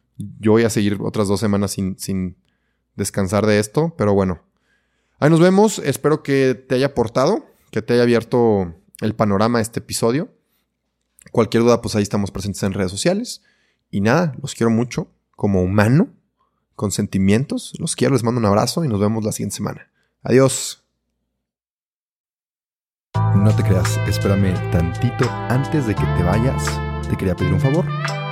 Yo 0.40 0.53
voy 0.53 0.62
a 0.62 0.70
seguir 0.70 0.99
otras 1.01 1.27
dos 1.27 1.40
semanas 1.40 1.73
sin, 1.73 1.99
sin 1.99 2.36
descansar 2.97 3.47
de 3.47 3.59
esto, 3.59 3.94
pero 3.97 4.14
bueno. 4.14 4.43
Ahí 5.19 5.31
nos 5.31 5.40
vemos. 5.40 5.78
Espero 5.78 6.23
que 6.23 6.55
te 6.55 6.74
haya 6.74 6.86
aportado, 6.86 7.47
que 7.70 7.82
te 7.82 7.94
haya 7.94 8.02
abierto 8.02 8.74
el 9.01 9.14
panorama 9.14 9.60
este 9.60 9.81
episodio. 9.81 10.28
Cualquier 11.31 11.62
duda, 11.62 11.81
pues 11.81 11.94
ahí 11.94 12.02
estamos 12.02 12.31
presentes 12.31 12.62
en 12.64 12.73
redes 12.73 12.90
sociales. 12.90 13.43
Y 13.90 14.01
nada, 14.01 14.35
los 14.43 14.55
quiero 14.55 14.70
mucho 14.70 15.09
como 15.36 15.62
humano, 15.62 16.12
con 16.74 16.90
sentimientos. 16.90 17.73
Los 17.78 17.94
quiero, 17.94 18.14
les 18.14 18.24
mando 18.24 18.40
un 18.40 18.47
abrazo 18.47 18.85
y 18.85 18.89
nos 18.89 19.01
vemos 19.01 19.24
la 19.24 19.32
siguiente 19.32 19.56
semana. 19.56 19.90
Adiós. 20.23 20.85
No 23.36 23.55
te 23.55 23.62
creas, 23.62 23.97
espérame 24.09 24.55
tantito 24.70 25.28
antes 25.48 25.86
de 25.86 25.94
que 25.94 26.02
te 26.02 26.23
vayas. 26.23 26.64
Te 27.09 27.16
quería 27.16 27.36
pedir 27.36 27.52
un 27.52 27.60
favor. 27.60 28.31